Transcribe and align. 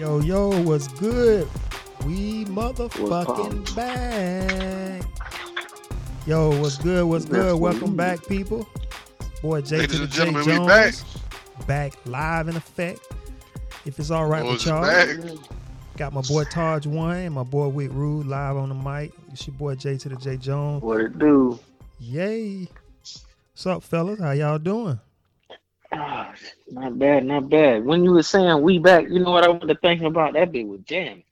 Yo, 0.00 0.18
yo, 0.20 0.62
what's 0.62 0.88
good? 0.88 1.46
We 2.06 2.46
motherfucking 2.46 3.76
back. 3.76 5.02
Yo, 6.26 6.58
what's 6.58 6.78
good? 6.78 7.04
What's 7.04 7.26
good? 7.26 7.60
Welcome 7.60 7.96
back, 7.96 8.26
people. 8.26 8.66
Boy, 9.42 9.60
Jay 9.60 9.80
Ladies 9.80 9.90
to 9.90 9.98
the 9.98 10.04
and 10.04 10.12
J 10.12 10.16
gentlemen, 10.24 10.46
we 10.46 10.52
Jones. 10.54 11.04
back. 11.04 11.66
Back 11.66 11.92
live 12.06 12.48
in 12.48 12.56
effect. 12.56 13.00
If 13.84 13.98
it's 13.98 14.10
all 14.10 14.24
right 14.24 14.42
with 14.42 14.64
y'all. 14.64 14.80
back. 14.80 15.18
Got 15.98 16.14
my 16.14 16.22
boy 16.22 16.44
Taj 16.44 16.86
One 16.86 17.18
and 17.18 17.34
my 17.34 17.42
boy 17.42 17.68
Wick 17.68 17.90
Rude 17.92 18.26
live 18.26 18.56
on 18.56 18.70
the 18.70 18.74
mic. 18.74 19.12
It's 19.30 19.46
your 19.46 19.56
boy 19.56 19.74
Jay 19.74 19.98
to 19.98 20.08
the 20.08 20.16
J 20.16 20.38
Jones. 20.38 20.82
What 20.82 21.02
it 21.02 21.18
do? 21.18 21.58
Yay. 21.98 22.68
What's 23.52 23.66
up, 23.66 23.82
fellas? 23.82 24.18
How 24.18 24.30
y'all 24.30 24.58
doing? 24.58 24.98
Not 26.68 26.98
bad, 26.98 27.24
not 27.24 27.48
bad. 27.48 27.84
When 27.84 28.04
you 28.04 28.12
were 28.12 28.22
saying 28.22 28.62
we 28.62 28.78
back, 28.78 29.04
you 29.08 29.18
know 29.20 29.30
what 29.30 29.44
I 29.44 29.48
was 29.48 29.76
thinking 29.82 30.06
about? 30.06 30.34
That 30.34 30.52
bit 30.52 30.66
was 30.66 30.80
jam. 30.80 31.22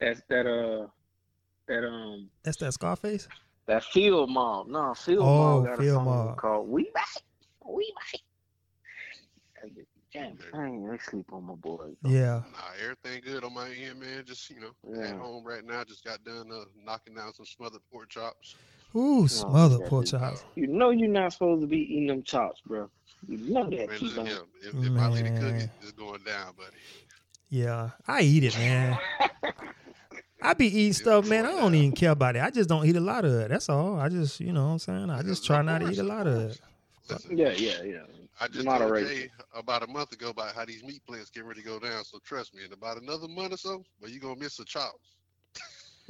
That's 0.00 0.20
that 0.28 0.46
uh 0.46 0.86
that 1.68 1.86
um 1.86 2.28
That's 2.42 2.56
that 2.58 2.72
Scarface? 2.74 3.28
that 3.66 3.82
field 3.84 4.30
mob. 4.30 4.68
No, 4.68 4.94
field 4.94 5.22
Oh, 5.22 5.60
mob 5.62 5.64
got 5.66 5.80
a 5.80 5.90
song 5.90 6.04
Mob. 6.04 6.36
called 6.36 6.68
We 6.68 6.90
Back. 6.94 7.08
We 7.66 7.92
Back. 7.96 8.20
That 9.62 9.74
bit 9.74 9.86
jam. 10.12 10.38
I 10.52 10.66
ain't 10.66 10.90
I 10.92 10.96
sleep 10.98 11.26
on 11.32 11.44
my 11.44 11.54
boy. 11.54 11.88
Yeah. 12.04 12.42
Nah, 12.52 12.58
everything 12.82 13.22
good 13.24 13.42
on 13.44 13.54
my 13.54 13.70
end, 13.70 14.00
man. 14.00 14.24
Just 14.26 14.50
you 14.50 14.60
know, 14.60 14.70
Yeah. 14.88 15.08
at 15.10 15.16
home 15.16 15.44
right 15.44 15.64
now. 15.64 15.82
Just 15.84 16.04
got 16.04 16.22
done 16.24 16.50
uh, 16.52 16.64
knocking 16.84 17.14
down 17.14 17.32
some 17.34 17.46
smothered 17.46 17.80
pork 17.92 18.10
chops. 18.10 18.56
Ooh, 18.96 19.24
oh, 19.24 19.26
smothered 19.26 19.80
that 19.82 19.88
pork 19.88 20.04
is- 20.04 20.10
chops. 20.12 20.44
You 20.54 20.66
know 20.68 20.90
you're 20.90 21.08
not 21.08 21.32
supposed 21.32 21.62
to 21.62 21.66
be 21.66 21.78
eating 21.78 22.06
them 22.08 22.22
chops, 22.22 22.60
bro. 22.66 22.88
You 23.26 23.38
know 23.52 23.68
that. 23.70 23.88
Man, 23.88 23.98
T-Bone. 23.98 24.26
if, 24.26 24.74
if 24.74 24.74
my 24.92 25.08
lady 25.08 25.30
cook 25.30 25.40
Man. 25.42 25.54
it, 25.62 25.70
it's 25.82 25.92
going 25.92 26.22
down, 26.24 26.52
buddy. 26.56 26.76
Yeah. 27.48 27.90
I 28.06 28.20
eat 28.20 28.44
it, 28.44 28.56
man. 28.58 28.98
I 30.42 30.52
be 30.52 30.66
eating 30.66 30.92
stuff, 30.92 31.26
man. 31.26 31.46
I 31.46 31.52
don't 31.52 31.74
even 31.74 31.92
care 31.92 32.10
about 32.10 32.36
it. 32.36 32.42
I 32.42 32.50
just 32.50 32.68
don't 32.68 32.84
eat 32.84 32.96
a 32.96 33.00
lot 33.00 33.24
of 33.24 33.32
it. 33.32 33.48
That's 33.48 33.68
all. 33.70 33.98
I 33.98 34.10
just, 34.10 34.40
you 34.40 34.52
know 34.52 34.64
what 34.64 34.72
I'm 34.72 34.78
saying? 34.78 35.10
I 35.10 35.22
just 35.22 35.46
try 35.46 35.62
not 35.62 35.80
to 35.80 35.90
eat 35.90 35.98
a 35.98 36.02
lot 36.02 36.26
of 36.26 36.50
it. 36.50 36.60
Listen, 37.08 37.38
Yeah, 37.38 37.52
yeah, 37.52 37.82
yeah. 37.82 37.98
I 38.40 38.48
just 38.48 38.64
Moderate. 38.66 39.06
told 39.06 39.16
Jay 39.18 39.30
about 39.54 39.82
a 39.82 39.86
month 39.86 40.12
ago 40.12 40.30
about 40.30 40.54
how 40.54 40.64
these 40.64 40.82
meat 40.82 41.02
plants 41.06 41.30
getting 41.30 41.48
ready 41.48 41.62
to 41.62 41.66
go 41.66 41.78
down. 41.78 42.04
So 42.04 42.18
trust 42.24 42.54
me, 42.54 42.64
in 42.64 42.72
about 42.72 43.00
another 43.00 43.28
month 43.28 43.54
or 43.54 43.56
so, 43.56 43.84
well, 44.00 44.10
you're 44.10 44.20
gonna 44.20 44.38
miss 44.40 44.56
the 44.56 44.64
chops. 44.64 45.14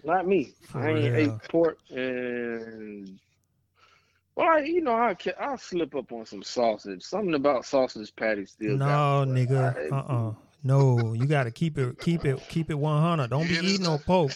Not 0.03 0.27
me. 0.27 0.53
For 0.62 0.81
I 0.81 0.91
ain't 0.91 1.14
real. 1.14 1.17
ate 1.34 1.48
pork 1.50 1.78
and 1.91 3.19
well, 4.37 4.48
I, 4.48 4.59
you 4.61 4.81
know, 4.81 4.95
I 4.97 5.14
ca- 5.14 5.34
I'll 5.39 5.56
slip 5.56 5.95
up 5.95 6.11
on 6.11 6.27
some 6.27 6.42
sausage. 6.42 7.03
Something 7.05 7.34
about 7.34 7.64
sausage 7.64 8.15
patties 8.17 8.50
still. 8.53 8.77
No, 8.77 8.84
got 8.87 9.28
me, 9.28 9.47
nigga. 9.47 9.92
I- 9.92 9.97
Uh 9.97 10.12
uh 10.31 10.34
No, 10.65 11.12
you 11.12 11.27
gotta 11.27 11.50
keep 11.53 11.78
it, 11.78 12.00
keep 12.00 12.25
it, 12.25 12.48
keep 12.48 12.70
it 12.70 12.75
100. 12.75 13.31
Don't 13.31 13.47
be 13.47 13.55
eating 13.55 13.83
no 13.83 13.98
pork. 13.98 14.33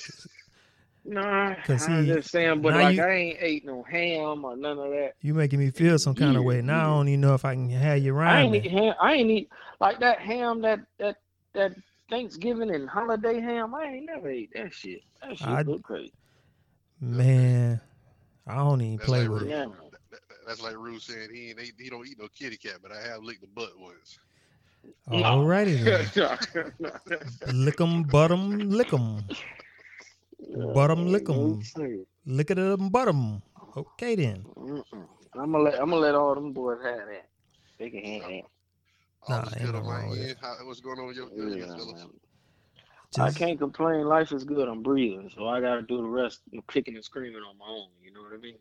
Nah, 1.05 1.55
'Cause 1.65 1.89
I'm 1.89 2.05
see, 2.05 2.13
just 2.13 2.31
saying, 2.31 2.61
but 2.61 2.75
like 2.75 2.97
you- 2.97 3.03
I 3.03 3.11
ain't 3.13 3.39
ate 3.41 3.65
no 3.65 3.83
ham 3.83 4.45
or 4.45 4.57
none 4.57 4.79
of 4.79 4.91
that. 4.91 5.15
You 5.23 5.33
making 5.33 5.59
me 5.59 5.71
feel 5.71 5.99
some 5.99 6.15
kind 6.15 6.37
of 6.37 6.45
way. 6.45 6.57
Yeah, 6.57 6.61
Now 6.63 6.75
I 6.75 6.83
yeah. 6.83 6.87
don't 6.97 7.09
even 7.09 7.21
know 7.23 7.35
if 7.35 7.45
I 7.47 7.55
can 7.55 7.71
have 7.71 7.99
you 7.99 8.13
I 8.15 8.19
around 8.19 8.55
ain't 8.55 8.67
eat 8.67 8.71
ham. 8.71 8.95
I 9.01 9.15
ain't 9.15 9.31
eat 9.31 9.51
like 9.81 9.99
that 10.01 10.21
ham 10.21 10.61
that 10.63 10.81
that 10.99 11.17
that 11.55 11.73
Thanksgiving 12.11 12.71
and 12.75 12.89
holiday 12.89 13.41
ham. 13.41 13.75
I 13.75 13.85
ain't 13.85 14.07
never 14.07 14.29
ate 14.29 14.51
that 14.55 14.73
shit. 14.73 15.01
That 15.23 15.39
shit 15.39 15.49
I- 15.49 15.63
look 15.63 15.83
crazy. 15.83 16.13
Man, 17.01 17.81
I 18.47 18.57
don't 18.57 18.81
even 18.81 18.97
That's 18.97 19.09
play 19.09 19.21
like 19.23 19.31
with 19.31 19.43
Ruth. 19.43 19.53
it. 19.53 19.71
That- 19.91 20.01
that- 20.11 20.21
That's 20.47 20.63
like 20.63 20.77
Rue 20.77 20.99
saying 20.99 21.29
he 21.33 21.51
ain't 21.51 21.61
he 21.79 21.91
don't 21.91 22.07
eat 22.07 22.19
no 22.19 22.27
kitty 22.29 22.57
cat, 22.57 22.79
but 22.83 22.91
I 22.91 23.01
have 23.01 23.23
licked 23.23 23.43
the 23.43 23.47
butt 23.49 23.79
once. 23.79 24.19
Alrighty 25.09 25.85
then. 25.85 27.55
Lick 27.65 27.81
'em, 27.81 28.03
butt 28.05 28.31
'em, 28.31 28.71
lick 28.71 28.93
'em. 28.93 29.23
Bottom 30.75 31.07
lick 31.13 31.29
'em. 31.29 31.61
Lick 32.25 32.51
it 32.51 32.59
up, 32.59 32.81
butt 32.91 33.09
'em. 33.09 33.43
Okay 33.77 34.15
then. 34.17 34.45
I'm 35.35 35.53
gonna 35.53 35.59
let 35.59 35.75
I'm 35.75 35.91
gonna 35.91 35.97
let 36.01 36.15
all 36.15 36.35
them 36.35 36.53
boys 36.53 36.79
have 36.83 37.07
that. 37.07 37.29
They 37.79 37.91
can 37.91 38.03
have 38.05 38.23
that. 38.31 38.43
All 39.29 39.37
Nah, 39.41 39.47
is 39.49 39.55
good 39.55 39.73
no 39.73 39.79
on 39.81 39.87
my 39.87 40.17
end. 40.17 40.37
How, 40.41 40.55
what's 40.65 40.81
going 40.81 40.99
on 40.99 41.07
with 41.07 41.17
your 41.17 41.29
Yeah, 41.35 41.57
yeah, 41.67 41.77
fellas? 41.77 41.93
man. 41.95 42.11
I 43.19 43.31
can't 43.31 43.59
complain. 43.59 44.07
Life 44.07 44.33
is 44.33 44.45
good. 44.45 44.69
I'm 44.69 44.83
breathing, 44.83 45.31
so 45.35 45.49
I 45.49 45.61
gotta 45.61 45.83
do 45.83 45.97
the 45.97 46.09
rest, 46.09 46.41
you 46.51 46.59
know, 46.59 46.65
kicking 46.69 46.95
and 46.95 47.05
screaming 47.05 47.43
on 47.43 47.57
my 47.59 47.67
own. 47.67 47.89
You 48.03 48.13
know 48.13 48.23
what 48.23 48.33
I 48.35 48.37
mean? 48.37 48.59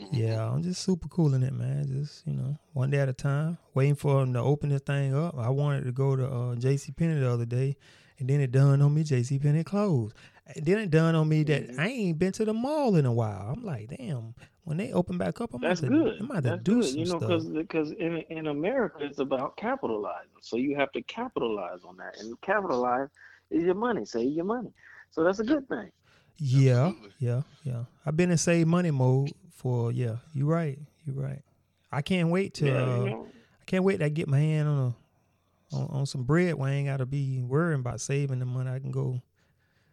Mhm. 0.00 0.08
yeah, 0.12 0.48
I'm 0.50 0.62
just 0.62 0.82
super 0.82 1.08
cool 1.08 1.34
in 1.34 1.42
it, 1.42 1.52
man. 1.52 1.86
Just 1.86 2.26
you 2.26 2.32
know, 2.32 2.56
one 2.72 2.90
day 2.90 2.98
at 2.98 3.08
a 3.08 3.12
time. 3.12 3.58
Waiting 3.74 3.94
for 3.96 4.20
them 4.20 4.32
to 4.34 4.40
open 4.40 4.70
this 4.70 4.82
thing 4.82 5.14
up. 5.14 5.36
I 5.36 5.50
wanted 5.50 5.84
to 5.84 5.92
go 5.92 6.16
to 6.16 6.26
uh, 6.26 6.54
J.C. 6.56 6.92
Penney 6.92 7.18
the 7.20 7.30
other 7.30 7.44
day, 7.44 7.76
and 8.18 8.28
then 8.30 8.40
it 8.40 8.52
done 8.52 8.80
on 8.80 8.94
me 8.94 9.02
J.C. 9.02 9.38
Penney 9.38 9.64
closed. 9.64 10.14
And 10.56 10.66
then 10.66 10.78
it 10.78 10.90
dawned 10.90 11.16
on 11.16 11.28
me 11.28 11.42
that 11.44 11.68
Mhm. 11.68 11.78
I 11.78 11.88
ain't 11.88 12.18
been 12.18 12.32
to 12.32 12.44
the 12.44 12.52
mall 12.54 12.96
in 12.96 13.06
a 13.06 13.12
while. 13.12 13.52
I'm 13.56 13.64
like, 13.64 13.88
damn. 13.96 14.34
When 14.64 14.76
they 14.76 14.92
open 14.92 15.18
back 15.18 15.40
up, 15.40 15.52
I'm 15.54 15.60
That's 15.60 15.80
about 15.80 15.90
to, 15.90 15.98
good. 16.04 16.20
I'm 16.20 16.30
about 16.30 16.42
to 16.44 16.50
That's 16.50 16.62
do 16.62 16.74
good. 16.76 16.84
some 16.84 16.98
You 16.98 17.04
know, 17.06 17.18
stuff. 17.18 17.20
because 17.28 17.48
because 17.48 17.90
in 17.92 18.18
in 18.30 18.46
America 18.46 18.98
it's 19.00 19.18
about 19.18 19.56
capitalizing. 19.56 20.30
So 20.40 20.56
you 20.56 20.76
have 20.76 20.92
to 20.92 21.02
capitalize 21.02 21.80
on 21.84 21.96
that, 21.96 22.20
and 22.20 22.40
capitalize 22.42 23.08
is 23.50 23.64
your 23.64 23.74
money. 23.74 24.04
Save 24.04 24.32
your 24.32 24.44
money. 24.44 24.72
So 25.10 25.24
that's 25.24 25.40
a 25.40 25.44
good 25.44 25.68
thing. 25.68 25.90
Yeah, 26.38 26.86
Absolutely. 26.86 27.10
yeah, 27.18 27.42
yeah. 27.64 27.84
I've 28.06 28.16
been 28.16 28.30
in 28.30 28.38
save 28.38 28.66
money 28.68 28.90
mode 28.92 29.32
for 29.50 29.90
yeah. 29.92 30.16
You 30.32 30.46
right, 30.46 30.78
you 31.04 31.12
right. 31.14 31.42
I 31.90 32.00
can't 32.02 32.30
wait 32.30 32.54
to 32.54 32.66
yeah, 32.66 32.72
uh, 32.82 33.04
you 33.04 33.10
know. 33.10 33.26
I 33.60 33.64
can't 33.66 33.84
wait 33.84 33.98
to 33.98 34.08
get 34.10 34.28
my 34.28 34.38
hand 34.38 34.68
on 34.68 34.78
a 34.78 35.76
on, 35.76 35.86
on 35.90 36.06
some 36.06 36.22
bread 36.22 36.54
where 36.54 36.68
I 36.70 36.74
ain't 36.74 36.86
gotta 36.88 37.06
be 37.06 37.42
worrying 37.42 37.80
about 37.80 38.00
saving 38.00 38.38
the 38.38 38.44
money. 38.46 38.70
I 38.70 38.78
can 38.78 38.90
go, 38.92 39.20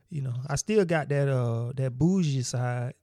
you 0.09 0.21
know. 0.21 0.33
I 0.47 0.55
still 0.55 0.85
got 0.85 1.09
that 1.09 1.27
uh 1.27 1.71
that 1.75 1.97
bougie 1.97 2.41
side. 2.43 2.93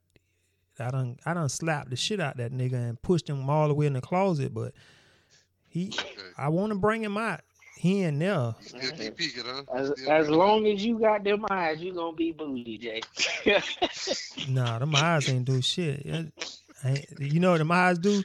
I 0.78 0.90
done 0.90 1.16
I 1.24 1.32
don't 1.34 1.48
slap 1.48 1.88
the 1.88 1.96
shit 1.96 2.20
out 2.20 2.36
that 2.36 2.52
nigga 2.52 2.74
and 2.74 3.00
pushed 3.00 3.28
him 3.28 3.48
all 3.48 3.68
the 3.68 3.74
way 3.74 3.86
in 3.86 3.94
the 3.94 4.00
closet, 4.00 4.52
but 4.52 4.72
he 5.68 5.88
Okay. 5.88 6.08
I 6.36 6.48
want 6.48 6.72
to 6.72 6.78
bring 6.78 7.02
him 7.02 7.16
out. 7.16 7.40
He 7.78 8.02
in 8.02 8.18
there. 8.18 8.54
Still 8.60 8.90
keep 8.92 9.16
peeking, 9.16 9.42
huh? 9.44 9.62
As 9.74 9.90
as 10.08 10.30
long 10.30 10.66
as 10.66 10.84
you 10.84 10.98
got 10.98 11.24
them 11.24 11.44
eyes, 11.50 11.80
you 11.80 11.92
gonna 11.92 12.16
be 12.16 12.32
bougie, 12.32 12.78
Jay. 12.78 13.02
Nah, 14.48 14.78
them 14.78 14.94
eyes 14.94 15.28
ain't 15.28 15.44
do 15.44 15.60
shit. 15.62 16.04
Ain't- 16.06 16.32
you 17.18 17.40
know 17.40 17.52
what 17.52 17.58
them 17.58 17.72
eyes 17.72 17.98
do? 17.98 18.22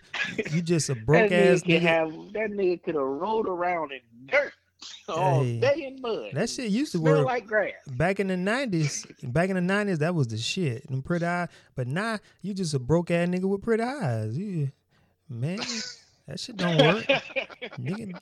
You 0.52 0.62
just 0.62 0.90
a 0.90 0.94
that 0.94 1.06
broke 1.06 1.32
nigga 1.32 1.54
ass 1.54 1.62
could 1.62 1.72
nigga. 1.72 1.82
have 1.82 2.10
that 2.34 2.52
nigga 2.52 2.84
could 2.84 2.96
have 2.96 3.04
rolled 3.04 3.48
around 3.48 3.92
in 3.94 4.00
dirt 4.28 4.54
all 5.10 5.44
Hey, 5.44 5.60
day 5.60 5.86
in 5.88 6.02
mud. 6.02 6.30
That 6.34 6.50
shit 6.50 6.70
used 6.72 6.92
to 6.94 6.98
smell 7.00 7.18
work 7.20 7.26
like 7.26 7.48
grass. 7.48 7.74
back 7.88 8.20
in 8.20 8.28
the 8.28 8.38
nineties. 8.38 9.06
Back 9.24 9.50
in 9.50 9.56
the 9.56 9.62
nineties, 9.62 10.00
that 10.00 10.14
was 10.16 10.28
the 10.28 10.38
shit. 10.38 10.88
Them 10.90 11.02
pretty 11.02 11.26
eyes. 11.26 11.50
But 11.76 11.88
now 11.88 12.20
you 12.42 12.54
just 12.54 12.74
a 12.74 12.80
broke 12.80 13.12
ass 13.12 13.28
nigga 13.28 13.44
with 13.46 13.62
pretty 13.62 13.84
eyes. 13.84 14.38
You, 14.38 14.72
man, 15.30 15.60
that 16.28 16.40
shit 16.40 16.58
don't 16.58 16.78
work. 16.78 17.04
nigga, 17.80 18.14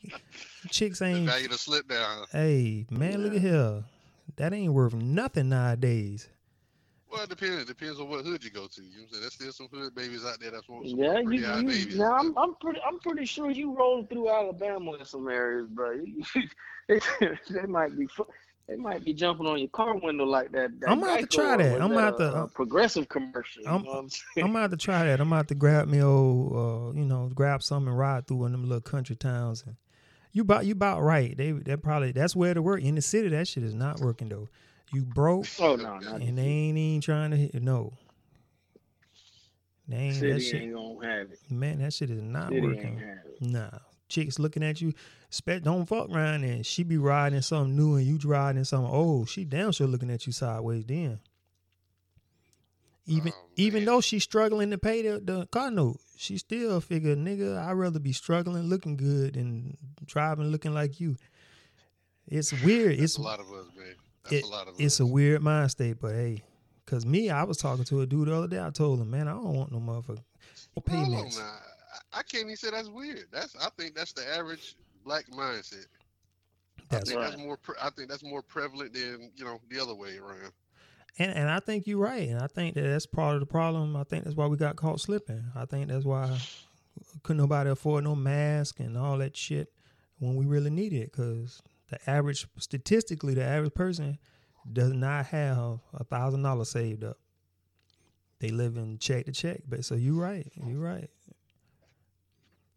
chicks 0.70 1.00
The 1.00 1.06
ain't. 1.06 1.28
value 1.28 1.48
to 1.48 1.58
slip 1.58 1.88
down. 1.88 2.26
Hey, 2.32 2.86
man, 2.90 3.24
look 3.24 3.34
at 3.36 3.42
here. 3.42 3.84
That 4.38 4.54
ain't 4.54 4.74
worth 4.74 4.94
nothing 4.94 5.50
nowadays. 5.50 6.28
Well, 7.12 7.24
it 7.24 7.30
depends. 7.30 7.64
It 7.64 7.68
depends 7.68 8.00
on 8.00 8.08
what 8.08 8.24
hood 8.24 8.44
you 8.44 8.52
go 8.52 8.68
to. 8.68 8.82
You 8.84 8.90
know 8.90 8.96
what 8.98 9.02
I'm 9.04 9.10
saying? 9.10 9.22
There's 9.22 9.34
still 9.34 9.52
some 9.52 9.68
hood 9.80 9.96
babies 9.96 10.26
out 10.26 10.40
there 10.40 10.52
that's 10.52 10.70
want 10.70 10.88
some 10.90 11.00
Yeah, 11.00 11.22
pretty 11.24 11.38
you, 11.40 11.48
eye 11.48 11.58
you 11.60 11.68
babies. 11.68 11.98
now 11.98 12.14
I'm, 12.14 12.38
I'm 12.38 12.56
pretty 12.56 12.80
I'm 12.88 13.00
pretty 13.00 13.26
sure 13.26 13.50
you 13.50 13.76
rolled 13.76 14.10
through 14.10 14.30
Alabama 14.30 14.94
in 14.94 15.06
some 15.06 15.28
areas, 15.28 15.68
bro. 15.70 16.02
they, 16.88 17.00
they 17.50 17.66
might 17.68 17.98
be 17.98 18.08
they 18.68 18.76
might 18.76 19.04
be 19.04 19.14
jumping 19.14 19.48
on 19.48 19.58
your 19.58 19.70
car 19.70 19.96
window 19.98 20.26
like 20.26 20.52
that. 20.52 20.80
that 20.80 20.90
I'ma 20.90 21.08
have 21.08 21.22
to 21.22 21.26
try 21.28 21.58
that. 21.58 21.82
I'ma 21.82 21.98
have 22.00 22.18
to, 22.18 22.24
a- 22.26 22.32
a 22.32 22.44
uh, 22.44 22.48
progressive 22.48 23.10
commercial. 23.10 23.68
I'm- 23.68 23.84
know 23.84 23.90
I'm 23.92 23.98
I'm 24.06 24.10
saying? 24.10 24.46
gonna 24.48 24.60
have 24.62 24.72
to 24.72 24.78
try 24.78 25.06
that. 25.06 25.20
I'm 25.20 25.30
gonna 25.30 25.44
grab 25.46 25.88
me 25.88 26.04
old, 26.04 26.54
uh, 26.96 26.98
you 27.00 27.06
know, 27.06 27.32
grab 27.34 27.64
some 27.64 27.88
and 27.88 27.98
ride 27.98 28.28
through 28.28 28.38
one 28.38 28.54
of 28.54 28.60
them 28.62 28.70
little 28.70 28.82
country 28.82 29.16
towns. 29.16 29.64
And 29.66 29.76
you 30.32 30.44
about 30.44 30.68
you 30.68 30.74
about 30.74 31.02
right. 31.02 31.36
They 31.36 31.54
they 31.54 31.76
probably 31.76 32.12
that's 32.12 32.36
where 32.36 32.54
to 32.54 32.62
work 32.62 32.84
in 32.84 32.94
the 32.94 33.02
city. 33.02 33.30
That 33.30 33.48
shit 33.48 33.64
is 33.64 33.74
not 33.74 34.00
working 34.00 34.30
though. 34.30 34.48
You 34.94 35.04
broke 35.04 35.46
oh 35.60 35.76
no, 35.76 36.00
not 36.00 36.22
and 36.22 36.38
they 36.38 36.44
ain't 36.44 36.78
even 36.78 37.02
trying 37.02 37.32
to 37.32 37.38
hit. 37.38 37.62
No, 37.62 37.94
they 39.88 39.98
ain't 39.98 40.20
that 40.22 40.42
shit. 40.42 40.62
ain't 40.64 40.74
gonna 40.74 41.08
have 41.08 41.32
it. 41.32 41.40
Man, 41.50 41.80
that 41.80 41.94
shit 41.94 42.10
is 42.10 42.22
not 42.22 42.50
City 42.50 42.62
working. 42.62 42.98
have. 42.98 43.18
Nah, 43.42 43.80
chicks 44.08 44.40
looking 44.40 44.64
at 44.64 44.82
you. 44.82 44.94
Expect 45.28 45.64
don't 45.64 45.86
fuck 45.86 46.10
around 46.10 46.44
and 46.44 46.66
she 46.66 46.84
be 46.84 46.98
riding 46.98 47.42
something 47.42 47.76
new 47.76 47.96
and 47.96 48.06
you 48.06 48.18
riding 48.28 48.64
something 48.64 48.92
old. 48.92 49.30
She 49.30 49.46
damn 49.46 49.72
sure 49.72 49.88
looking 49.88 50.10
at 50.10 50.26
you 50.26 50.34
sideways 50.34 50.86
then. 50.86 51.20
Even 53.06 53.34
Oh, 53.36 53.46
even 53.56 53.86
though 53.86 54.02
she's 54.02 54.24
struggling 54.24 54.70
to 54.72 54.78
pay 54.78 55.02
the, 55.02 55.20
the 55.20 55.48
car 55.48 55.72
note, 55.72 56.00
she 56.16 56.38
still 56.38 56.80
figure, 56.82 57.16
nigga, 57.16 57.58
I'd 57.58 57.72
rather 57.74 58.00
be 58.00 58.14
struggling 58.14 58.64
looking 58.64 58.98
good 58.98 59.34
than 59.34 59.78
driving 60.06 60.48
looking 60.48 60.74
like 60.74 61.00
you. 61.00 61.16
It's 62.28 62.54
weird. 62.62 63.00
It's 63.00 63.18
a 63.18 63.22
lot 63.22 63.40
of 63.40 63.48
us, 63.52 63.66
man. 63.76 63.96
That's 64.24 64.36
it- 64.36 64.44
a 64.44 64.48
lot 64.48 64.68
of 64.68 64.76
it's 64.80 65.00
a 65.00 65.06
weird 65.06 65.42
mind 65.42 65.72
state, 65.72 65.98
but 66.00 66.14
hey, 66.14 66.44
cause 66.86 67.06
me, 67.06 67.30
I 67.30 67.44
was 67.44 67.58
talking 67.58 67.86
to 67.86 68.02
a 68.02 68.06
dude 68.06 68.28
the 68.28 68.36
other 68.36 68.48
day. 68.48 68.62
I 68.64 68.70
told 68.70 69.00
him, 69.00 69.10
man, 69.12 69.28
I 69.28 69.32
don't 69.34 69.54
want 69.54 69.72
no 69.72 69.80
motherfucker 69.80 70.20
payments. 70.86 71.40
I- 71.40 71.60
I 72.12 72.24
can't 72.24 72.46
even 72.46 72.56
say 72.56 72.72
that's 72.72 72.90
weird. 72.90 73.26
That's 73.32 73.56
I 73.58 73.70
think 73.78 73.94
that's 73.96 74.14
the 74.14 74.28
average 74.36 74.76
black 75.04 75.26
mindset. 75.30 75.86
I 76.80 76.82
That's 76.96 77.10
think 77.10 77.22
right. 77.22 77.30
that's 77.30 77.42
more. 77.42 77.58
Pre- 77.58 77.76
I 77.80 77.90
think 77.92 78.10
that's 78.10 78.24
more 78.24 78.42
prevalent 78.42 78.94
than 78.94 79.32
you 79.36 79.46
know 79.46 79.60
the 79.70 79.80
other 79.80 79.94
way 79.94 80.18
around. 80.18 80.52
And 81.20 81.32
and 81.34 81.50
I 81.50 81.60
think 81.60 81.86
you're 81.86 82.00
right. 82.00 82.28
And 82.30 82.40
I 82.42 82.48
think 82.48 82.74
that 82.76 82.82
that's 82.82 83.06
part 83.06 83.36
of 83.36 83.42
the 83.42 83.46
problem. 83.46 83.96
I 83.96 84.04
think 84.06 84.24
that's 84.24 84.36
why 84.36 84.48
we 84.48 84.58
got 84.58 84.76
caught 84.76 85.00
slipping. 85.02 85.44
I 85.56 85.66
think 85.66 85.90
that's 85.90 86.06
why 86.06 86.40
couldn't 87.22 87.38
nobody 87.42 87.70
afford 87.70 88.06
no 88.06 88.16
mask 88.16 88.80
and 88.80 88.98
all 88.98 89.18
that 89.20 89.38
shit 89.38 89.72
when 90.18 90.36
we 90.36 90.46
really 90.46 90.72
need 90.72 90.94
it. 90.94 91.12
Because 91.12 91.62
the 91.90 92.10
average, 92.10 92.48
statistically, 92.58 93.34
the 93.34 93.44
average 93.44 93.74
person 93.74 94.18
does 94.72 94.94
not 94.94 95.28
have 95.28 95.80
a 95.94 96.04
thousand 96.04 96.44
dollars 96.44 96.70
saved 96.70 97.04
up. 97.04 97.18
They 98.40 98.50
live 98.50 98.78
in 98.78 98.98
check 99.00 99.26
to 99.26 99.32
check. 99.32 99.62
But 99.68 99.84
so 99.86 99.96
you're 99.96 100.20
right. 100.22 100.52
You're 100.56 100.80
right. 100.80 101.10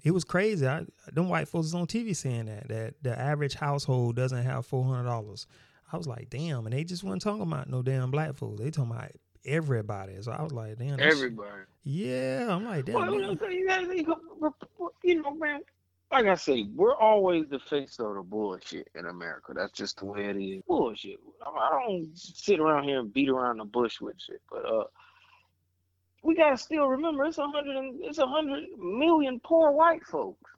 It 0.05 0.11
was 0.11 0.25
crazy. 0.25 0.67
I 0.67 0.85
them 1.13 1.29
white 1.29 1.47
folks 1.49 1.75
on 1.75 1.87
TV 1.87 2.17
saying 2.17 2.47
that 2.47 2.69
that 2.69 2.95
the 3.03 3.17
average 3.19 3.55
household 3.55 4.17
doesn't 4.17 4.43
have 4.43 4.67
four 4.67 4.85
hundred 4.85 5.05
dollars. 5.09 5.47
I 5.93 5.97
was 5.97 6.07
like, 6.09 6.31
damn, 6.31 6.65
and 6.67 6.73
they 6.73 6.85
just 6.85 7.05
weren't 7.05 7.23
talking 7.23 7.43
about 7.43 7.69
no 7.69 7.83
damn 7.83 8.11
black 8.11 8.35
folks. 8.35 8.61
They 8.61 8.71
talking 8.71 8.91
about 8.93 9.11
everybody. 9.45 10.15
So 10.23 10.33
I 10.33 10.43
was 10.43 10.51
like, 10.53 10.79
damn, 10.79 10.99
Everybody. 10.99 11.63
Yeah, 11.85 12.47
I'm 12.51 12.65
like, 12.65 12.87
damn. 12.87 12.95
Well, 12.95 13.13
you 13.15 13.21
know, 13.21 13.49
you 13.49 13.67
gotta- 13.69 13.97
you 13.97 14.05
go- 14.05 14.55
you 15.05 15.21
know, 15.23 15.35
man. 15.35 15.61
Like 16.13 16.27
I 16.27 16.35
say, 16.35 16.67
we're 16.75 16.95
always 16.95 17.49
the 17.49 17.59
face 17.59 17.97
of 17.99 18.15
the 18.17 18.23
bullshit 18.23 18.87
in 18.95 19.07
America. 19.07 19.53
That's 19.55 19.73
just 19.73 19.99
the 19.99 20.05
way 20.05 20.27
it 20.27 20.37
is. 20.37 20.63
Bullshit. 20.69 21.19
I 21.45 21.71
don't 21.87 22.11
sit 22.15 22.61
around 22.61 22.85
here 22.85 23.01
and 23.01 23.13
beat 23.13 23.31
around 23.31 23.59
the 23.59 23.65
bush 23.65 23.99
with 24.01 24.21
shit, 24.21 24.43
but 24.51 24.65
uh, 24.67 24.85
we 26.23 26.35
gotta 26.35 26.59
still 26.59 26.87
remember 26.87 27.25
it's 27.25 27.39
a 27.39 27.47
hundred 27.47 27.77
and 27.77 27.99
it's 28.03 28.19
a 28.19 28.27
hundred 28.27 28.65
million 28.79 29.41
poor 29.43 29.73
white 29.73 30.05
folks. 30.05 30.51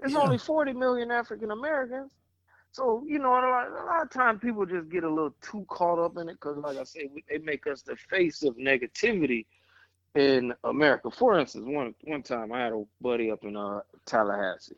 It's 0.00 0.14
Yeah. 0.14 0.20
only 0.20 0.38
forty 0.38 0.72
million 0.72 1.12
African 1.12 1.52
Americans. 1.52 2.10
So 2.72 3.04
you 3.06 3.20
know, 3.20 3.30
a 3.30 3.38
lot, 3.40 3.68
a 3.68 3.84
lot 3.84 4.02
of 4.02 4.10
times 4.10 4.40
people 4.42 4.66
just 4.66 4.88
get 4.88 5.04
a 5.04 5.08
little 5.08 5.34
too 5.40 5.64
caught 5.68 5.98
up 6.04 6.16
in 6.16 6.28
it 6.28 6.34
because, 6.34 6.56
like 6.56 6.76
I 6.76 6.84
say, 6.84 7.08
they 7.28 7.38
make 7.38 7.68
us 7.68 7.82
the 7.82 7.94
face 7.96 8.42
of 8.42 8.56
negativity 8.56 9.46
in 10.14 10.52
America. 10.64 11.10
For 11.10 11.38
instance, 11.38 11.64
one 11.66 11.94
one 12.04 12.22
time 12.22 12.52
I 12.52 12.62
had 12.64 12.72
a 12.72 12.84
buddy 13.00 13.30
up 13.30 13.44
in 13.44 13.56
uh 13.56 13.80
Tallahassee. 14.06 14.76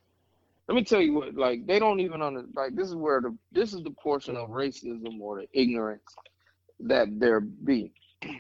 Let 0.69 0.75
me 0.75 0.85
tell 0.85 1.01
you 1.01 1.15
what, 1.15 1.35
like 1.35 1.67
they 1.67 1.79
don't 1.79 2.01
even 2.01 2.23
under 2.23 2.45
like 2.55 2.75
this 2.77 2.89
is 2.89 2.95
where 2.95 3.21
the 3.21 3.37
this 3.53 3.73
is 3.73 3.83
the 3.83 3.91
portion 3.91 4.37
of 4.37 4.51
racism 4.51 5.21
or 5.21 5.41
the 5.41 5.49
ignorance 5.61 6.15
that 6.81 7.09
there 7.19 7.41
be. 7.41 7.93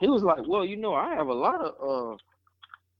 He 0.00 0.08
was 0.08 0.24
like, 0.24 0.48
Well, 0.48 0.64
you 0.64 0.76
know, 0.76 0.94
I 0.94 1.14
have 1.14 1.28
a 1.28 1.32
lot 1.34 1.60
of 1.60 2.14
uh 2.14 2.16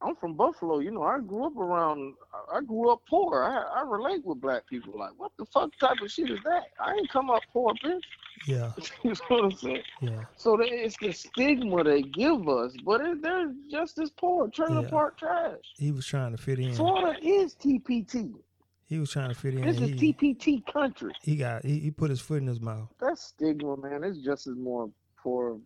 I'm 0.05 0.17
from 0.17 0.35
Buffalo, 0.35 0.81
you 0.81 0.91
know, 0.91 1.03
I 1.03 1.19
grew 1.21 1.47
up 1.47 1.57
around 1.57 2.15
I 2.53 2.61
grew 2.61 2.91
up 2.91 3.01
poor. 3.09 3.43
I 3.45 3.81
I 3.81 3.83
relate 3.83 4.25
with 4.25 4.41
black 4.41 4.67
people. 4.67 4.99
Like, 4.99 5.13
what 5.17 5.33
the 5.39 5.47
fuck 5.47 5.71
type 5.79 6.01
of 6.03 6.11
shit 6.11 6.31
is 6.31 6.41
that? 6.45 6.65
I 6.81 6.95
ain't 6.95 7.09
come 7.11 7.31
up 7.31 7.43
poor, 7.53 7.73
bitch. 7.85 8.01
Yeah, 8.49 8.73
you 9.05 9.11
know 9.11 9.17
what 9.29 9.45
I'm 9.45 9.53
saying? 9.53 9.83
yeah, 10.01 10.25
So 10.37 10.57
they, 10.57 10.65
it's 10.65 10.97
the 11.01 11.13
stigma 11.13 11.85
they 11.85 12.03
give 12.03 12.49
us, 12.49 12.77
but 12.85 13.01
it, 13.01 13.23
they're 13.23 13.53
just 13.71 13.99
as 13.99 14.11
poor. 14.11 14.49
Trailer 14.49 14.83
Yeah. 14.83 14.89
park 14.89 15.19
trash. 15.19 15.59
he 15.77 15.93
was 15.93 16.05
trying 16.07 16.33
to 16.33 16.39
fit 16.39 16.59
in. 16.59 16.73
Florida 16.75 17.17
is 17.23 17.55
TPT. 17.55 18.33
He 18.87 18.99
was 18.99 19.11
trying 19.11 19.29
to 19.29 19.35
fit 19.35 19.55
in. 19.55 19.63
This 19.63 19.77
is 19.81 19.91
He, 19.91 20.13
TPT 20.13 20.67
country. 20.73 21.13
he 21.23 21.37
got 21.37 21.65
he, 21.65 21.79
he 21.79 21.91
put 21.91 22.11
his 22.11 22.21
foot 22.21 22.41
in 22.43 22.47
his 22.49 22.61
mouth. 22.61 22.89
That 23.01 23.19
stigma, 23.19 23.77
man, 23.77 24.03
it's 24.05 24.19
just 24.19 24.47
as 24.49 24.57
more 24.57 24.91
poor 25.23 25.59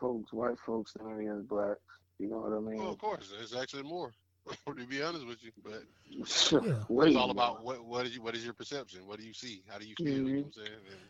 folks, 0.00 0.32
white 0.32 0.58
folks 0.64 0.92
than 0.94 1.20
it 1.20 1.24
is 1.26 1.42
blacks. 1.42 1.80
You 2.18 2.28
know 2.28 2.38
what 2.38 2.52
I 2.52 2.60
mean? 2.60 2.78
Well, 2.78 2.90
of 2.90 2.98
course, 2.98 3.32
it's 3.40 3.54
actually 3.54 3.84
more. 3.84 4.12
to 4.66 4.86
be 4.86 5.02
honest 5.02 5.26
with 5.26 5.42
you, 5.42 5.52
but 5.62 5.82
Yeah. 6.64 7.06
It's 7.06 7.16
all 7.16 7.30
about 7.30 7.62
what 7.62 7.84
what 7.84 8.06
is 8.06 8.14
you 8.14 8.22
what 8.22 8.34
is 8.34 8.44
your 8.44 8.54
perception? 8.54 9.06
What 9.06 9.18
do 9.18 9.26
you 9.26 9.34
see? 9.34 9.62
How 9.68 9.78
do 9.78 9.86
you 9.86 9.94
feel? 9.96 10.06
You 10.06 10.22
know 10.22 10.36
what 10.38 10.46
I'm 10.46 10.52
saying? 10.52 10.78
And 10.90 11.00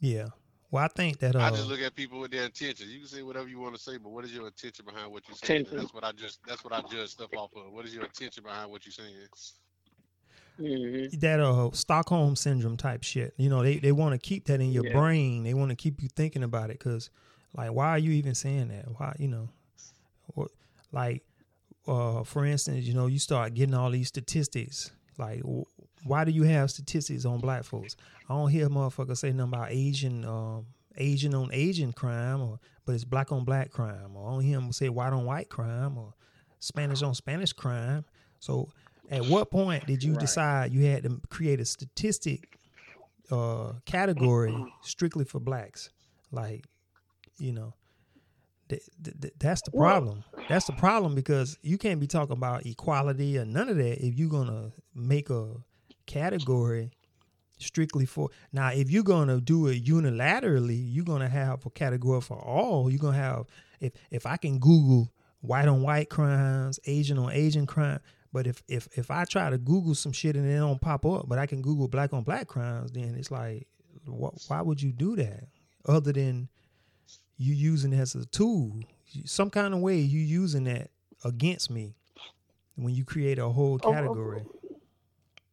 Yeah. 0.00 0.28
Well, 0.70 0.84
I 0.84 0.88
think 0.88 1.18
that 1.20 1.34
uh, 1.34 1.40
I 1.40 1.50
just 1.50 1.68
look 1.68 1.80
at 1.80 1.94
people 1.94 2.20
with 2.20 2.30
their 2.30 2.44
intentions. 2.44 2.90
You 2.90 2.98
can 2.98 3.08
say 3.08 3.22
whatever 3.22 3.48
you 3.48 3.58
want 3.58 3.74
to 3.74 3.80
say, 3.80 3.96
but 3.96 4.10
what 4.10 4.24
is 4.24 4.34
your 4.34 4.46
intention 4.46 4.84
behind 4.84 5.10
what 5.10 5.22
you're 5.26 5.36
saying? 5.36 5.60
Intention. 5.60 5.78
That's 5.78 5.94
what 5.94 6.04
I 6.04 6.12
just 6.12 6.40
that's 6.46 6.64
what 6.64 6.72
I 6.72 6.82
judge 6.82 7.10
stuff 7.10 7.30
off 7.36 7.50
of. 7.56 7.72
What 7.72 7.84
is 7.86 7.94
your 7.94 8.04
intention 8.04 8.42
behind 8.42 8.70
what 8.70 8.84
you're 8.86 8.92
saying? 8.92 9.28
Mhm. 10.60 11.20
that 11.20 11.40
uh 11.40 11.70
Stockholm 11.72 12.36
syndrome 12.36 12.76
type 12.76 13.04
shit. 13.04 13.32
You 13.36 13.48
know, 13.48 13.62
they 13.62 13.78
they 13.78 13.92
want 13.92 14.12
to 14.12 14.18
keep 14.18 14.46
that 14.46 14.60
in 14.60 14.72
your 14.72 14.84
Yeah. 14.84 14.92
brain. 14.92 15.44
They 15.44 15.54
want 15.54 15.70
to 15.70 15.76
keep 15.76 16.02
you 16.02 16.08
thinking 16.08 16.42
about 16.42 16.70
it 16.70 16.78
because, 16.78 17.10
like, 17.54 17.72
why 17.72 17.90
are 17.90 17.98
you 17.98 18.10
even 18.12 18.34
saying 18.34 18.68
that? 18.68 18.86
Why 18.98 19.14
you 19.18 19.28
know, 19.28 19.50
like, 20.92 21.22
uh, 21.86 22.22
for 22.24 22.44
instance, 22.44 22.84
you 22.84 22.94
know, 22.94 23.06
you 23.06 23.18
start 23.18 23.54
getting 23.54 23.74
all 23.74 23.90
these 23.90 24.08
statistics. 24.08 24.92
Like, 25.18 25.42
why 26.04 26.24
do 26.24 26.30
you 26.30 26.44
have 26.44 26.70
statistics 26.70 27.24
on 27.24 27.40
black 27.40 27.64
folks? 27.64 27.96
I 28.28 28.34
don't 28.34 28.50
hear 28.50 28.68
motherfuckers 28.68 29.18
say 29.18 29.32
nothing 29.32 29.52
about 29.52 29.70
Asian, 29.72 30.24
um, 30.24 30.66
Asian 30.96 31.34
on 31.34 31.50
Asian 31.52 31.92
crime, 31.92 32.40
or 32.40 32.58
but 32.84 32.94
it's 32.94 33.04
black 33.04 33.32
on 33.32 33.44
black 33.44 33.70
crime. 33.70 34.14
Or 34.16 34.28
I 34.28 34.32
don't 34.32 34.44
hear 34.44 34.58
them 34.60 34.72
say 34.72 34.88
white 34.88 35.12
on 35.12 35.24
white 35.24 35.48
crime 35.48 35.98
or 35.98 36.14
Spanish 36.60 37.02
on 37.02 37.14
Spanish 37.14 37.52
crime. 37.52 38.04
So, 38.38 38.68
at 39.10 39.24
what 39.26 39.50
point 39.50 39.86
did 39.86 40.02
you 40.04 40.12
Right. 40.12 40.20
decide 40.20 40.72
you 40.72 40.84
had 40.84 41.02
to 41.04 41.20
create 41.30 41.60
a 41.60 41.64
statistic 41.64 42.58
uh, 43.30 43.72
category 43.86 44.54
strictly 44.80 45.24
for 45.24 45.40
blacks? 45.40 45.90
Like, 46.30 46.64
you 47.38 47.52
know, 47.52 47.74
th- 48.68 48.82
th- 49.02 49.20
th- 49.20 49.34
that's 49.38 49.62
the 49.62 49.70
Well- 49.72 49.88
problem. 49.90 50.24
That's 50.48 50.66
the 50.66 50.72
problem 50.74 51.14
because 51.14 51.58
you 51.62 51.78
can't 51.78 52.00
be 52.00 52.06
talking 52.06 52.36
about 52.36 52.66
equality 52.66 53.38
or 53.38 53.44
none 53.44 53.68
of 53.68 53.76
that 53.76 54.04
if 54.06 54.18
you're 54.18 54.28
gonna 54.30 54.72
make 54.94 55.30
a 55.30 55.54
category 56.06 56.90
strictly 57.58 58.06
for 58.06 58.30
now 58.52 58.68
if 58.72 58.90
you're 58.90 59.02
gonna 59.02 59.40
do 59.40 59.66
it 59.66 59.84
unilaterally 59.84 60.80
you're 60.94 61.04
gonna 61.04 61.28
have 61.28 61.64
a 61.66 61.70
category 61.70 62.20
for 62.20 62.38
all 62.38 62.88
you're 62.88 63.00
gonna 63.00 63.16
have 63.16 63.46
if 63.80 63.92
if 64.12 64.24
i 64.26 64.36
can 64.36 64.58
google 64.60 65.12
white 65.40 65.66
on 65.68 65.82
white 65.82 66.08
crimes 66.08 66.78
asian 66.86 67.18
on 67.18 67.30
asian 67.32 67.66
crime 67.66 67.98
but 68.32 68.46
if 68.46 68.62
if 68.68 68.88
if 68.96 69.10
i 69.10 69.24
try 69.24 69.50
to 69.50 69.58
google 69.58 69.94
some 69.94 70.12
shit 70.12 70.36
and 70.36 70.46
it 70.48 70.56
don't 70.56 70.80
pop 70.80 71.04
up 71.04 71.28
but 71.28 71.36
i 71.38 71.46
can 71.46 71.60
google 71.60 71.88
black 71.88 72.12
on 72.12 72.22
black 72.22 72.46
crimes 72.46 72.92
then 72.92 73.14
it's 73.16 73.30
like 73.32 73.66
wh- 74.06 74.32
why 74.48 74.62
would 74.62 74.80
you 74.80 74.92
do 74.92 75.16
that 75.16 75.44
other 75.86 76.12
than 76.12 76.48
you 77.38 77.54
using 77.54 77.92
it 77.92 77.98
as 77.98 78.14
a 78.14 78.26
tool 78.26 78.72
some 79.24 79.48
kind 79.48 79.72
of 79.72 79.80
way 79.80 79.96
you 79.96 80.20
using 80.20 80.64
that 80.64 80.90
against 81.24 81.70
me 81.70 81.94
when 82.76 82.94
you 82.94 83.04
create 83.04 83.38
a 83.38 83.48
whole 83.48 83.80
Oh, 83.82 83.88
oh, 83.88 83.92
category 83.92 84.42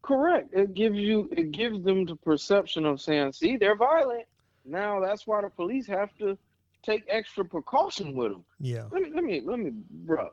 Correct. 0.06 0.50
It 0.54 0.76
gives 0.76 0.98
you 0.98 1.28
it 1.32 1.52
gives 1.52 1.84
them 1.84 2.06
the 2.06 2.16
perception 2.16 2.86
of 2.86 3.02
saying, 3.02 3.32
see, 3.34 3.58
they're 3.58 3.76
violent. 3.76 4.26
Now 4.64 5.00
that's 5.00 5.26
why 5.26 5.42
the 5.42 5.50
police 5.50 5.88
have 5.88 6.16
to 6.20 6.38
take 6.84 7.04
extra 7.10 7.44
precaution 7.44 8.14
with 8.14 8.32
them. 8.34 8.46
yeah 8.60 8.84
Let 8.92 9.02
me 9.02 9.10
let 9.16 9.24
me 9.24 9.42
let 9.44 9.58
me 9.58 9.72
bro. 9.90 10.30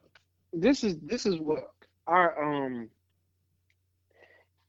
This 0.52 0.84
is 0.84 0.98
this 0.98 1.24
is 1.24 1.38
what 1.38 1.72
our 2.06 2.42
um 2.44 2.90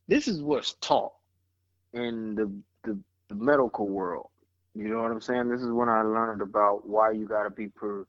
this 0.07 0.29
is 0.29 0.41
what's 0.41 0.75
taught 0.75 1.11
in 1.93 2.35
the, 2.35 2.49
the 2.89 2.97
the 3.27 3.35
medical 3.35 3.89
world. 3.89 4.29
You 4.75 4.89
know 4.89 5.01
what 5.01 5.11
I'm 5.11 5.21
saying? 5.21 5.49
This 5.49 5.61
is 5.61 5.71
when 5.71 5.89
I 5.89 6.01
learned 6.01 6.41
about 6.41 6.87
why 6.87 7.11
you 7.11 7.27
gotta 7.27 7.49
be 7.49 7.67
per 7.67 8.05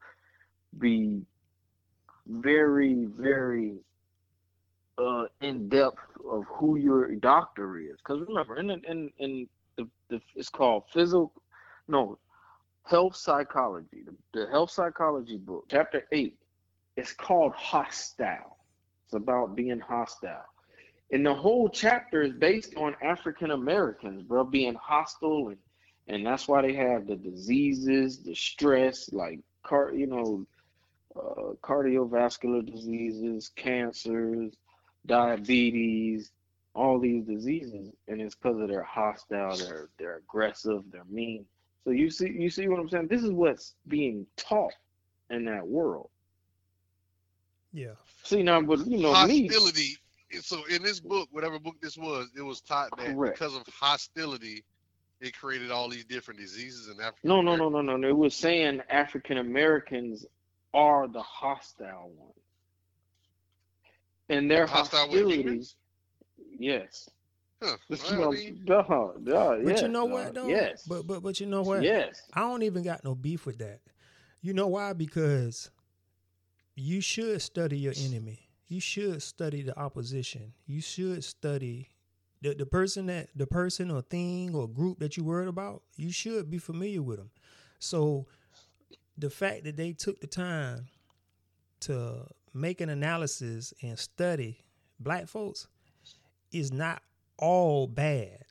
be 0.78 1.22
very, 2.26 3.04
very 3.04 3.76
uh 4.96 5.24
in 5.40 5.68
depth 5.68 5.98
of 6.30 6.44
who 6.48 6.76
your 6.76 7.14
doctor 7.16 7.78
is. 7.78 7.96
Because 7.98 8.22
remember, 8.26 8.56
in 8.56 8.70
in 8.70 9.10
in 9.18 9.48
the, 9.76 9.88
the 10.08 10.20
it's 10.34 10.48
called 10.48 10.84
physical 10.92 11.32
no 11.88 12.18
health 12.84 13.16
psychology. 13.16 14.04
The, 14.04 14.40
the 14.40 14.50
health 14.50 14.70
psychology 14.70 15.36
book, 15.36 15.66
chapter 15.70 16.06
eight, 16.12 16.38
it's 16.96 17.12
called 17.12 17.52
hostile. 17.52 18.58
It's 19.04 19.14
about 19.14 19.54
being 19.54 19.80
hostile. 19.80 20.44
And 21.12 21.24
the 21.24 21.34
whole 21.34 21.68
chapter 21.68 22.22
is 22.22 22.32
based 22.32 22.74
on 22.76 22.96
African 23.02 23.50
Americans, 23.50 24.22
bro, 24.22 24.44
being 24.44 24.74
hostile 24.74 25.48
and 25.48 25.58
and 26.08 26.26
that's 26.26 26.48
why 26.48 26.62
they 26.62 26.74
have 26.74 27.06
the 27.06 27.16
diseases, 27.16 28.18
the 28.22 28.34
stress, 28.34 29.12
like 29.12 29.40
car, 29.62 29.92
you 29.92 30.06
know, 30.06 30.46
uh, 31.16 31.54
cardiovascular 31.62 32.64
diseases, 32.64 33.50
cancers, 33.56 34.54
diabetes, 35.06 36.30
all 36.74 36.98
these 36.98 37.24
diseases, 37.24 37.92
and 38.08 38.20
it's 38.20 38.34
because 38.34 38.60
of 38.60 38.68
their 38.68 38.82
hostile, 38.82 39.56
they're 39.56 39.88
they're 39.98 40.16
aggressive, 40.16 40.82
they're 40.90 41.04
mean. 41.04 41.46
So 41.84 41.90
you 41.90 42.10
see, 42.10 42.30
you 42.30 42.50
see 42.50 42.68
what 42.68 42.80
I'm 42.80 42.88
saying? 42.88 43.08
This 43.08 43.22
is 43.22 43.30
what's 43.30 43.74
being 43.88 44.26
taught 44.36 44.74
in 45.30 45.44
that 45.46 45.66
world. 45.66 46.10
yeah 47.72 47.94
See 48.22 48.42
now, 48.42 48.60
but 48.62 48.86
you 48.86 48.98
know 48.98 49.12
me, 49.26 49.48
hostility. 49.48 49.96
So 50.40 50.64
in 50.66 50.82
this 50.82 51.00
book, 51.00 51.28
whatever 51.30 51.58
book 51.58 51.76
this 51.80 51.96
was, 51.96 52.28
it 52.36 52.42
was 52.42 52.60
taught 52.60 52.94
that 52.96 53.14
Correct. 53.14 53.38
because 53.38 53.54
of 53.54 53.62
hostility, 53.68 54.64
it 55.24 55.36
created 55.38 55.70
all 55.70 55.88
these 55.88 56.04
different 56.04 56.38
diseases 56.40 56.88
in 56.88 57.00
Africa. 57.00 57.18
no, 57.24 57.40
no, 57.40 57.56
no, 57.56 57.68
no, 57.68 57.80
no, 57.80 57.96
no. 57.96 58.08
It 58.08 58.16
was 58.16 58.34
saying 58.34 58.80
African 58.90 59.38
Americans 59.38 60.26
are 60.74 61.08
the 61.08 61.22
hostile 61.22 62.12
ones, 62.16 62.34
and 64.28 64.50
their 64.50 64.66
Hostile 64.66 65.08
with 65.10 65.20
hostility. 65.22 65.64
Yes. 66.58 67.08
Huh. 67.62 67.76
But 67.88 68.02
Well, 68.02 68.10
you 68.12 68.16
I 68.16 68.20
know, 68.20 68.30
mean, 68.30 68.60
duh, 68.64 68.82
duh, 69.24 69.56
But 69.64 69.66
yes, 69.66 69.82
you 69.82 69.88
know 69.88 70.06
duh, 70.06 70.12
what 70.14 70.34
though? 70.34 70.48
Yes. 70.48 70.84
But 70.86 71.06
but 71.06 71.22
but 71.22 71.40
you 71.40 71.46
know 71.46 71.62
what? 71.62 71.82
Yes. 71.82 72.22
I 72.34 72.40
don't 72.40 72.62
even 72.62 72.82
got 72.82 73.04
no 73.04 73.14
beef 73.14 73.46
with 73.46 73.58
that. 73.58 73.80
You 74.42 74.52
know 74.52 74.66
why? 74.66 74.92
Because 74.92 75.70
you 76.74 77.00
should 77.00 77.40
study 77.40 77.78
your 77.78 77.94
enemy. 77.96 78.40
You 78.66 78.80
should 78.80 79.22
study 79.22 79.62
the 79.62 79.78
opposition. 79.78 80.52
You 80.66 80.80
should 80.80 81.24
study 81.24 81.88
the, 82.44 82.54
the 82.54 82.66
person 82.66 83.06
that 83.06 83.28
the 83.34 83.46
person 83.46 83.90
or 83.90 84.02
thing 84.02 84.54
or 84.54 84.68
group 84.68 84.98
that 84.98 85.16
you 85.16 85.24
worried 85.24 85.48
about. 85.48 85.82
You 85.96 86.12
should 86.12 86.50
be 86.50 86.58
familiar 86.58 87.02
with 87.02 87.16
them. 87.16 87.30
So 87.78 88.26
the 89.16 89.30
fact 89.30 89.64
that 89.64 89.76
they 89.78 89.92
took 89.92 90.20
the 90.20 90.26
time 90.26 90.86
to 91.80 92.26
make 92.52 92.80
an 92.82 92.90
analysis 92.90 93.72
and 93.82 93.98
study 93.98 94.58
black 95.00 95.26
folks 95.26 95.66
is 96.52 96.70
not 96.70 97.02
all 97.38 97.86
bad. 97.86 98.44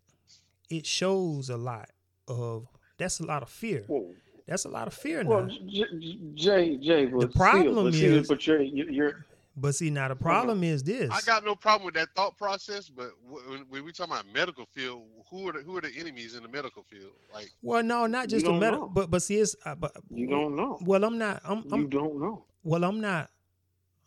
It 0.71 0.87
shows 0.87 1.49
a 1.49 1.57
lot 1.57 1.89
of 2.27 2.67
that's 2.97 3.19
a 3.19 3.25
lot 3.25 3.43
of 3.43 3.49
fear. 3.49 3.83
Whoa. 3.87 4.09
That's 4.47 4.65
a 4.65 4.69
lot 4.69 4.87
of 4.87 4.93
fear 4.93 5.23
now. 5.23 5.29
Well, 5.29 5.45
J- 5.45 5.85
J- 5.99 6.19
Jay, 6.33 6.77
Jay, 6.77 7.07
still- 7.07 7.27
problem 7.29 7.85
but 7.85 7.93
is- 7.95 8.27
but 8.27 8.45
you're, 8.47 8.61
you're, 8.61 9.25
But 9.55 9.75
see, 9.75 9.91
now 9.91 10.07
the 10.07 10.15
problem 10.15 10.63
is 10.63 10.81
this. 10.83 11.11
I 11.11 11.21
got 11.21 11.45
no 11.45 11.53
problem 11.55 11.85
with 11.85 11.93
that 11.93 12.09
thought 12.15 12.35
process, 12.37 12.89
but 12.89 13.11
when, 13.29 13.65
when 13.69 13.85
we 13.85 13.91
talking 13.91 14.11
about 14.13 14.25
medical 14.33 14.65
field, 14.65 15.03
who 15.29 15.47
are 15.47 15.53
the 15.53 15.59
who 15.59 15.77
are 15.77 15.81
the 15.81 15.91
enemies 15.95 16.33
in 16.35 16.41
the 16.41 16.49
medical 16.49 16.81
field? 16.83 17.11
Like, 17.31 17.51
well, 17.61 17.83
no, 17.83 18.07
not 18.07 18.29
just 18.29 18.45
the 18.45 18.53
medical, 18.53 18.87
but 18.89 19.11
but 19.11 19.21
see, 19.21 19.37
it's 19.39 19.55
uh, 19.65 19.75
but 19.75 19.91
you 20.09 20.27
don't 20.27 20.55
know. 20.55 20.79
Well, 20.81 21.03
I'm 21.03 21.19
not. 21.19 21.41
I'm, 21.45 21.59
you 21.65 21.71
I'm 21.71 21.89
don't 21.89 22.19
know. 22.19 22.45
well, 22.63 22.83
I'm 22.83 22.99
not. 22.99 23.29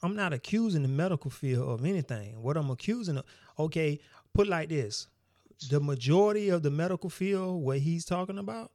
I'm 0.03 0.17
not 0.17 0.33
accusing 0.33 0.83
the 0.83 0.89
medical 0.89 1.31
field 1.31 1.69
of 1.69 1.85
anything. 1.87 2.43
What 2.43 2.57
I'm 2.57 2.71
accusing 2.71 3.17
of, 3.19 3.25
okay, 3.57 4.01
put 4.35 4.49
like 4.49 4.69
this: 4.69 5.07
the 5.71 5.79
majority 5.79 6.49
of 6.49 6.65
the 6.65 6.71
medical 6.73 7.09
field, 7.09 7.63
what 7.63 7.79
he's 7.79 8.05
talking 8.05 8.39
about, 8.39 8.73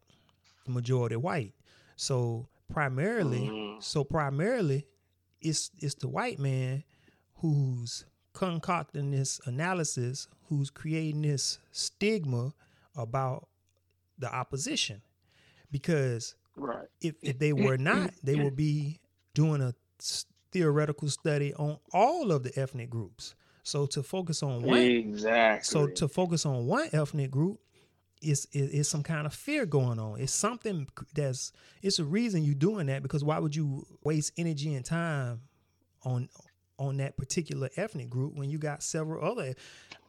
the 0.65 0.71
majority 0.71 1.17
white. 1.17 1.53
So 1.97 2.47
primarily, 2.71 3.41
Mm. 3.41 3.83
so 3.83 4.05
primarily, 4.05 4.87
it's 5.41 5.71
it's 5.79 5.95
the 5.95 6.07
white 6.07 6.39
man 6.39 6.83
who's 7.37 8.05
concocting 8.33 9.11
this 9.11 9.39
analysis, 9.45 10.27
who's 10.49 10.69
creating 10.69 11.21
this 11.23 11.59
stigma 11.71 12.53
about 12.95 13.47
the 14.17 14.33
opposition, 14.33 15.01
because 15.71 16.35
Right. 16.55 16.87
if 17.01 17.15
if 17.21 17.39
they 17.39 17.53
were 17.53 17.77
not, 17.91 18.11
they 18.23 18.35
would 18.35 18.55
be 18.55 18.99
doing 19.33 19.61
a 19.61 19.73
theoretical 20.51 21.07
study 21.09 21.53
on 21.55 21.79
all 21.93 22.31
of 22.31 22.43
the 22.43 22.57
ethnic 22.59 22.89
groups. 22.89 23.35
So 23.63 23.85
to 23.87 24.03
focus 24.03 24.43
on 24.43 24.63
one, 24.63 24.77
Exactly. 24.77 25.63
so 25.63 25.87
to 25.87 26.07
focus 26.07 26.45
on 26.45 26.65
one 26.67 26.89
ethnic 26.93 27.31
group 27.31 27.59
is, 28.21 28.47
is 28.51 28.71
is 28.71 28.89
some 28.89 29.03
kind 29.03 29.25
of 29.25 29.33
fear 29.33 29.65
going 29.65 29.99
on. 29.99 30.19
It's 30.19 30.33
something 30.33 30.87
that's 31.13 31.51
it's 31.81 31.99
a 31.99 32.05
reason 32.05 32.43
you're 32.43 32.55
doing 32.55 32.87
that 32.87 33.03
because 33.03 33.23
why 33.23 33.39
would 33.39 33.55
you 33.55 33.85
waste 34.03 34.33
energy 34.37 34.73
and 34.75 34.85
time 34.85 35.41
on 36.03 36.29
on 36.77 36.97
that 36.97 37.17
particular 37.17 37.69
ethnic 37.75 38.09
group 38.09 38.35
when 38.35 38.49
you 38.49 38.57
got 38.57 38.81
several 38.83 39.23
other 39.23 39.53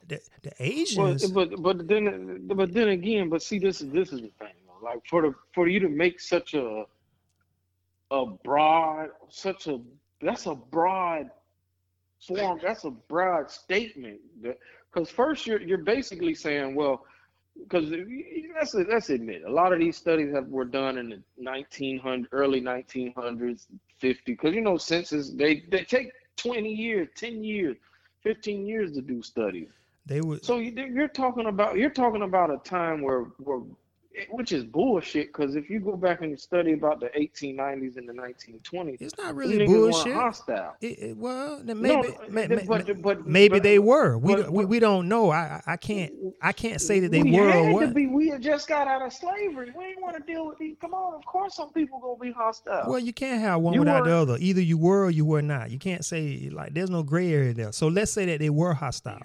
the, 0.08 0.20
the 0.42 0.52
Well, 0.96 1.08
Asians 1.10 1.30
but 1.30 1.62
but 1.62 1.86
then 1.88 2.46
but 2.46 2.72
then 2.72 2.88
again, 2.88 3.28
but 3.28 3.42
see, 3.42 3.58
this 3.58 3.80
is 3.80 3.90
this 3.90 4.12
is 4.12 4.20
the 4.20 4.30
thing. 4.38 4.54
Though. 4.66 4.84
Like 4.84 5.00
for 5.08 5.22
the 5.22 5.34
for 5.54 5.68
you 5.68 5.80
to 5.80 5.88
make 5.88 6.20
such 6.20 6.54
a 6.54 6.84
a 8.10 8.26
broad, 8.26 9.08
such 9.30 9.68
a 9.68 9.80
that's 10.20 10.46
a 10.46 10.54
broad 10.54 11.30
form. 12.26 12.60
That's 12.62 12.84
a 12.84 12.90
broad 12.90 13.50
statement. 13.50 14.20
Because 14.92 15.10
first 15.10 15.46
you're 15.46 15.60
you're 15.60 15.78
basically 15.78 16.34
saying, 16.34 16.74
well, 16.74 17.04
because 17.58 17.92
let's 18.54 18.74
let's 18.74 19.10
admit, 19.10 19.42
a 19.46 19.50
lot 19.50 19.72
of 19.72 19.78
these 19.78 19.96
studies 19.96 20.34
have 20.34 20.48
were 20.48 20.64
done 20.64 20.98
in 20.98 21.08
the 21.10 21.22
1900 21.36 22.28
early 22.32 22.60
1900s, 22.60 23.66
50. 23.98 24.32
Because 24.32 24.54
you 24.54 24.60
know, 24.60 24.76
census 24.76 25.30
they 25.30 25.64
they 25.70 25.84
take 25.84 26.12
20 26.36 26.68
years, 26.72 27.08
10 27.16 27.44
years, 27.44 27.76
15 28.22 28.66
years 28.66 28.92
to 28.92 29.02
do 29.02 29.22
studies. 29.22 29.68
they 30.06 30.20
would 30.20 30.44
So 30.44 30.58
you, 30.58 30.72
you're 30.72 31.08
talking 31.08 31.46
about 31.46 31.76
you're 31.76 31.90
talking 31.90 32.22
about 32.22 32.50
a 32.50 32.58
time 32.58 33.02
where 33.02 33.24
where 33.38 33.60
which 34.30 34.52
is 34.52 34.64
bullshit 34.64 35.28
because 35.28 35.56
if 35.56 35.70
you 35.70 35.80
go 35.80 35.96
back 35.96 36.20
and 36.22 36.38
study 36.38 36.72
about 36.72 37.00
the 37.00 37.06
1890s 37.08 37.96
and 37.96 38.08
the 38.08 38.12
1920s, 38.12 39.00
it's 39.00 39.16
not 39.16 39.34
really 39.34 39.64
bullshit. 39.66 40.12
hostile. 40.14 40.74
It, 40.80 40.98
it, 40.98 41.16
well, 41.16 41.60
then 41.62 41.80
No, 41.82 42.02
maybe 42.02 42.16
may- 42.28 42.46
but- 42.64 42.86
but- 42.86 43.02
but- 43.02 43.26
maybe 43.26 43.58
they 43.58 43.78
were. 43.78 44.18
We, 44.18 44.34
we 44.42 44.64
we 44.64 44.78
don't 44.78 45.08
know. 45.08 45.30
I 45.30 45.62
I- 45.66 45.76
can't 45.76 46.12
I 46.40 46.52
can't 46.52 46.80
say 46.80 47.00
that 47.00 47.10
they 47.10 47.22
we 47.22 47.32
were 47.38 47.50
had 47.50 47.72
or 47.72 47.80
to 47.82 47.88
be. 47.88 48.06
We 48.06 48.28
had 48.28 48.42
just 48.42 48.68
got 48.68 48.86
out 48.86 49.02
of 49.02 49.12
slavery. 49.12 49.72
We 49.76 49.84
didn't 49.86 50.02
want 50.02 50.16
to 50.16 50.22
deal 50.22 50.46
with 50.46 50.58
these. 50.58 50.76
Come 50.80 50.94
on, 50.94 51.14
of 51.14 51.24
course, 51.24 51.56
some 51.56 51.70
people 51.72 51.98
gonna 52.00 52.18
be 52.18 52.32
hostile. 52.32 52.84
Well, 52.88 52.98
you 52.98 53.12
can't 53.12 53.40
have 53.40 53.60
one 53.60 53.74
You 53.74 53.80
without 53.80 54.04
the 54.04 54.12
other. 54.14 54.36
Either 54.38 54.60
you 54.60 54.78
were 54.78 55.06
or 55.06 55.10
you 55.10 55.24
were 55.24 55.42
not. 55.42 55.70
You 55.70 55.78
can't 55.78 56.04
say 56.04 56.50
like 56.52 56.74
there's 56.74 56.90
no 56.90 57.02
gray 57.02 57.32
area 57.32 57.54
there. 57.54 57.72
So 57.72 57.88
let's 57.88 58.12
say 58.12 58.24
that 58.26 58.40
they 58.40 58.50
were 58.50 58.74
hostile. 58.74 59.22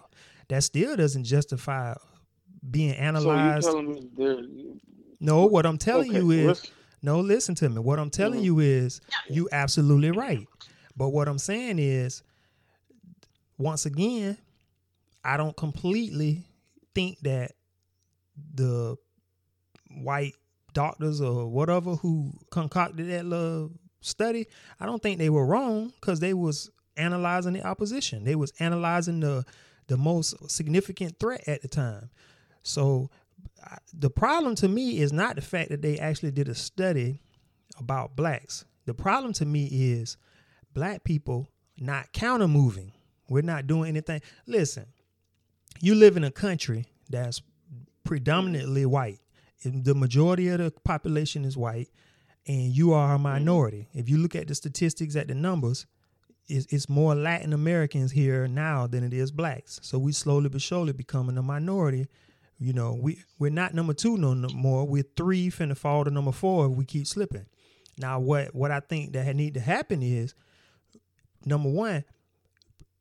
That 0.50 0.64
still 0.64 0.96
doesn't 0.96 1.26
justify 1.26 1.94
being 2.70 2.94
analyzed. 2.96 3.68
there? 4.18 4.38
no, 5.20 5.46
what 5.46 5.66
I'm 5.66 5.78
telling 5.78 6.10
okay, 6.12 6.20
you 6.20 6.32
is 6.32 6.48
let's- 6.48 6.72
no. 7.02 7.20
Listen 7.20 7.56
to 7.56 7.70
me. 7.70 7.80
What 7.80 8.00
I'm 8.00 8.10
telling 8.10 8.42
Mhm. 8.42 8.46
you 8.46 8.60
is 8.60 9.02
you 9.30 9.48
absolutely 9.52 10.12
right. 10.12 10.48
But 10.96 11.10
what 11.10 11.28
I'm 11.28 11.38
saying 11.38 11.78
is, 11.80 12.24
once 13.58 13.86
again, 13.86 14.38
I 15.24 15.38
don't 15.38 15.56
completely 15.56 16.44
think 16.96 17.20
that 17.22 17.52
the 18.54 18.98
white 20.02 20.34
doctors 20.74 21.22
or 21.22 21.48
whatever 21.48 21.96
who 21.96 22.32
concocted 22.52 23.08
that 23.10 23.26
little 23.26 23.72
study, 24.02 24.48
I 24.80 24.86
don't 24.86 25.02
think 25.02 25.18
they 25.18 25.30
were 25.30 25.46
wrong 25.46 25.92
because 26.00 26.20
they 26.20 26.34
was 26.34 26.70
analyzing 26.98 27.54
the 27.54 27.64
opposition. 27.66 28.24
They 28.24 28.36
was 28.36 28.52
analyzing 28.60 29.20
the 29.20 29.46
the 29.88 29.98
most 29.98 30.50
significant 30.52 31.18
threat 31.20 31.48
at 31.48 31.62
the 31.62 31.68
time. 31.70 32.10
So 32.68 33.10
the 33.94 34.10
problem 34.10 34.56
to 34.56 34.68
me 34.68 35.00
is 35.00 35.12
not 35.14 35.36
the 35.36 35.42
fact 35.42 35.70
that 35.70 35.82
they 35.82 35.98
actually 35.98 36.32
did 36.32 36.50
a 36.50 36.56
study 36.56 37.22
about 37.80 38.16
blacks. 38.16 38.66
The 38.86 38.94
problem 38.94 39.34
to 39.34 39.46
me 39.46 39.68
is 39.72 40.18
black 40.74 41.04
people 41.04 41.48
not 41.80 42.12
counter 42.14 42.48
moving. 42.48 42.94
We're 43.30 43.42
not 43.42 43.68
doing 43.68 43.90
anything. 43.90 44.22
Listen, 44.46 44.86
you 45.82 45.96
live 45.96 46.18
in 46.18 46.24
a 46.24 46.32
country 46.32 46.86
that's 47.10 47.42
predominantly 48.04 48.86
white. 48.86 49.20
The 49.64 49.96
majority 49.96 50.48
of 50.50 50.60
the 50.60 50.72
population 50.84 51.44
is 51.44 51.58
white, 51.58 51.90
and 52.48 52.76
you 52.76 52.94
are 52.94 53.12
a 53.12 53.16
mm-hmm. 53.16 53.24
minority. 53.24 53.90
If 53.94 54.10
you 54.10 54.18
look 54.18 54.36
at 54.36 54.48
the 54.48 54.56
statistics 54.56 55.16
at 55.16 55.28
the 55.28 55.36
numbers, 55.36 55.86
it's, 56.48 56.66
it's 56.72 56.88
more 56.88 57.16
Latin 57.16 57.54
Americans 57.54 58.12
here 58.12 58.48
now 58.48 58.88
than 58.88 59.04
it 59.04 59.14
is 59.14 59.32
blacks. 59.32 59.80
So 59.84 60.00
we 60.00 60.14
slowly 60.14 60.48
but 60.48 60.62
surely 60.62 60.94
becoming 60.94 61.38
a 61.38 61.42
minority. 61.42 62.08
You 62.60 62.74
know, 62.74 62.98
we 63.00 63.20
we're 63.38 63.52
not 63.52 63.74
number 63.74 63.94
two 63.94 64.18
no, 64.18 64.34
no 64.34 64.50
more. 64.50 64.86
We're 64.86 65.04
three 65.16 65.50
finna 65.50 65.78
fall 65.78 66.04
to 66.06 66.10
number 66.12 66.32
four 66.32 66.66
if 66.68 66.72
we 66.72 66.86
keep 66.86 67.06
slipping. 67.06 67.46
Now, 68.00 68.20
what 68.20 68.54
what 68.56 68.72
I 68.72 68.80
think 68.80 69.14
that 69.14 69.36
need 69.36 69.54
to 69.56 69.60
happen 69.60 70.02
is 70.02 70.34
number 71.46 71.70
one, 71.70 72.04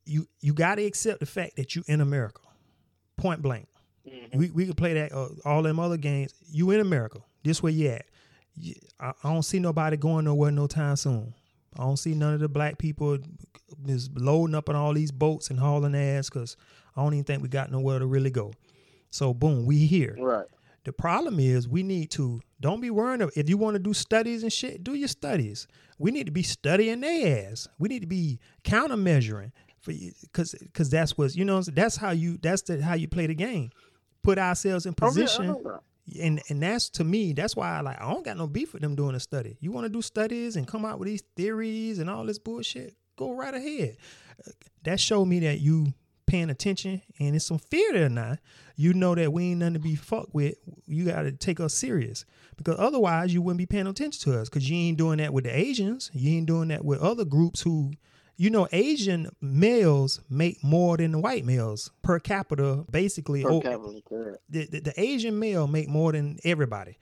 you 0.04 0.26
you 0.40 0.52
got 0.52 0.76
to 0.76 0.84
accept 0.84 1.20
the 1.20 1.26
fact 1.26 1.56
that 1.56 1.75
you 1.75 1.82
in 1.86 2.00
America, 2.00 2.42
point 3.16 3.42
blank. 3.42 3.66
Mhm. 4.06 4.34
We 4.36 4.50
we 4.50 4.66
could 4.66 4.76
play 4.76 4.94
that 4.94 5.12
uh, 5.12 5.28
all 5.44 5.62
them 5.62 5.80
other 5.80 5.96
games. 5.96 6.34
You 6.50 6.70
in 6.70 6.80
America. 6.80 7.20
This 7.42 7.62
where 7.62 7.72
you 7.72 7.88
at. 7.88 8.04
You- 8.56 8.75
I, 9.00 9.12
I 9.25 9.32
don't 9.32 9.42
see 9.42 9.58
nobody 9.58 9.96
going 9.96 10.25
nowhere 10.26 10.50
no 10.50 10.66
time 10.66 10.96
soon. 10.96 11.34
I 11.78 11.82
don't 11.82 11.96
see 11.98 12.14
none 12.14 12.34
of 12.34 12.40
the 12.40 12.48
black 12.48 12.78
people 12.78 13.18
is 13.86 14.08
loading 14.14 14.54
up 14.54 14.68
on 14.68 14.76
all 14.76 14.94
these 14.94 15.12
boats 15.12 15.50
and 15.50 15.58
hauling 15.58 15.94
ass 15.94 16.30
because 16.30 16.56
I 16.96 17.02
don't 17.02 17.12
even 17.14 17.25
think 17.25 17.42
we 17.42 17.48
got 17.48 17.70
nowhere 17.70 17.98
to 17.98 18.06
really 18.06 18.30
go. 18.30 18.52
So 19.10 19.32
boom, 19.34 19.66
we 19.66 19.86
here. 19.86 20.16
Right. 20.18 20.46
The 20.84 20.92
problem 20.92 21.40
is 21.40 21.68
we 21.68 21.82
need 21.82 22.10
to 22.12 22.40
don't 22.60 22.80
be 22.80 22.90
worrying 22.90 23.20
of 23.20 23.32
if 23.36 23.48
you 23.48 23.56
want 23.56 23.75
to 23.75 23.80
do 23.80 23.92
studies 23.92 24.42
and 24.42 24.52
shit, 24.52 24.84
do 24.84 24.94
your 24.94 25.08
studies. 25.08 25.66
We 25.98 26.10
need 26.10 26.26
to 26.26 26.32
be 26.32 26.42
studying 26.42 27.00
their 27.00 27.50
ass. 27.50 27.66
We 27.78 27.88
need 27.88 28.00
to 28.00 28.06
be 28.06 28.38
counter 28.62 28.96
measuring 28.96 29.52
for 29.80 29.92
because 30.20 30.54
because 30.60 30.90
that's 30.90 31.18
what's 31.18 31.34
you 31.34 31.44
know 31.44 31.60
that's 31.62 31.96
how 31.96 32.10
you 32.10 32.38
that's 32.40 32.62
the 32.62 32.82
how 32.82 32.94
you 32.94 33.08
play 33.08 33.26
the 33.26 33.34
game. 33.34 33.70
Put 34.22 34.38
ourselves 34.38 34.86
in 34.86 34.94
Oh, 35.00 35.06
yeah, 35.06 35.08
position 35.08 35.56
and 36.20 36.40
and 36.48 36.62
that's 36.62 36.88
to 36.90 37.04
me 37.04 37.32
that's 37.32 37.56
why 37.56 37.78
I 37.78 37.80
like 37.80 38.00
I 38.00 38.12
don't 38.12 38.25
got 38.25 38.36
no 38.36 38.46
beef 38.46 38.72
with 38.72 38.82
them 38.82 38.94
doing 38.94 39.14
a 39.16 39.20
study. 39.20 39.56
You 39.60 39.72
want 39.72 39.86
to 39.86 39.88
do 39.88 40.02
studies 40.02 40.56
and 40.56 40.66
come 40.66 40.84
out 40.84 40.98
with 40.98 41.08
these 41.08 41.22
theories 41.36 41.98
and 41.98 42.08
all 42.08 42.25
this 42.25 42.38
bullshit, 42.38 42.94
go 43.16 43.32
right 43.32 43.54
ahead. 43.54 43.96
That 44.84 45.00
showed 45.00 45.25
me 45.25 45.40
that 45.40 45.60
you 45.60 45.92
paying 46.26 46.50
attention 46.50 47.02
and 47.18 47.35
it's 47.37 47.47
some 47.47 47.59
fear 47.59 47.92
there 47.92 48.09
now. 48.09 48.37
You 48.76 48.92
know 48.92 49.14
that 49.14 49.33
we 49.33 49.45
ain't 49.45 49.61
nothing 49.61 49.75
to 49.75 49.80
be 49.80 49.95
fucked 49.97 50.35
with. 50.35 50.56
You 50.87 51.06
got 51.06 51.23
to 51.23 51.33
take 51.33 51.61
us 51.61 51.73
serious 51.73 52.25
because 52.56 52.76
otherwise 52.78 53.33
you 53.33 53.40
wouldn't 53.42 53.59
be 53.59 53.66
paying 53.66 53.87
attention 53.87 54.30
to 54.33 54.38
us 54.40 54.49
because 54.49 54.68
you 54.68 54.76
ain't 54.76 54.99
doing 54.99 55.18
that 55.18 55.33
with 55.33 55.45
the 55.45 55.56
Asians. 55.56 56.11
You 56.12 56.37
ain't 56.37 56.47
doing 56.47 56.68
that 56.68 56.85
with 56.85 57.00
other 57.00 57.25
groups 57.25 57.62
who 57.62 57.92
You 58.38 58.50
know, 58.50 58.68
Asian 58.71 59.30
males 59.40 60.21
make 60.28 60.62
more 60.62 60.99
than 60.99 61.12
the 61.12 61.18
white 61.18 61.47
males 61.47 61.90
per 62.02 62.18
capita. 62.18 62.85
Basically, 62.90 63.42
Per 63.42 63.50
oh, 63.50 63.61
capita, 63.62 64.02
correct. 64.06 64.38
the, 64.50 64.66
the, 64.66 64.80
the 64.80 65.00
Asian 65.00 65.38
male 65.38 65.66
make 65.66 65.88
more 65.88 66.12
than 66.12 66.38
everybody. 66.45 66.99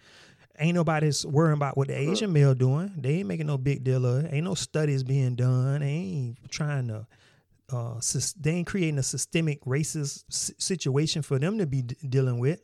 Ain't 0.61 0.77
nobody's 0.77 1.27
worrying 1.27 1.57
about 1.57 1.77
what 1.77 1.89
the 1.89 1.99
Asian 1.99 2.33
male 2.33 2.55
doing. 2.55 2.93
They 2.97 3.15
ain't 3.17 3.27
making 3.27 3.49
no 3.49 3.59
big 3.59 3.83
deal 3.83 4.07
of 4.07 4.25
it. 4.27 4.33
Ain't 4.33 4.45
no 4.45 4.55
studies 4.55 5.03
being 5.03 5.35
done. 5.35 5.81
They 5.81 5.87
ain't 5.89 6.51
trying 6.51 6.87
to. 6.89 7.09
Uh, 7.75 7.95
sys- 7.99 8.35
they 8.39 8.53
ain't 8.53 8.67
creating 8.69 8.99
a 8.99 9.03
systemic 9.03 9.61
racist 9.65 10.25
s- 10.31 10.53
situation 10.59 11.23
for 11.23 11.41
them 11.41 11.59
to 11.59 11.67
be 11.67 11.83
d- 11.83 11.97
dealing 12.09 12.39
with. 12.39 12.61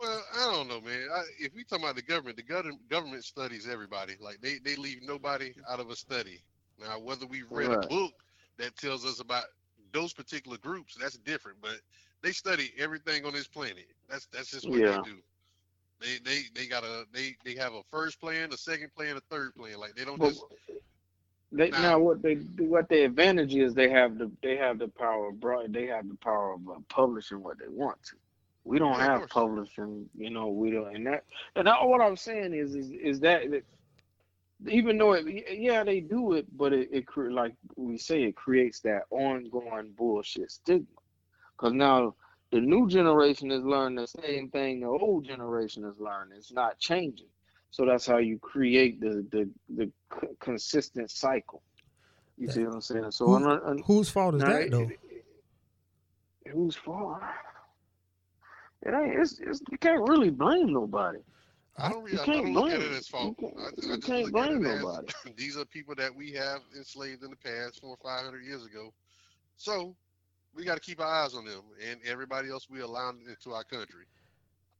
Well, 0.00 0.22
I 0.36 0.52
don't 0.52 0.68
know, 0.68 0.80
man. 0.80 1.08
I, 1.12 1.22
if 1.40 1.52
we 1.54 1.64
talk 1.64 1.80
about 1.80 1.96
the 1.96 2.02
government, 2.02 2.36
the 2.36 2.44
government 2.44 2.88
government 2.88 3.24
studies 3.24 3.66
everybody. 3.68 4.14
Like 4.20 4.40
they 4.40 4.58
they 4.58 4.76
leave 4.76 5.02
nobody 5.02 5.52
out 5.68 5.80
of 5.80 5.90
a 5.90 5.96
study. 5.96 6.40
Now, 6.80 7.00
whether 7.00 7.26
we 7.26 7.42
read 7.50 7.72
a 7.72 7.80
book 7.88 8.12
that 8.58 8.76
tells 8.76 9.04
us 9.04 9.18
about 9.18 9.44
those 9.92 10.12
particular 10.12 10.56
groups, 10.58 10.94
that's 10.94 11.18
different. 11.18 11.58
But 11.60 11.80
they 12.22 12.30
study 12.30 12.72
everything 12.78 13.24
on 13.24 13.32
this 13.32 13.48
planet. 13.48 13.86
That's 14.08 14.26
that's 14.26 14.50
just 14.52 14.68
what 14.68 14.78
Yeah. 14.78 14.98
they 15.02 15.10
do. 15.10 15.16
They 16.00 16.18
they 16.24 16.42
they 16.54 16.66
got 16.68 16.84
a 16.84 17.06
they 17.12 17.34
they 17.44 17.56
have 17.56 17.72
a 17.74 17.82
first 17.90 18.20
plan, 18.20 18.52
a 18.52 18.56
second 18.56 18.94
plan, 18.94 19.16
a 19.16 19.20
third 19.34 19.56
plan. 19.56 19.78
Like 19.80 19.96
they 19.96 20.04
don't 20.04 20.20
But 20.20 20.28
just 20.28 20.44
they 21.52 21.70
Now- 21.70 21.80
now 21.82 21.98
what 21.98 22.22
they 22.22 22.34
what 22.58 22.88
their 22.88 23.06
advantage 23.06 23.54
is 23.54 23.74
they 23.74 23.90
have 23.90 24.18
the 24.18 24.30
they 24.42 24.56
have 24.56 24.78
the 24.78 24.88
power 24.88 25.28
of 25.28 25.40
broad 25.40 25.72
they 25.72 25.86
have 25.86 26.08
the 26.08 26.16
power 26.16 26.52
of 26.54 26.68
uh, 26.68 26.74
publishing 26.88 27.42
what 27.42 27.58
they 27.58 27.68
want 27.68 28.02
to. 28.04 28.16
We 28.64 28.78
don't 28.78 28.98
Yeah, 28.98 29.20
have 29.20 29.30
publishing, 29.30 30.10
you 30.14 30.30
know. 30.30 30.48
We 30.48 30.70
don't, 30.72 30.94
and 30.94 31.06
that 31.06 31.24
and 31.56 31.66
that, 31.66 31.86
what 31.86 32.02
I'm 32.02 32.16
saying 32.16 32.52
is 32.54 32.74
is 32.74 32.90
is 32.90 33.20
that, 33.20 33.50
that 33.50 33.64
even 34.68 34.98
though 34.98 35.12
it, 35.14 35.26
yeah 35.58 35.84
they 35.84 36.00
do 36.00 36.34
it, 36.34 36.46
but 36.56 36.72
it, 36.74 36.88
it 36.92 37.04
like 37.32 37.54
we 37.76 37.96
say 37.98 38.24
it 38.24 38.36
creates 38.36 38.80
that 38.80 39.02
ongoing 39.10 39.92
bullshit 39.96 40.50
stigma. 40.50 40.86
Because 41.56 41.72
now 41.72 42.14
the 42.52 42.60
new 42.60 42.88
generation 42.88 43.50
is 43.50 43.64
learning 43.64 43.96
the 43.96 44.06
same 44.06 44.50
thing 44.50 44.80
the 44.80 44.86
old 44.86 45.24
generation 45.24 45.84
is 45.84 45.98
learning. 45.98 46.36
It's 46.38 46.52
not 46.52 46.78
changing. 46.78 47.28
So 47.70 47.84
that's 47.84 48.06
how 48.06 48.18
you 48.18 48.38
create 48.38 49.00
the 49.00 49.24
the 49.30 49.48
the 49.76 49.90
consistent 50.40 51.10
cycle. 51.10 51.62
You 52.36 52.48
see 52.50 52.62
what 52.64 52.74
I'm 52.74 52.80
saying? 52.80 53.10
So 53.10 53.26
Who- 53.26 53.34
I'm 53.36 53.42
not, 53.42 53.64
I'm- 53.64 53.82
Whose 53.84 54.08
fault 54.08 54.36
is 54.36 54.42
that 54.42 54.62
it- 54.62 54.70
though? 54.70 54.82
it- 54.82 55.24
whose 56.52 56.76
fault? 56.76 57.20
It 58.82 58.94
ain't. 58.94 59.18
It's, 59.20 59.38
it's 59.40 59.60
you 59.70 59.78
can't 59.78 60.08
really 60.08 60.30
blame 60.30 60.72
nobody. 60.72 61.18
I 61.76 61.90
don't, 61.90 62.02
re- 62.02 62.12
You 62.12 62.20
I 62.20 62.24
can't 62.24 62.44
don't 62.46 62.54
look 62.54 62.70
at 62.70 62.78
blame- 62.78 62.92
it 62.92 62.96
as 62.96 63.08
fault. 63.08 63.36
you 63.40 63.48
can't- 63.48 63.58
I, 63.58 63.66
I 63.66 63.94
you 63.94 64.00
can't 64.00 64.32
blame 64.32 64.64
at 64.66 64.70
it 64.70 64.74
as 64.76 64.82
nobody. 64.82 65.08
these 65.36 65.56
are 65.56 65.64
people 65.64 65.94
that 65.96 66.14
we 66.14 66.30
have 66.32 66.60
enslaved 66.76 67.22
in 67.24 67.30
the 67.30 67.36
past 67.36 67.80
four 67.80 67.90
or 67.90 67.96
five 68.02 68.24
hundred 68.24 68.44
years 68.44 68.64
ago. 68.64 68.92
So 69.56 69.94
we 70.54 70.64
got 70.64 70.74
to 70.76 70.80
keep 70.80 71.00
our 71.00 71.06
eyes 71.24 71.34
on 71.34 71.44
them 71.44 71.62
and 71.90 72.00
everybody 72.06 72.50
else 72.50 72.68
we 72.70 72.80
allow 72.80 73.10
into 73.10 73.52
our 73.52 73.64
country. 73.64 74.06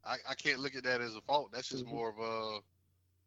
I, 0.07 0.17
I 0.31 0.35
can't 0.35 0.61
look 0.61 0.75
at 0.77 0.85
that 0.85 1.01
as 1.01 1.15
a 1.17 1.21
fault. 1.23 1.51
That's 1.53 1.69
just 1.69 1.85
Mhm. 1.85 1.89
more 1.93 2.09
of 2.11 2.19
a 2.21 2.61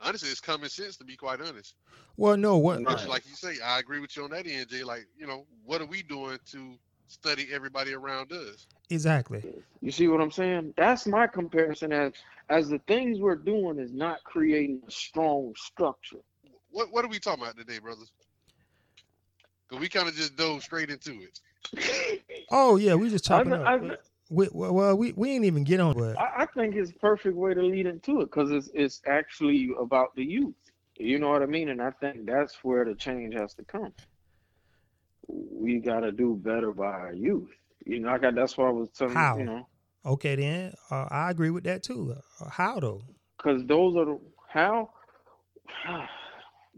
honestly, 0.03 0.29
it's 0.29 0.41
common 0.41 0.70
sense 0.70 0.98
to 0.98 1.03
be 1.03 1.15
quite 1.15 1.41
honest. 1.41 1.75
Well, 2.17 2.38
no, 2.38 2.58
what? 2.58 2.81
Much 2.81 3.08
like 3.08 3.25
you 3.27 3.36
say, 3.36 3.55
I 3.63 3.79
agree 3.79 4.00
with 4.00 4.15
you 4.15 4.24
on 4.24 4.31
that 4.31 4.48
end, 4.48 4.70
Jay. 4.70 4.84
Like, 4.84 5.08
you 5.17 5.27
know, 5.27 5.46
what 5.65 5.81
are 5.81 5.86
we 5.86 6.03
doing 6.03 6.39
to 6.51 6.75
study 7.08 7.48
everybody 7.51 7.93
around 7.93 8.31
us? 8.31 8.67
Exactly. 8.89 9.43
You 9.81 9.91
see 9.91 10.08
what 10.08 10.22
I'm 10.22 10.31
saying? 10.31 10.74
That's 10.77 11.08
my 11.08 11.27
comparison. 11.27 11.93
As 11.93 12.13
as 12.50 12.70
the 12.70 12.79
things 12.88 13.20
we're 13.20 13.36
doing 13.36 13.79
is 13.79 13.93
not 13.93 14.24
creating 14.24 14.81
a 14.88 14.91
strong 14.91 15.53
structure. 15.55 16.20
What 16.70 16.91
what 16.91 17.05
are 17.05 17.10
we 17.10 17.20
talking 17.20 17.43
about 17.43 17.58
today, 17.58 17.79
brothers? 17.79 18.12
Cause 19.70 19.79
we 19.79 19.88
kind 19.88 20.10
of 20.10 20.15
just 20.15 20.36
dove 20.36 20.63
straight 20.63 20.89
into 20.89 21.22
it. 21.22 21.39
Oh 22.53 22.75
yeah, 22.75 22.96
we 22.96 23.10
just 23.10 23.31
I, 23.31 23.38
chopping 23.38 23.53
up. 23.53 23.65
I, 23.65 23.96
we, 24.31 24.47
well, 24.53 24.97
we 24.97 25.11
we 25.13 25.31
ain't 25.31 25.45
even 25.45 25.63
get 25.63 25.79
on, 25.79 25.93
but 25.93 26.17
I 26.17 26.43
I 26.43 26.45
think 26.45 26.75
it's 26.75 26.91
perfect 26.91 27.35
way 27.35 27.53
to 27.53 27.61
lead 27.61 27.85
into 27.85 28.21
it 28.21 28.25
because 28.25 28.50
it's 28.51 28.69
it's 28.73 29.01
actually 29.05 29.71
about 29.79 30.15
the 30.15 30.23
youth. 30.23 30.55
You 30.97 31.19
know 31.19 31.29
what 31.29 31.41
I 31.41 31.47
mean? 31.47 31.69
And 31.69 31.81
I 31.81 31.91
think 31.91 32.25
that's 32.25 32.63
where 32.63 32.85
the 32.85 32.96
change 32.96 33.33
has 33.33 33.53
to 33.55 33.63
come. 33.63 33.94
We 35.27 35.79
got 35.79 36.01
to 36.01 36.11
do 36.11 36.39
better 36.41 36.72
by 36.72 36.85
our 36.85 37.13
youth. 37.13 37.50
You 37.85 38.00
know, 38.00 38.09
I 38.09 38.17
got 38.20 38.35
that's 38.35 38.57
why 38.57 38.67
I 38.67 38.72
was 38.72 38.89
telling 38.98 39.15
How? 39.15 39.37
you. 39.37 39.44
Know, 39.46 39.67
okay 40.05 40.35
then. 40.35 40.74
Uh, 40.89 41.07
I 41.09 41.29
agree 41.29 41.50
with 41.50 41.65
that 41.65 41.83
too. 41.83 42.15
Uh, 42.39 42.50
how 42.50 42.79
though? 42.79 43.01
because 43.37 43.65
those 43.65 43.96
are 43.96 44.05
the 44.05 44.20
how. 44.48 44.89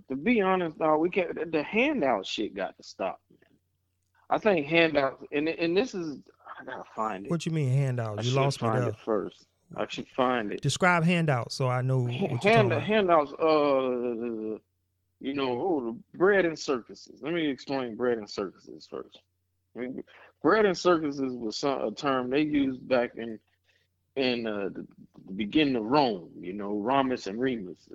To 0.09 0.15
be 0.15 0.41
honest, 0.41 0.79
dog, 0.79 0.99
we 0.99 1.09
can't. 1.09 1.51
The 1.51 1.61
handout 1.63 2.25
shit 2.25 2.55
got 2.55 2.75
to 2.77 2.83
stop. 2.83 3.21
Man. 3.29 3.37
I 4.29 4.39
think 4.39 4.65
handouts, 4.65 5.23
and 5.31 5.47
and 5.47 5.77
this 5.77 5.93
is 5.93 6.17
I 6.59 6.63
gotta 6.65 6.83
find 6.95 7.25
it. 7.25 7.31
What 7.31 7.45
you 7.45 7.51
mean 7.51 7.69
I 7.71 7.75
handouts? 7.75 8.25
You 8.25 8.33
lost 8.33 8.61
me 8.61 8.69
there. 8.69 8.93
first. 9.05 9.45
I 9.75 9.85
should 9.87 10.07
find 10.09 10.51
it. 10.51 10.61
Describe 10.61 11.03
handouts 11.03 11.55
so 11.55 11.67
I 11.67 11.81
know 11.81 12.01
what 12.01 12.13
you're 12.13 12.53
Hand, 12.53 12.71
handouts, 12.73 13.33
uh, 13.33 14.59
you 15.19 15.33
know, 15.33 15.49
oh, 15.49 15.81
the 15.85 16.17
bread 16.17 16.45
and 16.45 16.57
circuses. 16.57 17.21
Let 17.21 17.33
me 17.33 17.47
explain 17.47 17.95
bread 17.95 18.17
and 18.17 18.29
circuses 18.29 18.87
first. 18.89 19.19
I 19.75 19.79
mean, 19.79 20.03
bread 20.43 20.65
and 20.65 20.77
circuses 20.77 21.33
was 21.35 21.57
some, 21.57 21.81
a 21.81 21.91
term 21.91 22.29
they 22.29 22.41
used 22.41 22.87
back 22.87 23.11
in 23.15 23.39
in 24.15 24.45
uh, 24.45 24.69
the, 24.73 24.85
the 25.25 25.33
beginning 25.33 25.75
of 25.75 25.85
Rome. 25.85 26.29
You 26.39 26.53
know, 26.53 26.77
Ramus 26.77 27.25
and 27.27 27.39
Remus, 27.39 27.89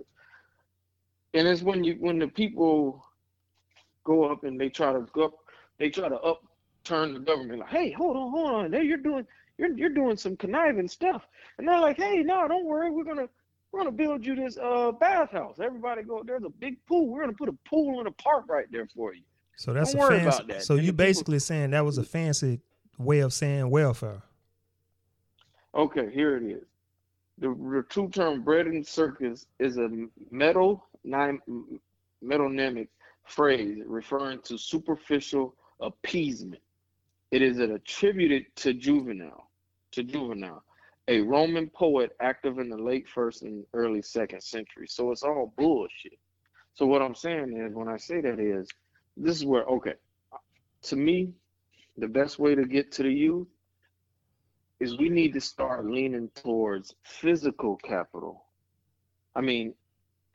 and 1.35 1.47
it's 1.47 1.63
when 1.63 1.85
you 1.85 1.97
when 2.01 2.19
the 2.19 2.29
people 2.29 3.05
go 4.05 4.25
up 4.25 4.43
and 4.43 4.61
they 4.61 4.71
try 4.71 4.93
to 4.93 5.07
go 5.13 5.27
up, 5.27 5.35
they 5.79 5.91
try 5.91 6.09
to 6.09 6.17
upturn 6.91 7.15
the 7.15 7.21
government. 7.21 7.61
Like, 7.61 7.71
hey, 7.71 7.91
hold 7.93 8.17
on, 8.17 8.31
hold 8.31 8.51
on, 8.55 8.71
there 8.71 8.83
you're 8.83 8.97
doing 8.99 9.27
you're 9.59 9.77
you're 9.77 9.89
doing 9.91 10.17
some 10.17 10.37
conniving 10.37 10.89
stuff. 10.89 11.27
And 11.59 11.67
they're 11.69 11.81
like, 11.81 11.97
hey, 11.97 12.23
no, 12.23 12.47
don't 12.49 12.65
worry, 12.65 12.91
we're 12.91 13.05
gonna 13.05 13.29
we're 13.73 13.81
gonna 13.81 13.93
build 13.93 14.25
you 14.25 14.35
this 14.37 14.57
uh 14.59 14.93
bathhouse. 14.93 15.59
Everybody 15.63 16.03
go, 16.03 16.23
there's 16.25 16.45
a 16.45 16.49
big 16.51 16.85
pool. 16.87 17.09
We're 17.09 17.21
gonna 17.21 17.33
put 17.35 17.49
a 17.49 17.57
pool 17.69 18.01
in 18.01 18.07
a 18.07 18.13
park 18.13 18.45
right 18.49 18.67
there 18.71 18.87
for 18.95 19.15
you. 19.15 19.23
So 19.57 19.73
that's 19.73 19.93
Don't 19.93 20.03
a 20.03 20.07
worry 20.07 20.19
fancy. 20.21 20.37
about 20.37 20.49
that. 20.49 20.63
So 20.63 20.75
And 20.75 20.85
you 20.85 20.93
the 20.93 20.97
people- 20.97 21.07
basically 21.07 21.39
saying 21.41 21.71
that 21.71 21.85
was 21.85 21.99
a 21.99 22.05
fancy 22.05 22.61
way 22.99 23.21
of 23.21 23.33
saying 23.33 23.69
welfare. 23.71 24.23
Okay, 25.75 26.11
here 26.13 26.37
it 26.37 26.43
is. 26.45 26.63
The, 27.39 27.49
the 27.49 27.85
true 27.89 28.09
term 28.09 28.43
bread 28.43 28.67
and 28.67 28.85
circus 28.87 29.47
is 29.61 29.77
a 29.79 29.89
metal 30.31 30.85
metonymic 31.07 32.89
phrase 33.25 33.79
referring 33.87 34.41
to 34.43 34.57
superficial 34.59 35.55
appeasement. 35.81 36.61
It 37.31 37.43
is 37.43 37.59
attributed 37.59 38.47
to 38.57 38.73
Juvenal, 38.73 39.51
to 39.93 40.03
Juvenal, 40.03 40.63
a 41.09 41.21
Roman 41.21 41.69
poet 41.69 42.17
active 42.21 42.59
in 42.59 42.69
the 42.69 42.77
late 42.77 43.09
first 43.09 43.43
and 43.43 43.65
early 43.75 44.03
second 44.03 44.43
century. 44.43 44.87
So 44.89 45.11
it's 45.11 45.23
all 45.23 45.53
bullshit. 45.57 46.19
So 46.75 46.87
what 46.87 47.03
I'm 47.03 47.15
saying 47.15 47.57
is, 47.57 47.75
when 47.75 47.89
I 47.89 47.97
say 47.97 48.21
that 48.21 48.39
is, 48.39 48.69
this 49.17 49.37
is 49.37 49.45
where 49.45 49.65
okay, 49.65 49.95
to 50.83 50.97
me, 50.97 51.33
the 51.97 52.09
best 52.09 52.39
way 52.39 52.55
to 52.55 52.65
get 52.65 52.93
to 52.93 53.03
the 53.03 53.13
youth 53.13 53.49
is 54.81 54.97
we 54.97 55.09
need 55.09 55.33
to 55.35 55.41
start 55.41 55.87
leaning 55.87 56.31
towards 56.35 56.95
physical 57.03 57.77
capital. 57.77 58.45
I 59.35 59.41
mean, 59.41 59.75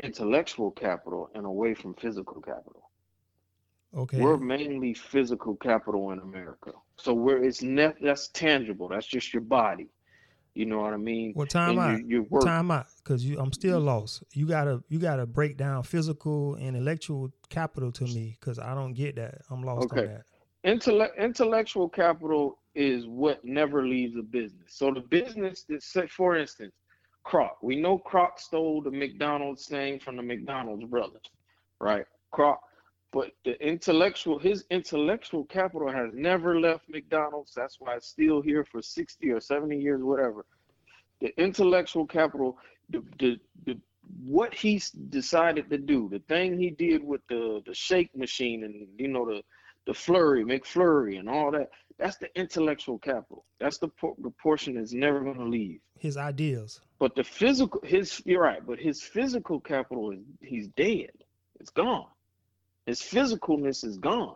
intellectual 0.04 0.72
capital 0.72 1.30
and 1.34 1.46
away 1.46 1.74
from 1.74 1.94
physical 1.94 2.42
capital. 2.42 2.90
Okay. 3.96 4.20
We're 4.20 4.38
mainly 4.38 4.94
physical 4.94 5.56
capital 5.56 6.12
in 6.12 6.20
America. 6.20 6.72
So 6.98 7.14
we're 7.14 7.44
it's 7.44 7.62
ne- 7.62 7.94
that's 8.02 8.30
tangible. 8.30 8.88
That's 8.88 9.06
just 9.06 9.34
your 9.34 9.42
body. 9.42 9.90
You 10.56 10.68
know 10.68 10.82
what 10.82 10.94
I 10.94 10.98
mean? 10.98 11.34
well, 11.36 11.48
time 11.48 11.80
and 11.80 12.14
out. 12.14 12.30
work. 12.30 12.44
Time 12.44 12.70
out, 12.70 12.86
because 13.04 13.26
you, 13.26 13.40
I'm 13.40 13.52
still 13.52 13.80
lost. 13.80 14.24
You 14.34 14.46
gotta, 14.46 14.84
you 14.88 15.00
gotta 15.00 15.26
break 15.26 15.58
down 15.58 15.82
physical 15.82 16.56
and 16.56 16.68
intellectual 16.76 17.32
capital 17.50 17.92
to 17.94 18.04
me, 18.04 18.38
because 18.40 18.60
I 18.60 18.76
don't 18.76 18.94
get 18.94 19.16
that. 19.16 19.42
I'm 19.50 19.64
lost 19.64 19.92
on 19.92 19.98
Okay. 19.98 20.08
that. 20.08 20.24
Intellect, 20.64 21.18
intellectual 21.18 21.90
capital 21.90 22.60
is 22.76 23.08
what 23.08 23.44
never 23.44 23.86
leaves 23.86 24.16
a 24.16 24.22
business. 24.22 24.76
So 24.76 24.92
the 24.94 25.02
business 25.02 25.66
that, 25.70 25.82
say, 25.82 26.06
for 26.08 26.36
instance, 26.36 26.74
Kroc. 27.26 27.52
We 27.62 27.76
know 27.76 27.98
Kroc 28.00 28.38
stole 28.38 28.82
the 28.82 28.92
McDonald's 28.92 29.66
thing 29.66 30.00
from 30.00 30.18
the 30.18 30.24
McDonald's 30.24 30.86
brothers, 30.86 31.22
right? 31.80 32.06
Kroc. 32.34 32.58
But 33.14 33.32
the 33.46 33.56
intellectual, 33.66 34.40
his 34.40 34.66
intellectual 34.72 35.46
capital 35.46 35.90
has 35.92 36.10
never 36.14 36.60
left 36.60 36.90
McDonald's. 36.90 37.54
That's 37.54 37.80
why 37.80 37.96
it's 37.96 38.08
still 38.08 38.42
here 38.42 38.66
for 38.66 38.82
60 38.82 39.30
or 39.30 39.40
70 39.40 39.78
years, 39.78 40.02
whatever. 40.02 40.46
The 41.22 41.30
intellectual 41.40 42.08
capital, 42.08 42.58
the, 42.90 43.04
the, 43.20 43.40
the 43.66 43.80
what 44.26 44.54
he 44.54 44.82
decided 45.10 45.70
to 45.70 45.78
do, 45.78 46.10
the 46.12 46.20
thing 46.28 46.58
he 46.58 46.72
did 46.72 47.04
with 47.04 47.22
the 47.30 47.62
the 47.66 47.74
shake 47.74 48.14
machine 48.18 48.64
and 48.64 48.88
you 48.98 49.08
know 49.08 49.26
the 49.26 49.42
the 49.86 49.94
flurry, 49.94 50.44
McFlurry, 50.44 51.20
and 51.20 51.30
all 51.30 51.52
that. 51.52 51.70
That's 52.00 52.18
the 52.18 52.30
intellectual 52.36 52.98
capital. 52.98 53.46
That's 53.60 53.78
the 53.78 53.90
por- 53.90 54.16
the 54.18 54.32
portion 54.32 54.76
that's 54.76 54.92
never 54.92 55.22
going 55.22 55.38
to 55.38 55.46
leave. 55.46 55.80
His 56.00 56.18
ideas. 56.18 56.82
But 57.00 57.16
the 57.16 57.24
physical, 57.24 57.80
his 57.84 58.22
you're 58.26 58.42
right. 58.42 58.66
But 58.66 58.80
his 58.80 59.04
physical 59.04 59.60
capital 59.60 60.12
is 60.12 60.20
he's 60.42 60.68
dead. 60.70 61.12
It's 61.60 61.70
gone. 61.70 62.08
His 62.86 63.00
physicalness 63.02 63.84
is 63.86 63.98
gone. 63.98 64.36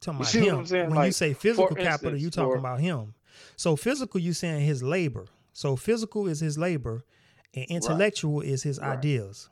talking 0.00 0.42
You 0.42 0.50
about 0.50 0.68
him. 0.70 0.90
When 0.90 1.06
you 1.06 1.12
say 1.12 1.32
physical 1.34 1.74
capital, 1.74 2.10
you 2.12 2.26
instance, 2.26 2.34
talking 2.36 2.52
for- 2.52 2.58
about 2.58 2.80
him. 2.80 3.14
So 3.56 3.76
physical, 3.76 4.20
you 4.20 4.32
saying 4.32 4.64
his 4.66 4.82
labor. 4.82 5.26
So 5.52 5.76
physical 5.76 6.26
is 6.28 6.40
his 6.40 6.56
labor, 6.58 7.04
and 7.54 7.64
intellectual 7.68 8.40
is 8.40 8.62
his 8.62 8.78
Right. 8.78 8.96
ideas. 8.98 9.48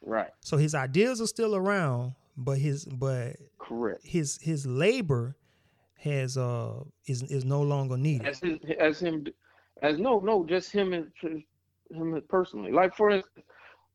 Right. 0.00 0.30
So 0.40 0.56
his 0.56 0.74
ideas 0.74 1.20
are 1.20 1.26
still 1.26 1.54
around, 1.56 2.14
but 2.36 2.58
his 2.58 2.84
but 2.84 3.36
Correct. 3.58 4.04
his 4.04 4.38
his 4.40 4.66
labor 4.66 5.36
has 5.96 6.36
uh 6.38 6.84
is 7.06 7.22
is 7.24 7.44
no 7.44 7.62
longer 7.62 7.96
needed. 7.96 8.26
As 8.28 8.38
his, 8.40 8.58
as 8.78 9.00
him, 9.00 9.26
as 9.82 9.98
no, 9.98 10.20
no, 10.20 10.44
just 10.46 10.70
him 10.70 10.92
and 10.92 11.10
him 11.90 12.22
personally. 12.28 12.70
Like 12.72 12.94
for 12.94 13.10
instance, 13.10 13.44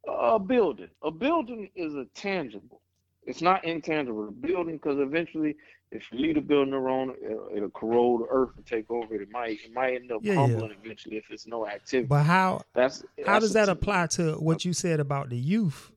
a 0.08 0.40
building. 0.40 0.90
A 1.04 1.12
building 1.12 1.70
is 1.76 1.94
a 1.96 2.06
tangible. 2.16 2.82
It's 3.24 3.42
not 3.42 3.64
intangible. 3.66 4.28
A 4.30 4.32
building, 4.32 4.76
because 4.78 4.98
eventually, 5.00 5.56
if 5.92 6.04
you 6.12 6.20
leave 6.20 6.36
the 6.36 6.42
building 6.42 6.74
alone, 6.74 7.14
it'll, 7.24 7.50
it'll 7.56 7.70
corrode. 7.70 8.22
The 8.22 8.28
earth 8.32 8.50
will 8.56 8.64
take 8.64 8.90
over. 8.90 9.14
It 9.14 9.30
might, 9.32 9.60
it 9.64 9.74
might 9.74 9.94
end 9.96 10.12
up 10.12 10.22
Yeah, 10.24 10.34
yeah. 10.34 10.48
crumbling 10.48 10.76
eventually 10.84 11.18
if 11.18 11.26
it's 11.30 11.46
no 11.46 11.68
activity. 11.68 12.08
But 12.08 12.24
how 12.24 12.62
that's 12.74 13.04
how 13.26 13.34
that's 13.34 13.46
does 13.46 13.54
that 13.54 13.70
apply 13.70 14.08
to 14.08 14.34
what 14.34 14.66
you 14.66 14.74
said 14.74 15.00
about 15.00 15.30
the 15.30 15.38
youth? 15.38 15.92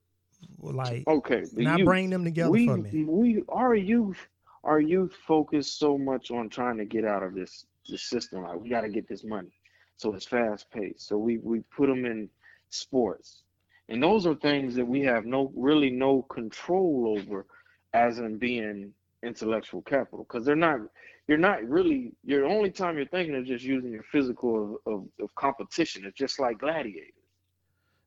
Like 0.60 1.06
Okay, 1.06 1.44
the 1.52 1.62
not 1.64 1.78
youth. 1.78 1.86
bring 1.86 2.10
them 2.10 2.24
together 2.24 2.50
we 2.50 2.66
for 2.66 2.76
me. 2.76 3.04
we 3.04 3.42
our 3.48 3.74
youth 3.74 4.18
our 4.62 4.80
youth 4.80 5.12
focus 5.26 5.70
so 5.70 5.98
much 5.98 6.30
on 6.30 6.48
trying 6.48 6.78
to 6.78 6.84
get 6.86 7.04
out 7.04 7.22
of 7.22 7.34
this 7.34 7.66
this 7.88 8.02
system 8.02 8.42
like 8.42 8.58
we 8.58 8.70
got 8.70 8.80
to 8.80 8.88
get 8.88 9.06
this 9.06 9.24
money 9.24 9.52
so 9.98 10.14
it's 10.14 10.24
fast 10.24 10.70
paced 10.70 11.06
so 11.06 11.18
we 11.18 11.36
we 11.38 11.60
put 11.76 11.86
them 11.86 12.06
in 12.06 12.30
sports 12.70 13.42
and 13.88 14.02
those 14.02 14.26
are 14.26 14.34
things 14.36 14.74
that 14.74 14.86
we 14.86 15.00
have 15.02 15.26
no 15.26 15.52
really 15.54 15.90
no 15.90 16.22
control 16.22 17.16
over 17.18 17.46
as 17.92 18.18
in 18.18 18.38
being 18.38 18.92
intellectual 19.22 19.82
capital 19.82 20.26
because 20.28 20.44
they're 20.44 20.56
not 20.56 20.78
you're 21.26 21.38
not 21.38 21.62
really 21.64 22.12
your 22.24 22.44
only 22.46 22.70
time 22.70 22.96
you're 22.96 23.06
thinking 23.06 23.34
of 23.34 23.46
just 23.46 23.64
using 23.64 23.90
your 23.90 24.02
physical 24.02 24.80
of, 24.86 24.92
of, 24.92 25.08
of 25.20 25.34
competition. 25.34 26.04
It's 26.04 26.18
just 26.18 26.38
like 26.38 26.58
gladiators. 26.58 27.12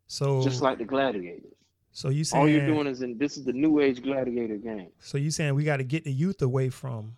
So 0.08 0.44
just 0.44 0.62
like 0.62 0.78
the 0.78 0.86
gladiators. 0.86 1.54
So 1.92 2.10
you 2.10 2.24
saying 2.24 2.42
all 2.42 2.48
you're 2.48 2.66
doing 2.66 2.86
is 2.88 3.02
in 3.02 3.18
this 3.18 3.38
is 3.38 3.46
the 3.46 3.54
new 3.54 3.80
age 3.80 4.04
gladiator 4.04 4.58
game. 4.58 4.90
So 5.00 5.18
you 5.18 5.32
saying 5.32 5.56
we 5.56 5.64
got 5.64 5.78
to 5.78 5.84
get 5.84 6.04
the 6.04 6.14
youth 6.14 6.42
away 6.42 6.70
from 6.70 7.16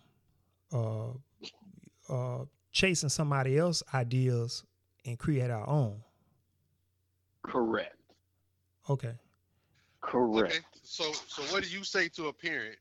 uh 0.72 1.10
uh 2.08 2.44
chasing 2.72 3.08
somebody 3.08 3.58
else 3.58 3.82
ideas 3.92 4.64
and 5.04 5.18
create 5.18 5.50
our 5.50 5.68
own. 5.68 6.00
correct 7.42 7.99
Okay. 8.90 9.08
Okay. 9.08 9.18
Correct. 10.02 10.64
So 10.82 11.12
so 11.28 11.42
what 11.54 11.62
do 11.62 11.70
you 11.70 11.84
say 11.84 12.08
to 12.08 12.28
a 12.28 12.32
parent 12.32 12.76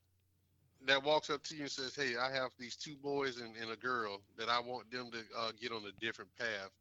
that 0.87 1.03
walks 1.03 1.29
up 1.29 1.43
to 1.43 1.55
you 1.55 1.63
and 1.63 1.71
says, 1.71 1.95
"Hey, 1.95 2.17
I 2.17 2.31
have 2.31 2.51
these 2.57 2.75
two 2.75 2.95
boys 2.95 3.39
and, 3.39 3.55
and 3.57 3.71
a 3.71 3.75
girl 3.75 4.21
that 4.37 4.49
I 4.49 4.59
want 4.59 4.89
them 4.91 5.11
to 5.11 5.19
uh, 5.37 5.51
get 5.59 5.71
on 5.71 5.83
a 5.85 5.91
different 6.03 6.35
path." 6.37 6.71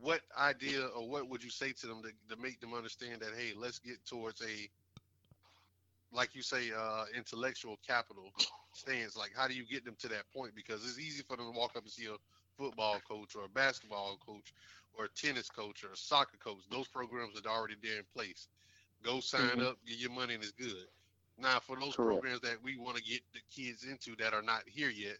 What 0.00 0.22
idea 0.38 0.86
or 0.86 1.08
what 1.08 1.28
would 1.28 1.44
you 1.44 1.50
say 1.50 1.72
to 1.72 1.86
them 1.86 2.02
to, 2.02 2.34
to 2.34 2.40
make 2.40 2.60
them 2.60 2.72
understand 2.72 3.20
that, 3.20 3.30
hey, 3.36 3.52
let's 3.54 3.78
get 3.78 4.04
towards 4.06 4.40
a, 4.40 4.70
like 6.10 6.34
you 6.34 6.42
say, 6.42 6.70
uh, 6.76 7.04
intellectual 7.14 7.78
capital 7.86 8.32
stance? 8.72 9.14
Like, 9.14 9.32
how 9.36 9.46
do 9.46 9.54
you 9.54 9.66
get 9.66 9.84
them 9.84 9.96
to 10.00 10.08
that 10.08 10.24
point? 10.34 10.54
Because 10.54 10.84
it's 10.84 10.98
easy 10.98 11.22
for 11.22 11.36
them 11.36 11.52
to 11.52 11.58
walk 11.58 11.72
up 11.76 11.82
and 11.82 11.92
see 11.92 12.06
a 12.06 12.16
football 12.56 13.00
coach 13.00 13.34
or 13.36 13.44
a 13.44 13.48
basketball 13.48 14.16
coach 14.18 14.52
or 14.94 15.06
a 15.06 15.08
tennis 15.08 15.50
coach 15.50 15.84
or 15.84 15.92
a 15.92 15.96
soccer 15.96 16.36
coach. 16.38 16.64
Those 16.70 16.88
programs 16.88 17.40
are 17.40 17.48
already 17.50 17.76
there 17.82 17.98
in 17.98 18.04
place. 18.14 18.48
Go 19.02 19.20
sign 19.20 19.60
Mhm. 19.60 19.62
up, 19.62 19.76
get 19.86 19.98
your 19.98 20.10
money, 20.10 20.34
and 20.34 20.42
it's 20.42 20.52
good. 20.52 20.86
Now, 21.38 21.60
for 21.60 21.76
those 21.78 21.96
Correct. 21.96 22.26
programs 22.26 22.40
that 22.40 22.62
we 22.62 22.76
want 22.76 22.96
to 22.96 23.02
get 23.02 23.20
the 23.32 23.40
kids 23.50 23.84
into 23.84 24.16
that 24.16 24.34
are 24.34 24.42
not 24.42 24.62
here 24.68 24.90
yet, 24.90 25.18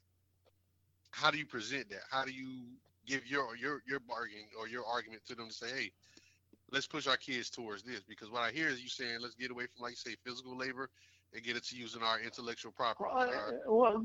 how 1.11 1.31
do 1.31 1.39
you 1.39 1.47
present 1.47 1.89
that? 1.91 2.03
How 2.11 2.25
do 2.25 2.33
you 2.33 2.65
give 3.07 3.27
your 3.27 3.57
your 3.57 3.83
your 3.87 4.01
bargain 4.01 4.47
or 4.59 4.69
your 4.69 4.85
argument 4.87 5.25
to 5.27 5.35
them 5.35 5.49
to 5.49 5.55
say, 5.55 5.69
hey, 5.71 5.93
let's 6.71 6.87
push 6.87 7.07
our 7.07 7.17
kids 7.17 7.51
towards 7.51 7.83
this? 7.83 8.03
Because 8.05 8.31
what 8.31 8.43
I 8.43 8.51
hear 8.51 8.69
is 8.69 8.83
you 8.83 8.89
saying, 8.89 9.19
let's 9.21 9.35
get 9.35 9.51
away 9.51 9.67
from, 9.67 9.83
like 9.83 9.93
you 9.93 9.97
say, 9.97 10.17
physical 10.25 10.57
labor 10.57 10.91
and 11.33 11.43
get 11.43 11.57
it 11.57 11.65
to 11.65 11.77
using 11.77 12.03
our 12.03 12.21
intellectual 12.21 12.73
property. 12.73 13.17
Well, 13.17 13.43
uh, 13.49 13.53
well, 13.67 14.03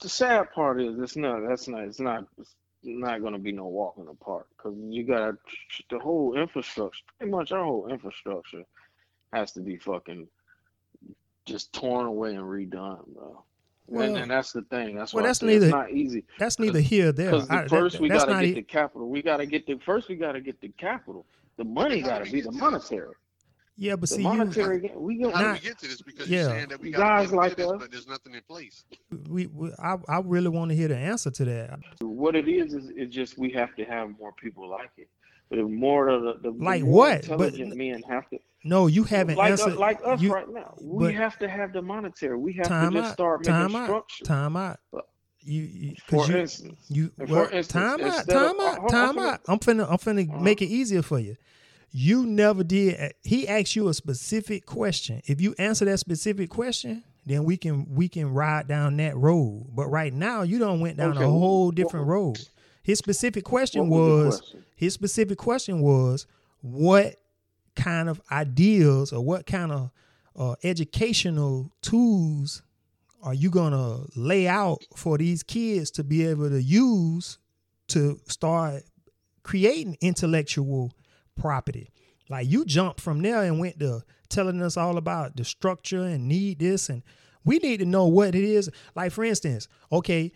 the, 0.00 0.08
sad 0.08 0.52
part 0.52 0.80
is 0.80 0.98
it's 0.98 1.16
not. 1.16 1.40
That's 1.48 1.68
not. 1.68 1.82
It's 1.84 2.00
not. 2.00 2.24
It's 2.38 2.54
not 2.82 3.20
going 3.20 3.32
to 3.32 3.38
be 3.38 3.52
no 3.52 3.66
walk 3.66 3.94
in 3.98 4.06
the 4.06 4.14
park 4.14 4.46
because 4.56 4.76
you 4.88 5.04
got 5.04 5.34
the 5.90 5.98
whole 5.98 6.36
infrastructure. 6.36 7.04
Pretty 7.18 7.30
much 7.30 7.52
our 7.52 7.64
whole 7.64 7.88
infrastructure 7.88 8.62
has 9.32 9.52
to 9.52 9.60
be 9.60 9.76
fucking 9.76 10.28
just 11.44 11.72
torn 11.72 12.06
away 12.06 12.34
and 12.34 12.44
redone, 12.44 13.04
bro. 13.14 13.42
Well- 13.86 14.02
and, 14.06 14.16
and 14.18 14.30
that's 14.30 14.52
the 14.52 14.62
thing. 14.62 14.96
That's 14.96 15.14
well, 15.14 15.22
why 15.22 15.28
that's 15.28 15.42
neither- 15.42 15.70
not 15.70 15.90
easy. 15.90 16.24
That's 16.38 16.58
neither 16.58 16.80
here 16.80 17.08
or 17.08 17.12
there. 17.12 17.30
Because 17.30 17.48
the 17.48 17.54
that- 17.56 17.70
first 17.70 18.00
we 18.00 18.08
that's 18.08 18.24
got 18.24 18.40
to 18.40 18.46
get 18.46 18.50
e- 18.50 18.54
the 18.54 18.62
capital. 18.62 19.08
We 19.08 19.22
got 19.22 19.38
to 19.38 19.46
get 19.46 19.66
the 19.66 19.78
first. 19.78 20.08
We 20.08 20.16
got 20.16 20.32
to 20.32 20.40
get 20.40 20.60
the 20.60 20.68
capital. 20.68 21.24
The 21.56 21.64
money 21.64 22.02
gotta 22.02 22.30
be 22.30 22.40
the 22.40 22.52
monetary. 22.52 23.14
Yeah, 23.80 23.92
but 23.94 24.08
The 24.08 24.16
see 24.16 24.22
you 24.22 24.28
monetary. 24.28 24.90
we 24.96 25.18
got 25.22 25.32
how 25.34 25.40
do 25.40 25.46
not- 25.46 25.62
we 25.62 25.68
get 25.68 25.78
to 25.78 25.86
this? 25.88 26.02
Because 26.02 26.28
yeah. 26.28 26.40
you're 26.40 26.50
saying 26.50 26.68
that 26.70 26.80
we 26.80 26.90
got 26.90 26.98
Guys 26.98 27.32
like 27.32 27.54
this, 27.56 27.66
us. 27.70 27.76
but 27.78 27.92
there's 27.92 28.08
nothing 28.08 28.34
in 28.34 28.42
place. 28.42 28.84
we, 29.28 29.46
we 29.46 29.70
I, 29.78 29.96
I 30.08 30.18
really 30.24 30.48
want 30.48 30.70
to 30.70 30.76
hear 30.76 30.88
the 30.88 30.96
answer 30.96 31.30
to 31.30 31.44
that. 31.44 31.78
What 32.00 32.34
it 32.34 32.48
is 32.48 32.74
is 32.74 32.90
it's 32.96 33.14
just 33.14 33.38
we 33.38 33.50
have 33.52 33.74
to 33.76 33.84
have 33.84 34.10
more 34.18 34.32
people 34.32 34.68
like 34.68 34.90
it. 34.96 35.08
But 35.48 35.56
the 35.58 35.62
more 35.62 36.08
of 36.08 36.22
the, 36.22 36.34
the 36.42 36.50
the 36.58 36.64
Like 36.64 36.82
more 36.82 36.92
what? 36.92 37.28
But- 37.28 37.54
intelligent 37.54 37.76
men 37.76 38.02
have 38.08 38.28
to 38.30 38.38
No, 38.64 38.88
you 38.88 39.04
haven't 39.04 39.36
like 39.36 39.52
answered. 39.52 39.74
us, 39.74 39.78
like 39.78 40.00
us 40.04 40.20
you, 40.20 40.34
right 40.34 40.48
now. 40.52 40.74
We 40.82 41.04
but- 41.06 41.14
have 41.14 41.38
to 41.38 41.48
have 41.48 41.72
the 41.72 41.80
monetary. 41.80 42.36
We 42.36 42.54
have 42.54 42.66
time 42.66 42.92
to 42.94 42.98
just 42.98 43.10
out. 43.10 43.14
start 43.14 43.44
Time 43.44 43.66
making 43.72 43.76
out. 43.80 43.84
structure. 43.86 44.24
Time 44.24 44.56
out. 44.56 44.80
But- 44.92 45.08
You, 45.40 45.62
you 45.62 45.94
For 46.08 46.16
'cause 46.16 46.28
you, 46.30 46.36
instance, 46.36 46.86
You 46.90 47.10
well, 47.16 47.26
for 47.28 47.42
instance, 47.54 47.68
time 47.68 48.00
out, 48.00 48.16
instead 48.18 48.36
of- 48.36 48.56
time 48.56 48.60
uh, 48.60 48.64
out, 48.64 48.88
time 48.90 49.18
out. 49.20 49.40
I'm 49.46 49.58
finna, 49.60 49.86
I'm 49.88 49.98
finna 49.98 50.28
Uh-huh. 50.28 50.40
make 50.40 50.60
it 50.60 50.66
easier 50.66 51.00
for 51.02 51.20
you. 51.20 51.36
You 51.90 52.26
never 52.26 52.62
did. 52.64 53.14
He 53.22 53.48
asked 53.48 53.74
you 53.76 53.88
a 53.88 53.94
specific 53.94 54.66
question. 54.66 55.22
If 55.26 55.40
you 55.40 55.54
answer 55.58 55.84
that 55.86 55.98
specific 55.98 56.50
question, 56.50 57.02
then 57.26 57.44
we 57.44 57.56
can 57.56 57.86
we 57.94 58.08
can 58.08 58.32
ride 58.32 58.68
down 58.68 58.96
that 58.98 59.16
road. 59.16 59.66
But 59.74 59.86
right 59.88 60.12
now, 60.12 60.42
you 60.42 60.58
don't 60.58 60.80
went 60.80 60.96
down 60.96 61.16
Okay, 61.16 61.24
a 61.24 61.28
whole 61.28 61.70
wh- 61.70 61.74
different 61.74 62.06
road. 62.06 62.38
His 62.82 62.98
specific 62.98 63.44
question 63.44 63.88
was 63.88 64.00
was 64.24 64.40
question? 64.40 64.64
his 64.76 64.94
specific 64.94 65.38
question 65.38 65.80
was 65.80 66.26
what 66.60 67.16
kind 67.76 68.08
of 68.08 68.20
ideas 68.32 69.12
or 69.12 69.20
what 69.24 69.46
kind 69.46 69.72
of 69.72 69.90
uh, 70.36 70.54
educational 70.64 71.70
tools 71.82 72.62
are 73.22 73.34
you 73.34 73.50
gonna 73.50 73.98
lay 74.16 74.46
out 74.48 74.82
for 74.96 75.18
these 75.18 75.42
kids 75.42 75.90
to 75.92 76.04
be 76.04 76.24
able 76.26 76.48
to 76.48 76.62
use 76.62 77.38
to 77.88 78.20
start 78.26 78.84
creating 79.42 79.96
intellectual 80.00 80.92
property. 81.38 81.88
Like 82.28 82.48
you 82.48 82.64
jumped 82.64 83.00
from 83.00 83.22
there 83.22 83.42
and 83.42 83.58
went 83.58 83.78
to 83.80 84.02
telling 84.28 84.60
us 84.62 84.76
all 84.76 84.98
about 84.98 85.36
the 85.36 85.44
structure 85.44 86.02
and 86.02 86.28
need 86.28 86.58
this 86.58 86.88
and 86.88 87.02
we 87.44 87.58
need 87.58 87.78
to 87.78 87.86
know 87.86 88.06
what 88.06 88.34
it 88.34 88.44
is. 88.44 88.70
Like 88.94 89.12
for 89.12 89.24
instance 89.24 89.68
okay 89.90 90.32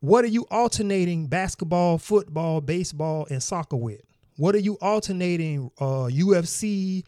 what 0.00 0.24
are 0.24 0.28
you 0.28 0.46
alternating 0.50 1.26
basketball 1.26 1.98
football 1.98 2.60
baseball 2.60 3.26
and 3.30 3.42
soccer 3.42 3.76
with? 3.76 4.00
What 4.36 4.54
are 4.54 4.60
you 4.60 4.78
alternating 4.80 5.70
uh 5.78 6.08
ufc 6.10 7.04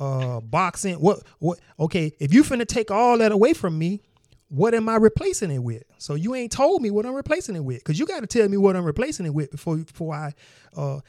uh 0.00 0.40
boxing? 0.40 0.96
What 0.96 1.22
what 1.38 1.58
okay 1.78 2.12
if 2.18 2.32
you 2.32 2.42
finna 2.42 2.66
take 2.66 2.90
all 2.90 3.18
that 3.18 3.32
away 3.32 3.52
from 3.52 3.78
me 3.78 4.00
what 4.54 4.72
am 4.72 4.88
I 4.88 4.96
replacing 4.96 5.50
it 5.50 5.58
with? 5.58 5.82
So 5.98 6.14
you 6.14 6.34
ain't 6.34 6.52
told 6.52 6.80
me 6.80 6.90
what 6.90 7.04
I'm 7.04 7.14
replacing 7.14 7.56
it 7.56 7.64
with, 7.64 7.78
because 7.78 7.98
you 7.98 8.06
got 8.06 8.20
to 8.20 8.26
tell 8.26 8.48
me 8.48 8.56
what 8.56 8.76
I'm 8.76 8.84
replacing 8.84 9.26
it 9.26 9.34
with 9.34 9.50
before 9.50 9.78
before 9.78 10.14
I 10.14 10.34
uh, 10.76 11.00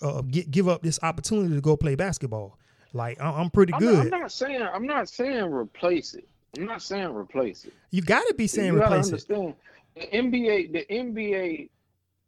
uh, 0.00 0.22
get, 0.22 0.50
give 0.50 0.68
up 0.68 0.82
this 0.82 1.00
opportunity 1.02 1.54
to 1.54 1.60
go 1.60 1.76
play 1.76 1.96
basketball. 1.96 2.58
Like 2.92 3.20
I'm 3.20 3.50
pretty 3.50 3.74
I'm 3.74 3.84
not, 3.84 3.90
good. 3.90 4.14
I'm 4.14 4.20
not 4.20 4.32
saying 4.32 4.62
I'm 4.62 4.86
not 4.86 5.08
saying 5.08 5.50
replace 5.50 6.14
it. 6.14 6.28
I'm 6.56 6.66
not 6.66 6.82
saying 6.82 7.14
replace 7.14 7.64
it. 7.64 7.72
you 7.90 8.02
got 8.02 8.26
to 8.28 8.34
be 8.34 8.46
saying 8.46 8.74
you 8.74 8.78
gotta 8.78 8.96
replace 8.96 9.08
it. 9.08 9.30
understand 9.30 9.54
the 9.94 10.06
NBA, 10.06 10.72
the 10.72 10.86
NBA, 10.90 11.68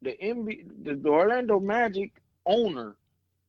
the 0.03 0.17
NBA, 0.23 0.85
the, 0.85 0.95
the 0.95 1.09
Orlando 1.09 1.61
Magic 1.61 2.13
owner, 2.47 2.95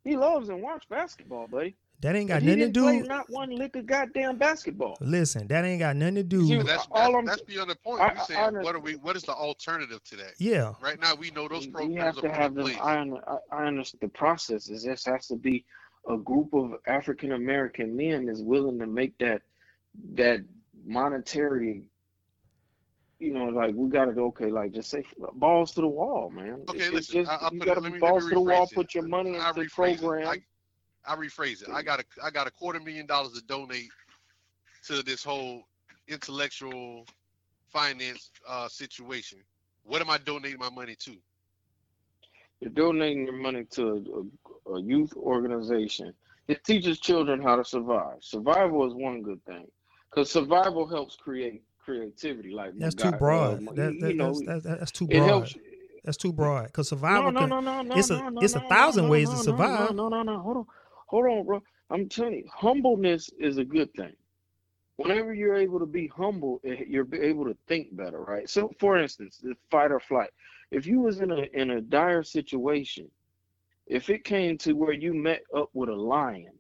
he 0.04 0.16
loves 0.16 0.50
and 0.50 0.62
watch 0.62 0.88
basketball, 0.90 1.48
buddy. 1.48 1.76
That 2.02 2.16
ain't 2.16 2.28
got 2.28 2.44
nothing 2.44 2.60
to 2.60 2.66
didn't 2.68 2.84
play 2.84 3.02
do. 3.02 3.08
not 3.08 3.30
one 3.30 3.50
lick 3.56 3.76
of 3.76 3.86
goddamn 3.86 4.38
basketball. 4.38 4.98
Listen, 5.02 5.48
that 5.48 5.64
ain't 5.66 5.80
got 5.80 5.96
nothing 5.96 6.16
to 6.16 6.24
do. 6.24 6.46
See, 6.46 6.58
But 6.58 6.66
that's 6.68 6.88
all 6.92 6.98
that's, 7.04 7.16
I'm- 7.16 7.26
that's 7.26 7.42
beyond 7.42 7.70
the 7.70 7.76
point. 7.76 8.02
I- 8.02 8.08
You're 8.12 8.22
I 8.22 8.24
saying 8.26 8.40
under- 8.40 8.62
what 8.62 8.76
are 8.76 8.80
we? 8.80 8.96
What 8.98 9.16
is 9.16 9.24
the 9.24 9.34
alternative 9.34 10.04
to 10.04 10.16
that? 10.18 10.34
yeah, 10.38 10.74
Right 10.82 11.00
now, 11.00 11.16
we 11.16 11.32
know 11.32 11.48
those 11.48 11.66
programs 11.68 11.94
we 11.96 12.00
have 12.02 12.18
are 12.18 12.22
to 12.22 12.28
put 12.28 12.32
have 12.32 12.58
in 12.58 12.64
them. 12.66 12.78
I, 12.82 13.34
I, 13.54 13.64
I 13.64 13.66
understand 13.66 14.02
the 14.02 14.10
process. 14.10 14.70
Is 14.70 14.84
this 14.84 15.06
has 15.06 15.28
to 15.28 15.36
be 15.36 15.66
a 16.10 16.18
group 16.18 16.54
of 16.54 16.74
African 16.86 17.32
American 17.32 17.96
men 17.96 18.30
is 18.30 18.42
willing 18.44 18.78
to 18.80 18.88
make 18.88 19.18
that 19.20 19.42
that 20.14 20.42
monetary. 20.86 21.84
You 23.20 23.34
know, 23.34 23.46
like 23.46 23.74
we 23.74 23.90
gotta 23.90 24.12
go. 24.12 24.26
Okay, 24.28 24.48
like 24.52 24.74
just 24.74 24.90
say 24.90 25.04
balls 25.36 25.72
to 25.76 25.82
the 25.82 25.88
wall, 25.88 26.30
man. 26.30 26.64
Okay, 26.70 26.80
It's 26.80 26.92
listen. 26.94 27.14
just- 27.24 27.32
I, 27.32 27.36
I'll 27.46 27.54
you 27.54 27.60
put 27.60 27.66
gotta 27.68 27.80
let 27.80 27.94
me, 27.94 28.00
balls 28.00 28.24
let 28.26 28.30
to 28.30 28.36
the 28.36 28.42
wall. 28.42 28.68
rephrase 28.68 28.74
Put 28.76 28.94
your 28.94 29.08
money 29.08 29.38
I 29.38 29.50
into 29.50 29.62
the 29.62 29.68
rephrase 29.68 29.94
it. 29.94 30.00
program. 30.02 30.28
I, 30.28 30.38
I 31.08 31.16
rephrase 31.16 31.62
it. 31.62 31.70
I 31.72 31.82
got 31.82 32.00
a 32.00 32.06
I 32.24 32.30
got 32.32 32.48
a 32.48 32.52
quarter 32.52 32.80
million 32.80 33.06
dollars 33.06 33.34
to 33.34 33.42
donate 33.44 33.90
to 34.88 35.04
this 35.04 35.24
whole 35.24 35.64
intellectual 36.08 37.06
finance 37.72 38.32
uh, 38.48 38.68
situation, 38.68 39.40
what 39.84 40.02
am 40.02 40.10
I 40.10 40.18
donating 40.18 40.60
my 40.60 40.70
money 40.70 40.96
to? 41.00 41.16
You're 42.62 42.72
donating 42.72 43.26
your 43.26 43.36
money 43.36 43.66
to 43.72 44.30
a, 44.68 44.72
a 44.74 44.82
youth 44.82 45.14
organization. 45.16 46.14
It 46.48 46.64
teaches 46.64 47.00
children 47.00 47.42
how 47.42 47.56
to 47.58 47.66
survive. 47.66 48.18
Survival 48.22 48.88
is 48.88 48.94
one 48.94 49.22
good 49.24 49.44
thing, 49.46 49.66
because 50.10 50.32
survival 50.32 50.88
helps 50.88 51.16
create 51.16 51.64
creativity. 51.84 52.52
Like 52.52 52.76
my 52.76 52.86
That's 52.86 52.96
too 52.96 53.10
guy, 53.12 53.18
uh, 53.18 53.20
broad. 53.20 53.62
my- 53.62 53.74
That, 53.74 53.94
you 53.96 54.00
that, 54.02 54.16
know, 54.16 54.34
that's, 54.34 54.64
that's, 54.64 54.80
that's 54.80 54.92
too 54.92 55.06
it 55.10 55.18
broad. 55.18 55.28
helps. 55.28 55.56
That's 56.04 56.18
too 56.18 56.32
broad. 56.32 56.72
Cause 56.72 56.92
No, 56.92 56.98
survival. 56.98 57.32
no, 57.32 57.40
can- 57.42 57.50
no, 57.50 57.60
no, 57.60 57.82
no. 57.82 57.96
it's 57.98 58.10
a- 58.12 58.18
no, 58.18 58.30
no, 58.30 58.42
it's 58.42 58.56
a 58.56 58.60
no, 58.60 58.70
thousand 58.70 59.06
no, 59.06 59.10
ways 59.12 59.28
to 59.30 59.36
no, 59.36 59.38
no, 59.38 59.44
survive. 59.44 59.96
No, 59.96 60.08
no, 60.08 60.24
no, 60.24 60.34
no. 60.34 60.40
Hold 60.40 60.58
on, 60.58 60.66
hold 61.06 61.26
on, 61.26 61.46
bro. 61.46 61.62
I'm 61.90 62.10
telling 62.10 62.34
you, 62.34 62.50
humbleness 62.52 63.30
is 63.40 63.58
a 63.58 63.66
good 63.66 63.94
thing. 63.94 64.14
Whenever 64.98 65.34
you're 65.34 65.56
able 65.56 65.80
to 65.80 65.86
be 65.86 66.08
humble, 66.08 66.62
eh, 66.66 66.84
you're 66.88 67.08
able 67.14 67.46
to 67.46 67.58
think 67.68 67.96
better, 67.96 68.22
right? 68.22 68.50
So, 68.50 68.72
for 68.80 68.98
instance, 68.98 69.40
the 69.44 69.56
fight 69.70 69.92
or 69.92 70.00
flight. 70.00 70.30
If 70.72 70.88
you 70.88 71.00
was 71.00 71.20
in 71.20 71.32
a 71.32 71.44
in 71.54 71.72
a 71.72 71.82
dire 71.82 72.24
situation, 72.24 73.10
if 73.88 74.10
it 74.10 74.24
came 74.24 74.58
to 74.60 74.74
where 74.74 74.94
you 74.94 75.14
met 75.14 75.44
up 75.56 75.70
with 75.74 75.90
a 75.90 75.96
lion, 75.96 76.54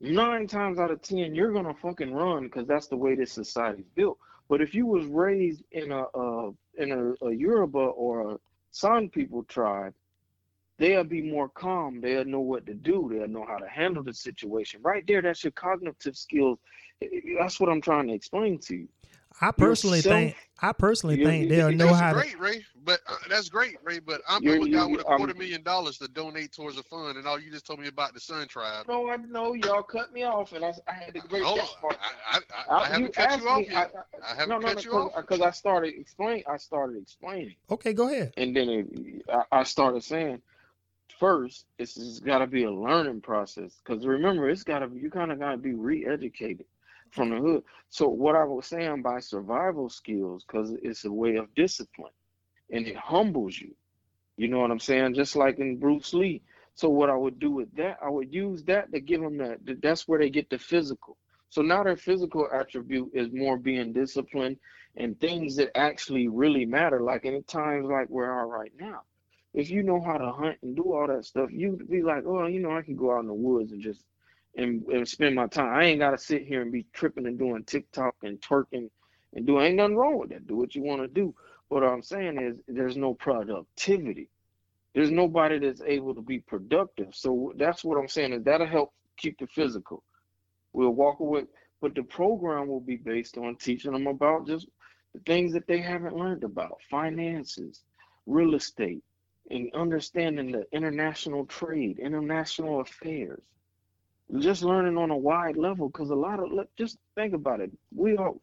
nine 0.00 0.46
times 0.46 0.78
out 0.78 0.90
of 0.90 1.02
ten 1.02 1.34
you're 1.34 1.52
gonna 1.52 1.74
fucking 1.74 2.12
run 2.12 2.44
because 2.44 2.66
that's 2.66 2.86
the 2.86 2.96
way 2.96 3.14
this 3.14 3.32
society's 3.32 3.88
built. 3.94 4.18
But 4.48 4.60
if 4.60 4.74
you 4.74 4.86
was 4.86 5.06
raised 5.06 5.64
in 5.72 5.90
a 5.90 6.02
uh, 6.02 6.50
in 6.78 6.92
a, 6.92 7.26
a 7.26 7.34
Yoruba 7.34 7.78
or 7.78 8.32
a 8.32 8.38
San 8.70 9.08
people 9.08 9.42
tribe, 9.44 9.94
they'll 10.78 11.04
be 11.04 11.22
more 11.22 11.48
calm. 11.48 12.00
They'll 12.00 12.24
know 12.24 12.40
what 12.40 12.66
to 12.66 12.74
do. 12.74 13.10
They'll 13.12 13.28
know 13.28 13.44
how 13.46 13.58
to 13.58 13.68
handle 13.68 14.02
the 14.02 14.14
situation. 14.14 14.80
Right 14.82 15.04
there, 15.06 15.22
that's 15.22 15.42
your 15.44 15.52
cognitive 15.52 16.16
skills. 16.16 16.58
Eh, 17.02 17.06
eh, 17.12 17.16
eh, 17.16 17.34
that's 17.40 17.58
what 17.60 17.68
I'm 17.68 17.80
trying 17.80 18.08
to 18.08 18.14
explain 18.14 18.58
to 18.60 18.76
you. 18.76 18.88
I 19.38 19.50
personally 19.50 20.00
think. 20.00 20.34
I 20.62 20.72
personally 20.72 21.22
think 21.22 21.50
they'll 21.50 21.70
you- 21.70 21.76
know 21.76 21.88
That's 21.88 22.00
how 22.00 22.12
to. 22.14 22.20
great, 22.20 22.40
Ray. 22.40 22.64
But 22.84 23.00
uh, 23.06 23.16
that's 23.28 23.50
great, 23.50 23.76
Ray. 23.84 23.98
But 23.98 24.22
I'm, 24.26 24.42
You're- 24.42 24.56
I'm 24.56 24.62
a 24.62 24.70
guy 24.70 24.86
you- 24.86 24.92
with 24.96 25.00
a 25.04 25.08
I'm- 25.08 25.18
quarter 25.18 25.34
million 25.34 25.62
dollars 25.62 25.98
to 25.98 26.08
donate 26.08 26.52
towards 26.52 26.78
a 26.78 26.82
fund, 26.82 27.18
and 27.18 27.26
all 27.26 27.38
you 27.38 27.50
just 27.50 27.66
told 27.66 27.78
me 27.80 27.88
about 27.88 28.14
the 28.14 28.20
San 28.20 28.48
Tribe. 28.48 28.86
No, 28.88 29.10
I 29.10 29.16
know 29.16 29.52
y'all 29.52 29.82
cut 29.82 30.10
me 30.14 30.22
off, 30.22 30.54
and 30.54 30.64
I, 30.64 30.72
I 30.88 30.92
had 30.94 31.14
to 31.14 31.20
break 31.28 31.42
Hold 31.42 31.58
that 31.58 31.64
on, 31.64 31.80
part. 31.82 31.98
I, 32.00 32.38
I, 32.38 32.40
I, 32.74 32.78
I 32.78 32.82
I- 32.84 32.86
haven't 32.88 33.14
cut 33.14 33.38
you 33.42 33.48
off 33.50 33.58
me- 33.60 33.66
yet. 33.70 33.92
I- 33.94 34.32
I, 34.32 34.34
haven't 34.36 34.48
no, 34.48 34.58
no, 34.58 34.74
cut 34.74 34.84
you 34.86 34.92
off. 34.92 35.12
because 35.16 35.40
I 35.42 35.50
started 35.50 35.94
explain. 36.00 36.42
I 36.48 36.56
started 36.56 36.96
explaining. 37.02 37.56
Okay, 37.70 37.92
go 37.92 38.08
ahead. 38.08 38.32
And 38.38 38.56
then 38.56 38.68
it, 38.70 39.22
I, 39.30 39.58
I 39.60 39.62
started 39.64 40.02
saying, 40.02 40.40
first, 41.18 41.66
it's, 41.78 41.96
it's 41.96 42.20
got 42.20 42.38
to 42.38 42.46
be 42.46 42.64
a 42.64 42.70
learning 42.70 43.20
process. 43.20 43.80
Because 43.84 44.06
remember, 44.06 44.48
it's 44.48 44.64
got 44.64 44.80
to 44.80 44.90
you 44.94 45.10
kind 45.10 45.32
of 45.32 45.38
got 45.38 45.52
to 45.52 45.56
be 45.58 45.74
re-educated 45.74 46.66
from 47.10 47.30
the 47.30 47.36
hood. 47.36 47.62
So 47.88 48.08
what 48.08 48.36
I 48.36 48.44
was 48.44 48.66
saying 48.66 49.02
by 49.02 49.20
survival 49.20 49.88
skills, 49.88 50.44
because 50.44 50.72
it's 50.82 51.04
a 51.04 51.12
way 51.12 51.36
of 51.36 51.54
discipline, 51.54 52.12
and 52.70 52.86
it 52.86 52.96
humbles 52.96 53.58
you. 53.58 53.74
You 54.36 54.48
know 54.48 54.58
what 54.58 54.70
I'm 54.70 54.80
saying? 54.80 55.14
Just 55.14 55.36
like 55.36 55.58
in 55.58 55.78
Bruce 55.78 56.12
Lee. 56.12 56.42
So 56.74 56.90
what 56.90 57.08
I 57.08 57.16
would 57.16 57.38
do 57.38 57.50
with 57.50 57.74
that, 57.76 57.98
I 58.04 58.10
would 58.10 58.34
use 58.34 58.62
that 58.64 58.92
to 58.92 59.00
give 59.00 59.22
them 59.22 59.38
that. 59.38 59.80
That's 59.80 60.06
where 60.06 60.18
they 60.18 60.28
get 60.28 60.50
the 60.50 60.58
physical. 60.58 61.16
So 61.48 61.62
now 61.62 61.82
their 61.82 61.96
physical 61.96 62.48
attribute 62.52 63.12
is 63.14 63.28
more 63.32 63.56
being 63.56 63.92
disciplined 63.94 64.58
and 64.96 65.18
things 65.18 65.56
that 65.56 65.76
actually 65.76 66.28
really 66.28 66.66
matter, 66.66 67.00
like 67.00 67.24
in 67.24 67.42
times 67.44 67.86
like 67.86 68.10
we 68.10 68.24
are 68.24 68.46
right 68.46 68.72
now. 68.78 69.02
If 69.56 69.70
you 69.70 69.82
know 69.82 70.00
how 70.00 70.18
to 70.18 70.30
hunt 70.30 70.58
and 70.62 70.76
do 70.76 70.92
all 70.92 71.08
that 71.08 71.24
stuff, 71.24 71.50
you'd 71.50 71.90
be 71.90 72.02
like, 72.02 72.24
oh, 72.26 72.46
you 72.46 72.60
know, 72.60 72.76
I 72.76 72.82
can 72.82 72.94
go 72.94 73.16
out 73.16 73.20
in 73.20 73.26
the 73.26 73.34
woods 73.34 73.72
and 73.72 73.82
just 73.82 74.04
and, 74.56 74.84
and 74.86 75.08
spend 75.08 75.34
my 75.34 75.46
time. 75.46 75.74
I 75.74 75.84
ain't 75.84 75.98
gotta 75.98 76.18
sit 76.18 76.46
here 76.46 76.62
and 76.62 76.70
be 76.70 76.86
tripping 76.92 77.26
and 77.26 77.38
doing 77.38 77.64
TikTok 77.64 78.14
and 78.22 78.40
twerking 78.40 78.90
and 79.34 79.46
doing 79.46 79.66
ain't 79.66 79.76
nothing 79.76 79.96
wrong 79.96 80.18
with 80.18 80.28
that. 80.30 80.46
Do 80.46 80.56
what 80.56 80.74
you 80.74 80.82
want 80.82 81.02
to 81.02 81.08
do. 81.08 81.34
But 81.68 81.82
what 81.82 81.90
I'm 81.90 82.02
saying 82.02 82.38
is 82.38 82.56
there's 82.68 82.96
no 82.96 83.14
productivity. 83.14 84.28
There's 84.94 85.10
nobody 85.10 85.58
that's 85.58 85.82
able 85.82 86.14
to 86.14 86.22
be 86.22 86.38
productive. 86.40 87.14
So 87.14 87.52
that's 87.56 87.82
what 87.82 87.98
I'm 87.98 88.08
saying 88.08 88.32
is 88.34 88.44
that'll 88.44 88.66
help 88.66 88.92
keep 89.16 89.38
the 89.38 89.46
physical. 89.46 90.02
We'll 90.72 90.90
walk 90.90 91.20
away, 91.20 91.44
but 91.80 91.94
the 91.94 92.02
program 92.02 92.68
will 92.68 92.80
be 92.80 92.96
based 92.96 93.38
on 93.38 93.56
teaching 93.56 93.92
them 93.92 94.06
about 94.06 94.46
just 94.46 94.68
the 95.14 95.20
things 95.20 95.52
that 95.54 95.66
they 95.66 95.80
haven't 95.80 96.16
learned 96.16 96.44
about 96.44 96.78
finances, 96.90 97.82
real 98.26 98.54
estate, 98.54 99.02
and 99.50 99.70
understanding 99.74 100.52
the 100.52 100.66
international 100.72 101.46
trade, 101.46 101.98
international 101.98 102.80
affairs. 102.80 103.40
Just 104.38 104.62
learning 104.64 104.96
on 104.96 105.10
a 105.10 105.16
wide 105.16 105.56
level 105.56 105.88
because 105.88 106.10
a 106.10 106.14
lot 106.14 106.40
of 106.40 106.50
look, 106.50 106.68
just 106.76 106.98
think 107.14 107.32
about 107.32 107.60
it. 107.60 107.70
We 107.94 108.16
all 108.16 108.40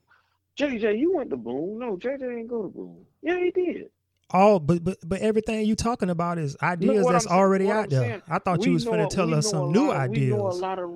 JJ, 0.57 0.97
you 0.99 1.15
went 1.15 1.29
to 1.31 1.37
Boone. 1.37 1.79
No, 1.79 1.97
JJ 1.97 2.19
didn't 2.19 2.47
go 2.47 2.61
to 2.63 2.69
Boone. 2.69 3.05
Yeah, 3.21 3.37
he 3.39 3.51
did. 3.51 3.89
All 4.29 4.59
but 4.59 4.83
but 4.83 4.97
but 5.05 5.19
everything 5.19 5.65
you 5.65 5.75
talking 5.75 6.09
about 6.09 6.37
is 6.37 6.55
ideas 6.63 7.05
that's 7.05 7.29
I'm 7.29 7.37
already 7.37 7.69
out 7.69 7.89
there. 7.89 7.99
saying, 8.01 8.21
I 8.29 8.39
thought 8.39 8.63
you 8.65 8.71
was 8.73 8.85
going 8.85 9.07
to 9.07 9.13
tell 9.13 9.33
us 9.33 9.49
some 9.49 9.71
new 9.73 9.87
lot- 9.89 10.09
We 10.09 10.27
know 10.27 10.45
a 10.45 10.47
ideas. 10.47 10.59
lot 10.61 10.79
of, 10.79 10.89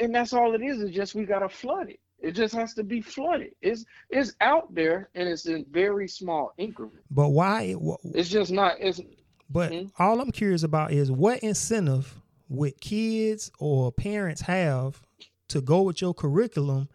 and 0.00 0.14
that's 0.14 0.32
all 0.32 0.54
it 0.54 0.62
is. 0.62 0.80
Is 0.82 0.90
just 0.90 1.14
we 1.14 1.24
gotta 1.24 1.48
flood 1.48 1.88
it. 1.90 2.00
It 2.22 2.32
just 2.32 2.54
has 2.54 2.72
to 2.74 2.84
be 2.84 3.00
flooded. 3.02 3.52
It's 3.62 3.84
it's 4.10 4.32
out 4.40 4.72
there, 4.74 5.10
and 5.14 5.28
it's 5.28 5.46
in 5.46 5.66
very 5.70 6.08
small 6.08 6.52
increments. 6.56 7.04
But 7.10 7.30
why? 7.30 7.74
wh- 7.74 7.96
It's 8.14 8.28
just 8.30 8.52
not. 8.52 8.76
It's 8.80 9.00
But 9.50 9.72
Mhm. 9.72 9.90
all 9.98 10.20
I'm 10.20 10.30
curious 10.30 10.62
about 10.62 10.92
is 10.92 11.10
what 11.10 11.40
incentive 11.40 12.20
would 12.48 12.80
kids 12.80 13.50
or 13.58 13.92
parents 13.92 14.42
have 14.42 15.02
to 15.48 15.60
go 15.60 15.82
with 15.82 16.00
your 16.00 16.14
curriculum 16.14 16.88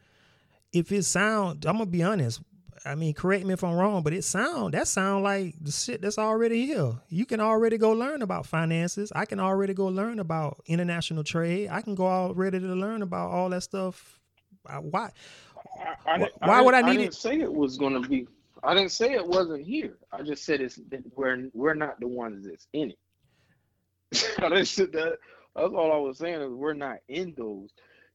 if 0.74 0.92
it 0.92 1.04
sound 1.04 1.66
I'm 1.66 1.78
gonna 1.78 1.86
be 1.90 2.04
honest. 2.04 2.42
I 2.86 2.96
mean, 2.96 3.14
correct 3.14 3.46
me 3.46 3.54
if 3.54 3.64
I'm 3.64 3.76
wrong, 3.76 4.02
but 4.02 4.14
it 4.14 4.24
sound 4.24 4.74
that 4.74 4.88
sound 4.88 5.24
like 5.24 5.56
the 5.62 5.72
shit 5.72 6.02
that's 6.02 6.18
already 6.18 6.66
here. 6.66 6.94
You 7.10 7.26
can 7.26 7.42
already 7.42 7.78
go 7.78 7.92
learn 7.92 8.22
about 8.22 8.46
finances. 8.46 9.12
I 9.14 9.26
can 9.26 9.40
already 9.42 9.74
go 9.74 9.88
learn 9.88 10.20
about 10.20 10.62
international 10.68 11.24
trade. 11.26 11.70
I 11.70 11.82
can 11.82 11.96
go 11.96 12.08
already 12.08 12.60
to 12.60 12.66
learn 12.76 13.02
about 13.02 13.30
all 13.32 13.50
that 13.50 13.64
stuff. 13.64 14.17
Why? 14.82 15.12
I, 16.06 16.14
I, 16.14 16.30
why 16.48 16.62
would 16.62 16.74
I 16.74 16.82
didn't- 16.82 16.98
need 16.98 17.02
didn't 17.06 17.16
say 17.16 17.40
it 17.40 17.54
was 17.54 17.78
gonna 17.78 18.02
be. 18.02 18.28
I 18.64 18.74
didn't 18.74 18.92
say 18.92 19.14
it 19.14 19.26
wasn't 19.26 19.66
here. 19.66 19.98
I 20.12 20.24
just 20.24 20.44
said 20.44 20.62
it's 20.62 20.80
we're 21.16 21.50
we're 21.54 21.74
not 21.76 22.00
the 22.00 22.08
ones 22.08 22.46
that's 22.48 22.68
in 22.74 22.92
it. 22.92 24.40
I 24.44 24.64
say 24.64 24.86
that. 24.86 25.18
That's 25.56 25.74
all 25.74 25.92
I 25.92 25.98
was 25.98 26.18
saying 26.20 26.42
is 26.42 26.52
we're 26.52 26.74
not 26.74 26.98
in 27.08 27.34
those 27.38 27.70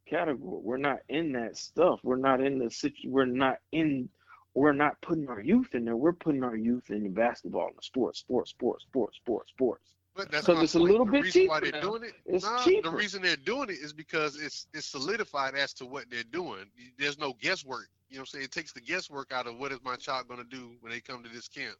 categories. 0.08 0.62
We're 0.64 0.76
not 0.76 0.98
in 1.08 1.32
that 1.32 1.56
stuff. 1.56 2.00
We're 2.02 2.16
not 2.16 2.40
in 2.40 2.58
the 2.58 2.70
situ. 2.70 3.08
We're 3.08 3.24
not 3.24 3.56
in. 3.72 4.08
We're 4.54 4.72
not 4.72 5.00
putting 5.00 5.28
our 5.28 5.40
youth 5.40 5.74
in 5.74 5.84
there. 5.84 5.96
We're 5.96 6.12
putting 6.12 6.44
our 6.44 6.56
youth 6.56 6.90
in 6.90 7.12
basketball 7.14 7.68
and 7.68 7.76
sports, 7.82 8.18
sports, 8.20 8.50
sports, 8.50 8.84
sports, 8.84 9.16
sports, 9.16 9.50
sports. 9.50 9.82
But 10.14 10.30
that's 10.30 10.44
'Cause 10.46 10.56
my 10.56 10.62
it's 10.64 10.74
a 10.74 10.78
little 10.78 11.06
the 11.06 11.12
bit 11.12 11.22
reason 11.24 11.46
why 11.46 11.60
cheaper 11.60 11.72
they're 11.72 11.80
now. 11.82 11.88
doing 11.88 12.04
it. 12.04 12.14
It's 12.26 12.44
nah, 12.44 12.62
cheaper. 12.62 12.90
The 12.90 12.96
reason 12.96 13.22
they're 13.22 13.36
doing 13.36 13.70
it 13.70 13.78
is 13.78 13.92
because 13.92 14.38
it's 14.40 14.66
it's 14.74 14.86
solidified 14.86 15.54
as 15.54 15.72
to 15.74 15.86
what 15.86 16.10
they're 16.10 16.22
doing. 16.24 16.66
There's 16.98 17.18
no 17.18 17.32
guesswork. 17.40 17.88
You 18.10 18.16
know 18.16 18.20
what 18.22 18.28
I'm 18.28 18.32
saying? 18.40 18.44
It 18.44 18.50
takes 18.52 18.72
the 18.72 18.80
guesswork 18.82 19.32
out 19.32 19.46
of 19.46 19.56
what 19.58 19.72
is 19.72 19.78
my 19.82 19.96
child 19.96 20.28
going 20.28 20.40
to 20.40 20.48
do 20.48 20.76
when 20.80 20.92
they 20.92 21.00
come 21.00 21.22
to 21.22 21.30
this 21.30 21.48
camp. 21.48 21.76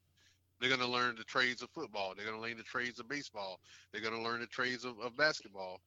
They're 0.61 0.71
going 0.71 0.81
to 0.81 0.87
learn 0.87 1.17
the 1.17 1.25
trades 1.25 1.61
of 1.61 1.69
football. 1.71 2.15
They're 2.17 2.25
going 2.25 2.37
to 2.37 2.43
learn 2.43 2.57
the 2.57 2.63
trades 2.63 3.01
of 3.01 3.09
baseball. 3.09 3.61
They're 3.93 4.01
going 4.01 4.15
to 4.15 4.21
learn 4.23 4.41
the 4.41 4.47
trades 4.47 4.85
of, 4.85 4.99
of 5.01 5.15
basketball. 5.17 5.81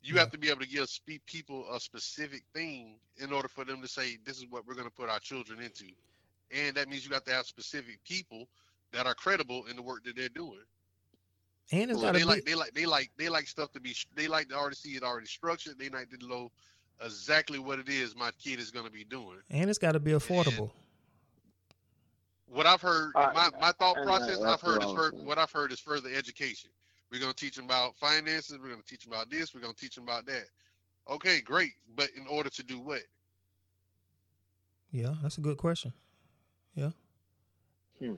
You 0.00 0.14
have 0.18 0.30
to 0.30 0.38
be 0.38 0.48
able 0.48 0.60
to 0.60 0.68
give 0.68 0.88
people 1.26 1.66
a 1.74 1.80
specific 1.80 2.44
thing 2.54 3.00
in 3.16 3.32
order 3.32 3.48
for 3.48 3.64
them 3.64 3.82
to 3.82 3.88
say, 3.88 4.16
this 4.24 4.38
is 4.38 4.46
what 4.48 4.64
we're 4.66 4.74
going 4.74 4.86
to 4.86 4.94
put 4.94 5.10
our 5.10 5.18
children 5.18 5.60
into. 5.60 5.86
And 6.52 6.76
that 6.76 6.88
means 6.88 7.04
you 7.06 7.12
have 7.12 7.24
to 7.24 7.32
have 7.32 7.46
specific 7.46 7.98
people 8.04 8.48
that 8.92 9.06
are 9.06 9.14
credible 9.14 9.64
in 9.66 9.74
the 9.76 9.82
work 9.82 10.04
that 10.04 10.14
they're 10.16 10.28
doing. 10.28 10.62
And 11.70 11.90
it's 11.90 12.00
So 12.00 12.06
gotta 12.06 12.18
they 12.18 12.24
be 12.24 12.24
like 12.24 12.44
they 12.44 12.54
like 12.54 12.74
they 12.74 12.86
like 12.86 13.10
they 13.16 13.28
like 13.28 13.46
stuff 13.46 13.72
to 13.72 13.80
be 13.80 13.94
they 14.14 14.26
like 14.28 14.48
to 14.48 14.54
already 14.56 14.76
see 14.76 14.96
it 14.96 15.02
already 15.02 15.26
structured. 15.26 15.78
They 15.78 15.88
like 15.90 16.08
to 16.10 16.26
know 16.26 16.50
exactly 17.04 17.58
what 17.58 17.78
it 17.78 17.88
is 17.88 18.16
my 18.16 18.30
kid 18.42 18.58
is 18.58 18.70
going 18.70 18.86
to 18.86 18.90
be 18.90 19.04
doing. 19.04 19.38
and 19.50 19.68
it's 19.70 19.78
gotta 19.78 20.00
be 20.00 20.12
affordable. 20.12 20.70
What 22.46 22.66
I've 22.66 22.80
heard, 22.80 23.12
I- 23.14 23.32
my, 23.34 23.50
my 23.60 23.72
thought 23.72 23.98
and 23.98 24.06
process, 24.06 24.38
that's 24.40 24.44
I've 24.44 24.60
heard 24.62 24.82
is 24.82 24.84
I 24.84 24.86
was 24.86 24.94
fur- 24.96 25.10
saying. 25.12 25.26
what 25.26 25.38
I've 25.38 25.52
heard 25.52 25.70
is 25.70 25.80
further 25.80 26.08
education. 26.10 26.70
We're 27.10 27.20
going 27.20 27.32
to 27.32 27.36
teach 27.38 27.56
them 27.56 27.66
about 27.66 27.96
finances. 27.96 28.58
We're 28.60 28.68
going 28.68 28.80
to 28.80 28.86
teach 28.86 29.04
them 29.04 29.12
about 29.12 29.30
this. 29.30 29.54
We're 29.54 29.60
going 29.60 29.74
to 29.74 29.80
teach 29.80 29.94
them 29.94 30.04
about 30.04 30.26
that. 30.26 30.44
Okay, 31.10 31.40
great. 31.40 31.72
But 31.94 32.08
in 32.16 32.26
order 32.26 32.50
to 32.50 32.62
do 32.62 32.78
what? 32.80 33.00
Yeah, 34.90 35.14
that's 35.22 35.38
a 35.38 35.40
good 35.42 35.56
question. 35.58 35.92
Yeah. 36.74 36.90
Hmm. 37.98 38.14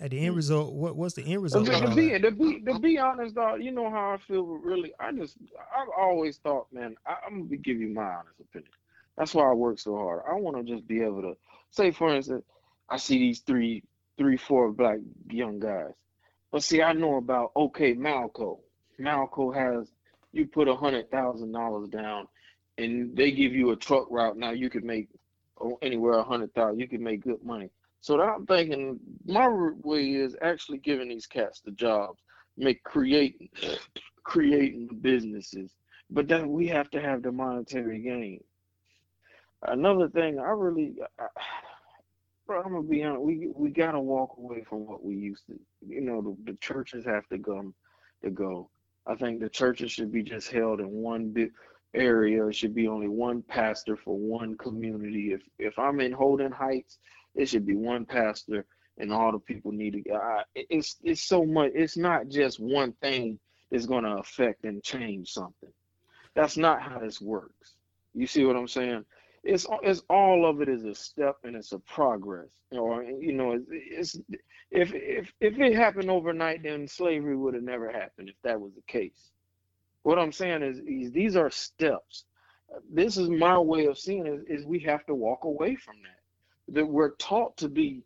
At 0.00 0.12
the 0.12 0.20
end 0.20 0.30
Hmm. 0.30 0.36
result, 0.36 0.74
what 0.74 0.96
what's 0.96 1.14
the 1.14 1.24
end 1.24 1.42
result? 1.42 1.66
to 1.80 1.88
be, 1.96 2.18
to 2.18 2.30
be, 2.32 2.60
to 2.62 2.74
be 2.80 2.98
honest, 2.98 3.34
dog, 3.36 3.62
you 3.62 3.72
know 3.72 3.90
how 3.90 4.12
I 4.12 4.18
feel. 4.18 4.44
Really, 4.44 4.92
I 5.00 5.12
just, 5.12 5.36
I've 5.76 5.88
always 5.98 6.38
thought, 6.38 6.68
man, 6.72 6.96
I, 7.06 7.16
I'm 7.26 7.44
gonna 7.44 7.56
give 7.58 7.78
you 7.78 7.88
my 7.88 8.02
honest 8.04 8.40
opinion. 8.40 8.72
That's 9.18 9.34
why 9.34 9.50
I 9.50 9.54
work 9.54 9.78
so 9.80 9.96
hard. 9.96 10.22
I 10.30 10.34
want 10.34 10.56
to 10.58 10.64
just 10.74 10.86
be 10.88 11.02
able 11.02 11.22
to 11.22 11.34
say, 11.70 11.90
for 11.92 12.14
instance, 12.14 12.44
I 12.90 12.98
see 12.98 13.18
these 13.18 13.40
three, 13.40 13.84
three, 14.18 14.36
four 14.38 14.72
black 14.72 14.98
young 15.30 15.60
guys, 15.60 15.92
but 16.52 16.62
see, 16.64 16.82
I 16.82 16.92
know 16.94 17.16
about 17.16 17.52
okay, 17.56 17.94
Matco. 17.94 18.60
Matco 19.00 19.54
has 19.54 19.90
you 20.32 20.46
put 20.46 20.68
a 20.68 20.76
hundred 20.76 21.10
thousand 21.10 21.52
dollars 21.52 21.88
down, 21.90 22.28
and 22.78 23.16
they 23.16 23.32
give 23.32 23.54
you 23.54 23.72
a 23.72 23.76
truck 23.76 24.06
route. 24.10 24.36
Now 24.38 24.52
you 24.52 24.70
could 24.70 24.84
make 24.84 25.08
anywhere 25.82 26.14
a 26.18 26.24
hundred 26.24 26.54
thousand, 26.54 26.80
you 26.80 26.88
can 26.88 27.02
make 27.02 27.22
good 27.24 27.44
money. 27.44 27.70
So 28.00 28.16
that 28.16 28.22
I'm 28.22 28.46
thinking 28.46 28.98
my 29.26 29.48
way 29.48 30.12
is 30.12 30.34
actually 30.40 30.78
giving 30.78 31.08
these 31.08 31.26
cats 31.26 31.60
the 31.60 31.72
jobs, 31.72 32.22
make 32.56 32.82
creating 32.82 33.48
creating 34.24 34.88
the 34.88 34.94
businesses. 34.94 35.72
But 36.10 36.26
then 36.26 36.50
we 36.50 36.66
have 36.68 36.90
to 36.90 37.00
have 37.00 37.22
the 37.22 37.32
monetary 37.32 38.00
gain. 38.00 38.42
Another 39.62 40.08
thing, 40.08 40.38
I 40.38 40.50
really, 40.50 40.94
I, 41.18 41.26
bro, 42.46 42.62
I'm 42.62 42.72
gonna 42.72 42.82
be 42.82 43.04
honest. 43.04 43.22
We 43.22 43.50
we 43.54 43.70
gotta 43.70 44.00
walk 44.00 44.36
away 44.38 44.64
from 44.68 44.86
what 44.86 45.04
we 45.04 45.14
used 45.14 45.46
to. 45.46 45.58
You 45.86 46.00
know, 46.00 46.22
the, 46.22 46.52
the 46.52 46.58
churches 46.58 47.04
have 47.04 47.28
to 47.28 47.38
come 47.38 47.74
to 48.24 48.30
go. 48.30 48.70
I 49.06 49.14
think 49.14 49.40
the 49.40 49.48
churches 49.48 49.92
should 49.92 50.10
be 50.10 50.22
just 50.22 50.50
held 50.50 50.80
in 50.80 50.88
one 50.90 51.30
big 51.30 51.52
area. 51.94 52.46
It 52.46 52.54
should 52.54 52.74
be 52.74 52.88
only 52.88 53.08
one 53.08 53.42
pastor 53.42 53.96
for 53.96 54.16
one 54.16 54.56
community. 54.56 55.32
If 55.32 55.42
if 55.58 55.78
I'm 55.78 56.00
in 56.00 56.12
Holden 56.12 56.52
Heights, 56.52 56.98
it 57.34 57.48
should 57.48 57.66
be 57.66 57.76
one 57.76 58.04
pastor, 58.04 58.66
and 58.98 59.12
all 59.12 59.32
the 59.32 59.38
people 59.38 59.72
need 59.72 60.04
to. 60.04 60.12
Uh, 60.12 60.42
it's 60.54 60.96
it's 61.02 61.22
so 61.22 61.44
much. 61.44 61.72
It's 61.74 61.96
not 61.96 62.28
just 62.28 62.60
one 62.60 62.92
thing 63.00 63.38
that's 63.70 63.86
going 63.86 64.04
to 64.04 64.16
affect 64.16 64.64
and 64.64 64.82
change 64.82 65.32
something. 65.32 65.72
That's 66.34 66.56
not 66.56 66.82
how 66.82 66.98
this 66.98 67.20
works. 67.20 67.74
You 68.14 68.26
see 68.26 68.44
what 68.44 68.56
I'm 68.56 68.68
saying? 68.68 69.04
It's 69.42 69.66
it's 69.82 70.02
all 70.10 70.44
of 70.48 70.60
it 70.60 70.68
is 70.68 70.84
a 70.84 70.94
step 70.94 71.36
and 71.44 71.56
it's 71.56 71.72
a 71.72 71.78
progress. 71.78 72.48
Or 72.72 73.02
you 73.02 73.32
know, 73.32 73.52
it's, 73.52 73.66
it's 73.70 74.18
if 74.70 74.92
if 74.94 75.32
if 75.40 75.58
it 75.58 75.74
happened 75.74 76.10
overnight, 76.10 76.62
then 76.62 76.86
slavery 76.86 77.36
would 77.36 77.54
have 77.54 77.62
never 77.62 77.90
happened 77.90 78.28
if 78.28 78.36
that 78.42 78.60
was 78.60 78.72
the 78.74 78.82
case. 78.82 79.30
What 80.02 80.18
I'm 80.18 80.32
saying 80.32 80.62
is, 80.62 81.12
these 81.12 81.36
are 81.36 81.50
steps. 81.50 82.24
This 82.90 83.16
is 83.16 83.28
my 83.28 83.58
way 83.58 83.86
of 83.86 83.98
seeing 83.98 84.26
it. 84.26 84.44
Is 84.48 84.64
we 84.64 84.78
have 84.80 85.04
to 85.06 85.14
walk 85.14 85.44
away 85.44 85.76
from 85.76 85.96
that. 86.02 86.19
That 86.70 86.86
we're 86.86 87.10
taught 87.16 87.56
to 87.58 87.68
be 87.68 88.02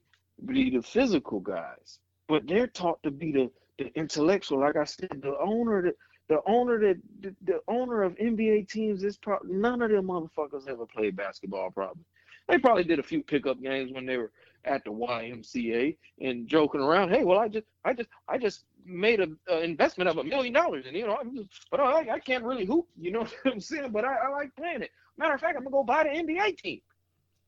be 0.46 0.70
the 0.70 0.83
physical 0.83 1.40
guys, 1.40 1.98
but 2.29 2.46
they're 2.46 2.66
taught 2.66 3.03
to 3.03 3.11
be 3.11 3.33
the 3.33 3.50
the 3.79 3.92
intellectual. 3.96 4.61
Like 4.61 4.77
I 4.77 4.85
said, 4.85 5.20
the 5.22 5.37
owner 5.38 5.83
that 5.83 5.96
the 6.29 6.40
owner 6.46 6.79
that 6.79 6.96
the, 7.20 7.35
the 7.44 7.61
owner 7.68 8.03
of 8.03 8.14
NBA 8.16 8.68
teams 8.68 9.05
is 9.05 9.16
probably 9.16 9.55
none 9.55 9.83
of 9.83 9.90
them 9.90 10.07
motherfuckers 10.07 10.68
ever 10.68 10.87
played 10.87 11.16
basketball. 11.16 11.70
Probably 11.70 12.05
they 12.48 12.59
probably 12.59 12.85
did 12.85 12.98
a 12.98 13.03
few 13.03 13.22
pickup 13.22 13.61
games 13.62 13.92
when 13.92 14.07
they 14.07 14.16
were 14.16 14.31
at 14.64 14.85
the 14.85 14.90
YMCA 14.90 15.96
and 16.20 16.48
joking 16.48 16.81
around. 16.81 17.11
Hey, 17.11 17.24
well, 17.24 17.38
I 17.38 17.48
just, 17.48 17.66
I 17.85 17.92
just, 17.92 18.09
I 18.29 18.38
just 18.38 18.64
made 18.85 19.20
an 19.20 19.38
investment 19.62 20.09
of 20.09 20.18
a 20.18 20.24
million 20.24 20.53
dollars, 20.53 20.85
and 20.87 20.96
you 20.96 21.07
know, 21.07 21.16
I'm 21.20 21.35
just, 21.35 21.48
but 21.70 21.81
I, 21.81 22.14
I 22.14 22.18
can't 22.18 22.44
really 22.44 22.64
hoop. 22.64 22.87
You 22.98 23.12
know 23.12 23.20
what 23.42 23.55
I'm 23.55 23.61
saying? 23.61 23.92
But 23.92 24.05
I, 24.05 24.14
I 24.14 24.29
like 24.29 24.55
playing 24.57 24.83
it. 24.83 24.90
Matter 25.16 25.35
of 25.35 25.40
fact, 25.40 25.57
I'm 25.57 25.64
gonna 25.64 25.72
go 25.72 25.85
buy 25.85 26.05
the 26.05 26.11
NBA 26.11 26.59
team 26.59 26.81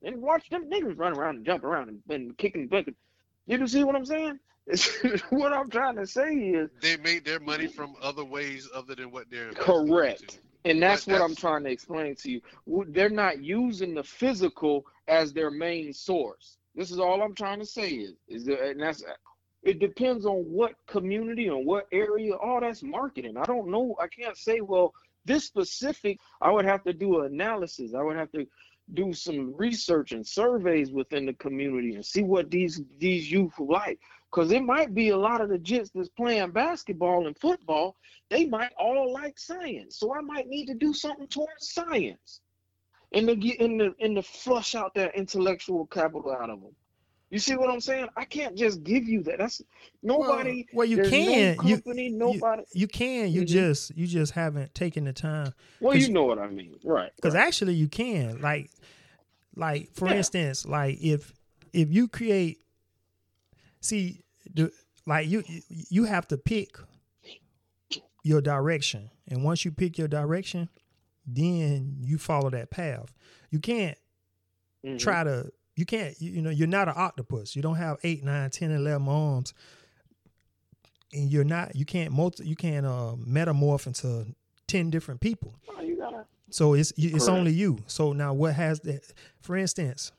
and 0.03 0.21
watch 0.21 0.49
them 0.49 0.69
niggas 0.69 0.97
run 0.97 1.17
around 1.17 1.37
and 1.37 1.45
jump 1.45 1.63
around 1.63 1.89
and, 1.89 2.01
and 2.09 2.37
kicking 2.37 2.67
bucket. 2.67 2.95
You 3.45 3.65
see 3.67 3.83
what 3.83 3.95
I'm 3.95 4.05
saying? 4.05 4.39
what 5.29 5.53
I'm 5.53 5.69
trying 5.69 5.95
to 5.95 6.05
say 6.05 6.33
is 6.33 6.69
they 6.81 6.97
made 6.97 7.23
their 7.23 7.39
money 7.39 7.67
from 7.67 7.95
other 8.01 8.25
ways 8.25 8.67
other 8.75 8.95
than 8.95 9.11
what 9.11 9.25
they're 9.31 9.53
correct. 9.53 10.39
And 10.65 10.81
that's 10.81 11.05
but 11.05 11.13
what 11.13 11.19
that's, 11.19 11.29
I'm 11.29 11.35
trying 11.35 11.63
to 11.63 11.69
explain 11.69 12.15
to 12.15 12.31
you. 12.31 12.41
They're 12.89 13.09
not 13.09 13.41
using 13.41 13.93
the 13.93 14.03
physical 14.03 14.85
as 15.07 15.31
their 15.31 15.49
main 15.49 15.93
source. 15.93 16.57
This 16.75 16.91
is 16.91 16.99
all 16.99 17.21
I'm 17.21 17.33
trying 17.33 17.59
to 17.59 17.65
say 17.65 17.89
is, 17.89 18.13
is 18.27 18.45
that, 18.45 18.61
and 18.61 18.81
that's 18.81 19.03
it 19.63 19.79
depends 19.79 20.25
on 20.25 20.43
what 20.43 20.73
community 20.85 21.47
and 21.47 21.65
what 21.65 21.87
area. 21.91 22.35
All 22.35 22.59
that's 22.61 22.83
marketing. 22.83 23.37
I 23.37 23.43
don't 23.43 23.69
know. 23.69 23.95
I 24.01 24.07
can't 24.07 24.37
say 24.37 24.61
well 24.61 24.93
this 25.25 25.45
specific. 25.45 26.19
I 26.41 26.51
would 26.51 26.65
have 26.65 26.83
to 26.83 26.93
do 26.93 27.21
an 27.21 27.33
analysis. 27.33 27.93
I 27.93 28.01
would 28.01 28.17
have 28.17 28.31
to 28.33 28.45
do 28.93 29.13
some 29.13 29.53
research 29.55 30.11
and 30.11 30.25
surveys 30.25 30.91
within 30.91 31.25
the 31.25 31.33
community 31.33 31.95
and 31.95 32.05
see 32.05 32.23
what 32.23 32.49
these 32.49 32.81
these 32.99 33.31
youth 33.31 33.53
like. 33.59 33.99
Because 34.31 34.51
it 34.51 34.63
might 34.63 34.93
be 34.93 35.09
a 35.09 35.17
lot 35.17 35.41
of 35.41 35.49
the 35.49 35.57
jits 35.57 35.89
that's 35.93 36.09
playing 36.09 36.51
basketball 36.51 37.27
and 37.27 37.37
football, 37.37 37.95
they 38.29 38.45
might 38.45 38.71
all 38.77 39.13
like 39.13 39.39
science. 39.39 39.97
So 39.97 40.13
I 40.13 40.21
might 40.21 40.47
need 40.47 40.65
to 40.67 40.73
do 40.73 40.93
something 40.93 41.27
towards 41.27 41.73
science 41.73 42.41
and 43.13 43.27
to 43.27 43.35
get 43.35 43.59
in 43.59 43.77
the 43.77 43.93
and 43.99 44.15
to 44.15 44.23
flush 44.23 44.75
out 44.75 44.93
that 44.95 45.15
intellectual 45.15 45.85
capital 45.87 46.31
out 46.31 46.49
of 46.49 46.61
them. 46.61 46.75
You 47.29 47.39
see 47.39 47.57
what 47.57 47.69
I'm 47.69 47.81
saying? 47.81 48.07
I 48.15 48.23
can't 48.23 48.55
just 48.55 48.83
give 48.83 49.07
you 49.07 49.21
that. 49.23 49.39
That's 49.39 49.61
nobody. 50.01 50.65
Well, 50.71 50.79
well 50.79 50.87
you 50.87 51.09
can. 51.09 51.57
No 51.57 51.63
company, 51.63 52.09
you, 52.09 52.17
nobody. 52.17 52.63
You, 52.71 52.81
you 52.81 52.87
can. 52.87 53.31
You 53.31 53.41
mm-hmm. 53.41 53.47
just 53.47 53.95
you 53.97 54.07
just 54.07 54.31
haven't 54.31 54.73
taken 54.73 55.03
the 55.03 55.13
time. 55.13 55.53
Well, 55.81 55.95
you 55.95 56.09
know 56.09 56.23
what 56.23 56.39
I 56.39 56.47
mean, 56.47 56.75
right? 56.85 57.11
Because 57.15 57.35
right. 57.35 57.45
actually, 57.45 57.73
you 57.73 57.89
can. 57.89 58.39
Like, 58.41 58.71
like 59.55 59.89
for 59.93 60.07
yeah. 60.07 60.15
instance, 60.15 60.65
like 60.65 60.99
if 61.01 61.33
if 61.73 61.91
you 61.91 62.07
create, 62.07 62.59
see, 63.81 64.23
the 64.53 64.71
like 65.05 65.27
you 65.27 65.43
you 65.67 66.05
have 66.05 66.29
to 66.29 66.37
pick 66.37 66.77
your 68.23 68.39
direction, 68.39 69.09
and 69.27 69.43
once 69.43 69.65
you 69.65 69.71
pick 69.71 69.97
your 69.97 70.07
direction, 70.07 70.69
then 71.25 71.97
you 71.99 72.17
follow 72.17 72.49
that 72.51 72.71
path. 72.71 73.13
You 73.51 73.59
can't 73.59 73.97
mm-hmm. 74.85 74.97
try 74.97 75.25
to 75.25 75.51
you 75.77 75.85
can't 75.85 76.19
you, 76.19 76.31
you, 76.31 76.41
know 76.41 76.49
you're 76.49 76.67
not 76.67 76.87
an 76.87 76.95
octopus. 76.97 77.55
You 77.55 77.61
don't 77.61 77.75
have 77.75 77.97
eight, 78.03 78.23
nine, 78.23 78.49
ten, 78.49 78.71
eleven 78.71 79.07
arms, 79.07 79.53
and 81.13 81.31
you're 81.31 81.43
not 81.43 81.75
you 81.75 81.85
can't 81.85 82.11
multi 82.11 82.45
you 82.45 82.55
can't 82.55 82.85
uh, 82.85 83.13
metamorph 83.15 83.85
into 83.85 84.25
ten 84.65 84.89
different 84.89 85.21
people. 85.21 85.53
Oh, 85.69 85.81
you 85.81 85.95
gotta. 85.95 86.25
So 86.49 86.73
it's 86.73 86.91
it's 86.97 87.27
only 87.27 87.53
you. 87.53 87.77
So 87.85 88.11
now 88.11 88.33
what 88.33 88.55
has 88.55 88.79
that? 88.81 89.03
For 89.39 89.55
instance, 89.55 90.11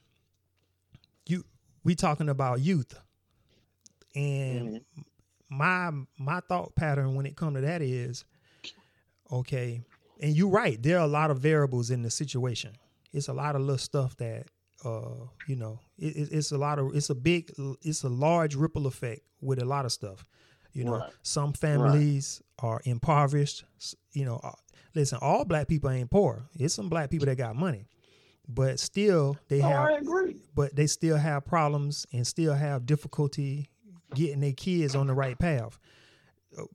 you 1.26 1.44
we 1.82 1.96
talking 1.96 2.28
about 2.28 2.60
youth, 2.60 2.94
and 4.14 4.76
mm-hmm. 4.76 5.00
my 5.50 5.90
my 6.18 6.40
thought 6.48 6.76
pattern 6.76 7.16
when 7.16 7.26
it 7.26 7.34
come 7.34 7.54
to 7.54 7.62
that 7.62 7.82
is, 7.82 8.24
okay, 9.32 9.80
and 10.20 10.36
you're 10.36 10.50
right. 10.50 10.80
There 10.80 10.98
are 10.98 11.04
a 11.04 11.08
lot 11.08 11.32
of 11.32 11.40
variables 11.40 11.90
in 11.90 12.02
the 12.02 12.12
situation. 12.12 12.76
It's 13.12 13.26
a 13.26 13.32
lot 13.32 13.56
of 13.56 13.62
little 13.62 13.78
stuff 13.78 14.16
that 14.18 14.46
uh, 14.84 15.26
you 15.46 15.56
know, 15.56 15.80
it, 15.98 16.28
it's 16.32 16.52
a 16.52 16.58
lot 16.58 16.78
of 16.78 16.94
it's 16.94 17.10
a 17.10 17.14
big 17.14 17.52
it's 17.82 18.04
a 18.04 18.08
large 18.08 18.54
ripple 18.54 18.86
effect 18.86 19.22
with 19.40 19.60
a 19.60 19.64
lot 19.64 19.84
of 19.84 19.92
stuff. 19.92 20.24
You 20.72 20.84
know, 20.84 20.98
right. 20.98 21.10
some 21.22 21.52
families 21.52 22.42
right. 22.62 22.68
are 22.68 22.80
impoverished. 22.84 23.64
You 24.12 24.26
know, 24.26 24.40
uh, 24.42 24.52
listen, 24.94 25.18
all 25.20 25.44
black 25.44 25.68
people 25.68 25.90
ain't 25.90 26.10
poor. 26.10 26.48
It's 26.58 26.74
some 26.74 26.88
black 26.88 27.10
people 27.10 27.26
that 27.26 27.36
got 27.36 27.56
money, 27.56 27.86
but 28.48 28.78
still 28.78 29.36
they 29.48 29.60
oh, 29.60 29.68
have. 29.68 30.06
But 30.54 30.76
they 30.76 30.86
still 30.86 31.16
have 31.16 31.44
problems 31.44 32.06
and 32.12 32.26
still 32.26 32.54
have 32.54 32.86
difficulty 32.86 33.70
getting 34.14 34.40
their 34.40 34.52
kids 34.52 34.94
on 34.94 35.06
the 35.06 35.14
right 35.14 35.38
path 35.38 35.78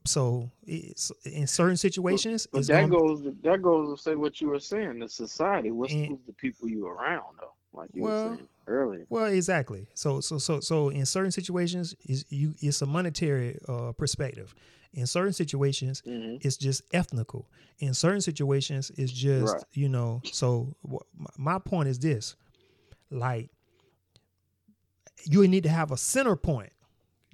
so 0.04 0.50
in 0.64 1.46
certain 1.46 1.76
situations, 1.76 2.46
but, 2.46 2.58
but 2.58 2.66
that 2.68 2.90
goes 2.90 3.22
that 3.42 3.62
goes 3.62 3.96
to 3.96 4.02
say 4.02 4.14
what 4.14 4.40
you 4.40 4.48
were 4.48 4.60
saying. 4.60 5.00
The 5.00 5.08
society, 5.08 5.70
what's 5.70 5.92
and, 5.92 6.18
the 6.26 6.32
people 6.32 6.68
you 6.68 6.86
around 6.86 7.36
though, 7.40 7.53
like 7.74 7.90
you 7.92 8.02
well, 8.02 8.30
were 8.30 8.36
saying 8.36 8.48
earlier. 8.66 9.06
Well, 9.08 9.26
exactly. 9.26 9.86
So 9.94 10.20
so 10.20 10.38
so 10.38 10.60
so 10.60 10.88
in 10.88 11.06
certain 11.06 11.32
situations, 11.32 11.94
is 12.06 12.24
you 12.28 12.54
it's 12.60 12.82
a 12.82 12.86
monetary 12.86 13.58
uh, 13.68 13.92
perspective. 13.92 14.54
In 14.92 15.06
certain 15.06 15.32
situations, 15.32 16.02
mm-hmm. 16.06 16.36
it's 16.40 16.56
just 16.56 16.82
ethnical. 16.92 17.48
In 17.80 17.94
certain 17.94 18.20
situations, 18.20 18.92
it's 18.96 19.12
just 19.12 19.54
right. 19.54 19.64
you 19.72 19.88
know. 19.88 20.22
So 20.32 20.74
my 21.36 21.58
point 21.58 21.88
is 21.88 21.98
this: 21.98 22.36
like 23.10 23.50
you 25.24 25.46
need 25.48 25.64
to 25.64 25.70
have 25.70 25.90
a 25.90 25.96
center 25.96 26.36
point 26.36 26.72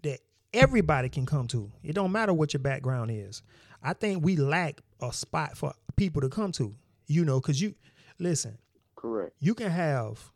that 0.03 0.21
everybody 0.55 1.09
can 1.09 1.27
come 1.27 1.47
to. 1.49 1.71
It 1.83 1.95
don't 1.95 2.13
matter 2.13 2.33
what 2.33 2.53
your 2.55 2.61
background 2.61 3.11
is. 3.11 3.43
I 3.83 3.93
think 3.93 4.25
we 4.25 4.37
lack 4.37 4.81
a 5.01 5.13
spot 5.13 5.57
for 5.57 5.75
people 5.97 6.21
to 6.23 6.29
come 6.29 6.53
to. 6.53 6.75
You 7.07 7.25
know, 7.25 7.41
because 7.41 7.61
you 7.61 7.75
listen. 8.19 8.57
Correct. 9.01 9.35
You 9.41 9.55
can 9.55 9.71
have 9.71 10.31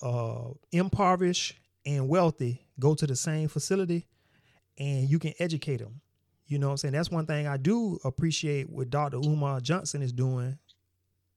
uh, 0.00 0.50
impoverished 0.70 1.54
and 1.84 2.08
wealthy 2.08 2.64
go 2.78 2.94
to 2.94 3.06
the 3.06 3.16
same 3.16 3.48
facility, 3.48 4.06
and 4.78 5.08
you 5.08 5.18
can 5.18 5.34
educate 5.40 5.78
them. 5.78 6.00
You 6.46 6.60
know 6.60 6.68
what 6.68 6.72
I'm 6.72 6.76
saying? 6.76 6.94
That's 6.94 7.10
one 7.10 7.26
thing 7.26 7.48
I 7.48 7.56
do 7.56 7.98
appreciate 8.04 8.70
what 8.70 8.90
Dr. 8.90 9.16
Umar 9.16 9.60
Johnson 9.60 10.00
is 10.00 10.12
doing 10.12 10.56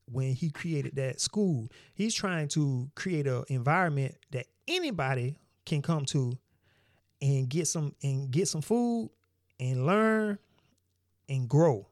when 0.06 0.34
he 0.34 0.52
created 0.52 0.96
that 0.98 1.20
school. 1.20 1.68
He's 1.96 2.14
trying 2.14 2.48
to 2.50 2.92
create 2.96 3.26
an 3.26 3.44
environment 3.48 4.16
that 4.30 4.46
anybody 4.68 5.40
can 5.66 5.82
come 5.82 6.06
to 6.06 6.38
and 7.24 7.50
get 7.50 7.68
some 7.68 7.96
and 8.04 8.30
get 8.30 8.48
some 8.48 8.62
food 8.62 9.10
and 9.60 9.88
learn 9.88 10.38
and 11.28 11.50
grow. 11.50 11.88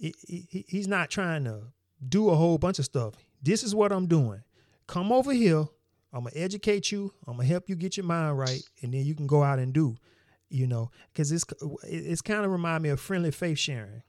It, 0.00 0.16
it, 0.28 0.64
he's 0.68 0.88
not 0.88 1.08
trying 1.08 1.44
to 1.44 1.62
do 2.08 2.30
a 2.30 2.34
whole 2.36 2.58
bunch 2.58 2.78
of 2.78 2.84
stuff. 2.84 3.14
This 3.44 3.62
is 3.62 3.74
what 3.74 3.92
I'm 3.92 4.06
doing. 4.06 4.42
Come 4.86 5.12
over 5.12 5.32
here. 5.32 5.66
I'm 6.12 6.24
gonna 6.24 6.30
educate 6.34 6.90
you. 6.90 7.12
I'm 7.26 7.36
gonna 7.36 7.48
help 7.48 7.68
you 7.68 7.76
get 7.76 7.96
your 7.96 8.06
mind 8.06 8.38
right, 8.38 8.62
and 8.82 8.94
then 8.94 9.04
you 9.04 9.14
can 9.14 9.26
go 9.26 9.42
out 9.42 9.58
and 9.58 9.72
do. 9.72 9.96
You 10.48 10.66
know, 10.66 10.90
because 11.12 11.30
it's 11.30 11.44
it's 11.82 12.22
kind 12.22 12.44
of 12.44 12.52
remind 12.52 12.82
me 12.82 12.88
of 12.88 13.00
friendly 13.00 13.32
faith 13.32 13.58
sharing. 13.58 14.02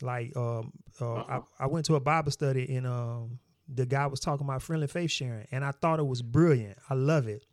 Like 0.00 0.34
um, 0.36 0.72
uh, 1.00 1.14
I, 1.14 1.18
uh-huh. 1.18 1.40
I 1.58 1.66
went 1.66 1.86
to 1.86 1.96
a 1.96 2.00
Bible 2.00 2.30
study 2.30 2.74
and 2.74 2.86
um, 2.86 3.38
the 3.68 3.84
guy 3.84 4.06
was 4.06 4.20
talking 4.20 4.46
about 4.46 4.62
friendly 4.62 4.86
faith 4.86 5.10
sharing, 5.10 5.46
and 5.50 5.64
I 5.64 5.72
thought 5.72 5.98
it 5.98 6.06
was 6.06 6.22
brilliant. 6.22 6.78
I 6.88 6.94
love 6.94 7.28
it 7.28 7.44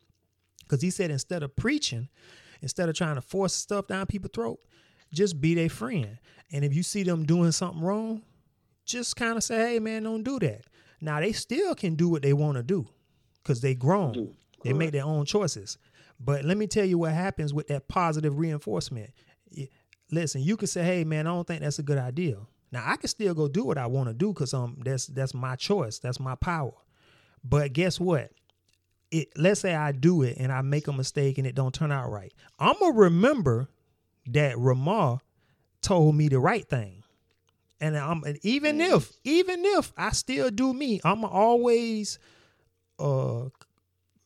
because 0.59 0.81
he 0.81 0.91
said 0.91 1.11
instead 1.11 1.43
of 1.43 1.55
preaching, 1.55 2.07
instead 2.61 2.87
of 2.87 2.95
trying 2.95 3.15
to 3.15 3.21
force 3.21 3.53
stuff 3.53 3.87
down 3.87 4.05
people's 4.05 4.31
throat, 4.33 4.59
just 5.13 5.41
be 5.41 5.55
their 5.55 5.69
friend. 5.69 6.19
And 6.51 6.63
if 6.63 6.73
you 6.73 6.83
see 6.83 7.03
them 7.03 7.25
doing 7.25 7.51
something 7.51 7.81
wrong, 7.81 8.21
just 8.85 9.15
kind 9.15 9.35
of 9.35 9.43
say, 9.43 9.73
"Hey, 9.73 9.79
man, 9.79 10.03
don't 10.03 10.23
do 10.23 10.39
that." 10.39 10.61
Now 11.01 11.19
they 11.19 11.31
still 11.31 11.75
can 11.75 11.95
do 11.95 12.09
what 12.09 12.21
they 12.21 12.33
want 12.33 12.57
to 12.57 12.63
do 12.63 12.87
because 13.43 13.61
they 13.61 13.75
grown. 13.75 14.35
They 14.63 14.73
make 14.73 14.91
their 14.91 15.05
own 15.05 15.25
choices. 15.25 15.77
But 16.19 16.43
let 16.43 16.57
me 16.57 16.65
tell 16.67 16.85
you 16.85 16.97
what 16.97 17.11
happens 17.13 17.53
with 17.53 17.67
that 17.67 17.87
positive 17.87 18.37
reinforcement. 18.39 19.11
Listen, 20.11 20.41
you 20.41 20.57
can 20.57 20.67
say, 20.67 20.83
"Hey, 20.83 21.03
man, 21.03 21.27
I 21.27 21.31
don't 21.31 21.45
think 21.45 21.61
that's 21.61 21.79
a 21.79 21.83
good 21.83 21.97
idea." 21.99 22.37
Now 22.71 22.83
I 22.85 22.95
can 22.97 23.07
still 23.07 23.33
go 23.33 23.47
do 23.47 23.63
what 23.63 23.77
I 23.77 23.87
want 23.87 24.09
to 24.09 24.13
do 24.13 24.33
because 24.33 24.53
um 24.53 24.77
that's 24.83 25.07
that's 25.07 25.33
my 25.33 25.55
choice, 25.55 25.99
that's 25.99 26.19
my 26.19 26.35
power. 26.35 26.73
But 27.43 27.73
guess 27.73 27.99
what? 27.99 28.31
It 29.11 29.29
let's 29.37 29.61
say 29.61 29.73
I 29.73 29.91
do 29.93 30.23
it 30.23 30.37
and 30.37 30.51
I 30.51 30.61
make 30.61 30.87
a 30.87 30.93
mistake 30.93 31.37
and 31.37 31.47
it 31.47 31.55
don't 31.55 31.73
turn 31.73 31.91
out 31.91 32.11
right. 32.11 32.33
I'm 32.59 32.75
gonna 32.79 32.93
remember 32.93 33.69
that 34.27 34.57
Ramar 34.57 35.21
told 35.81 36.15
me 36.15 36.27
the 36.27 36.39
right 36.39 36.67
thing. 36.67 36.96
And 37.79 37.95
I'm 37.97 38.23
and 38.23 38.39
even 38.43 38.81
if 38.81 39.11
even 39.23 39.63
if 39.63 39.93
I 39.97 40.11
still 40.11 40.49
do 40.49 40.73
me, 40.73 40.99
I'm 41.03 41.23
always 41.23 42.17
uh 42.99 43.43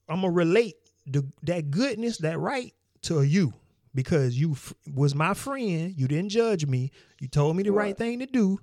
I'm 0.08 0.22
gonna 0.22 0.32
relate 0.32 0.76
the 1.06 1.26
that 1.44 1.72
goodness, 1.72 2.18
that 2.20 2.40
right 2.40 2.74
to 3.04 3.24
you 3.24 3.54
because 3.94 4.38
you 4.40 4.54
f- 4.54 4.74
was 4.94 5.14
my 5.16 5.34
friend. 5.34 5.94
You 5.98 6.08
didn't 6.08 6.30
judge 6.30 6.66
me. 6.66 6.92
You 7.20 7.28
told 7.28 7.56
me 7.58 7.64
the 7.64 7.72
right, 7.72 7.88
Right. 7.88 7.98
thing 7.98 8.20
to 8.20 8.26
do, 8.26 8.60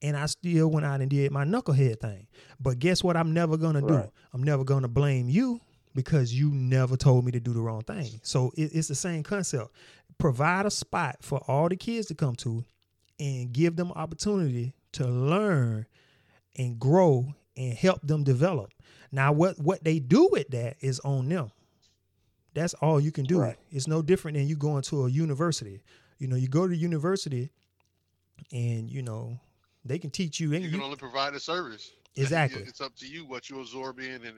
and 0.00 0.16
I 0.16 0.26
still 0.26 0.68
went 0.70 0.86
out 0.86 1.00
and 1.00 1.10
did 1.10 1.30
my 1.30 1.44
knucklehead 1.44 2.00
thing. 2.00 2.26
But 2.58 2.78
guess 2.80 3.04
what? 3.04 3.16
I'm 3.16 3.32
never 3.32 3.56
gonna 3.56 3.82
do. 3.82 4.10
I'm 4.32 4.42
never 4.42 4.64
gonna 4.64 4.88
blame 4.88 5.28
you 5.28 5.60
because 5.94 6.32
you 6.34 6.50
never 6.50 6.96
told 6.96 7.24
me 7.24 7.30
to 7.32 7.40
do 7.40 7.52
the 7.52 7.60
wrong 7.60 7.82
thing. 7.82 8.18
So 8.22 8.50
it, 8.56 8.70
it's 8.74 8.88
the 8.88 8.94
same 8.94 9.22
concept. 9.22 9.70
Provide 10.18 10.66
a 10.66 10.70
spot 10.70 11.16
for 11.20 11.38
all 11.48 11.68
the 11.68 11.76
kids 11.76 12.06
to 12.06 12.14
come 12.14 12.34
to, 12.36 12.64
and 13.20 13.52
give 13.52 13.76
them 13.76 13.92
opportunity 13.92 14.74
to 14.92 15.06
learn 15.06 15.86
and 16.56 16.78
grow 16.78 17.34
and 17.56 17.74
help 17.74 18.00
them 18.06 18.24
develop. 18.24 18.70
Now, 19.10 19.32
what 19.32 19.58
what 19.58 19.84
they 19.84 19.98
do 19.98 20.28
with 20.32 20.48
that 20.48 20.76
is 20.80 21.00
on 21.00 21.28
them. 21.28 21.50
That's 22.54 22.74
all 22.74 23.00
you 23.00 23.12
can 23.12 23.24
do. 23.24 23.40
Right. 23.40 23.56
It's 23.70 23.86
no 23.88 24.02
different 24.02 24.36
than 24.36 24.46
you 24.46 24.56
going 24.56 24.82
to 24.82 25.06
a 25.06 25.10
university. 25.10 25.82
You 26.18 26.28
know, 26.28 26.36
you 26.36 26.48
go 26.48 26.68
to 26.68 26.76
university, 26.76 27.50
and 28.52 28.88
you 28.90 29.02
know 29.02 29.38
they 29.84 29.98
can 29.98 30.10
teach 30.10 30.40
you. 30.40 30.52
And 30.52 30.62
You 30.62 30.70
you, 30.70 30.76
can 30.76 30.84
only 30.84 30.96
provide 30.96 31.34
a 31.34 31.40
service. 31.40 31.92
Exactly. 32.14 32.62
It's 32.62 32.82
up 32.82 32.94
to 32.96 33.06
you 33.06 33.24
what 33.26 33.48
you 33.48 33.60
absorb 33.60 33.98
in 33.98 34.12
and, 34.12 34.24
and, 34.24 34.36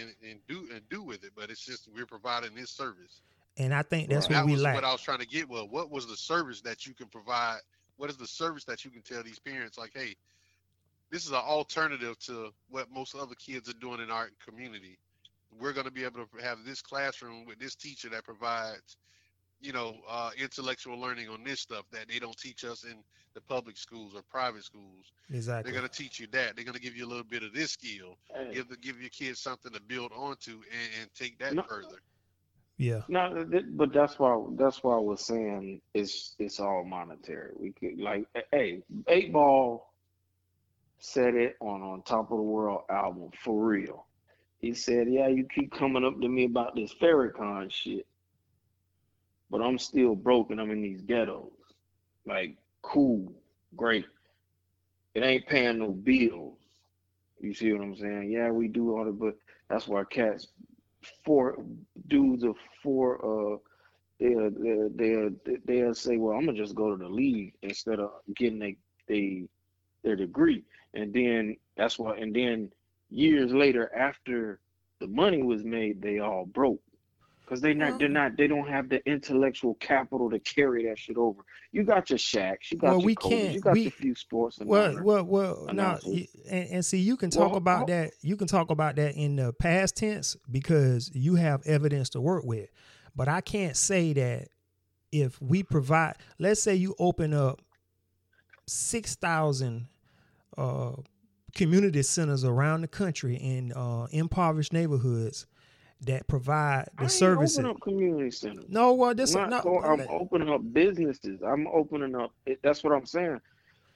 and, 0.00 0.14
and 0.26 0.40
do 0.48 0.68
and 0.72 0.80
do 0.88 1.02
with 1.02 1.22
it. 1.24 1.32
But 1.36 1.50
it's 1.50 1.64
just 1.64 1.88
we're 1.94 2.06
providing 2.06 2.54
this 2.54 2.70
service. 2.70 3.20
and 3.58 3.74
I 3.74 3.82
think 3.82 4.08
that's 4.08 4.30
Right. 4.30 4.36
what 4.36 4.40
that 4.40 4.46
we 4.46 4.52
was 4.52 4.62
lack. 4.62 4.74
what 4.74 4.84
I 4.84 4.92
was 4.92 5.02
trying 5.02 5.18
to 5.18 5.26
get. 5.26 5.46
Well, 5.48 5.68
what 5.68 5.90
was 5.90 6.06
the 6.06 6.16
service 6.16 6.62
that 6.62 6.86
you 6.86 6.94
can 6.94 7.08
provide? 7.08 7.58
What 8.00 8.08
is 8.08 8.16
the 8.16 8.26
service 8.26 8.64
that 8.64 8.82
you 8.82 8.90
can 8.90 9.02
tell 9.02 9.22
these 9.22 9.38
parents 9.38 9.76
like, 9.76 9.90
hey, 9.94 10.16
this 11.10 11.26
is 11.26 11.32
an 11.32 11.34
alternative 11.36 12.18
to 12.20 12.48
what 12.70 12.90
most 12.90 13.14
other 13.14 13.34
kids 13.34 13.68
are 13.68 13.74
doing 13.74 14.00
in 14.00 14.10
our 14.10 14.30
community. 14.42 14.98
We're 15.60 15.74
going 15.74 15.84
to 15.84 15.92
be 15.92 16.04
able 16.04 16.24
to 16.24 16.42
have 16.42 16.64
this 16.64 16.80
classroom 16.80 17.44
with 17.44 17.58
this 17.58 17.74
teacher 17.74 18.08
that 18.08 18.24
provides, 18.24 18.96
you 19.60 19.74
know, 19.74 19.96
uh, 20.08 20.30
intellectual 20.38 20.98
learning 20.98 21.28
on 21.28 21.44
this 21.44 21.60
stuff 21.60 21.84
that 21.92 22.08
they 22.08 22.18
don't 22.18 22.38
teach 22.38 22.64
us 22.64 22.84
in 22.84 23.04
the 23.34 23.42
public 23.42 23.76
schools 23.76 24.14
or 24.14 24.22
private 24.30 24.64
schools. 24.64 25.12
exactly. 25.30 25.70
They're 25.70 25.78
going 25.78 25.90
to 25.90 26.02
teach 26.02 26.18
you 26.18 26.26
that. 26.32 26.56
They're 26.56 26.64
going 26.64 26.76
to 26.76 26.80
give 26.80 26.96
you 26.96 27.04
a 27.04 27.10
little 27.10 27.22
bit 27.22 27.42
of 27.42 27.52
this 27.52 27.72
skill, 27.72 28.16
Hey, 28.34 28.54
give 28.54 28.70
the, 28.70 28.78
give 28.78 28.98
your 28.98 29.10
kids 29.10 29.40
something 29.40 29.72
to 29.72 29.82
build 29.82 30.12
onto 30.16 30.52
and, 30.52 31.02
and 31.02 31.10
take 31.14 31.38
that 31.40 31.54
No. 31.54 31.64
further. 31.68 31.98
Yeah. 32.80 33.02
No, 33.08 33.46
but 33.72 33.92
that's 33.92 34.18
why 34.18 34.42
that's 34.52 34.82
why 34.82 34.96
was 34.96 35.20
saying 35.20 35.82
it's 35.92 36.34
it's 36.38 36.58
all 36.60 36.82
monetary. 36.82 37.52
We 37.54 37.72
could 37.72 38.00
like, 38.00 38.24
eh, 38.34 38.40
hey, 38.50 38.82
eight 39.06 39.34
ball 39.34 39.92
said 40.98 41.34
it 41.34 41.56
on 41.60 41.82
on 41.82 42.00
Top 42.00 42.30
of 42.30 42.38
the 42.38 42.42
World 42.42 42.84
album 42.88 43.32
for 43.44 43.62
real. 43.62 44.06
He 44.60 44.72
said, 44.72 45.08
"Yeah, 45.10 45.28
you 45.28 45.46
keep 45.54 45.72
coming 45.72 46.06
up 46.06 46.18
to 46.22 46.28
me 46.28 46.46
about 46.46 46.74
this 46.74 46.94
Farrakhan 46.94 47.70
shit, 47.70 48.06
but 49.50 49.60
I'm 49.60 49.76
still 49.78 50.14
broke 50.14 50.50
and 50.50 50.58
I'm 50.58 50.70
in 50.70 50.80
these 50.80 51.02
ghettos. 51.02 51.52
Like, 52.24 52.56
cool, 52.80 53.30
great. 53.76 54.06
It 55.14 55.22
ain't 55.22 55.46
paying 55.46 55.80
no 55.80 55.90
bills. 55.90 56.56
You 57.42 57.52
see 57.52 57.72
what 57.72 57.82
I'm 57.82 57.96
saying? 57.96 58.30
Yeah, 58.30 58.50
we 58.50 58.68
do 58.68 58.96
all 58.96 59.04
the, 59.04 59.12
but 59.12 59.36
that's 59.68 59.86
why 59.86 60.04
cats 60.04 60.46
four 61.24 61.56
dudes 62.08 62.44
of 62.44 62.56
four 62.82 63.54
uh 63.54 63.56
they'll 64.18 64.50
they'll, 64.96 65.30
they'll 65.66 65.94
say, 65.94 66.16
Well, 66.16 66.36
I'm 66.36 66.46
gonna 66.46 66.58
just 66.58 66.74
go 66.74 66.90
to 66.90 66.96
the 66.96 67.08
league 67.08 67.54
instead 67.62 68.00
of 68.00 68.10
getting 68.36 68.58
they 68.58 68.76
they 69.08 69.48
their 70.02 70.16
degree. 70.16 70.64
And 70.94 71.12
then 71.12 71.56
that's 71.76 71.98
why 71.98 72.16
and 72.16 72.34
then 72.34 72.70
years 73.10 73.52
later 73.52 73.94
after 73.96 74.60
the 75.00 75.08
money 75.08 75.42
was 75.42 75.64
made, 75.64 76.02
they 76.02 76.18
all 76.18 76.46
broke. 76.46 76.80
Cause 77.50 77.60
they 77.60 77.74
not 77.74 77.98
they're 77.98 78.08
not 78.08 78.36
they 78.36 78.46
don't 78.46 78.68
have 78.68 78.88
the 78.88 79.04
intellectual 79.10 79.74
capital 79.80 80.30
to 80.30 80.38
carry 80.38 80.86
that 80.86 81.00
shit 81.00 81.16
over. 81.16 81.42
You 81.72 81.82
got 81.82 82.08
your 82.08 82.16
Shaqs, 82.20 82.70
you 82.70 82.78
got 82.78 82.90
Well, 82.90 82.98
your 83.00 83.06
we 83.06 83.14
Kobe's, 83.16 83.34
can't- 83.42 83.54
you 83.54 83.60
got 83.60 83.72
we- 83.72 83.82
your 83.82 83.90
few 83.90 84.14
sports 84.14 84.58
and 84.58 84.68
Well, 84.70 85.02
well, 85.02 85.24
well. 85.24 85.68
Now, 85.72 85.98
and, 86.48 86.68
and 86.70 86.84
see, 86.86 86.98
you 86.98 87.16
can 87.16 87.28
talk 87.28 87.48
Well, 87.48 87.56
about 87.56 87.78
how- 87.80 87.84
that. 87.86 88.12
You 88.22 88.36
can 88.36 88.46
talk 88.46 88.70
about 88.70 88.94
that 88.96 89.16
in 89.16 89.34
the 89.34 89.52
past 89.52 89.96
tense 89.96 90.36
because 90.48 91.10
you 91.12 91.34
have 91.34 91.60
evidence 91.66 92.08
to 92.10 92.20
work 92.20 92.44
with. 92.44 92.68
But 93.16 93.26
I 93.26 93.40
can't 93.40 93.76
say 93.76 94.12
that 94.12 94.46
if 95.10 95.42
we 95.42 95.64
provide. 95.64 96.14
Let's 96.38 96.62
say 96.62 96.76
you 96.76 96.94
open 97.00 97.34
up 97.34 97.60
six 98.68 99.16
thousand 99.16 99.88
uh, 100.56 100.92
community 101.56 102.02
centers 102.04 102.44
around 102.44 102.82
the 102.82 102.88
country 102.88 103.34
in 103.34 103.72
uh, 103.72 104.06
impoverished 104.12 104.72
neighborhoods 104.72 105.46
that 106.02 106.26
provide 106.26 106.88
the 106.98 107.08
services. 107.08 107.58
open 107.58 107.70
up 107.70 107.80
community 107.80 108.30
centers. 108.30 108.64
No, 108.68 108.94
well, 108.94 109.14
this 109.14 109.34
I'm, 109.34 109.50
not 109.50 109.64
no. 109.64 109.80
I'm 109.80 110.06
opening 110.08 110.48
up 110.48 110.60
businesses. 110.72 111.40
I'm 111.42 111.66
opening 111.68 112.14
up. 112.14 112.32
That's 112.62 112.82
what 112.82 112.92
I'm 112.92 113.06
saying. 113.06 113.40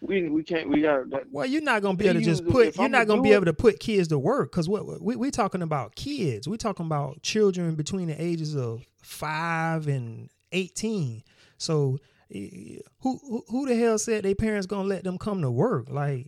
We 0.01 0.29
we 0.29 0.43
can't. 0.43 0.69
We 0.69 0.83
got 0.83 1.09
that. 1.11 1.25
Well, 1.31 1.47
you're 1.47 1.63
not 1.63 1.81
gonna 1.81 1.97
be 1.97 2.07
able 2.09 2.21
to 2.21 2.25
just 2.25 2.47
put. 2.47 2.77
You're 2.77 2.85
I'ma 2.85 2.99
not 2.99 3.07
gonna 3.07 3.23
be 3.23 3.33
able 3.33 3.47
to 3.47 3.55
put 3.55 3.81
kids 3.81 4.09
to 4.09 4.19
work 4.19 4.53
because 4.53 4.69
what 4.69 5.01
we 5.01 5.17
we 5.17 5.31
talking 5.31 5.63
about 5.63 5.95
kids. 5.95 6.47
we're 6.47 6.57
talking 6.57 6.87
about 6.87 7.23
children 7.23 7.75
between 7.75 8.09
the 8.09 8.23
ages 8.23 8.55
of 8.55 8.85
five 9.03 9.89
and 9.89 10.29
eighteen. 10.53 11.23
So 11.57 11.99
eh, 12.35 12.81
who 13.01 13.19
who, 13.23 13.45
who 13.49 13.67
the 13.67 13.77
hell 13.77 13.97
said 13.97 14.25
their 14.25 14.35
parents 14.35 14.67
gonna 14.67 14.89
let 14.89 15.05
them 15.05 15.17
come 15.17 15.41
to 15.41 15.51
work? 15.51 15.89
Like 15.89 16.27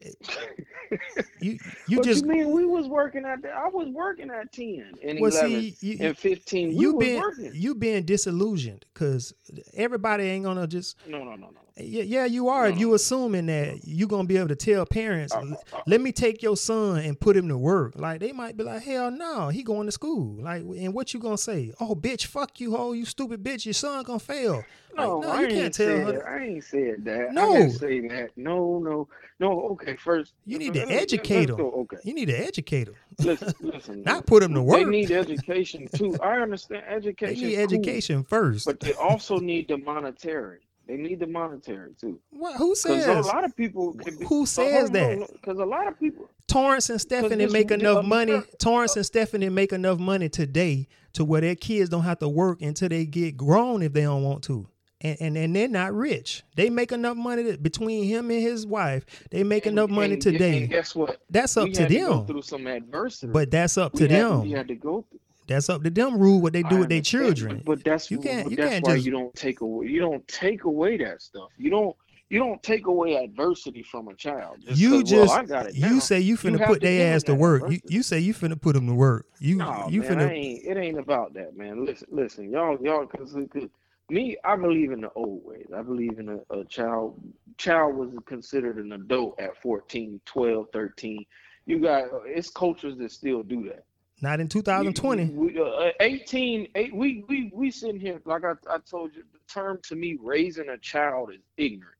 you 1.40 1.58
you 1.86 1.98
what 1.98 2.04
just 2.04 2.22
you 2.22 2.28
mean? 2.28 2.50
We 2.52 2.64
was 2.64 2.88
working 2.88 3.24
at. 3.24 3.42
The, 3.42 3.50
I 3.50 3.68
was 3.68 3.88
working 3.92 4.30
at 4.30 4.52
ten 4.52 4.94
and 5.04 5.20
well 5.20 5.30
eleven 5.30 5.50
see 5.50 5.76
you, 5.80 5.96
and 6.00 6.16
fifteen. 6.18 6.68
We 6.70 6.74
you 6.84 6.94
was 6.94 7.06
been 7.06 7.18
working. 7.20 7.50
you 7.54 7.74
being 7.74 8.04
disillusioned 8.04 8.84
because 8.92 9.34
everybody 9.74 10.24
ain't 10.24 10.44
gonna 10.44 10.66
just 10.66 10.96
No, 11.06 11.18
no, 11.18 11.36
no, 11.36 11.48
no. 11.48 11.60
yeah, 11.76 12.02
yeah 12.02 12.24
you 12.24 12.48
are 12.48 12.66
if 12.68 12.74
No. 12.76 12.80
you 12.80 12.94
assuming 12.94 13.46
that 13.46 13.84
you 13.84 14.06
gonna 14.06 14.24
be 14.26 14.36
able 14.36 14.48
to 14.48 14.56
tell 14.56 14.86
parents 14.86 15.34
Uh, 15.34 15.40
uh, 15.40 15.56
let 15.86 16.00
me 16.00 16.12
take 16.12 16.42
your 16.42 16.56
son 16.56 16.98
and 17.00 17.18
put 17.18 17.36
him 17.36 17.48
to 17.48 17.58
work. 17.58 17.92
Like 17.96 18.20
they 18.20 18.32
might 18.32 18.56
be 18.56 18.64
like, 18.64 18.82
hell 18.82 19.10
no, 19.10 19.48
he 19.48 19.62
going 19.62 19.86
to 19.86 19.92
school. 19.92 20.42
Like, 20.42 20.62
and 20.62 20.94
what 20.94 21.12
you 21.14 21.20
gonna 21.20 21.38
say? 21.38 21.72
Oh, 21.80 21.94
bitch, 21.94 22.26
fuck 22.26 22.58
you, 22.60 22.74
ho, 22.76 22.92
you 22.92 23.04
stupid 23.04 23.42
bitch. 23.44 23.64
Your 23.66 23.74
son 23.74 24.02
gonna 24.04 24.18
fail. 24.18 24.64
No, 24.96 25.18
like, 25.18 25.26
no, 25.26 25.32
I 25.32 25.40
you 25.42 25.48
can't 25.48 25.74
tell 25.74 26.12
her. 26.12 26.28
I 26.28 26.46
ain't 26.46 26.64
said 26.64 27.04
that. 27.04 27.32
No. 27.32 27.52
I 27.52 27.58
didn't 27.58 27.72
say 27.72 28.08
that. 28.08 28.30
No, 28.36 28.78
no, 28.78 29.08
no. 29.38 29.60
Okay, 29.72 29.96
first 29.96 30.32
You 30.46 30.58
need 30.58 30.76
uh, 30.76 30.86
to 30.86 30.92
educate 30.92 31.46
go. 31.46 31.70
Okay, 31.70 31.96
You 32.04 32.14
need 32.14 32.26
to 32.26 32.36
educate 32.36 32.84
them. 32.84 32.94
listen, 33.18 33.54
listen. 33.60 34.02
not 34.06 34.26
put 34.26 34.42
him 34.42 34.54
to 34.54 34.62
work. 34.62 34.78
They 34.78 34.84
need 34.84 35.10
education 35.10 35.88
too. 35.94 36.16
I 36.22 36.38
understand 36.38 36.84
education. 36.88 37.34
They 37.34 37.46
need 37.46 37.52
is 37.54 37.66
cool, 37.66 37.78
education 37.78 38.24
first. 38.24 38.66
but 38.66 38.80
they 38.80 38.92
also 38.94 39.38
need 39.38 39.68
the 39.68 39.78
monetary. 39.78 40.60
They 40.90 40.96
need 40.96 41.20
the 41.20 41.26
monetary 41.28 41.94
too. 42.00 42.18
what, 42.30 42.56
who 42.56 42.74
says? 42.74 43.06
A 43.06 43.20
lot 43.20 43.44
of 43.44 43.56
people. 43.56 43.92
Be, 43.92 44.24
Who 44.26 44.44
says 44.44 44.90
that? 44.90 45.28
Because 45.34 45.60
a 45.60 45.64
lot 45.64 45.86
of 45.86 45.98
people. 46.00 46.28
Torrance 46.48 46.90
and 46.90 47.00
Stephanie 47.00 47.46
make 47.46 47.70
enough 47.70 48.04
money? 48.04 48.42
Torrance 48.58 48.96
and 48.96 49.06
Stephanie 49.06 49.50
make 49.50 49.72
enough 49.72 50.00
money 50.00 50.28
today 50.28 50.88
to 51.12 51.24
where 51.24 51.40
their 51.40 51.54
kids 51.54 51.90
don't 51.90 52.02
have 52.02 52.18
to 52.18 52.28
work 52.28 52.60
until 52.60 52.88
they 52.88 53.06
get 53.06 53.36
grown 53.36 53.82
if 53.82 53.92
they 53.92 54.02
don't 54.02 54.24
want 54.24 54.42
to. 54.44 54.66
And, 55.02 55.16
and 55.20 55.36
and 55.38 55.56
they're 55.56 55.66
not 55.68 55.94
rich. 55.94 56.42
They 56.56 56.68
make 56.68 56.92
enough 56.92 57.16
money 57.16 57.42
that 57.44 57.62
between 57.62 58.04
him 58.04 58.30
and 58.30 58.42
his 58.42 58.66
wife. 58.66 59.06
They 59.30 59.42
make 59.42 59.64
and- 59.64 59.72
enough 59.78 59.88
money 59.90 60.12
and- 60.14 60.22
today. 60.22 60.58
And 60.62 60.70
guess 60.70 60.94
what? 60.94 61.20
That's 61.30 61.56
up 61.56 61.64
we 61.64 61.72
to 61.72 61.86
them. 61.86 62.26
through 62.26 62.42
some 62.42 62.66
adversity. 62.66 63.32
But 63.32 63.50
that's 63.50 63.78
up 63.78 63.94
we 63.94 64.00
to 64.00 64.08
them. 64.08 64.42
We 64.42 64.50
had 64.50 64.68
to 64.68 64.74
go 64.74 65.04
through. 65.08 65.20
That's 65.46 65.68
up 65.70 65.82
to 65.84 65.90
them. 65.90 66.18
Rule 66.18 66.40
what 66.40 66.52
they 66.52 66.62
do 66.62 66.76
I 66.76 66.80
with 66.80 66.88
their 66.90 67.00
children. 67.00 67.62
But 67.64 67.82
that's 67.82 68.10
You 68.10 68.18
can't- 68.18 68.44
But 68.44 68.50
you 68.50 68.56
that's 68.58 68.70
can't 68.70 68.84
why 68.86 68.94
just- 68.96 69.06
you 69.06 69.12
don't 69.12 69.34
take 69.34 69.62
away. 69.62 69.86
You 69.86 70.00
don't 70.00 70.28
take 70.28 70.64
away 70.64 70.96
that 70.98 71.22
stuff. 71.22 71.48
You 71.56 71.70
don't. 71.70 71.96
you 72.28 72.38
don't 72.38 72.62
take 72.62 72.86
away 72.86 73.16
adversity 73.16 73.82
from 73.82 74.06
a 74.08 74.14
child. 74.14 74.58
Just 74.64 74.78
You 74.78 74.90
well, 74.92 75.02
just 75.02 75.50
it 75.50 75.74
you 75.74 75.98
say 76.00 76.20
you 76.20 76.36
finna 76.36 76.58
have 76.60 76.68
put 76.68 76.80
to 76.82 76.86
their 76.86 77.14
ass 77.16 77.24
to 77.24 77.34
work. 77.34 77.62
You, 77.62 77.66
adversity. 77.66 77.94
you 77.94 78.02
say 78.04 78.18
you 78.20 78.34
finna 78.34 78.60
put 78.60 78.74
them 78.74 78.86
to 78.86 78.94
work. 78.94 79.26
You 79.40 79.56
No, 79.56 79.88
you 79.90 80.02
man, 80.02 80.10
finna 80.18 80.30
ain't, 80.30 80.64
it 80.64 80.76
ain't 80.76 80.98
about 80.98 81.34
that, 81.34 81.56
man. 81.56 81.84
Listen, 81.84 82.06
listen, 82.12 82.50
y'all, 82.52 82.78
y'all, 82.80 83.04
cause, 83.06 83.34
'cause 83.52 83.64
me, 84.10 84.36
I 84.44 84.56
believe 84.56 84.92
in 84.92 85.00
the 85.00 85.10
old 85.14 85.44
ways. 85.44 85.66
I 85.74 85.82
believe 85.82 86.18
in 86.18 86.28
a, 86.28 86.58
a 86.58 86.64
child. 86.64 87.20
Child 87.58 87.96
was 87.96 88.10
considered 88.26 88.76
an 88.76 88.92
adult 88.92 89.38
at 89.40 89.60
14, 89.60 90.20
12, 90.24 90.66
13. 90.72 91.24
You 91.66 91.78
got 91.80 92.04
it's 92.24 92.50
cultures 92.50 92.96
that 92.98 93.12
still 93.12 93.42
do 93.42 93.64
that. 93.68 93.84
not 94.20 94.40
in 94.40 94.48
2020. 94.48 95.24
We, 95.26 95.52
we, 95.52 95.60
uh, 95.60 95.90
18, 96.00 96.68
eight, 96.74 96.94
we 96.94 97.24
we 97.28 97.50
we 97.54 97.70
sitting 97.70 98.00
here 98.00 98.20
like 98.24 98.44
I, 98.44 98.52
I 98.68 98.78
told 98.78 99.14
you. 99.14 99.22
The 99.32 99.38
term 99.52 99.78
to 99.84 99.96
me, 99.96 100.18
raising 100.20 100.68
a 100.68 100.78
child 100.78 101.32
is 101.32 101.40
ignorant. 101.56 101.96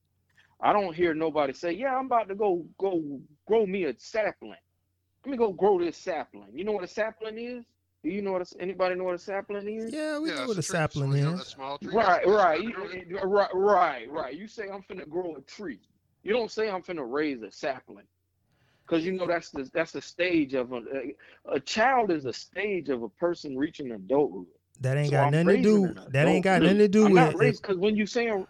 I 0.61 0.73
don't 0.73 0.95
hear 0.95 1.15
nobody 1.15 1.53
say, 1.53 1.73
"Yeah, 1.73 1.97
I'm 1.97 2.07
about 2.07 2.29
to 2.29 2.35
go 2.35 2.65
go 2.79 3.21
grow 3.47 3.67
me 3.67 3.85
a 3.85 3.95
sapling. 3.99 4.57
Let 5.25 5.31
me 5.31 5.37
go 5.37 5.53
grow 5.53 5.79
this 5.79 5.97
sapling." 5.97 6.49
You 6.53 6.65
know 6.65 6.73
what 6.73 6.85
a 6.85 6.89
sapling 6.89 7.39
is? 7.39 7.65
Do 8.03 8.11
you 8.11 8.23
know 8.23 8.33
what 8.33 8.43
a, 8.51 8.63
anybody 8.63 8.95
know 8.95 9.05
what 9.05 9.15
a 9.15 9.19
sapling 9.19 9.69
is? 9.69 9.93
Yeah, 9.93 10.19
we 10.19 10.31
Yeah, 10.31 10.37
know 10.37 10.47
what 10.49 10.59
a 10.59 10.63
tree. 10.63 10.63
sapling 10.63 11.11
So, 11.11 11.17
you 11.17 11.25
know, 11.25 11.35
is. 11.35 11.41
a 11.41 11.45
small 11.45 11.79
tree. 11.79 11.95
Right, 11.95 12.27
right, 12.27 12.63
you- 12.63 13.19
right, 13.23 13.51
right, 13.53 14.11
right. 14.11 14.35
You 14.35 14.49
say 14.49 14.69
I'm 14.71 14.83
finna 14.83 15.09
grow 15.09 15.37
a 15.37 15.43
tree. 15.43 15.81
You 16.23 16.33
don't 16.33 16.51
say 16.51 16.71
I'm 16.71 16.83
finna 16.83 17.11
raise 17.11 17.43
a 17.43 17.51
sapling, 17.51 18.07
because 18.87 19.05
you 19.05 19.13
know 19.13 19.27
that's 19.27 19.51
the 19.51 19.69
that's 19.75 19.93
the 19.93 20.01
stage 20.01 20.55
of 20.55 20.73
a 20.73 20.83
a 21.47 21.61
child 21.61 22.11
is 22.11 22.25
a 22.25 22.33
stage 22.33 22.89
of 22.89 23.03
a 23.03 23.09
person 23.11 23.57
reaching 23.57 23.91
adulthood. 23.93 24.47
That 24.81 24.97
ain't 24.97 25.11
So 25.11 25.17
got 25.17 25.27
I'm 25.27 25.33
nothing 25.33 25.47
to 25.49 25.53
raising 25.53 25.63
do. 25.63 25.85
an 25.85 25.99
That 26.11 26.27
ain't 26.29 26.45
got 26.45 26.63
nothing 26.63 26.79
to 26.79 26.89
do 26.89 27.05
I'm 27.05 27.13
with 27.13 27.23
not 27.23 27.43
if, 27.43 27.61
because 27.61 27.77
when 27.77 27.97
you 27.97 28.07
saying 28.07 28.47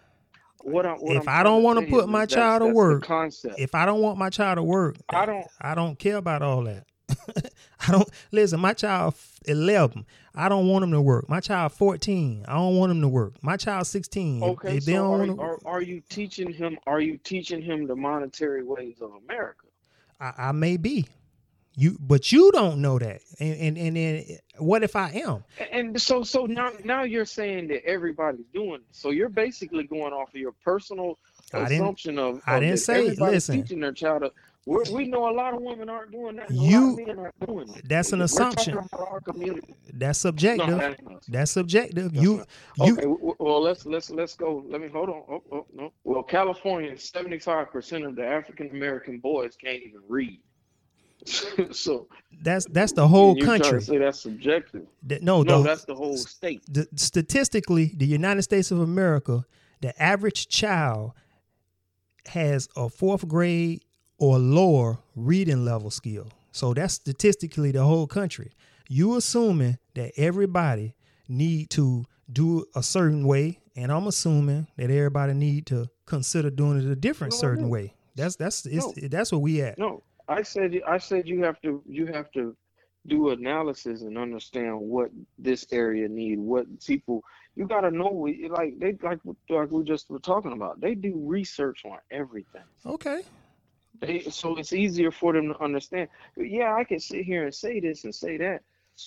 what 0.63 0.85
I'm, 0.85 0.97
what 0.99 1.17
If 1.17 1.27
I'm 1.27 1.29
I 1.29 1.43
don't 1.43 1.63
want 1.63 1.79
wanna 1.79 1.87
put 1.89 2.07
my 2.09 2.25
child 2.25 2.61
to 2.61 2.67
work, 2.67 3.03
concept. 3.03 3.59
if 3.59 3.75
I 3.75 3.85
don't 3.85 4.01
want 4.01 4.17
my 4.17 4.29
child 4.29 4.57
to 4.57 4.63
work. 4.63 4.97
I 5.09 5.25
don't. 5.25 5.47
I 5.59 5.75
don't 5.75 5.97
care 5.99 6.17
about 6.17 6.41
all 6.41 6.63
that. 6.63 6.85
I 7.87 7.91
don't 7.91 8.09
listen. 8.31 8.59
My 8.59 8.73
child 8.73 9.15
eleven. 9.45 10.05
I 10.33 10.47
don't 10.47 10.67
want 10.67 10.83
him 10.83 10.91
to 10.91 11.01
work. 11.01 11.27
My 11.27 11.39
child 11.39 11.73
fourteen. 11.73 12.45
I 12.47 12.53
don't 12.53 12.77
want 12.77 12.91
him 12.91 13.01
to 13.01 13.07
work. 13.07 13.33
My 13.43 13.57
child 13.57 13.87
sixteen. 13.87 14.43
Okay, 14.43 14.77
if 14.77 14.85
they 14.85 14.93
so 14.93 15.17
don't 15.17 15.39
are, 15.39 15.53
are, 15.53 15.59
are 15.65 15.81
you 15.81 16.01
teaching 16.09 16.51
him? 16.51 16.77
Are 16.87 17.01
you 17.01 17.17
teaching 17.17 17.61
him 17.61 17.87
the 17.87 17.95
monetary 17.95 18.63
ways 18.63 18.97
of 19.01 19.11
America? 19.27 19.65
I, 20.19 20.33
I 20.37 20.51
may 20.51 20.77
be. 20.77 21.05
You, 21.75 21.97
but 22.01 22.31
you 22.33 22.51
don't 22.51 22.81
know 22.81 22.99
that. 22.99 23.21
And 23.39 23.55
and 23.55 23.77
and 23.77 23.95
then 23.95 24.25
what 24.57 24.83
if 24.83 24.95
I 24.95 25.09
am? 25.25 25.43
And 25.71 25.99
so, 26.01 26.21
so 26.21 26.45
now, 26.45 26.71
now 26.83 27.03
you're 27.03 27.25
saying 27.25 27.69
that 27.69 27.85
everybody's 27.85 28.45
doing 28.53 28.75
it. 28.81 28.85
So 28.91 29.11
you're 29.11 29.29
basically 29.29 29.85
going 29.85 30.11
off 30.11 30.29
of 30.29 30.35
your 30.35 30.51
personal 30.51 31.17
I 31.53 31.59
assumption 31.59 32.19
of. 32.19 32.41
I 32.45 32.55
of 32.57 32.61
didn't 32.61 32.79
say- 32.79 33.11
listen. 33.11 33.61
teaching 33.61 33.79
their 33.79 33.93
child. 33.93 34.23
To, 34.23 34.31
we 34.67 34.83
we 34.93 35.07
know 35.07 35.29
a 35.29 35.33
lot 35.33 35.53
of 35.55 35.61
women 35.61 35.89
aren't 35.89 36.11
doing 36.11 36.35
that. 36.35 36.49
and 36.49 36.59
a 36.59 36.61
lot 36.61 36.69
You- 36.69 37.15
aren't 37.17 37.39
doing 37.47 37.69
it. 37.75 37.87
that's 37.89 38.13
an 38.13 38.19
We're 38.19 38.25
assumption. 38.25 38.77
That's 39.93 40.19
subjective. 40.19 40.77
that 40.77 40.99
ain't. 40.99 41.21
That's 41.31 41.51
subjective. 41.51 42.11
That's 42.13 42.23
You 42.23 42.37
not- 42.37 42.47
you 42.87 42.93
Okay, 42.93 43.33
well 43.39 43.61
let's 43.61 43.85
let's 43.85 44.09
let's 44.11 44.35
go. 44.35 44.63
Let 44.67 44.81
me 44.81 44.87
hold 44.87 45.09
on. 45.09 45.23
Oh, 45.29 45.43
oh 45.51 45.65
no. 45.73 45.91
Well, 46.03 46.23
California, 46.23 46.97
seventy 46.97 47.39
five 47.39 47.71
percent 47.71 48.03
of 48.05 48.15
the 48.15 48.25
African 48.25 48.69
American 48.69 49.19
boys 49.19 49.55
can't 49.55 49.81
even 49.81 50.01
read. 50.07 50.39
so 51.71 52.07
that's 52.41 52.65
that's 52.71 52.93
the 52.93 53.07
whole 53.07 53.35
you 53.37 53.43
trying 53.45 53.59
to 53.61 53.63
country. 53.69 53.81
say 53.81 53.97
that's 53.97 54.19
subjective? 54.21 54.87
That- 55.03 55.21
no, 55.23 55.43
No, 55.43 55.57
the, 55.59 55.69
that's 55.69 55.85
the 55.85 55.95
whole 55.95 56.17
state. 56.17 56.61
the, 56.67 56.87
statistically, 56.95 57.93
the 57.95 58.05
United 58.07 58.41
States 58.43 58.71
of 58.71 58.79
America, 58.79 59.45
the 59.81 59.99
average 60.01 60.47
child 60.47 61.13
has 62.27 62.69
a 62.75 62.89
fourth 62.89 63.27
grade 63.27 63.83
or 64.21 64.37
lower 64.37 64.99
reading 65.15 65.65
level 65.65 65.89
skill. 65.89 66.27
So 66.51 66.75
that's 66.75 66.93
statistically 66.93 67.71
the 67.71 67.83
whole 67.83 68.05
country. 68.05 68.51
You 68.87 69.15
assuming 69.15 69.79
that 69.95 70.11
everybody 70.15 70.93
need 71.27 71.71
to 71.71 72.05
do 72.31 72.65
a 72.75 72.83
certain 72.83 73.25
way, 73.25 73.59
and 73.75 73.91
I'm 73.91 74.05
assuming 74.05 74.67
that 74.77 74.91
everybody 74.91 75.33
need 75.33 75.65
to 75.67 75.89
consider 76.05 76.51
doing 76.51 76.77
it 76.77 76.85
a 76.85 76.95
different 76.95 77.33
No, 77.33 77.39
certain 77.39 77.69
way. 77.69 77.95
That's 78.15 78.35
that's 78.35 78.65
it's, 78.67 78.85
No. 78.85 79.07
that's 79.07 79.31
where 79.31 79.39
we 79.39 79.61
at. 79.63 79.79
No, 79.79 80.03
I 80.27 80.43
said 80.43 80.79
I 80.87 80.99
said 80.99 81.27
you 81.27 81.43
have 81.43 81.59
to 81.61 81.81
you 81.87 82.05
have 82.07 82.31
to 82.33 82.55
do 83.07 83.29
analysis 83.29 84.03
and 84.03 84.19
understand 84.19 84.79
what 84.79 85.09
this 85.39 85.65
area 85.71 86.07
need, 86.07 86.37
what 86.37 86.65
people 86.85 87.23
you 87.55 87.65
got 87.65 87.81
to 87.81 87.91
know. 87.91 88.27
Like 88.49 88.77
they 88.77 88.95
like 89.01 89.19
like 89.49 89.71
we 89.71 89.83
just 89.83 90.11
were 90.11 90.19
talking 90.19 90.51
about. 90.51 90.79
They 90.79 90.93
do 90.93 91.13
research 91.15 91.85
on 91.85 91.97
everything. 92.11 92.61
Okay. 92.85 93.21
They, 94.01 94.21
so 94.21 94.57
it's 94.57 94.73
easier 94.73 95.11
for 95.11 95.33
them 95.33 95.49
to 95.53 95.63
understand. 95.63 96.09
Yeah, 96.37 96.75
I 96.75 96.85
can 96.85 96.99
sit 97.01 97.25
here 97.25 97.45
and 97.45 97.55
say 97.55 97.81
this 97.81 98.05
and 98.05 98.15
say 98.15 98.37
that, 98.37 98.61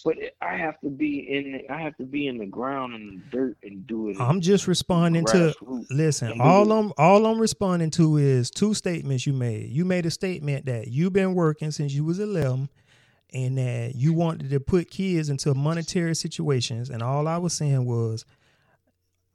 but 0.04 0.16
I 0.42 0.56
have 0.56 0.80
to 0.82 0.90
be 0.90 1.20
in. 1.30 1.52
The, 1.54 1.70
I 1.72 1.80
have 1.82 1.96
to 1.98 2.04
be 2.04 2.28
in 2.28 2.38
the 2.38 2.46
ground 2.46 2.94
and 2.94 3.22
the 3.22 3.36
dirt 3.38 3.58
and 3.64 3.86
do 3.86 4.10
it. 4.10 4.18
I'm 4.20 4.40
just 4.40 4.68
responding 4.68 5.26
to. 5.26 5.54
Listen, 5.90 6.40
all 6.40 6.72
I'm 6.72 6.92
all 6.98 7.26
I'm 7.26 7.40
responding 7.40 7.90
to 7.92 8.18
is 8.18 8.50
two 8.50 8.74
statements 8.74 9.26
you 9.26 9.34
made. 9.34 9.70
You 9.70 9.84
made 9.86 10.06
a 10.06 10.12
statement 10.12 10.66
that 10.66 10.88
you've 10.88 11.14
been 11.14 11.34
working 11.34 11.72
since 11.72 11.94
you 11.94 12.04
was 12.04 12.20
11 12.20 12.70
and 13.34 13.58
that 13.58 13.94
you 13.96 14.12
wanted 14.14 14.50
to 14.50 14.60
put 14.60 14.90
kids 14.90 15.28
into 15.30 15.54
monetary 15.54 16.14
situations 16.14 16.90
and 16.90 17.02
all 17.02 17.28
I 17.28 17.38
was 17.38 17.52
saying 17.54 17.84
was 17.86 18.24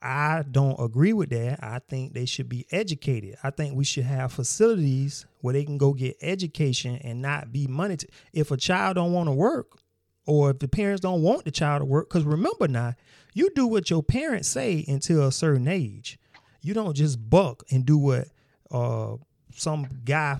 I 0.01 0.43
don't 0.49 0.79
agree 0.79 1.13
with 1.13 1.29
that. 1.31 1.61
I 1.61 1.79
think 1.79 2.13
they 2.13 2.25
should 2.25 2.47
be 2.47 2.65
educated. 2.71 3.37
I 3.43 3.49
think 3.49 3.75
we 3.75 3.83
should 3.83 4.05
have 4.05 4.31
facilities 4.31 5.25
where 5.41 5.53
they 5.53 5.65
can 5.65 5.77
go 5.77 5.93
get 5.93 6.17
education 6.21 6.95
and 7.03 7.21
not 7.21 7.51
be 7.51 7.67
money. 7.67 7.97
if 8.31 8.51
a 8.51 8.57
child 8.57 8.95
don't 8.95 9.11
want 9.11 9.27
to 9.27 9.33
work, 9.33 9.79
or 10.25 10.51
if 10.51 10.59
the 10.59 10.67
parents 10.67 11.01
don't 11.01 11.21
want 11.21 11.43
the 11.43 11.51
child 11.51 11.81
to 11.81 11.85
work, 11.85 12.09
because 12.09 12.23
remember 12.23 12.67
now, 12.67 12.93
you 13.33 13.49
do 13.55 13.67
what 13.67 13.89
your 13.89 14.03
parents 14.03 14.47
say 14.47 14.85
until 14.87 15.27
a 15.27 15.31
certain 15.31 15.67
age. 15.67 16.17
You 16.61 16.73
don't 16.73 16.93
just 16.95 17.29
buck 17.29 17.63
and 17.71 17.85
do 17.85 17.97
what 17.97 18.27
uh, 18.71 19.15
some 19.55 19.87
guy 20.05 20.39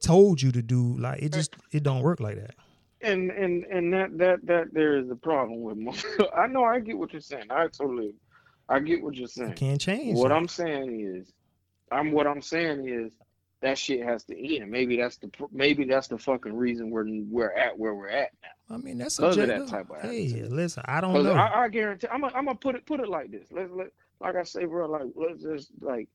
told 0.00 0.42
you 0.42 0.52
to 0.52 0.62
do. 0.62 0.96
Like 0.98 1.22
it 1.22 1.32
just 1.32 1.54
it 1.72 1.82
don't 1.82 2.02
work 2.02 2.20
like 2.20 2.36
that. 2.36 2.54
and 3.00 3.30
and 3.30 3.64
and 3.64 3.92
that 3.92 4.16
that 4.18 4.46
that 4.46 4.74
there 4.74 4.96
is 4.96 5.10
a 5.10 5.16
problem 5.16 5.62
with 5.62 5.76
most. 5.76 6.06
I 6.36 6.46
know 6.46 6.64
I 6.64 6.80
get 6.80 6.96
what 6.98 7.12
you're 7.12 7.20
saying. 7.20 7.46
I 7.50 7.66
totally, 7.68 8.14
I 8.68 8.78
get 8.80 9.02
what 9.02 9.14
you're 9.14 9.22
You 9.22 9.26
saying. 9.28 9.54
can't 9.54 9.80
change. 9.80 10.16
What 10.18 10.28
that. 10.28 10.34
I'm 10.34 10.48
saying 10.48 11.00
is, 11.00 11.32
I'm 11.92 12.12
what 12.12 12.26
I'm 12.26 12.40
saying 12.42 12.88
is 12.88 13.12
that 13.60 13.78
shit 13.78 14.02
has 14.04 14.24
to 14.24 14.56
end. 14.56 14.70
Maybe 14.70 14.96
that's 14.96 15.16
the 15.18 15.30
maybe 15.52 15.84
that's 15.84 16.08
the 16.08 16.18
fucking 16.18 16.54
reason 16.54 16.90
we're 16.90 17.06
we're 17.30 17.52
at 17.52 17.78
where 17.78 17.94
we're 17.94 18.08
at 18.08 18.30
now. 18.42 18.74
I 18.74 18.78
mean 18.78 18.98
that's 18.98 19.18
'Cause 19.18 19.36
of 19.36 19.46
that 19.48 19.68
type 19.68 19.90
of 19.90 20.00
hey, 20.02 20.24
attitude. 20.26 20.52
listen, 20.52 20.82
I 20.86 21.00
don't 21.00 21.22
know. 21.22 21.32
I, 21.34 21.64
I 21.64 21.68
guarantee 21.68 22.08
I'm 22.10 22.22
gonna 22.22 22.54
put 22.54 22.74
it 22.74 22.86
put 22.86 23.00
it 23.00 23.08
like 23.08 23.30
this. 23.30 23.48
Let's 23.52 23.70
let 23.72 23.88
like 24.20 24.36
I 24.36 24.42
say, 24.44 24.64
bro. 24.64 24.88
Like 24.88 25.02
let's 25.14 25.42
just 25.42 25.70
like 25.80 26.08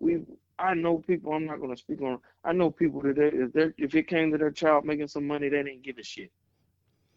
we. 0.00 0.22
I 0.58 0.74
know 0.74 0.98
people. 0.98 1.32
I'm 1.32 1.46
not 1.46 1.60
gonna 1.60 1.76
speak 1.76 2.02
on. 2.02 2.18
I 2.44 2.52
know 2.52 2.70
people 2.70 3.00
today. 3.02 3.30
if 3.32 3.52
they 3.52 3.72
if 3.78 3.94
it 3.94 4.06
came 4.06 4.30
to 4.32 4.38
their 4.38 4.50
child 4.50 4.84
making 4.84 5.08
some 5.08 5.26
money, 5.26 5.48
they 5.48 5.62
didn't 5.62 5.82
give 5.82 5.98
a 5.98 6.04
shit. 6.04 6.30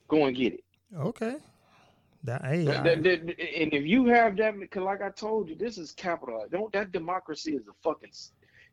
Go 0.07 0.25
and 0.25 0.35
get 0.35 0.53
it. 0.53 0.63
okay. 0.95 1.35
That 2.25 2.43
hey, 2.45 2.65
That- 2.65 2.83
that- 2.83 3.03
that- 3.03 3.39
and 3.39 3.73
if 3.73 3.85
you 3.85 4.05
have 4.07 4.35
that, 4.37 4.59
because 4.59 4.83
like 4.83 5.01
I 5.01 5.09
told 5.09 5.47
you, 5.49 5.55
this 5.55 5.77
is 5.77 5.91
capitalized. 5.91 6.51
Don't 6.51 6.71
that 6.73 6.91
democracy 6.91 7.53
is 7.55 7.63
a 7.67 7.73
fucking 7.83 8.09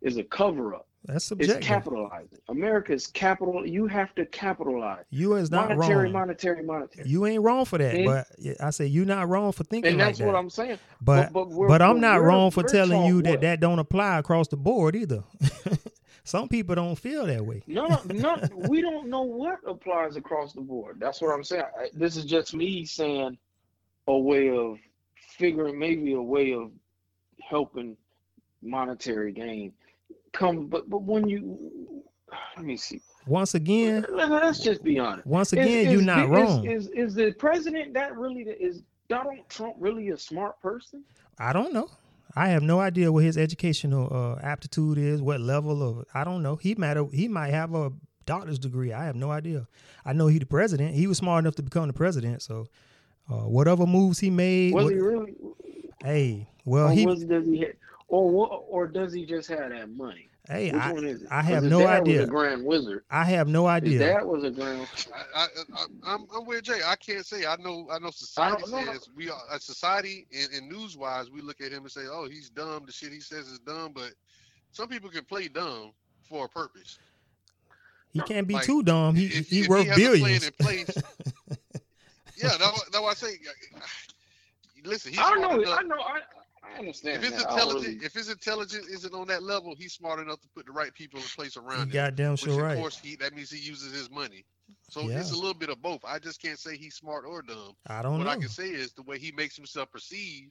is 0.00 0.16
a 0.16 0.24
cover 0.24 0.74
up. 0.74 0.86
that's 1.04 1.16
It's 1.16 1.24
subjective. 1.26 1.60
capitalizing. 1.60 2.38
America 2.48 2.92
is 2.92 3.06
capital. 3.08 3.66
You 3.66 3.86
have 3.88 4.14
to 4.16 4.24
capitalize. 4.26 5.04
you 5.10 5.34
is 5.34 5.50
not 5.50 5.68
monetary, 5.70 6.04
wrong. 6.04 6.12
monetary, 6.12 6.62
monetary. 6.64 7.08
You 7.08 7.26
ain't 7.26 7.42
wrong 7.42 7.64
for 7.64 7.78
that, 7.78 7.94
Mhm. 7.94 8.06
but 8.06 8.26
I 8.60 8.70
say 8.70 8.86
you 8.86 9.04
not 9.04 9.28
wrong 9.28 9.52
for 9.52 9.64
thinking 9.64 9.90
and 9.92 9.98
like 9.98 10.08
that's 10.08 10.18
that. 10.20 10.26
what 10.26 10.34
I'm 10.36 10.48
saying. 10.50 10.78
but 11.00 11.32
but 11.32 11.48
we're- 11.50 11.68
but 11.68 11.82
I'm 11.82 11.96
but 11.96 12.00
not 12.00 12.22
wrong 12.22 12.50
for 12.52 12.62
telling 12.62 13.04
you 13.06 13.20
that 13.22 13.30
what? 13.30 13.40
that 13.42 13.60
don't 13.60 13.78
apply 13.80 14.18
across 14.18 14.48
the 14.48 14.56
board 14.56 14.94
either. 14.96 15.22
Some 16.24 16.48
people 16.48 16.74
don't 16.74 16.96
feel 16.96 17.26
that 17.26 17.44
way. 17.44 17.62
No, 17.66 18.00
no, 18.06 18.38
we 18.68 18.80
don't 18.80 19.08
know 19.08 19.22
what 19.22 19.58
applies 19.66 20.16
across 20.16 20.52
the 20.52 20.60
board. 20.60 20.98
That's 21.00 21.20
what 21.20 21.32
I'm 21.32 21.42
saying. 21.42 21.64
I, 21.78 21.88
this 21.92 22.16
is 22.16 22.24
just 22.24 22.54
me 22.54 22.84
saying 22.84 23.36
a 24.06 24.16
way 24.16 24.50
of 24.50 24.78
figuring, 25.36 25.78
maybe 25.78 26.12
a 26.12 26.22
way 26.22 26.52
of 26.54 26.70
helping 27.40 27.96
monetary 28.62 29.32
gain 29.32 29.72
come. 30.32 30.66
But 30.68 30.88
but 30.88 31.02
when 31.02 31.28
you, 31.28 32.04
let 32.56 32.64
me 32.64 32.76
see. 32.76 33.00
Once 33.26 33.54
again, 33.54 34.04
Let- 34.10 34.30
Let's 34.30 34.58
just 34.60 34.82
be 34.82 34.98
honest. 34.98 35.26
once 35.26 35.52
again, 35.52 35.68
is 35.86 35.92
you're 35.92 36.02
not 36.02 36.24
is- 36.24 36.30
wrong. 36.30 36.66
Is, 36.66 36.88
is 36.88 37.14
the 37.14 37.32
president 37.32 37.94
that 37.94 38.16
really 38.16 38.42
is 38.42 38.82
Donald 39.08 39.38
Trump 39.48 39.74
really 39.78 40.10
a 40.10 40.16
smart 40.16 40.60
person? 40.60 41.02
I 41.38 41.52
don't 41.52 41.72
know. 41.72 41.88
I 42.34 42.48
have 42.48 42.62
no 42.62 42.80
idea 42.80 43.12
what 43.12 43.24
his 43.24 43.36
educational 43.36 44.08
uh, 44.10 44.40
aptitude 44.42 44.98
is, 44.98 45.20
what 45.20 45.40
level 45.40 45.82
of 45.82 46.04
I 46.14 46.24
don't 46.24 46.42
know. 46.42 46.56
He 46.56 46.74
might 46.74 46.96
have, 46.96 47.12
he 47.12 47.28
might 47.28 47.50
have 47.50 47.74
a 47.74 47.92
doctor's 48.24 48.58
degree. 48.58 48.92
I 48.92 49.04
have 49.04 49.16
no 49.16 49.30
idea. 49.30 49.66
I 50.04 50.12
know 50.12 50.26
he 50.28 50.38
the 50.38 50.46
president. 50.46 50.94
He 50.94 51.06
was 51.06 51.18
smart 51.18 51.44
enough 51.44 51.56
to 51.56 51.62
become 51.62 51.86
the 51.88 51.92
president. 51.92 52.42
So 52.42 52.68
uh, 53.30 53.42
whatever 53.42 53.86
moves 53.86 54.18
he 54.18 54.30
made, 54.30 54.74
Was 54.74 54.84
what- 54.84 54.92
he 54.94 54.98
really? 55.00 55.34
hey, 56.02 56.48
well 56.64 56.88
he 56.88 57.06
was 57.06 57.24
does 57.24 57.44
he? 57.46 57.66
Or? 58.08 58.48
Or 58.68 58.86
does 58.86 59.12
he 59.12 59.24
just 59.24 59.48
have 59.48 59.70
that 59.70 59.90
money? 59.90 60.28
Hey, 60.52 60.70
Which 60.70 60.82
I, 60.82 60.92
one 60.92 61.04
is 61.06 61.22
it? 61.22 61.28
I 61.30 61.40
'Cause 61.40 61.50
have 61.50 61.62
his 61.62 61.70
no 61.72 61.78
dad 61.80 62.02
idea. 62.02 62.18
Was 62.20 62.28
a 62.28 62.30
grand 62.30 62.64
wizard. 62.64 63.04
I 63.10 63.24
have 63.24 63.48
no 63.48 63.62
His 63.66 63.70
idea. 63.70 63.98
dad 64.00 64.24
was 64.24 64.44
a 64.44 64.50
grand. 64.50 64.86
I, 65.34 65.40
I, 65.40 65.46
I, 65.74 65.84
I'm, 66.04 66.26
I'm 66.34 66.44
with 66.44 66.62
Jay. 66.64 66.80
I 66.84 66.94
can't 66.96 67.24
say. 67.24 67.46
I 67.46 67.56
know. 67.56 67.88
I 67.90 67.98
know. 67.98 68.10
Society 68.10 68.62
no, 68.70 68.80
no. 68.84 68.92
says 68.92 69.08
we 69.16 69.30
are 69.30 69.40
a 69.50 69.58
society, 69.58 70.26
and, 70.30 70.52
and 70.52 70.68
news 70.70 70.96
wise, 70.96 71.30
we 71.30 71.40
look 71.40 71.60
at 71.62 71.72
him 71.72 71.82
and 71.84 71.90
say, 71.90 72.02
"Oh, 72.10 72.28
he's 72.28 72.50
dumb. 72.50 72.84
The 72.84 72.92
shit 72.92 73.12
he 73.12 73.20
says 73.20 73.48
is 73.48 73.60
dumb." 73.60 73.92
But 73.94 74.12
some 74.72 74.88
people 74.88 75.08
can 75.08 75.24
play 75.24 75.48
dumb 75.48 75.92
for 76.22 76.44
a 76.44 76.48
purpose. 76.48 76.98
He 78.12 78.20
can't 78.20 78.46
be 78.46 78.52
Like, 78.54 78.64
too 78.64 78.82
dumb. 78.82 79.14
He 79.14 79.26
if, 79.26 79.48
he 79.48 79.60
if 79.62 79.68
worth 79.68 79.86
has 79.86 79.96
a 79.96 80.00
plan 80.00 80.12
billions. 80.18 80.50
place, 80.50 80.90
yeah, 82.36 82.48
that's 82.58 82.60
what, 82.60 82.92
that's 82.92 83.04
I 83.06 83.14
say. 83.14 83.38
Uh, 83.74 83.78
uh, 83.78 83.80
listen, 84.84 85.12
he's 85.12 85.20
I 85.20 85.34
smart 85.34 85.40
know. 85.40 85.60
enough. 85.62 85.78
I 85.78 85.82
know. 85.84 85.96
I, 86.00 86.20
I 86.74 86.78
understand. 86.78 87.16
If 87.24 87.30
his 87.30 87.42
that. 87.42 87.50
Intelligence, 87.50 87.86
really- 87.86 88.04
if 88.06 88.14
his 88.14 88.28
intelligence 88.30 88.86
isn't 88.88 89.14
on 89.14 89.26
that 89.28 89.42
level, 89.42 89.74
he's 89.74 89.92
smart 89.92 90.20
enough 90.20 90.40
to 90.40 90.48
put 90.48 90.66
the 90.66 90.72
right 90.72 90.92
people 90.94 91.18
in 91.20 91.26
place 91.26 91.56
You 91.56 91.62
around 91.62 91.82
him. 91.82 91.90
goddamn 91.90 92.32
Which 92.32 92.40
sure 92.42 92.68
of 92.68 92.78
course 92.78 92.98
he 92.98 93.16
that 93.16 93.34
means 93.34 93.50
he 93.50 93.58
uses 93.58 93.92
his 93.92 94.10
money. 94.10 94.44
So 94.90 95.02
Yeah. 95.02 95.20
it's 95.20 95.32
a 95.32 95.36
little 95.36 95.54
bit 95.54 95.68
of 95.70 95.80
both. 95.82 96.04
I 96.04 96.18
just 96.18 96.40
can't 96.40 96.58
say 96.58 96.76
he's 96.76 96.94
smart 96.94 97.24
or 97.26 97.42
dumb. 97.42 97.76
I 97.86 98.02
don't 98.02 98.18
what 98.18 98.24
know. 98.24 98.30
I 98.30 98.36
can 98.36 98.48
say 98.48 98.70
is 98.70 98.92
the 98.92 99.02
way 99.02 99.18
he 99.18 99.32
makes 99.32 99.56
himself 99.56 99.90
perceive 99.90 100.50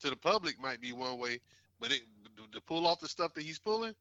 to 0.00 0.10
the 0.10 0.16
public 0.16 0.58
might 0.58 0.80
be 0.80 0.92
one 0.92 1.18
way, 1.18 1.40
but 1.80 1.92
it, 1.92 2.02
to 2.52 2.60
pull 2.60 2.86
off 2.86 3.00
the 3.00 3.08
stuff 3.08 3.32
that 3.34 3.42
he's 3.44 3.58
pulling, 3.58 3.94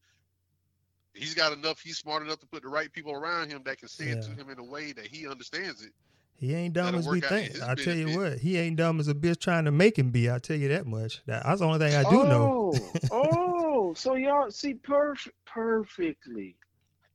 he's 1.14 1.34
got 1.34 1.53
enough. 1.53 1.80
He's 1.80 1.97
smart 1.97 2.24
enough 2.24 2.39
to 2.39 2.47
put 2.47 2.64
the 2.64 2.70
right 2.70 2.91
people 2.91 3.14
around 3.14 3.49
him 3.51 3.61
that 3.64 3.78
can 3.78 3.88
say 3.88 4.09
it 4.09 4.22
to 4.24 4.32
him 4.32 4.49
in 4.49 4.59
a 4.59 4.64
way 4.64 4.91
that 4.93 5.07
he 5.07 5.28
understands 5.28 5.82
it. 5.84 5.93
He 6.36 6.53
ain't 6.53 6.73
dumb 6.73 6.86
That'll 6.86 6.99
as 6.99 7.07
we 7.07 7.19
work 7.19 7.25
out 7.25 7.31
in 7.31 7.38
think. 7.38 7.53
his 7.53 7.61
I 7.61 7.75
tell 7.75 7.95
you 7.95 8.17
what, 8.17 8.39
he 8.39 8.57
ain't 8.57 8.75
dumb 8.75 8.99
as 8.99 9.07
a 9.07 9.13
bitch 9.13 9.39
trying 9.39 9.65
to 9.65 9.71
make 9.71 9.97
him 9.97 10.11
be. 10.11 10.29
I 10.29 10.39
tell 10.39 10.57
you 10.57 10.67
that 10.69 10.86
much. 10.86 11.21
That's 11.25 11.59
the 11.59 11.65
only 11.65 11.79
thing 11.79 11.95
I 11.95 12.09
do 12.09 12.25
know. 12.25 12.73
oh, 12.73 12.91
oh, 13.11 13.93
so 13.93 14.15
y'all 14.15 14.51
see 14.51 14.73
perfect, 14.73 15.36
perfectly. 15.45 16.55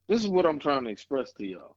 This 0.07 0.23
is 0.23 0.27
what 0.27 0.45
I'm 0.45 0.59
trying 0.59 0.85
to 0.85 0.89
express 0.89 1.31
to 1.33 1.45
y'all. 1.45 1.75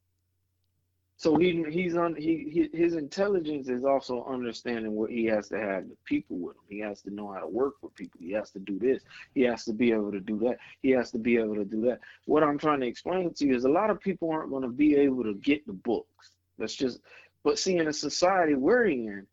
So 1.22 1.36
he 1.36 1.64
he's 1.70 1.96
on 1.96 2.16
he, 2.16 2.68
he 2.72 2.76
his 2.76 2.94
intelligence 2.94 3.68
is 3.68 3.84
also 3.84 4.24
understanding 4.24 4.90
what 4.96 5.08
he 5.08 5.24
has 5.26 5.48
to 5.50 5.56
have 5.56 5.88
the 5.88 5.96
people 6.04 6.36
with 6.36 6.56
him. 6.56 6.62
He 6.68 6.80
has 6.80 7.00
to 7.02 7.14
know 7.14 7.30
how 7.32 7.38
to 7.38 7.46
work 7.46 7.74
with 7.80 7.94
people. 7.94 8.18
He 8.20 8.32
has 8.32 8.50
to 8.50 8.58
do 8.58 8.76
this. 8.80 9.04
He 9.32 9.42
has 9.42 9.64
to 9.66 9.72
be 9.72 9.92
able 9.92 10.10
to 10.10 10.18
do 10.18 10.36
that. 10.40 10.58
He 10.82 10.90
has 10.90 11.12
to 11.12 11.18
be 11.18 11.36
able 11.36 11.54
to 11.54 11.64
do 11.64 11.80
that. 11.82 12.00
What 12.24 12.42
I'm 12.42 12.58
trying 12.58 12.80
to 12.80 12.88
explain 12.88 13.32
to 13.34 13.46
you 13.46 13.54
is 13.54 13.64
a 13.64 13.68
lot 13.68 13.88
of 13.88 14.00
people 14.00 14.30
aren't 14.30 14.50
going 14.50 14.64
to 14.64 14.68
be 14.68 14.96
able 14.96 15.22
to 15.22 15.34
get 15.34 15.64
the 15.64 15.74
books. 15.74 16.32
That's 16.58 16.74
just 16.74 16.98
but 17.44 17.58
see 17.58 17.78
in 17.78 17.86
the 17.86 17.92
society 17.92 18.54
we're 18.54 18.86
in, 18.86 19.26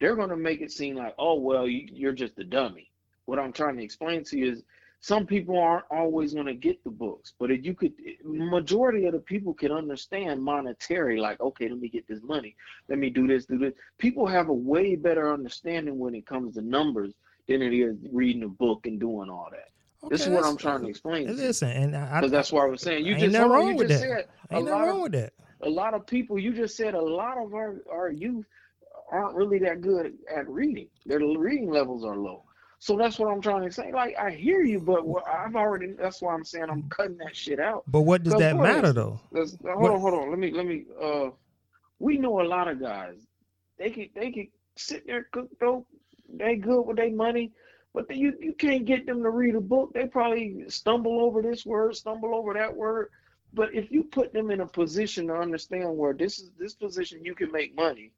they're 0.00 0.16
going 0.16 0.28
to 0.28 0.36
make 0.36 0.60
it 0.60 0.70
seem 0.70 0.96
like, 0.96 1.14
oh 1.18 1.34
well, 1.34 1.66
you, 1.66 1.88
you're 1.92 2.12
just 2.12 2.38
a 2.38 2.44
dummy. 2.44 2.90
What 3.24 3.38
I'm 3.38 3.52
trying 3.52 3.76
to 3.76 3.82
explain 3.82 4.24
to 4.24 4.38
you 4.38 4.52
is 4.52 4.62
some 5.00 5.26
people 5.26 5.58
aren't 5.58 5.84
always 5.90 6.34
going 6.34 6.46
to 6.46 6.54
get 6.54 6.82
the 6.82 6.90
books, 6.90 7.34
but 7.38 7.50
if 7.50 7.64
you 7.64 7.74
could, 7.74 7.92
majority 8.24 9.06
of 9.06 9.12
the 9.12 9.20
people 9.20 9.54
can 9.54 9.70
understand 9.70 10.42
monetary, 10.42 11.20
like, 11.20 11.40
okay, 11.40 11.68
let 11.68 11.78
me 11.78 11.88
get 11.88 12.08
this 12.08 12.22
money, 12.22 12.56
let 12.88 12.98
me 12.98 13.10
do 13.10 13.26
this, 13.26 13.46
do 13.46 13.58
this. 13.58 13.74
People 13.98 14.26
have 14.26 14.48
a 14.48 14.54
way 14.54 14.96
better 14.96 15.32
understanding 15.32 15.98
when 15.98 16.14
it 16.14 16.26
comes 16.26 16.54
to 16.54 16.62
numbers 16.62 17.12
than 17.46 17.62
it 17.62 17.72
is 17.72 17.96
reading 18.12 18.42
a 18.42 18.48
book 18.48 18.86
and 18.86 18.98
doing 18.98 19.28
all 19.30 19.48
that. 19.50 19.68
this 20.10 20.22
is 20.22 20.28
what 20.28 20.44
I'm 20.44 20.56
trying 20.56 20.82
to 20.82 20.88
explain. 20.88 21.26
to. 21.26 21.32
Listen, 21.32 21.70
and 21.70 21.96
I, 21.96 22.20
Because 22.20 22.32
that's 22.32 22.50
why 22.52 22.64
I 22.64 22.66
was 22.66 22.80
saying 22.80 23.04
you 23.04 23.12
ain't 23.12 23.20
just 23.20 23.32
nothing 23.32 23.50
hold 23.50 23.60
on, 23.60 23.66
wrong 23.66 23.76
with 23.76 23.88
that. 23.88 24.00
said 24.00 24.28
ain't 24.50 24.64
nothing 24.66 24.88
wrong 24.88 25.02
with 25.02 25.12
that. 25.12 25.32
A 25.62 25.68
lot 25.68 25.94
of 25.94 26.06
people. 26.06 26.38
You 26.38 26.52
just 26.52 26.76
said 26.76 26.94
a 26.94 27.00
lot 27.00 27.38
of 27.38 27.54
our 27.54 27.76
our 27.90 28.10
youth 28.10 28.46
aren't 29.10 29.34
really 29.34 29.58
that 29.60 29.80
good 29.80 30.14
at 30.34 30.48
reading. 30.48 30.88
Their 31.04 31.20
reading 31.20 31.70
levels 31.70 32.04
are 32.04 32.16
low. 32.16 32.42
So 32.78 32.96
that's 32.96 33.18
what 33.18 33.30
I'm 33.32 33.40
trying 33.40 33.64
to 33.64 33.72
say. 33.72 33.90
Like 33.92 34.16
I 34.18 34.30
hear 34.30 34.62
you, 34.62 34.80
but 34.80 35.02
I've 35.26 35.56
already. 35.56 35.92
That's 35.92 36.20
why 36.20 36.34
I'm 36.34 36.44
saying 36.44 36.66
I'm 36.70 36.82
cutting 36.90 37.16
that 37.18 37.34
shit 37.34 37.58
out. 37.58 37.84
But 37.86 38.02
what 38.02 38.22
does 38.22 38.34
that 38.34 38.56
matter 38.56 38.92
though? 38.92 39.18
Let's, 39.30 39.56
hold 39.62 39.80
What- 39.80 39.92
on, 39.92 40.00
hold 40.00 40.14
on. 40.14 40.30
Let 40.30 40.38
me 40.38 40.50
let 40.50 40.66
me. 40.66 40.84
Uh, 41.00 41.30
we 41.98 42.18
know 42.18 42.40
a 42.40 42.46
lot 42.46 42.68
of 42.68 42.80
guys. 42.80 43.16
They 43.78 43.90
could 43.90 44.10
they 44.14 44.30
could 44.30 44.48
sit 44.76 45.06
there 45.06 45.28
cook 45.32 45.48
dope. 45.58 45.86
They 46.28 46.56
good 46.56 46.82
with 46.82 46.96
their 46.96 47.10
money, 47.10 47.52
but 47.94 48.14
you 48.14 48.34
you 48.40 48.52
can't 48.52 48.84
get 48.84 49.06
them 49.06 49.22
to 49.22 49.30
read 49.30 49.54
a 49.54 49.60
book. 49.60 49.92
They 49.94 50.06
probably 50.06 50.64
stumble 50.68 51.20
over 51.20 51.40
this 51.40 51.64
word, 51.64 51.96
stumble 51.96 52.34
over 52.34 52.52
that 52.54 52.74
word. 52.74 53.08
But 53.52 53.74
if 53.74 53.90
you 53.90 54.04
put 54.04 54.32
them 54.32 54.50
in 54.50 54.60
a 54.60 54.66
position 54.66 55.28
to 55.28 55.34
understand 55.34 55.96
where 55.96 56.12
this 56.12 56.38
is 56.38 56.50
this 56.58 56.74
position 56.74 57.24
you 57.24 57.34
can 57.34 57.50
make 57.52 57.74
money, 57.74 58.12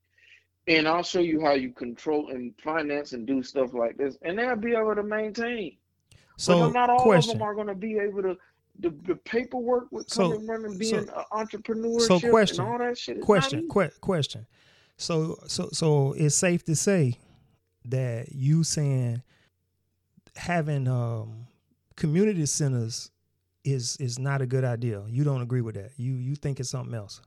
and 0.66 0.89
I'll 0.89 1.03
show 1.03 1.20
you 1.20 1.41
how 1.41 1.53
you 1.53 1.70
control 1.70 2.31
and 2.31 2.53
finance 2.62 3.12
and 3.12 3.26
do 3.26 3.43
stuff 3.43 3.72
like 3.72 3.97
this, 3.97 4.16
and 4.22 4.39
they'll 4.39 4.57
be 4.57 4.74
able 4.74 4.95
to 4.95 5.03
maintain. 5.03 5.76
So 6.37 6.61
but 6.61 6.72
not 6.72 6.91
all 6.91 6.97
of 6.97 7.03
question. 7.03 7.39
them 7.39 7.43
are 7.43 7.55
going 7.55 7.66
to 7.68 7.74
be 7.74 7.99
able 7.99 8.22
to. 8.22 8.37
The, 8.81 8.91
the 9.09 9.16
paperwork 9.16 9.91
with 9.91 10.09
So- 10.09 10.31
coming 10.31 10.47
running, 10.47 10.72
so- 10.72 10.79
being 10.79 10.95
an 10.95 11.09
entrepreneurship 11.33 12.31
question, 12.31 12.61
and 12.61 12.72
all 12.72 12.79
that 12.79 12.97
shit. 12.97 13.20
question 13.20 13.68
que- 13.68 13.91
question 14.01 14.47
so 14.97 15.37
so 15.49 15.68
so 15.72 16.12
it's 16.12 16.35
safe 16.37 16.64
to 16.64 16.76
say 16.76 17.18
that 17.85 18.31
you 18.33 18.62
saying 18.62 19.22
having 20.37 20.87
um 20.87 21.47
community 21.97 22.47
centers 22.47 23.11
is 23.72 23.96
is 23.98 24.18
not 24.18 24.40
a 24.42 24.46
good 24.46 24.64
idea 24.64 25.02
you 25.08 25.24
don't 25.24 25.42
agree 25.42 25.60
with 25.60 25.74
that 25.74 25.90
you 25.96 26.14
you 26.14 26.34
think 26.34 26.60
it's 26.60 26.70
something 26.70 26.94
else 26.94 27.20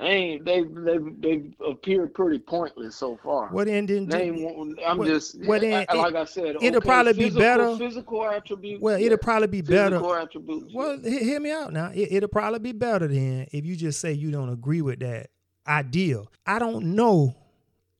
Ain't 0.00 0.44
they 0.44 0.62
they 0.64 0.98
they 1.20 1.50
appear 1.64 2.08
pretty 2.08 2.40
pointless 2.40 2.96
so 2.96 3.16
far. 3.22 3.46
what 3.50 3.68
then 3.68 3.86
then 3.86 4.06
They 4.08 4.22
ain't 4.24 4.40
want- 4.56 4.76
I'm 4.84 4.98
well- 4.98 5.06
just 5.08 5.38
well, 5.46 5.60
then 5.60 5.86
I- 5.88 5.94
like 5.94 6.16
I 6.16 6.24
said. 6.24 6.56
it'll 6.60 6.78
okay, 6.78 6.80
probably 6.80 7.12
be 7.12 7.30
better- 7.30 7.76
Physical 7.76 8.24
attributes. 8.28 8.82
well 8.82 9.00
it'll 9.00 9.18
probably 9.18 9.46
be 9.46 9.60
better 9.62 9.96
Physical 10.00 10.14
attributes. 10.16 10.74
well 10.74 10.98
he- 10.98 11.20
hear 11.22 11.38
me 11.38 11.52
out 11.52 11.72
now 11.72 11.92
it, 11.94 12.08
it'll 12.10 12.28
probably 12.28 12.58
be 12.58 12.72
better 12.72 13.06
then 13.06 13.46
if 13.52 13.64
you 13.64 13.76
just 13.76 14.00
say 14.00 14.12
you 14.12 14.32
don't 14.32 14.48
agree 14.48 14.82
with 14.82 14.98
that 14.98 15.30
idea 15.68 16.22
i 16.44 16.58
don't 16.58 16.84
know 16.96 17.36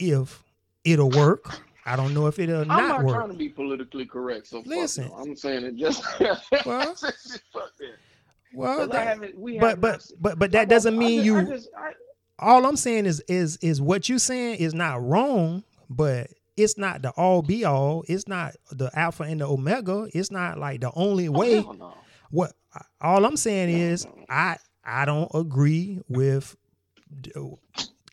if 0.00 0.42
it'll 0.84 1.10
work 1.10 1.60
i 1.86 1.96
don't 1.96 2.14
know 2.14 2.26
if 2.26 2.38
it'll. 2.38 2.62
I'm 2.62 2.68
not 2.68 2.88
not 2.88 3.04
work 3.04 3.16
trying 3.16 3.30
to 3.30 3.36
be 3.36 3.48
politically 3.48 4.06
correct. 4.06 4.46
So 4.46 4.58
fuck 4.62 4.66
Listen. 4.66 5.08
no. 5.08 5.14
I'm 5.14 5.36
saying 5.36 5.64
it 5.64 5.76
just. 5.76 6.02
Well, 6.64 6.94
well 8.54 8.88
that. 8.88 9.36
We 9.36 9.58
but 9.58 9.80
but 9.80 10.04
but 10.20 10.38
but 10.38 10.52
that 10.52 10.68
doesn't 10.68 10.96
mean 10.96 11.24
just- 11.24 11.26
you 11.26 11.38
I 11.38 11.44
just, 11.44 11.68
I, 11.76 11.92
all 12.38 12.66
I'm 12.66 12.76
saying 12.76 13.06
is 13.06 13.20
is 13.28 13.56
is 13.58 13.80
what 13.80 14.08
you 14.08 14.18
saying 14.18 14.56
is 14.56 14.74
not 14.74 15.02
wrong, 15.02 15.64
but 15.90 16.28
it's 16.56 16.78
not 16.78 17.02
the 17.02 17.10
all 17.10 17.42
be 17.42 17.64
all. 17.64 18.04
It's 18.08 18.28
not 18.28 18.54
the 18.70 18.90
alpha 18.98 19.24
and 19.24 19.40
the 19.40 19.46
omega. 19.48 20.08
It's 20.14 20.30
not 20.30 20.58
like 20.58 20.80
the 20.80 20.92
only 20.94 21.28
oh, 21.28 21.32
way. 21.32 21.54
hell 21.54 21.74
no. 21.74 21.94
What 22.30 22.52
all 23.00 23.24
I'm 23.24 23.36
saying 23.36 23.76
No, 23.76 23.84
is 23.84 24.06
no. 24.06 24.24
I 24.28 24.56
I 24.84 25.04
don't 25.04 25.30
agree 25.34 26.00
with 26.08 26.56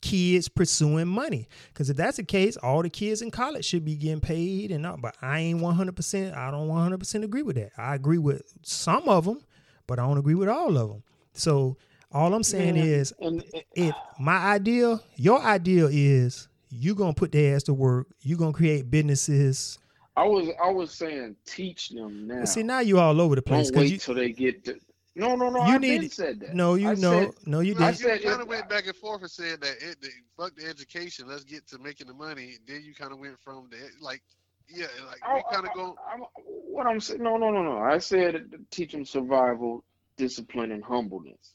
kids 0.02 0.47
pursuing 0.47 1.08
money 1.08 1.47
because 1.70 1.89
if 1.89 1.97
that's 1.97 2.18
the 2.18 2.24
case, 2.24 2.58
all 2.58 2.82
the 2.82 2.89
kids 2.89 3.22
in 3.22 3.32
college 3.32 3.66
should 3.66 3.86
be 3.86 3.95
getting 3.95 4.20
paid 4.22 4.72
and 4.72 4.82
not. 4.84 5.02
But 5.02 5.16
I 5.22 5.39
ain't 5.39 5.62
100. 5.62 5.95
percent 5.95 6.36
I 6.36 6.52
don't 6.52 6.68
100 6.68 6.97
percent 6.99 7.24
agree 7.24 7.43
with 7.43 7.56
that. 7.56 7.72
I 7.78 7.95
agree 7.95 8.18
with 8.18 8.41
some 8.64 9.08
of 9.08 9.26
them, 9.26 9.41
but 9.88 9.99
I 9.99 10.04
don't 10.04 10.18
agree 10.18 10.36
with 10.36 10.49
all 10.49 10.78
of 10.78 10.89
them. 10.89 11.04
So 11.34 11.78
all 12.12 12.34
I'm 12.34 12.43
saying 12.43 12.76
Man, 12.76 12.86
is 12.86 13.14
and, 13.20 13.41
uh, 13.41 13.60
if 13.76 13.95
my 14.20 14.38
idea, 14.38 14.99
your 15.16 15.41
idea 15.41 15.88
is 15.89 16.47
you're 16.70 16.95
gonna 16.95 17.14
put 17.14 17.32
their 17.32 17.56
ass 17.56 17.64
to 17.64 17.74
work, 17.74 18.08
you're 18.22 18.38
gonna 18.38 18.54
create 18.54 18.89
businesses. 18.89 19.80
I 20.18 20.26
was 20.26 20.49
I 20.62 20.70
was 20.70 20.91
saying 20.91 21.36
teach 21.45 21.89
them 21.89 22.28
now. 22.28 22.39
But 22.39 22.49
see 22.49 22.64
now 22.64 22.80
you 22.80 22.99
all 22.99 23.22
over 23.22 23.36
the 23.36 23.41
place 23.41 23.72
Don't 23.72 23.82
wait 23.82 23.91
you 23.91 23.97
till 23.97 24.16
they 24.16 24.32
get. 24.32 24.66
To, 24.66 24.78
no, 25.16 25.36
no, 25.36 25.49
no. 25.49 25.59
you 25.68 25.74
I 25.74 25.78
need- 25.78 25.99
been 26.01 26.09
said 26.09 26.39
that. 26.39 26.53
no 26.55 26.76
you 26.76 26.89
I 26.89 26.93
know 26.95 27.22
said- 27.32 27.32
no 27.45 27.59
you 27.59 27.74
Well, 27.76 27.84
I 27.84 27.91
didn't. 27.91 28.01
said 28.03 28.22
you 28.24 28.30
kind 28.30 28.41
of 28.41 28.47
went 28.47 28.70
back 28.70 28.88
and 28.88 28.95
forth 28.95 29.22
and 29.22 29.32
said 29.32 29.62
that 29.62 29.76
it, 29.82 30.01
the, 30.01 30.09
fuck 30.38 30.55
the 30.55 30.66
education, 30.68 31.28
let's 31.28 31.43
get 31.43 31.68
to 31.68 31.80
making 31.80 32.07
the 32.07 32.14
money. 32.14 32.57
Then 32.68 32.84
you 32.84 32.93
kind 32.93 33.12
of 33.12 33.20
went 33.20 33.39
from 33.39 33.70
the 33.70 33.78
like, 33.99 34.22
yeah, 34.70 34.86
like 35.07 35.20
oh, 35.28 35.32
I- 35.32 35.36
we 35.36 35.43
kind 35.51 35.68
of 35.68 35.74
go. 35.74 35.95
I- 36.07 36.16
I- 36.16 36.41
what 36.43 36.88
I'm 36.88 36.99
saying, 37.01 37.22
no, 37.22 37.38
no, 37.38 37.51
no, 37.51 37.62
no. 37.64 37.78
I 37.80 37.97
said 37.97 38.49
teach 38.72 38.93
them 38.93 39.05
survival, 39.05 39.84
discipline, 40.18 40.72
and 40.72 40.84
humbleness 40.84 41.53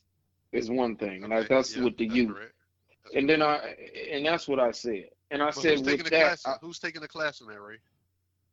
is 0.53 0.71
one 0.71 0.97
thing, 0.97 1.25
and 1.25 1.33
I, 1.33 1.43
that's 1.45 1.75
yeah, 1.77 1.85
with 1.85 1.97
the 1.97 2.07
that's 2.07 2.17
youth. 2.17 2.37
And 3.15 3.29
then. 3.29 3.41
I, 3.43 3.75
and 4.13 4.27
that's 4.27 4.47
what 4.49 4.59
I 4.61 4.73
said. 4.73 5.07
And 5.31 5.43
I 5.43 5.47
But 5.47 5.55
said 5.55 5.79
who's 5.79 5.83
taking 5.83 5.97
with 5.99 6.05
the 6.05 6.11
that, 6.11 6.41
class? 6.41 6.47
I, 6.47 6.55
who's 6.61 6.79
taking 6.79 7.01
the 7.01 7.09
class 7.09 7.41
in 7.41 7.47
that, 7.49 7.61
Ray? 7.61 7.77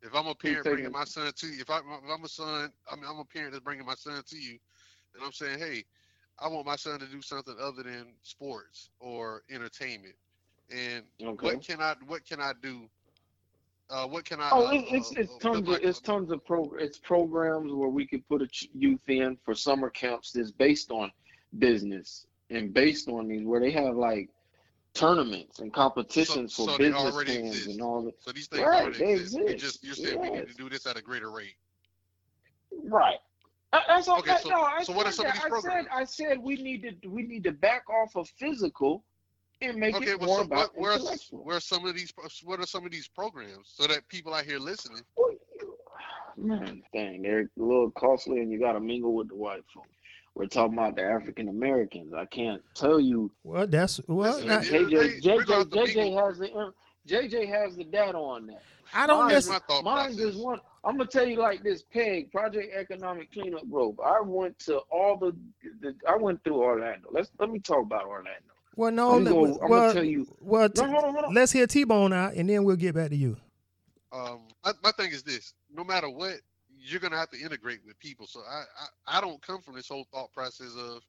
If 0.02 0.14
I'm 0.16 0.28
a 0.28 0.36
parent 0.36 0.64
bringing 0.64 0.92
my 0.92 1.04
son 1.06 1.32
to 1.34 1.48
you, 1.48 1.62
if, 1.62 1.70
I, 1.70 1.78
if 1.78 1.84
I'm 2.12 2.24
a 2.24 2.28
son, 2.28 2.72
I 2.92 2.96
mean, 2.96 3.06
I'm 3.08 3.20
a 3.20 3.26
parent 3.26 3.52
that's 3.54 3.64
bringing 3.64 3.86
my 3.86 3.94
son 3.96 4.22
to 4.26 4.38
you, 4.38 4.58
and 5.16 5.24
I'm 5.24 5.32
saying, 5.32 5.60
hey, 5.60 5.84
I 6.40 6.48
want 6.48 6.66
my 6.66 6.76
son 6.76 7.00
to 7.00 7.06
do 7.06 7.22
something 7.22 7.56
other 7.62 7.84
than 7.84 8.08
sports 8.24 8.90
or 9.00 9.44
entertainment. 9.52 10.16
And 10.72 11.04
okay. 11.22 11.48
what 11.48 11.66
can 11.66 11.82
I 11.82 11.96
what 12.08 12.26
can 12.26 12.40
I 12.40 12.54
do? 12.62 12.90
Uh, 13.90 14.08
what 14.08 14.26
can 14.26 14.40
I? 14.40 14.50
Oh, 14.52 14.68
uh, 14.68 14.72
it's 14.74 15.12
uh, 15.12 15.22
it's 15.22 15.36
uh, 15.36 15.40
tons 15.40 15.70
of 15.70 15.76
it's 15.84 16.00
tons 16.00 16.32
of 16.32 16.44
pro 16.46 16.72
it's 16.80 16.98
programs 16.98 17.72
where 17.74 17.90
we 17.90 18.08
could 18.08 18.28
put 18.28 18.42
a 18.42 18.48
youth 18.74 19.08
in 19.08 19.38
for 19.44 19.54
summer 19.54 19.90
camps 19.90 20.32
that's 20.32 20.52
based 20.52 20.90
on 20.90 21.12
business 21.60 22.26
and 22.50 22.74
based 22.74 23.08
on 23.10 23.28
these 23.28 23.46
where 23.46 23.60
they 23.60 23.72
have 23.72 23.96
like 23.96 24.30
tournaments 24.94 25.60
and 25.60 25.74
competitions 25.74 26.54
so 26.54 26.68
for 26.68 26.78
they 26.78 26.92
business 26.92 27.28
exist. 27.28 27.68
and 27.68 27.82
all 27.82 28.04
that. 28.04 28.14
So 28.20 28.32
these 28.32 28.48
things 28.48 28.64
Right, 28.64 28.84
already 28.84 29.00
they 29.00 29.14
exist. 29.14 29.38
Exist, 29.38 29.60
just 29.60 29.84
you're 29.84 29.96
saying 29.96 30.22
we 30.22 30.30
need 30.30 30.48
to 30.48 30.56
do 30.56 30.70
this 30.70 30.86
at 30.88 30.98
a 30.98 31.02
greater 31.02 31.30
rate. 31.30 31.56
Right. 32.86 33.20
That's 33.88 34.08
okay. 34.08 34.20
Okay, 34.34 34.42
so- 34.44 34.50
no, 34.50 34.62
I 34.62 34.84
so 34.84 34.94
what 34.94 35.08
are 35.08 35.12
said 35.12 35.16
some 35.16 35.26
of 35.28 35.34
that. 35.34 35.36
these 35.36 35.44
I 35.46 35.50
programs? 35.50 35.88
said 35.88 35.98
I 36.02 36.04
said 36.36 36.38
we 36.44 36.56
need 36.56 37.00
to 37.02 37.10
we 37.10 37.24
need 37.24 37.44
to 37.46 37.52
back 37.52 37.90
off 37.90 38.16
of 38.16 38.30
physical 38.38 39.04
and 39.62 39.78
make 39.78 39.96
Okay, 39.96 40.12
it 40.12 40.20
well, 40.20 40.28
more 40.28 40.38
so 40.40 40.44
about 40.46 40.58
what, 40.76 40.82
where, 40.82 40.92
are, 40.92 40.96
intellectual. 40.96 41.44
where 41.44 41.58
are 41.58 41.62
some 41.62 41.86
of 41.86 41.96
these 41.96 42.14
what 42.44 42.60
are 42.60 42.66
some 42.66 42.86
of 42.86 42.92
these 42.92 43.08
programs 43.08 43.74
so 43.76 43.88
that 43.88 44.08
people 44.10 44.34
out 44.34 44.46
here 44.46 44.60
listening? 44.60 45.02
Well, 45.18 45.32
you- 45.32 45.40
Man, 46.36 46.82
dang, 46.94 47.22
they're 47.22 47.42
a 47.42 47.48
little 47.58 47.92
costly, 47.92 48.40
and 48.40 48.52
you 48.52 48.60
got 48.60 48.72
to 48.74 48.80
mingle 48.80 49.14
with 49.14 49.28
the 49.30 49.36
white 49.36 49.62
folks. 49.72 49.88
We're 50.34 50.48
talking 50.48 50.74
about 50.74 50.96
the 50.96 51.04
African 51.04 51.48
Americans. 51.48 52.12
I 52.12 52.26
can't 52.26 52.60
tell 52.74 53.00
you. 53.00 53.32
Well, 53.44 53.68
that's 53.68 54.02
well. 54.08 54.34
Listen, 54.34 54.48
not- 54.48 54.66
at 54.66 54.72
the 54.72 54.78
end 54.78 54.88
the 54.88 54.96
JJ, 54.96 55.22
day, 55.22 55.30
JJ, 55.30 55.94
JJ 55.94 56.26
has 56.28 56.38
the 56.40 56.74
JJ 57.08 57.48
has 57.50 57.76
the 57.76 57.84
data 57.84 58.18
on 58.18 58.48
that. 58.48 58.64
I 58.96 59.06
don't 59.06 59.20
Mine- 59.20 59.30
Here's 59.30 59.48
necessarily. 59.48 59.64
my 59.70 59.76
thought 59.76 59.84
Mine 59.84 60.16
process. 60.16 60.20
is 60.36 60.38
one. 60.38 60.60
I'm 60.84 60.98
gonna 60.98 61.10
tell 61.10 61.26
you 61.28 61.38
like 61.38 61.64
this. 61.64 61.82
Peg 61.84 62.32
Project 62.32 62.74
Economic 62.76 63.32
Cleanup 63.32 63.70
Group. 63.70 64.00
I 64.06 64.20
went 64.22 64.58
to 64.60 64.80
all 64.92 65.18
the, 65.18 65.36
the. 65.82 65.96
I 66.08 66.16
went 66.18 66.44
through 66.44 66.62
Orlando. 66.62 67.08
Let's 67.12 67.30
let 67.40 67.50
me 67.50 67.60
talk 67.60 67.84
about 67.86 68.06
Orlando. 68.06 68.32
Well, 68.76 68.92
no. 68.92 69.16
I'm, 69.16 69.24
gonna, 69.24 69.54
I'm 69.62 69.70
well, 69.70 69.82
gonna 69.82 69.94
tell 69.94 70.04
you. 70.04 70.28
well, 70.42 70.68
t- 70.70 70.82
No, 70.82 70.88
hold 70.92 71.04
on, 71.06 71.14
hold 71.14 71.26
on. 71.26 71.34
let's 71.34 71.52
hear 71.52 71.68
T 71.68 71.84
Bone 71.86 72.12
out, 72.14 72.34
and 72.34 72.50
then 72.50 72.64
we'll 72.64 72.76
get 72.76 72.96
back 72.96 73.10
to 73.12 73.16
you. 73.16 73.38
um 74.12 74.42
my, 74.66 74.74
my 74.84 74.92
thing 74.92 75.12
is 75.12 75.24
this 75.24 75.54
no 75.74 75.84
matter 75.84 76.10
what 76.10 76.36
you're 76.78 77.00
gonna 77.00 77.18
have 77.18 77.30
to 77.30 77.40
integrate 77.40 77.80
with 77.86 77.98
people 78.00 78.28
so 78.28 78.42
I, 78.42 78.64
I 79.08 79.18
i 79.18 79.22
don't 79.22 79.42
come 79.42 79.62
from 79.62 79.76
this 79.76 79.88
whole 79.88 80.06
thought 80.12 80.32
process 80.34 80.76
of 80.78 81.02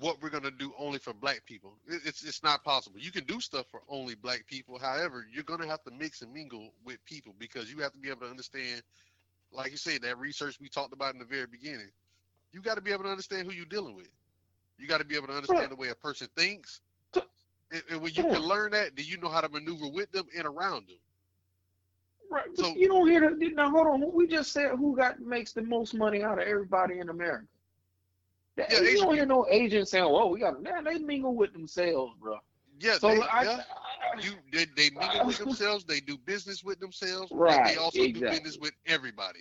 what 0.00 0.20
we're 0.22 0.28
gonna 0.30 0.50
do 0.50 0.72
only 0.78 0.98
for 0.98 1.12
black 1.14 1.44
people 1.46 1.74
It- 1.86 2.02
it's 2.04 2.22
it's 2.24 2.42
not 2.42 2.62
possible 2.62 2.98
you 3.00 3.10
can 3.10 3.24
do 3.24 3.40
stuff 3.40 3.66
for 3.70 3.82
only 3.88 4.14
black 4.14 4.46
people 4.46 4.78
however 4.78 5.26
you're 5.32 5.42
gonna 5.44 5.66
have 5.66 5.82
to 5.84 5.90
mix 5.90 6.22
and 6.22 6.32
mingle 6.32 6.72
with 6.84 7.02
people 7.04 7.34
because 7.38 7.72
you 7.72 7.78
have 7.78 7.92
to 7.92 7.98
be 7.98 8.10
able 8.10 8.20
to 8.20 8.28
understand 8.30 8.82
like 9.50 9.70
you 9.70 9.76
said 9.78 10.02
that 10.02 10.18
research 10.18 10.58
we 10.60 10.68
talked 10.68 10.92
about 10.92 11.14
in 11.14 11.18
the 11.18 11.24
very 11.24 11.46
beginning 11.46 11.90
you 12.52 12.60
got 12.62 12.74
to 12.76 12.80
be 12.80 12.92
able 12.92 13.04
to 13.04 13.10
understand 13.10 13.46
who 13.46 13.52
you're 13.54 13.64
dealing 13.66 13.94
with 13.96 14.08
you 14.78 14.86
got 14.86 14.98
to 14.98 15.04
be 15.04 15.16
able 15.16 15.26
to 15.26 15.32
understand 15.34 15.70
the 15.70 15.76
way 15.76 15.88
a 15.88 15.94
person 15.94 16.28
thinks 16.36 16.80
and, 17.70 17.82
and 17.90 18.00
when 18.00 18.12
you 18.14 18.22
can 18.24 18.40
learn 18.42 18.70
that 18.70 18.94
then 18.94 19.06
you 19.06 19.16
know 19.18 19.28
how 19.28 19.40
to 19.40 19.48
maneuver 19.48 19.88
with 19.88 20.10
them 20.12 20.26
and 20.36 20.46
around 20.46 20.86
them 20.88 20.98
Right. 22.30 22.44
So- 22.56 22.74
you 22.76 22.88
don't 22.88 23.08
hear 23.08 23.20
that. 23.20 23.38
Now 23.54 23.70
hold 23.70 23.86
on. 23.86 24.12
We 24.12 24.26
just 24.26 24.52
said 24.52 24.72
who 24.72 24.94
got 24.94 25.18
makes 25.18 25.52
the 25.54 25.62
most 25.62 25.94
money 25.94 26.22
out 26.22 26.38
of 26.38 26.46
everybody 26.46 26.98
in 26.98 27.08
America. 27.08 27.46
That- 28.58 28.70
Yeah, 28.72 28.80
you 28.80 28.86
Asian 28.88 29.04
don't 29.06 29.14
hear 29.14 29.26
no 29.26 29.46
agent 29.50 29.88
saying, 29.88 30.04
"Whoa, 30.04 30.26
we 30.26 30.40
got." 30.40 30.60
Man, 30.60 30.84
they 30.84 30.98
mingle 30.98 31.34
with 31.34 31.52
themselves, 31.52 32.14
bro. 32.20 32.38
Yeah, 32.80 32.98
So 32.98 33.08
they, 33.08 33.20
I, 33.22 33.42
yeah. 33.44 33.62
I- 34.14 34.20
You 34.20 34.32
they, 34.52 34.66
they 34.76 34.90
mingle 34.90 35.26
with 35.26 35.38
themselves. 35.38 35.84
They 35.84 36.00
do 36.00 36.18
business 36.18 36.62
with 36.64 36.80
themselves. 36.80 37.30
and 37.30 37.40
Right, 37.40 37.74
They 37.74 37.76
also 37.76 37.98
do 38.06 38.20
business 38.20 38.58
with 38.60 38.72
everybody. 38.86 39.40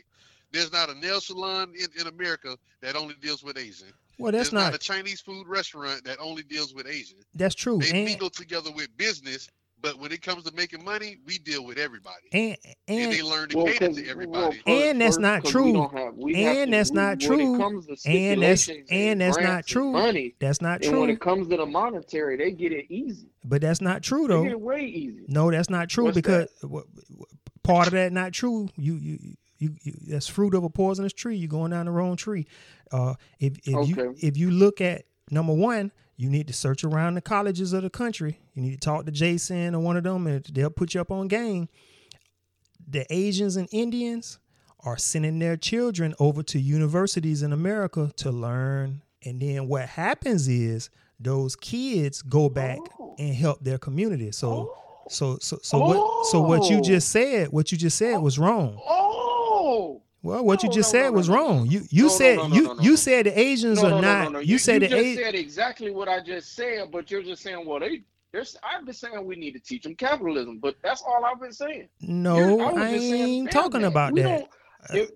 There's 0.51 0.72
not 0.72 0.89
a 0.89 0.95
nail 0.95 1.20
salon 1.20 1.74
in, 1.78 1.88
in 1.99 2.07
America 2.07 2.57
that 2.82 2.95
only 2.95 3.15
deals 3.22 3.43
with 3.43 3.57
Asian. 3.57 3.88
Well, 4.18 4.32
that's 4.32 4.49
There's 4.49 4.53
not, 4.53 4.72
not. 4.72 4.76
a 4.76 4.78
Chinese 4.80 5.20
food 5.22 5.45
restaurant 5.47 6.03
that 6.05 6.18
only 6.20 6.41
deals 6.43 6.74
with 6.74 6.88
Asian. 6.88 7.18
That's 7.36 7.53
true. 7.53 7.80
They 7.80 7.89
And 7.91 8.05
mingle 8.05 8.30
together 8.30 8.72
with 8.72 8.95
business, 8.97 9.49
but 9.82 9.99
when 9.99 10.11
it 10.11 10.21
comes 10.21 10.43
to 10.43 10.53
making 10.55 10.84
money, 10.84 11.17
we 11.25 11.38
deal 11.38 11.63
with 11.65 11.78
everybody. 11.78 12.23
and 12.34 12.57
And, 12.88 12.99
and 12.99 13.13
they 13.13 13.21
learn 13.21 13.49
to 13.49 13.57
Well, 13.57 13.65
cater 13.67 13.88
'cause- 13.88 13.95
to 13.97 14.01
well, 14.01 14.11
everybody. 14.11 14.55
first- 14.57 14.67
And 14.67 15.01
that's 15.01 15.15
first, 15.15 15.19
not 15.21 15.43
'cause 15.43 15.51
true. 15.51 15.71
We 15.71 15.80
have, 15.99 16.15
we 16.15 16.36
And 16.36 16.71
to- 16.71 16.78
that's 16.78 16.89
we- 16.91 16.95
not 16.95 17.09
when 17.09 17.19
true. 17.19 17.55
It 17.55 17.57
comes 17.57 17.86
to 17.86 17.91
And 18.09 18.41
that's- 18.41 18.61
stipulations 18.61 18.88
and 18.91 19.21
that's 19.21 19.38
not 19.39 19.67
true. 19.67 19.91
Money, 19.91 20.36
that's 20.39 20.61
not 20.61 20.84
and 20.86 20.99
when 20.99 21.09
it 21.09 21.19
comes 21.21 21.47
to 21.49 21.57
the 21.57 21.65
monetary, 21.65 22.38
they 22.38 22.51
get 22.51 22.71
it 22.71 22.86
easy. 22.89 23.28
But 23.45 23.61
that's 23.61 23.82
not 23.82 24.03
true 24.03 24.28
They 24.28 24.34
get 24.34 24.43
though. 24.43 24.45
it 24.49 24.61
way 24.61 24.86
easy. 24.86 25.25
No, 25.28 25.49
that's 25.51 25.69
not 25.69 25.89
true 25.89 26.05
What's 26.05 26.15
because 26.15 26.47
wha- 26.63 26.84
wha- 27.15 27.25
part 27.63 27.88
of 27.88 27.93
that 27.93 28.11
not 28.13 28.34
true. 28.34 28.69
You 28.78 28.95
you. 28.95 29.19
You, 29.59 29.71
you, 29.82 29.93
that's 30.07 30.28
fruit 30.28 30.53
of 30.53 30.63
a 30.63 30.69
poisonous 30.69 31.13
tree. 31.13 31.36
You're 31.36 31.47
going 31.49 31.71
down 31.71 31.88
the 31.88 31.91
wrong 31.91 32.15
tree. 32.15 32.45
Uh, 32.91 33.15
if 33.39 33.57
if 33.67 33.88
you 33.89 34.15
if 34.21 34.38
you 34.38 34.51
look 34.51 34.82
at 34.82 35.05
number 35.32 35.51
one, 35.51 35.91
you 36.18 36.30
need 36.30 36.47
to 36.47 36.53
search 36.53 36.84
around 36.84 37.13
the 37.15 37.22
colleges 37.22 37.74
of 37.74 37.84
the 37.84 37.89
country. 37.89 38.39
You 38.55 38.63
need 38.63 38.72
to 38.74 38.80
talk 38.80 39.05
to 39.05 39.11
Jason 39.11 39.76
or 39.76 39.80
one 39.80 39.97
of 39.97 40.03
them, 40.03 40.26
and 40.28 40.43
they'll 40.51 40.70
put 40.72 40.93
you 40.93 41.01
up 41.01 41.11
on 41.11 41.28
game. 41.28 41.70
The 42.89 43.05
Asians 43.13 43.55
and 43.55 43.68
Indians 43.72 44.39
are 44.82 44.97
sending 44.97 45.39
their 45.39 45.57
children 45.57 46.13
over 46.20 46.43
to 46.43 46.59
universities 46.59 47.43
in 47.43 47.51
America 47.53 48.11
to 48.18 48.32
learn, 48.32 49.01
and 49.26 49.41
then 49.41 49.68
what 49.68 49.89
happens 49.89 50.47
is 50.47 50.89
those 51.20 51.55
kids 51.55 52.22
go 52.22 52.47
back 52.49 52.78
Oh. 52.99 53.15
and 53.20 53.34
help 53.36 53.63
their 53.63 53.78
community. 53.78 54.32
So. 54.32 54.74
So 55.09 55.38
so 55.39 55.57
so 55.63 55.78
what 55.80 56.26
so 56.26 56.41
what 56.41 56.70
you 56.70 56.80
Oh. 56.80 56.82
just 56.82 57.07
said, 57.07 57.47
what 57.53 57.72
you 57.72 57.78
just 57.78 57.97
said 57.97 58.18
was 58.18 58.38
wrong. 58.38 58.78
Oh. 58.86 58.97
Well, 60.28 60.43
what 60.45 60.61
you 60.63 60.69
just 60.69 60.93
no, 60.93 60.99
said 60.99 61.05
no, 61.07 61.11
was 61.13 61.30
no, 61.30 61.36
no. 61.36 61.41
wrong. 61.41 61.67
You 61.67 61.82
you 61.89 62.03
No, 62.03 62.09
no, 62.09 62.17
said 62.17 62.36
no, 62.38 62.47
no, 62.47 62.55
you 62.55 62.63
no, 62.63 62.73
no, 62.73 62.82
you 62.84 62.97
said 62.97 63.25
the 63.28 63.39
Asians 63.39 63.82
No, 63.82 63.88
are 63.88 63.89
no, 63.91 64.01
no, 64.01 64.01
not. 64.01 64.23
no, 64.25 64.30
no. 64.30 64.39
You, 64.39 64.57
said 64.59 64.73
you 64.73 64.80
the 64.82 64.88
just 64.89 65.05
A- 65.05 65.15
said 65.15 65.36
exactly 65.36 65.91
what 65.91 66.07
I 66.09 66.19
just 66.21 66.53
said, 66.55 66.91
but 66.91 67.09
you're 67.09 67.23
just 67.23 67.41
saying, 67.43 67.65
well, 67.65 67.80
they. 67.80 68.03
I've 68.61 68.86
been 68.86 68.93
saying 68.93 69.25
we 69.25 69.36
need 69.36 69.53
to 69.53 69.59
teach 69.59 69.84
them 69.84 69.95
capitalism, 69.95 70.59
but 70.59 70.75
that's 70.84 71.01
all 71.01 71.23
I've 71.25 71.39
been 71.39 71.53
saying. 71.53 71.88
no, 72.01 72.38
You're- 72.38 72.75
I 72.75 72.97
saying, 72.99 73.23
ain't 73.23 73.51
talking 73.51 73.84
about 73.86 74.11
We 74.13 74.21
that. 74.21 74.47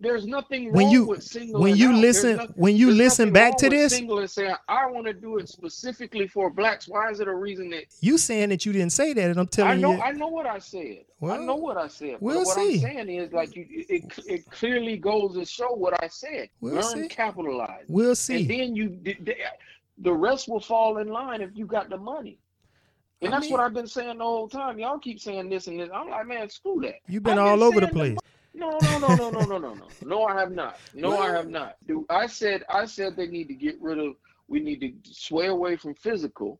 There's 0.01 0.26
nothing 0.26 0.66
wrong 0.66 0.74
When 0.74 0.89
you- 0.89 1.16
When 1.53 1.76
you 1.78 1.89
out. 1.89 1.95
Listen, 1.95 2.38
nothing- 2.38 2.53
when 2.55 2.76
you 2.76 2.91
listen 2.91 3.32
back 3.32 3.57
to 3.57 3.70
this, 3.70 3.93
single 3.95 4.20
and 4.20 4.30
saying 4.30 4.55
I 4.68 4.86
want 4.88 5.05
to 5.07 5.14
do 5.14 5.38
it 5.38 5.47
specifically 5.49 6.28
for 6.28 6.49
blacks. 6.49 6.88
Why 6.88 7.09
is 7.09 7.20
it 7.20 7.28
a 7.28 7.34
reason 7.36 7.70
that 7.70 7.86
you 8.01 8.18
saying 8.18 8.49
that 8.49 8.66
you 8.66 8.74
didn't 8.74 8.91
say 8.91 9.14
that, 9.14 9.30
and 9.30 9.39
I'm 9.39 9.45
I 9.45 9.55
telling 9.55 9.82
know? 9.82 9.93
you, 9.93 10.01
I 10.01 10.12
know 10.12 10.28
what 10.28 10.45
I 10.45 10.59
said. 10.59 11.05
Well, 11.20 11.39
I 11.41 11.45
know 11.45 11.55
what 11.55 11.78
I 11.78 11.88
said. 11.88 12.18
We'll 12.20 12.43
what 12.43 12.55
see. 12.55 12.76
I'm 12.76 12.80
saying 12.82 13.09
is 13.09 13.32
like 13.32 13.55
you, 13.55 13.66
it, 13.70 14.12
it 14.28 14.49
clearly 14.51 14.97
goes 14.97 15.36
to 15.36 15.45
show 15.45 15.74
what 15.74 16.01
I 16.03 16.07
said. 16.07 16.49
We'll 16.59 16.76
Learn 16.76 17.03
see. 17.03 17.07
capitalize, 17.07 17.86
we'll 17.88 18.16
see. 18.16 18.41
and 18.41 18.49
then 18.49 18.76
you 18.76 18.97
the, 19.03 19.16
the, 19.22 19.36
the 19.99 20.12
rest 20.14 20.47
will 20.49 20.59
fall 20.59 20.97
in 20.97 21.07
line 21.09 21.41
if 21.41 21.51
you 21.53 21.66
got 21.66 21.89
the 21.89 21.97
money. 21.97 22.39
And 23.22 23.32
I 23.32 23.38
that's 23.38 23.43
mean- 23.43 23.51
what 23.53 23.62
I've 23.62 23.74
been 23.76 23.86
saying 23.88 24.18
the 24.18 24.24
whole 24.24 24.49
time. 24.49 24.80
Y'all 24.80 24.97
keep 24.97 25.20
saying 25.20 25.47
this 25.49 25.68
and 25.68 25.80
this. 25.80 25.89
I'm 25.93 26.09
like, 26.09 26.26
man, 26.26 26.49
screw 26.49 26.82
that. 26.82 26.95
You've 27.07 27.22
been 27.22 27.38
I've 27.38 27.45
all 27.47 27.64
over 27.64 27.80
the 27.80 27.88
place. 27.88 28.18
No, 28.54 28.78
no, 28.82 28.99
no, 28.99 29.16
no, 29.16 29.30
no, 29.30 29.41
no, 29.45 29.58
no, 29.58 29.74
no. 29.74 29.88
No, 30.04 30.24
I 30.24 30.39
have 30.39 30.52
not. 30.52 30.78
No, 30.93 31.18
I 31.18 31.28
have 31.30 31.47
not. 31.49 31.78
Do 31.88 32.06
I 32.10 32.28
said 32.28 32.64
I 32.70 32.86
said 32.86 33.16
they 33.16 33.28
need 33.28 33.47
to 33.47 33.54
get 33.54 33.82
rid 33.82 33.97
of 33.99 34.16
we 34.47 34.60
need 34.60 34.82
to 34.82 35.14
sway 35.14 35.47
away 35.47 35.78
from 35.78 35.95
physical 35.95 36.60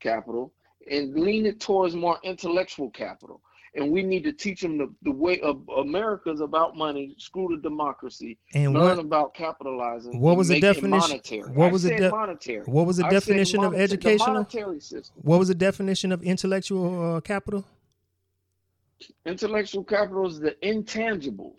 capital 0.00 0.52
and 0.90 1.14
lean 1.14 1.46
it 1.46 1.60
towards 1.60 1.94
more 1.94 2.18
intellectual 2.22 2.90
capital. 2.90 3.40
And 3.74 3.90
we 3.90 4.02
need 4.02 4.22
to 4.24 4.32
teach 4.34 4.60
them 4.60 4.76
the, 4.76 4.92
the 5.02 5.10
way 5.10 5.40
of 5.40 5.62
America's 5.78 6.42
about 6.42 6.76
money, 6.76 7.14
screw 7.16 7.48
the 7.56 7.62
democracy, 7.62 8.36
And 8.52 8.74
learn 8.74 8.96
what 8.96 8.98
about 8.98 9.32
capitalizing. 9.32 10.20
what 10.20 10.36
was 10.36 10.48
the 10.48 10.60
definition- 10.60 10.90
Monetary. 10.90 11.50
what 11.52 11.72
was 11.72 11.84
de- 11.84 12.10
monetary. 12.10 12.64
what 12.66 12.86
was 12.86 12.98
the 12.98 13.06
I 13.06 13.10
definition 13.10 13.60
of 13.64 13.72
monetary- 13.72 13.86
the 13.86 13.92
educational? 14.10 15.08
What 15.22 15.38
was 15.38 15.48
the 15.48 15.54
definition 15.54 16.12
of 16.12 16.22
intellectual 16.22 17.14
uh, 17.16 17.20
capital? 17.22 17.64
Intellectual 19.26 19.84
capital 19.84 20.26
is 20.28 20.40
the 20.40 20.56
intangibles, 20.62 21.54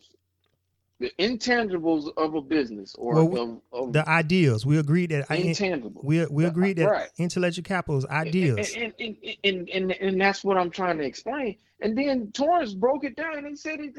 the 1.00 1.12
intangibles 1.20 2.12
of 2.18 2.36
a 2.36 2.41
business 2.41 2.96
or 2.96 3.26
Well, 3.26 3.62
of, 3.72 3.88
of 3.88 3.94
The 3.94 4.08
ideals. 4.08 4.66
We 4.66 4.78
agreed 4.78 5.12
that 5.12 5.30
intangible. 5.30 6.02
we 6.04 6.26
we 6.28 6.46
agreed 6.46 6.80
uh, 6.80 6.84
that 6.86 6.91
Right. 6.91 7.10
intellectual 7.18 7.64
capital 7.64 7.98
is 7.98 8.06
ideals. 8.06 8.74
And, 8.76 8.94
and, 9.00 9.16
and, 9.24 9.38
and, 9.44 9.70
and, 9.70 9.91
and 9.91 10.22
that's 10.22 10.44
what 10.44 10.58
I'm 10.58 10.70
trying 10.70 10.98
to 11.00 11.04
explain. 11.04 11.58
And 11.82 11.98
then 11.98 12.32
Torrance 12.32 12.74
broke 12.74 13.04
it 13.04 13.16
down 13.16 13.46
and 13.46 13.58
said 13.58 13.80
it, 13.82 13.96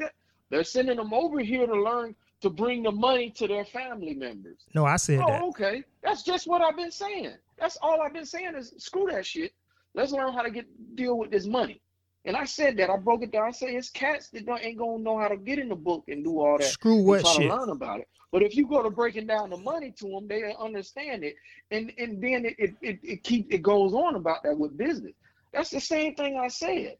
they're 0.49 0.63
sending 0.63 0.97
them 0.97 1.13
over 1.13 1.39
here 1.39 1.67
to 1.67 1.73
learn 1.81 2.15
to 2.41 2.49
bring 2.49 2.83
the 2.83 2.91
money 2.91 3.29
to 3.31 3.47
their 3.47 3.65
family 3.65 4.13
members. 4.13 4.65
No, 4.73 4.85
I 4.85 4.97
said 4.97 5.19
that. 5.19 5.41
Oh, 5.41 5.49
okay. 5.49 5.83
That's 6.03 6.21
just 6.23 6.47
what 6.47 6.61
I've 6.61 6.75
been 6.75 6.91
saying. 6.91 7.33
That's 7.57 7.77
all 7.81 8.01
I've 8.01 8.13
been 8.13 8.25
saying 8.25 8.53
is 8.55 8.73
screw 8.77 9.07
that 9.11 9.25
shit. 9.25 9.53
Let's 9.93 10.11
learn 10.11 10.33
how 10.33 10.41
to 10.41 10.51
get 10.51 10.65
deal 10.95 11.17
with 11.17 11.31
this 11.31 11.45
money. 11.45 11.81
And 12.25 12.35
I 12.35 12.45
said 12.45 12.77
that. 12.77 12.89
I 12.89 12.97
broke 12.97 13.21
it 13.23 13.31
down. 13.31 13.47
I 13.47 13.51
say 13.51 13.75
it's 13.75 13.89
cats 13.89 14.29
that 14.29 14.45
don't, 14.45 14.63
ain't 14.63 14.77
gonna 14.77 14.97
know 14.97 15.17
how 15.17 15.27
to 15.27 15.37
get 15.37 15.59
in 15.59 15.69
the 15.69 15.75
book 15.75 16.05
and 16.07 16.23
do 16.23 16.39
all 16.39 16.57
that. 16.57 16.63
Screw 16.63 17.03
what 17.03 17.21
try 17.21 17.33
shit? 17.33 17.49
to 17.49 17.55
learn 17.55 17.69
about 17.69 17.99
it. 17.99 18.07
But 18.31 18.41
if 18.41 18.55
you 18.55 18.67
go 18.67 18.83
to 18.83 18.89
breaking 18.89 19.27
down 19.27 19.51
the 19.51 19.57
money 19.57 19.93
to 19.99 20.09
them, 20.09 20.27
they 20.27 20.53
understand 20.59 21.23
it, 21.23 21.35
and 21.71 21.93
and 21.97 22.21
then 22.21 22.45
it 22.45 22.55
it 22.57 22.75
it, 22.81 22.99
it 23.03 23.23
keep 23.23 23.53
it 23.53 23.61
goes 23.61 23.93
on 23.93 24.15
about 24.15 24.43
that 24.43 24.57
with 24.57 24.77
business. 24.77 25.13
That's 25.53 25.69
the 25.69 25.79
same 25.79 26.15
thing 26.15 26.37
I 26.37 26.47
said. 26.47 26.97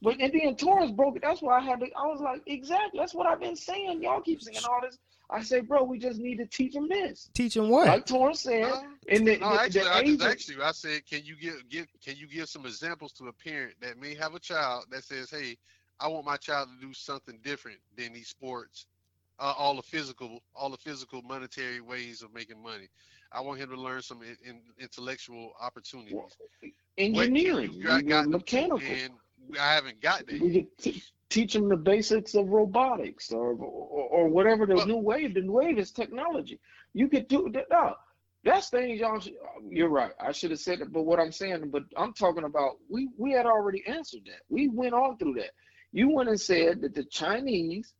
But 0.00 0.20
and 0.20 0.32
then 0.32 0.56
Torrance 0.56 0.92
broke 0.92 1.16
it. 1.16 1.22
That's 1.22 1.42
why 1.42 1.58
I 1.58 1.60
had 1.60 1.80
to. 1.80 1.86
I 1.96 2.06
was 2.06 2.20
like, 2.20 2.42
exactly. 2.46 2.98
That's 2.98 3.14
what 3.14 3.26
I've 3.26 3.40
been 3.40 3.56
saying. 3.56 4.02
Y'all 4.02 4.20
keep 4.20 4.40
saying 4.40 4.58
all 4.64 4.80
this. 4.82 4.98
I 5.30 5.42
say, 5.42 5.60
bro, 5.60 5.82
we 5.84 5.98
just 5.98 6.18
need 6.18 6.36
to 6.38 6.46
teach 6.46 6.72
them 6.72 6.88
this. 6.88 7.28
Teaching 7.34 7.68
what? 7.68 7.86
Like 7.86 8.06
Torrance 8.06 8.40
said, 8.40 8.62
No, 8.62 8.82
and 9.10 9.26
the, 9.28 9.36
no, 9.38 9.52
the, 9.52 9.60
actually, 9.60 9.80
the 9.82 9.90
I 9.90 9.98
age 10.00 10.06
just 10.06 10.20
of- 10.22 10.26
asked 10.32 10.48
you. 10.48 10.62
I 10.62 10.72
said, 10.72 11.06
can 11.06 11.22
you 11.24 11.36
give 11.36 11.68
give 11.68 11.86
can 12.02 12.16
you 12.16 12.26
give 12.26 12.48
some 12.48 12.64
examples 12.64 13.12
to 13.14 13.26
a 13.28 13.32
parent 13.32 13.74
that 13.82 13.98
may 14.00 14.14
have 14.14 14.34
a 14.34 14.38
child 14.40 14.86
that 14.90 15.04
says, 15.04 15.30
hey, 15.30 15.56
I 16.00 16.08
want 16.08 16.24
my 16.24 16.36
child 16.36 16.68
to 16.80 16.86
do 16.86 16.94
something 16.94 17.38
different 17.44 17.78
than 17.96 18.12
these 18.14 18.28
sports, 18.28 18.86
uh, 19.38 19.52
all 19.58 19.74
the 19.76 19.82
physical, 19.82 20.40
all 20.54 20.70
the 20.70 20.76
physical 20.78 21.20
monetary 21.22 21.80
ways 21.82 22.22
of 22.22 22.32
making 22.32 22.62
money. 22.62 22.88
I 23.30 23.42
want 23.42 23.60
him 23.60 23.68
to 23.68 23.76
learn 23.76 24.00
some 24.00 24.22
in, 24.22 24.36
in 24.48 24.60
intellectual 24.78 25.52
opportunities. 25.60 26.14
What 26.14 26.32
can 26.62 26.72
engineering, 26.96 27.72
you 27.74 27.82
got, 27.84 28.06
got 28.06 28.22
them 28.22 28.32
to? 28.32 28.38
mechanical. 28.38 28.78
and 28.80 29.12
I 29.60 29.74
haven't 29.74 30.00
got 30.00 30.26
that. 30.26 30.40
We 30.40 30.48
yet. 30.50 30.64
could 30.76 30.78
t- 30.94 31.02
teach 31.30 31.52
them 31.54 31.68
the 31.68 31.76
basics 31.76 32.34
of 32.34 32.48
robotics 32.48 33.32
or 33.32 33.52
or, 33.52 34.08
or 34.08 34.28
whatever 34.28 34.66
the 34.66 34.76
Well- 34.76 34.86
new 34.86 34.96
wave. 34.98 35.34
The 35.34 35.42
new 35.42 35.52
wave 35.52 35.78
is 35.78 35.90
technology. 35.90 36.58
You 36.94 37.08
could 37.08 37.28
do 37.28 37.50
that. 37.52 37.66
No, 37.70 37.94
that's 38.44 38.70
things 38.70 39.00
y'all. 39.00 39.20
Should, 39.20 39.34
you're 39.68 39.88
right. 39.90 40.12
I 40.20 40.32
should 40.32 40.50
have 40.50 40.60
said 40.60 40.80
it, 40.80 40.92
but 40.92 41.02
what 41.02 41.18
I'm 41.20 41.32
saying, 41.32 41.70
but 41.70 41.84
I'm 41.96 42.12
talking 42.14 42.44
about 42.44 42.78
we 42.88 43.08
we 43.16 43.32
had 43.32 43.46
already 43.46 43.84
answered 43.86 44.22
that. 44.26 44.40
We 44.48 44.68
went 44.68 44.94
on 44.94 45.16
through 45.18 45.34
that. 45.34 45.50
You 45.92 46.10
went 46.10 46.28
and 46.28 46.40
said 46.40 46.80
that 46.82 46.94
the 46.94 47.04
Chinese 47.04 47.94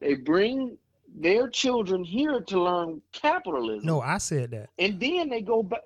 they 0.00 0.14
bring 0.14 0.78
their 1.16 1.48
children 1.48 2.04
here 2.04 2.40
to 2.40 2.60
learn 2.62 3.02
capitalism. 3.12 3.84
No, 3.86 4.00
I 4.00 4.18
said 4.18 4.50
that. 4.52 4.68
and 4.78 5.00
then 5.00 5.28
they 5.28 5.40
go 5.40 5.62
back. 5.62 5.80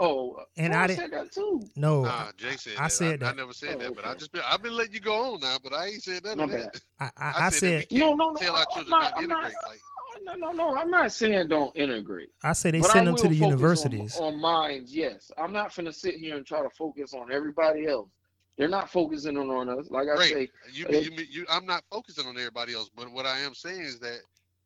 Oh, 0.00 0.40
And 0.56 0.74
I 0.74 0.84
I, 0.84 0.86
didn't- 0.86 1.00
said 1.00 1.10
that 1.12 1.32
too. 1.32 1.62
No, 1.76 2.02
Nah, 2.04 2.30
Jay 2.36 2.56
said 2.56 2.74
I 2.78 2.82
that. 2.84 2.92
said 2.92 3.22
I, 3.22 3.30
I 3.30 3.34
never 3.34 3.52
said 3.52 3.76
Oh, 3.76 3.78
that, 3.78 3.96
but 3.96 4.06
I 4.06 4.14
just 4.14 4.32
been 4.32 4.42
I've 4.46 4.62
been 4.62 4.76
letting 4.76 4.94
you 4.94 5.00
go 5.00 5.34
on 5.34 5.40
now, 5.40 5.56
but 5.62 5.72
I 5.72 5.86
ain't 5.86 6.02
said 6.02 6.24
none 6.24 6.38
My 6.38 6.44
of 6.44 6.50
bad. 6.50 6.70
that. 6.72 6.80
I, 7.00 7.04
I, 7.04 7.10
I, 7.16 7.46
I 7.46 7.50
said, 7.50 7.86
said 7.90 7.98
No, 7.98 8.14
no, 8.14 8.30
no. 8.30 8.34
tell 8.36 8.54
our 8.54 8.60
I'm 8.60 8.66
children 8.84 8.90
not- 8.90 9.02
not 9.02 9.10
to 9.10 9.16
I'm 9.22 9.28
not- 9.28 9.38
integrate. 9.44 9.56
Like, 9.68 9.80
No, 10.24 10.34
no, 10.34 10.52
no. 10.52 10.76
I'm 10.76 10.90
not 10.90 11.12
saying 11.12 11.48
don't 11.48 11.74
integrate. 11.76 12.30
I 12.42 12.52
say 12.52 12.70
they 12.70 12.80
But 12.80 12.90
send 12.90 13.08
I 13.08 13.12
them 13.12 13.16
to 13.16 13.22
the 13.22 13.28
focus 13.28 13.42
on- 13.42 13.48
universities. 13.48 14.16
On, 14.18 14.40
minds, 14.40 14.94
yes. 14.94 15.30
I'm 15.38 15.52
not 15.52 15.70
finna 15.70 15.94
sit 15.94 16.14
here 16.16 16.36
and 16.36 16.46
try 16.46 16.62
to 16.62 16.70
focus 16.70 17.14
on 17.14 17.32
everybody 17.32 17.86
else. 17.86 18.08
They're 18.56 18.68
not 18.68 18.90
focusing 18.90 19.36
on, 19.36 19.48
on 19.50 19.68
us. 19.68 19.88
Like 19.90 20.08
I 20.12 20.16
Great. 20.16 20.32
say, 20.32 20.48
you, 20.72 20.86
you, 20.90 21.10
you, 21.30 21.46
I'm 21.48 21.64
not 21.66 21.84
focusing 21.90 22.26
on 22.26 22.36
everybody 22.36 22.74
else, 22.74 22.90
but 22.94 23.10
what 23.12 23.24
I 23.26 23.38
am 23.40 23.54
saying 23.54 23.80
is 23.82 24.00
that 24.00 24.18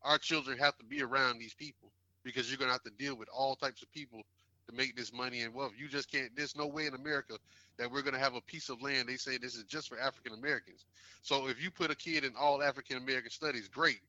our 0.02 0.16
children 0.18 0.56
have 0.58 0.76
to 0.78 0.84
be 0.84 1.02
around 1.02 1.38
these 1.38 1.52
people 1.54 1.92
because 2.24 2.48
you're 2.50 2.56
gonna 2.58 2.72
have 2.72 2.82
to 2.84 2.90
deal 2.98 3.14
with 3.16 3.28
all 3.28 3.54
types 3.54 3.82
of 3.82 3.92
people 3.92 4.22
to 4.68 4.74
make 4.74 4.96
this 4.96 5.12
money 5.12 5.42
and 5.42 5.54
wealth. 5.54 5.72
You 5.76 5.88
just 5.88 6.10
can't. 6.10 6.30
There's 6.36 6.56
no 6.56 6.66
way 6.66 6.86
in 6.86 6.94
America 6.94 7.34
that 7.78 7.90
we're 7.90 8.02
gonna 8.02 8.18
have 8.18 8.34
a 8.34 8.40
piece 8.40 8.68
of 8.68 8.82
land. 8.82 9.08
They 9.08 9.16
say 9.16 9.38
this 9.38 9.54
is 9.54 9.64
just 9.64 9.88
for 9.88 9.98
African 9.98 10.34
Americans. 10.34 10.84
So 11.22 11.48
if 11.48 11.62
you 11.62 11.70
put 11.70 11.90
a 11.90 11.96
kid 11.96 12.24
in 12.24 12.32
all 12.38 12.62
African 12.62 12.96
American 12.96 13.30
studies, 13.30 13.68
great. 13.68 14.00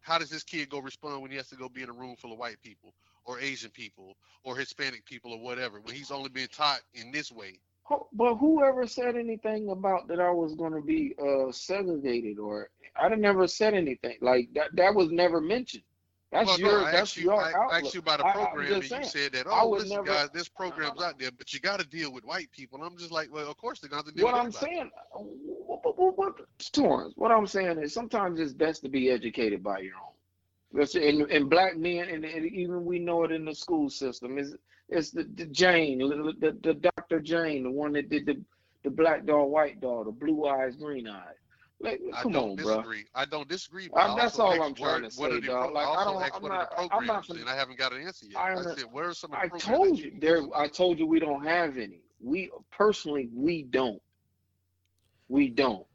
How 0.00 0.18
does 0.18 0.30
this 0.30 0.42
kid 0.42 0.70
go 0.70 0.78
respond 0.78 1.22
when 1.22 1.30
he 1.30 1.36
has 1.36 1.48
to 1.48 1.56
go 1.56 1.68
be 1.68 1.82
in 1.82 1.90
a 1.90 1.92
room 1.92 2.16
full 2.16 2.32
of 2.32 2.38
white 2.38 2.60
people 2.62 2.94
or 3.24 3.40
Asian 3.40 3.70
people 3.70 4.16
or 4.44 4.56
Hispanic 4.56 5.04
people 5.04 5.32
or 5.32 5.40
whatever 5.40 5.80
when 5.80 5.94
he's 5.94 6.10
only 6.10 6.28
being 6.28 6.48
taught 6.48 6.80
in 6.94 7.10
this 7.10 7.30
way? 7.30 7.58
But 8.12 8.34
whoever 8.36 8.86
said 8.86 9.16
anything 9.16 9.70
about 9.70 10.08
that 10.08 10.20
I 10.20 10.30
was 10.30 10.54
going 10.54 10.74
to 10.74 10.82
be 10.82 11.14
uh, 11.18 11.50
segregated 11.52 12.38
or 12.38 12.68
I 12.96 13.08
never 13.14 13.46
said 13.46 13.74
anything 13.74 14.16
like 14.20 14.52
that. 14.54 14.74
That 14.74 14.94
was 14.94 15.10
never 15.10 15.40
mentioned. 15.40 15.84
That's 16.30 16.46
well, 16.46 16.60
your 16.60 16.72
no, 16.72 16.84
I 16.84 16.90
that's 16.90 17.02
asked 17.02 17.16
you, 17.16 17.22
your 17.24 17.42
I 17.42 17.52
outlook. 17.54 17.72
asked 17.84 17.94
you 17.94 18.00
about 18.00 18.20
a 18.20 18.26
I- 18.26 18.32
program, 18.32 18.72
and 18.72 18.82
just 18.82 18.94
you 18.94 19.04
said 19.22 19.32
that, 19.32 19.46
I 19.46 19.60
oh, 19.62 19.70
listen, 19.70 19.88
never- 19.90 20.04
guys, 20.04 20.28
this 20.34 20.46
program's 20.48 21.00
out 21.02 21.18
there, 21.18 21.30
but 21.30 21.54
you 21.54 21.60
got 21.60 21.80
to 21.80 21.86
deal 21.86 22.12
with 22.12 22.24
white 22.24 22.50
people. 22.52 22.78
And 22.78 22.86
I'm 22.86 22.98
just 22.98 23.10
like, 23.10 23.32
well, 23.32 23.50
of 23.50 23.56
course 23.56 23.80
they're 23.80 23.88
going 23.88 24.04
to 24.04 24.12
deal 24.12 24.24
What 24.26 24.34
with 24.34 24.42
I'm 24.44 24.52
saying, 24.52 24.90
uh, 25.14 25.20
what, 25.20 25.98
what, 25.98 26.18
what, 26.18 26.34
Torrance, 26.72 27.14
what 27.16 27.32
I'm 27.32 27.46
saying 27.46 27.78
is 27.78 27.94
sometimes 27.94 28.40
it's 28.40 28.52
best 28.52 28.82
to 28.82 28.90
be 28.90 29.10
educated 29.10 29.62
by 29.62 29.78
your 29.78 29.94
own. 29.94 30.12
And, 30.74 31.22
and 31.30 31.48
black 31.48 31.78
men, 31.78 32.08
and, 32.10 32.26
and 32.26 32.44
even 32.44 32.84
we 32.84 32.98
know 32.98 33.24
it 33.24 33.32
in 33.32 33.46
the 33.46 33.54
school 33.54 33.88
system. 33.88 34.36
Is 34.36 34.54
it's 34.90 35.10
the, 35.10 35.24
the 35.34 35.46
Jane, 35.46 35.98
the, 35.98 36.34
the, 36.38 36.58
the 36.62 36.74
Dr. 36.74 37.20
Jane, 37.20 37.62
the 37.62 37.70
one 37.70 37.92
that 37.94 38.10
did 38.10 38.26
the 38.26 38.38
the 38.84 38.90
black 38.90 39.24
dog, 39.24 39.48
white 39.50 39.80
dog, 39.80 40.06
the 40.06 40.12
blue 40.12 40.46
eyes, 40.46 40.76
green 40.76 41.08
eyes. 41.08 41.34
Like, 41.80 42.00
I 42.12 42.22
come 42.22 42.32
don't 42.32 42.50
on, 42.50 42.56
bro. 42.56 42.66
disagree. 42.76 43.04
I 43.14 43.24
don't 43.24 43.48
disagree. 43.48 43.88
But 43.88 43.98
I 44.00 44.16
that's 44.16 44.38
also 44.38 44.60
all 44.60 44.66
I'm 44.66 44.74
trying 44.74 45.02
what- 45.02 45.12
to 45.12 45.20
what 45.20 45.30
say, 45.30 45.36
are 45.36 45.40
the 45.40 45.46
dog. 45.46 45.64
pro- 45.66 45.72
Like, 45.74 45.86
I 45.86 45.90
I 45.90 45.94
also 45.94 46.12
don't- 46.12 46.22
asked 46.22 46.34
I'm 46.34 46.42
not- 46.42 46.50
are 46.50 46.58
the 46.58 46.74
I'm 46.80 46.86
not 46.88 46.90
programs, 46.90 47.26
finna- 47.28 47.40
and 47.42 47.48
I 47.50 47.54
haven't 47.56 47.78
got 47.78 47.92
an 47.92 48.02
answer 48.02 48.26
yet. 48.26 48.36
I 48.36 48.52
I, 48.54 48.62
said, 48.62 48.84
what 48.90 49.04
are 49.04 49.14
some 49.14 49.32
I 49.32 49.48
told 49.48 49.88
that 49.96 50.04
you 50.04 50.12
there. 50.18 50.42
I 50.56 50.66
told 50.68 50.98
you 50.98 51.06
we 51.06 51.20
don't 51.20 51.44
have 51.44 51.76
any. 51.78 52.00
We 52.20 52.50
personally 52.72 53.28
we 53.32 53.62
don't. 53.62 54.02
We 55.28 55.48
don't. 55.50 55.86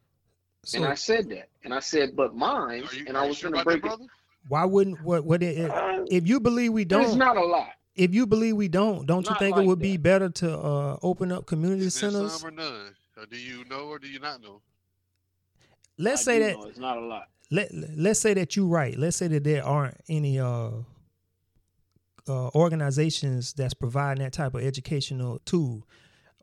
So 0.64 0.78
and 0.78 0.86
I 0.86 0.94
said 0.94 1.28
that. 1.30 1.50
And 1.64 1.74
I 1.74 1.80
said, 1.80 2.16
but 2.16 2.34
mine. 2.34 2.84
You, 2.96 3.04
and 3.06 3.16
I 3.18 3.26
was 3.28 3.36
sure 3.36 3.50
gonna 3.50 3.60
about 3.62 3.72
that, 3.72 3.80
break 3.82 3.92
it. 3.92 3.96
brother? 3.96 4.10
why 4.48 4.64
wouldn't 4.64 5.02
what 5.02 5.24
what 5.24 5.42
it, 5.42 5.70
Uh, 5.70 6.04
if 6.10 6.26
you 6.28 6.38
believe 6.40 6.72
we 6.72 6.84
don't 6.84 7.02
It's 7.04 7.14
not 7.14 7.36
a 7.36 7.44
lot. 7.44 7.72
if 7.94 8.14
you 8.14 8.26
believe 8.26 8.56
we 8.56 8.68
don't 8.68 9.06
don't 9.06 9.24
you 9.24 9.30
Not 9.30 9.38
think 9.38 9.56
it 9.56 9.60
like 9.60 9.66
would 9.66 9.78
be 9.78 9.96
better 9.98 10.28
to 10.30 10.58
uh 10.58 10.98
open 11.02 11.30
up 11.32 11.44
community 11.46 11.88
centers? 11.90 12.32
some 12.40 12.48
or 12.48 12.50
none? 12.52 12.94
Or 13.16 13.26
do 13.26 13.36
you 13.38 13.64
know 13.66 13.88
or 13.88 13.98
do 13.98 14.06
you 14.08 14.18
not 14.18 14.40
know? 14.42 14.60
Let's 15.98 16.22
I 16.22 16.24
say 16.24 16.38
that 16.40 16.56
know 16.58 16.64
it's 16.64 16.78
not 16.78 16.96
a 16.98 17.00
lot. 17.00 17.28
let 17.50 17.70
let's 17.96 18.20
say 18.20 18.34
that 18.34 18.56
you're 18.56 18.66
right. 18.66 18.96
Let's 18.98 19.16
say 19.16 19.28
that 19.28 19.44
there 19.44 19.64
aren't 19.64 19.96
any 20.08 20.38
uh, 20.38 20.70
uh 22.28 22.48
organizations 22.54 23.52
that's 23.52 23.74
providing 23.74 24.22
that 24.24 24.32
type 24.32 24.54
of 24.54 24.62
educational 24.62 25.38
tool. 25.44 25.86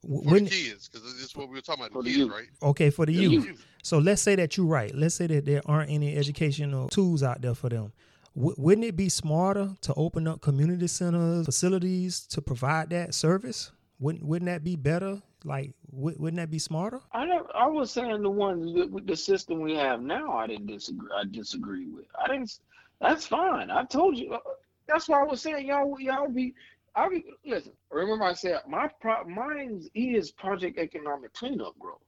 W- 0.03 0.23
For 0.23 0.39
the 0.39 0.49
kids, 0.49 0.89
because 0.89 1.13
this 1.13 1.23
is 1.25 1.35
what 1.35 1.49
we 1.49 1.55
were 1.55 1.61
talking 1.61 1.83
about, 1.83 1.93
For 1.93 2.03
the 2.03 2.09
the 2.09 2.15
kids, 2.15 2.27
youth. 2.27 2.31
right? 2.31 2.47
okay, 2.69 2.89
for 2.89 3.05
the 3.05 3.15
The 3.15 3.21
youth. 3.23 3.45
youth. 3.45 3.65
So 3.83 3.97
let's 3.97 4.21
say 4.21 4.35
that 4.35 4.57
you're 4.57 4.65
right. 4.67 4.93
Let's 4.95 5.15
say 5.15 5.27
that 5.27 5.45
there 5.45 5.61
aren't 5.65 5.89
any 5.89 6.15
educational 6.15 6.87
tools 6.89 7.23
out 7.23 7.41
there 7.41 7.55
for 7.55 7.69
them. 7.69 7.91
W- 8.35 8.55
wouldn't 8.57 8.85
it 8.85 8.95
be 8.95 9.09
smarter 9.09 9.75
to 9.81 9.93
open 9.95 10.27
up 10.27 10.41
community 10.41 10.87
centers, 10.87 11.45
facilities 11.45 12.25
to 12.27 12.41
provide 12.41 12.89
that 12.91 13.13
service? 13.13 13.71
Wouldn't 14.01 14.25
wouldn't 14.25 14.47
that 14.49 14.63
be 14.63 14.75
better? 14.75 15.21
Like, 15.45 15.73
wou- 15.91 16.15
wouldn't 16.17 16.37
that 16.39 16.49
be 16.51 16.59
smarter? 16.59 17.01
I 17.13 17.25
I 17.53 17.67
was 17.67 17.91
saying 17.91 18.23
the 18.23 18.31
ones 18.31 18.73
with, 18.91 19.05
the 19.07 19.15
system 19.15 19.61
we 19.61 19.75
have 19.75 20.01
now. 20.01 20.33
I 20.33 20.47
didn't 20.47 20.65
disagree. 20.67 21.09
I 21.15 21.23
disagree 21.29 21.87
with. 21.87 22.05
I 22.19 22.27
didn't. 22.27 22.59
That's 22.99 23.27
fine. 23.27 23.69
I 23.71 23.83
told 23.85 24.17
you. 24.17 24.33
uh, 24.33 24.39
That's 24.87 25.07
why 25.07 25.21
I 25.21 25.23
was 25.23 25.41
saying 25.41 25.67
y'all. 25.67 25.99
Y'all 25.99 26.29
be. 26.29 26.55
I 26.95 27.09
be. 27.09 27.23
Listen. 27.45 27.73
Remember 27.91 28.25
I 28.25 28.33
said 28.33 28.61
my 28.67 28.89
pro. 28.99 29.23
Mine 29.25 29.87
is 29.93 30.31
Project 30.31 30.79
Economic 30.79 31.33
Cleanup, 31.33 31.75
bro. 31.79 31.99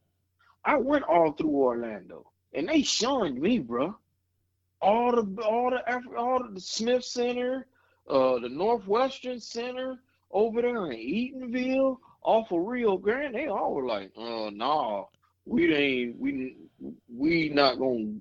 I 0.66 0.78
went 0.78 1.04
all 1.04 1.32
through 1.34 1.50
Orlando, 1.52 2.32
and 2.54 2.68
they 2.70 2.82
shunned 2.82 3.40
me, 3.40 3.60
bro. 3.60 3.96
All 4.82 5.12
the 5.12 5.42
all 5.44 5.70
the 5.70 6.18
all 6.18 6.44
the 6.52 6.60
Smith 6.60 7.06
Center, 7.06 7.68
uh, 8.10 8.40
the 8.40 8.50
Northwestern 8.50 9.40
Center 9.40 10.00
over 10.34 10.62
there 10.62 10.92
in 10.92 10.98
Eatonville, 10.98 11.98
off 12.24 12.52
of 12.52 12.66
Rio 12.66 12.98
Grande, 12.98 13.36
they 13.36 13.48
all 13.48 13.74
were 13.74 13.86
like, 13.86 14.12
"Uh, 14.18 14.50
nah, 14.50 15.06
we 15.46 15.74
ain't 15.74 16.20
we 16.20 16.58
we 17.14 17.50
not 17.50 17.80
gonna 17.80 18.16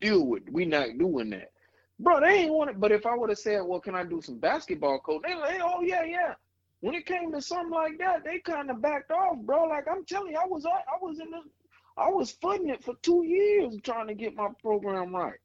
deal 0.00 0.26
with. 0.26 0.48
We 0.50 0.64
not 0.64 0.98
doing 0.98 1.30
that." 1.30 1.52
Bro, 1.98 2.20
they 2.20 2.42
ain't 2.42 2.52
want 2.52 2.70
it. 2.70 2.80
But 2.80 2.92
if 2.92 3.06
I 3.06 3.16
would 3.16 3.30
have 3.30 3.38
said, 3.38 3.62
"Well, 3.62 3.80
can 3.80 3.94
I 3.94 4.04
do 4.04 4.20
some 4.20 4.38
basketball 4.38 5.00
coach?" 5.00 5.22
They 5.22 5.34
like, 5.34 5.60
"Oh 5.62 5.82
yeah, 5.82 6.04
yeah." 6.04 6.34
When 6.80 6.94
it 6.94 7.04
came 7.04 7.30
to 7.32 7.42
something 7.42 7.70
like 7.70 7.98
that, 7.98 8.24
they 8.24 8.38
kind 8.38 8.70
of 8.70 8.80
backed 8.80 9.10
off, 9.10 9.36
bro. 9.38 9.64
Like 9.64 9.86
I'm 9.88 10.04
telling 10.04 10.32
you, 10.32 10.38
I 10.38 10.46
was 10.46 10.64
I 10.66 10.80
was 11.00 11.20
in 11.20 11.30
the 11.30 11.42
I 11.96 12.08
was 12.08 12.30
footing 12.30 12.68
it 12.68 12.82
for 12.82 12.94
two 13.02 13.24
years 13.24 13.76
trying 13.82 14.06
to 14.08 14.14
get 14.14 14.34
my 14.34 14.48
program 14.62 15.14
right. 15.14 15.38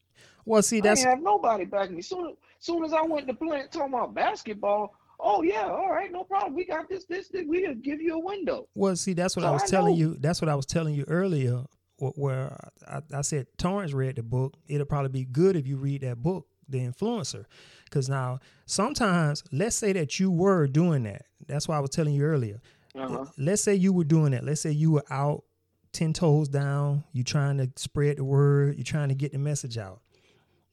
Well, 0.46 0.62
see, 0.62 0.78
I 0.78 0.82
that's 0.82 1.02
didn't 1.02 1.16
have 1.16 1.24
nobody 1.24 1.66
backing 1.66 1.98
me. 1.98 2.02
Soon, 2.02 2.36
soon 2.60 2.84
as 2.86 2.94
I 2.94 3.02
went 3.02 3.28
to 3.28 3.34
play 3.34 3.64
talking 3.72 3.94
about 3.94 4.14
basketball, 4.14 4.96
oh 5.20 5.42
yeah, 5.44 5.68
all 5.68 5.90
right, 5.90 6.12
no 6.12 6.24
problem. 6.24 6.54
We 6.54 6.66
got 6.66 6.90
this, 6.90 7.06
this, 7.06 7.30
this. 7.30 7.44
We'll 7.46 7.76
give 7.76 8.02
you 8.02 8.16
a 8.16 8.20
window. 8.20 8.68
Well, 8.76 8.96
see, 8.96 9.14
that's 9.14 9.36
what 9.36 9.44
So 9.44 9.50
I 9.50 9.52
was 9.52 9.64
I 9.64 9.68
telling 9.68 9.94
know. 9.94 10.00
you. 10.00 10.18
That's 10.20 10.42
what 10.42 10.50
I 10.50 10.56
was 10.56 10.66
telling 10.66 10.96
you 10.96 11.06
earlier, 11.08 11.64
where 11.98 12.56
I, 12.88 13.02
I 13.14 13.22
said 13.22 13.48
Torrance 13.58 13.94
read 13.94 14.16
the 14.16 14.24
book. 14.24 14.56
It'll 14.68 14.86
probably 14.86 15.10
be 15.10 15.26
good 15.26 15.56
if 15.56 15.68
you 15.68 15.78
read 15.78 16.02
that 16.02 16.22
book, 16.22 16.48
The 16.70 16.80
Influencer, 16.80 17.46
because 17.86 18.10
now 18.10 18.40
sometimes, 18.66 19.44
let's 19.52 19.76
say 19.76 19.94
that 19.94 20.20
you 20.20 20.32
were 20.32 20.68
doing 20.68 21.04
that. 21.04 21.24
That's 21.48 21.68
why 21.68 21.78
I 21.78 21.80
was 21.80 21.92
telling 21.92 22.14
you 22.14 22.24
earlier. 22.24 22.62
Uh-huh. 22.96 23.26
Let's 23.38 23.62
say 23.62 23.76
you 23.76 23.94
were 23.94 24.04
doing 24.06 24.32
that. 24.32 24.44
Let's 24.44 24.62
say 24.62 24.72
you 24.72 24.92
were 24.92 25.04
out 25.10 25.44
ten 25.92 26.14
toes 26.14 26.50
down. 26.50 27.04
You're 27.14 27.24
trying 27.24 27.58
to 27.58 27.70
spread 27.76 28.18
the 28.18 28.24
word. 28.24 28.76
You're 28.76 28.84
trying 28.84 29.10
to 29.10 29.16
get 29.16 29.32
the 29.32 29.38
message 29.38 29.78
out. 29.78 30.02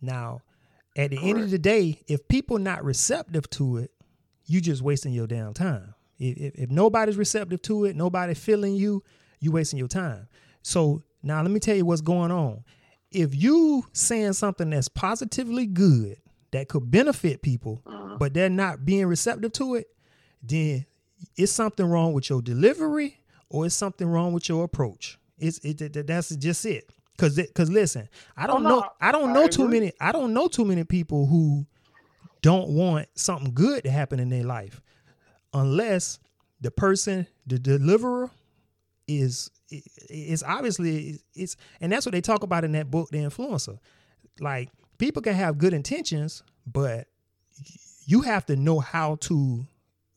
Now, 0.01 0.40
at 0.97 1.11
the 1.11 1.18
end 1.18 1.40
of 1.40 1.51
the 1.51 1.59
day, 1.59 2.01
if 2.07 2.26
people 2.28 2.59
not 2.59 2.84
receptive 2.84 3.49
to 3.51 3.78
it, 3.78 3.91
you 4.47 4.61
just 4.61 4.82
wasting 4.82 5.12
your 5.12 5.26
damn 5.26 5.55
time. 5.55 5.95
If, 6.18 6.36
if, 6.36 6.55
if 6.64 6.70
nobody's 6.70 7.16
receptive 7.16 7.62
to 7.62 7.84
it, 7.86 7.97
nobody 7.97 8.34
feeling 8.34 8.74
you, 8.74 9.03
you 9.40 9.51
wasting 9.53 9.78
your 9.78 9.88
time. 9.88 10.28
So 10.62 11.03
now 11.22 11.40
let 11.43 11.51
me 11.51 11.61
tell 11.61 11.76
you 11.76 11.84
what's 11.84 12.01
going 12.01 12.30
on. 12.30 12.64
If 13.11 13.34
you 13.34 13.84
saying 13.93 14.34
something 14.34 14.70
that's 14.70 14.88
positively 14.88 15.66
good 15.66 16.16
that 16.53 16.68
could 16.68 16.90
benefit 16.90 17.43
people, 17.43 17.82
Uh-huh. 17.86 18.16
but 18.18 18.34
they're 18.34 18.49
not 18.51 18.84
being 18.84 19.07
receptive 19.07 19.53
to 19.55 19.74
it, 19.76 19.86
then 20.43 20.86
it's 21.36 21.53
something 21.53 21.86
wrong 21.86 22.12
with 22.12 22.28
your 22.30 22.43
delivery 22.43 23.18
or 23.49 23.66
it's 23.66 23.74
something 23.74 24.07
wrong 24.07 24.32
with 24.32 24.49
your 24.49 24.64
approach. 24.64 25.18
It's 25.38 25.59
it, 25.59 25.78
that- 25.93 26.07
that's 26.07 26.34
just 26.36 26.64
it. 26.66 26.90
Cause 27.18 27.36
it, 27.38 27.53
cause 27.55 27.70
listen, 27.70 28.09
I 28.36 28.47
don't 28.47 28.64
Oh, 28.64 28.68
no, 28.68 28.80
know 28.80 28.88
I 29.01 29.12
don't 29.12 29.30
I 29.30 29.32
know 29.34 29.47
too 29.47 29.68
many 29.68 29.93
I 30.01 30.12
don't 30.12 30.32
know 30.32 30.49
too 30.49 30.64
many 30.64 30.82
people 30.82 31.26
who 31.26 31.66
don't 32.43 32.68
want 32.68 33.09
something 33.14 33.53
good 33.55 33.84
to 33.84 33.90
happen 33.90 34.20
in 34.20 34.28
their 34.28 34.45
life 34.45 34.80
unless 35.55 36.18
the 36.61 36.70
person 36.70 37.26
the 37.47 37.59
deliverer 37.59 38.30
is 39.09 39.51
it's 39.70 40.43
obviously 40.43 41.18
it's 41.34 41.57
and 41.80 41.90
that's 41.90 42.05
what 42.07 42.12
they 42.12 42.20
talk 42.20 42.43
about 42.43 42.64
in 42.64 42.72
that 42.72 42.90
book 42.90 43.09
the 43.11 43.18
influencer 43.18 43.78
like 44.40 44.68
people 44.99 45.22
can 45.22 45.34
have 45.34 45.59
good 45.59 45.72
intentions 45.72 46.43
but 46.66 47.07
you 48.07 48.20
have 48.22 48.45
to 48.47 48.57
know 48.57 48.80
how 48.80 49.16
to 49.16 49.64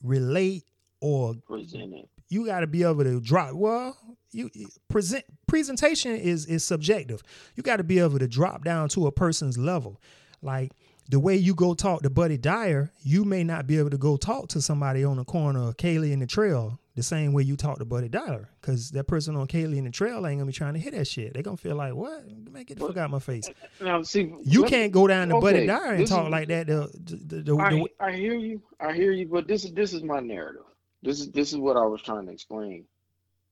relate 0.03 0.63
or 1.01 1.35
Present 1.47 1.93
it. 1.93 2.09
you 2.29 2.45
got 2.45 2.61
to 2.61 2.67
be 2.67 2.83
able 2.83 3.03
to 3.03 3.19
drop. 3.19 3.53
Well, 3.53 3.95
you 4.31 4.49
present 4.89 5.23
presentation 5.47 6.15
is 6.15 6.45
is 6.45 6.63
subjective. 6.63 7.21
You 7.55 7.63
got 7.63 7.77
to 7.77 7.83
be 7.83 7.99
able 7.99 8.19
to 8.19 8.27
drop 8.27 8.63
down 8.63 8.89
to 8.89 9.07
a 9.07 9.11
person's 9.11 9.57
level. 9.57 10.01
Like 10.41 10.71
the 11.09 11.19
way 11.19 11.35
you 11.35 11.53
go 11.53 11.73
talk 11.73 12.01
to 12.01 12.09
Buddy 12.09 12.37
Dyer, 12.37 12.91
you 13.03 13.23
may 13.25 13.43
not 13.43 13.67
be 13.67 13.77
able 13.77 13.91
to 13.91 13.97
go 13.97 14.17
talk 14.17 14.47
to 14.49 14.61
somebody 14.61 15.03
on 15.03 15.17
the 15.17 15.23
corner 15.23 15.69
of 15.69 15.77
Kaley 15.77 16.11
in 16.11 16.19
the 16.19 16.25
trail 16.25 16.79
the 16.95 17.03
same 17.03 17.33
way 17.33 17.43
you 17.43 17.55
talk 17.55 17.77
to 17.77 17.85
Buddy 17.85 18.09
Dyer. 18.09 18.49
Cause 18.61 18.89
that 18.91 19.03
person 19.03 19.35
on 19.35 19.47
Kaley 19.47 19.77
in 19.77 19.83
the 19.83 19.91
trail 19.91 20.25
ain't 20.25 20.39
gonna 20.39 20.45
be 20.45 20.53
trying 20.53 20.73
to 20.73 20.79
hit 20.79 20.93
that 20.93 21.07
shit. 21.07 21.33
They 21.33 21.43
gonna 21.43 21.57
feel 21.57 21.75
like, 21.75 21.93
what? 21.93 22.25
Man, 22.51 22.63
get 22.63 22.79
the 22.79 22.87
fuck 22.87 22.97
out 22.97 23.11
my 23.11 23.19
face. 23.19 23.49
Now, 23.81 24.01
see, 24.01 24.33
You 24.43 24.63
can't 24.63 24.91
go 24.91 25.05
down 25.05 25.29
to 25.29 25.39
Buddy 25.39 25.67
Dyer 25.67 25.93
and 25.93 26.07
talk 26.07 26.25
is- 26.25 26.31
like 26.31 26.47
that. 26.47 26.67
The, 26.67 26.89
the, 27.03 27.41
the, 27.41 27.57
I, 27.57 28.07
I 28.07 28.11
hear 28.13 28.33
you. 28.35 28.61
I 28.79 28.93
hear 28.93 29.11
you, 29.11 29.27
but 29.27 29.47
this 29.47 29.65
is 29.65 29.73
this 29.73 29.93
is 29.93 30.03
my 30.03 30.19
narrative. 30.19 30.63
This 31.03 31.19
is 31.19 31.29
this 31.31 31.51
is 31.51 31.59
what 31.59 31.77
I 31.77 31.85
was 31.85 32.01
trying 32.01 32.25
to 32.25 32.31
explain. 32.31 32.85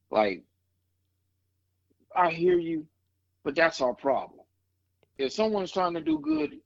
Like, 0.10 0.44
I 2.16 2.32
hear 2.32 2.58
you, 2.58 2.88
but 3.44 3.56
that's 3.56 3.82
our 3.82 3.94
problem. 3.94 4.40
If 5.18 5.34
someone's 5.34 5.72
trying 5.72 5.94
to 5.94 6.02
do 6.02 6.18
good, 6.20 6.60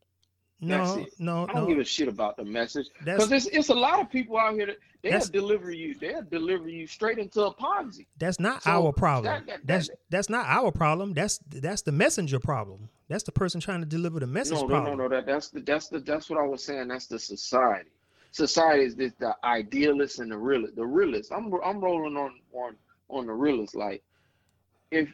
no, 0.60 1.06
no, 1.20 1.44
I 1.50 1.54
don't 1.54 1.64
no. 1.64 1.68
give 1.68 1.78
a 1.80 1.84
shit 1.86 2.08
about 2.08 2.36
the 2.38 2.44
message. 2.46 2.88
Because 3.04 3.32
it's 3.32 3.46
it's 3.48 3.70
a 3.70 3.76
lot 3.76 4.00
of 4.00 4.10
people 4.10 4.38
out 4.38 4.54
here 4.56 4.66
that 4.68 4.78
they'll 5.04 5.20
deliver 5.28 5.72
you, 5.72 5.94
they'll 5.96 6.24
deliver 6.24 6.68
you 6.68 6.88
straight 6.88 7.20
into 7.20 7.44
a 7.44 7.54
Ponzi. 7.54 8.06
that's 8.18 8.40
not 8.40 8.64
So, 8.64 8.72
our 8.72 8.92
problem. 8.92 9.26
that- 9.34 9.46
that- 9.48 9.68
that's 9.68 9.88
that- 9.90 9.98
that's 10.10 10.30
not 10.30 10.46
our 10.48 10.72
problem. 10.72 11.14
That's 11.14 11.38
that's 11.50 11.84
the 11.84 11.92
messenger 11.92 12.40
problem. 12.40 12.90
That's 13.08 13.24
the 13.24 13.32
person 13.32 13.62
trying 13.62 13.82
to 13.82 13.86
deliver 13.86 14.20
the 14.20 14.28
message 14.28 14.56
No, 14.56 14.62
no, 14.64 14.68
problem. 14.68 14.98
no, 14.98 15.04
no. 15.04 15.10
That 15.10 15.26
that's 15.28 15.50
the 15.50 15.62
that's 15.62 15.90
the 15.90 16.00
that's 16.00 16.30
what 16.30 16.40
I 16.40 16.44
was 16.48 16.64
saying. 16.64 16.88
That's 16.88 17.08
the 17.08 17.20
society. 17.20 17.90
Society 18.32 18.84
is 18.84 18.96
the, 18.96 19.12
the 19.20 19.36
idealist 19.44 20.20
and 20.20 20.32
the 20.32 20.38
realist. 20.38 20.76
The 20.76 20.86
realist. 20.86 21.32
I'm 21.32 21.54
I'm 21.64 21.80
rolling 21.80 22.18
on 22.18 22.34
on 22.54 22.76
on 23.10 23.26
the 23.28 23.34
realist. 23.34 23.76
Like 23.76 24.02
if 24.92 25.10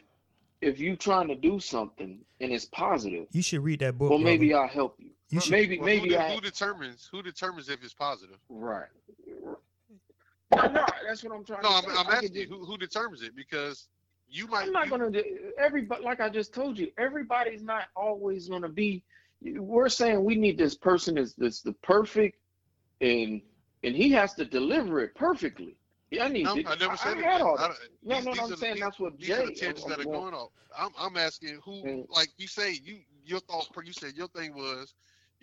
if 0.60 0.80
you 0.80 0.96
trying 0.96 1.28
to 1.28 1.34
do 1.34 1.60
something 1.60 2.18
and 2.40 2.52
it's 2.52 2.64
positive, 2.64 3.26
You 3.32 3.42
should 3.42 3.62
read 3.62 3.80
that 3.80 3.98
book. 3.98 4.08
well, 4.10 4.18
maybe 4.18 4.48
brother. 4.48 4.62
I'll 4.64 4.68
help 4.70 4.96
you. 4.98 5.10
You 5.30 5.40
should- 5.40 5.50
maybe 5.52 5.78
Well, 5.78 5.86
maybe 5.86 6.10
who, 6.10 6.18
I 6.18 6.34
who 6.34 6.40
determines 6.40 7.08
who 7.10 7.22
determines 7.22 7.68
if 7.68 7.82
it's 7.82 7.94
positive? 7.94 8.38
right. 8.48 8.88
No, 10.54 10.84
that's 11.06 11.24
what 11.24 11.34
I'm 11.34 11.44
trying 11.44 11.62
No, 11.62 11.70
to 11.70 11.74
I'm, 11.74 11.82
say. 11.82 11.90
I'm 11.98 12.06
asking 12.08 12.34
you 12.34 12.46
who, 12.46 12.64
who 12.64 12.76
determines 12.78 13.22
it 13.22 13.34
because 13.34 13.88
you 14.28 14.46
might. 14.46 14.66
I'm 14.66 14.72
not 14.72 14.84
you- 14.84 14.90
gonna 14.90 15.10
do 15.10 15.24
everybody 15.58 16.04
like 16.04 16.20
I 16.20 16.28
just 16.28 16.54
told 16.54 16.78
you. 16.78 16.92
Everybody's 16.98 17.62
not 17.62 17.86
always 17.96 18.48
gonna 18.48 18.68
be. 18.68 19.02
We're 19.42 19.88
saying 19.88 20.22
we 20.22 20.36
need 20.36 20.56
this 20.56 20.74
person 20.76 21.18
is 21.18 21.34
this 21.34 21.60
the 21.60 21.72
perfect, 21.82 22.38
and 23.00 23.40
and 23.82 23.96
he 23.96 24.10
has 24.12 24.34
to 24.34 24.44
deliver 24.44 25.00
it 25.00 25.14
perfectly. 25.14 25.76
Yeah, 26.10 26.26
I 26.26 26.28
need. 26.28 26.44
No, 26.44 26.56
it. 26.56 26.66
I 26.68 26.76
never 26.76 26.96
said 26.96 27.16
I 27.16 27.20
it. 27.20 27.24
had 27.24 27.40
all 27.40 27.58
I 27.58 27.62
that. 27.68 27.74
don't- 28.04 28.24
No, 28.24 28.32
no, 28.32 28.32
I'm 28.32 28.46
are 28.46 28.48
the- 28.50 28.56
saying 28.56 28.78
that's 28.78 29.00
what 29.00 29.18
These 29.18 29.30
are 29.30 29.36
Jay. 29.38 29.46
the 29.46 29.54
tangents 29.54 29.84
that 29.86 29.98
are 29.98 30.04
going 30.04 30.34
on. 30.34 30.48
I'm, 30.78 30.90
I'm 30.98 31.16
asking 31.16 31.60
who, 31.64 31.82
Mm. 31.82 32.06
like 32.10 32.28
you 32.36 32.46
say, 32.46 32.72
you 32.84 33.00
your 33.24 33.40
thought. 33.40 33.68
You 33.84 33.92
said 33.92 34.14
your 34.14 34.28
thing 34.28 34.54
was 34.54 34.94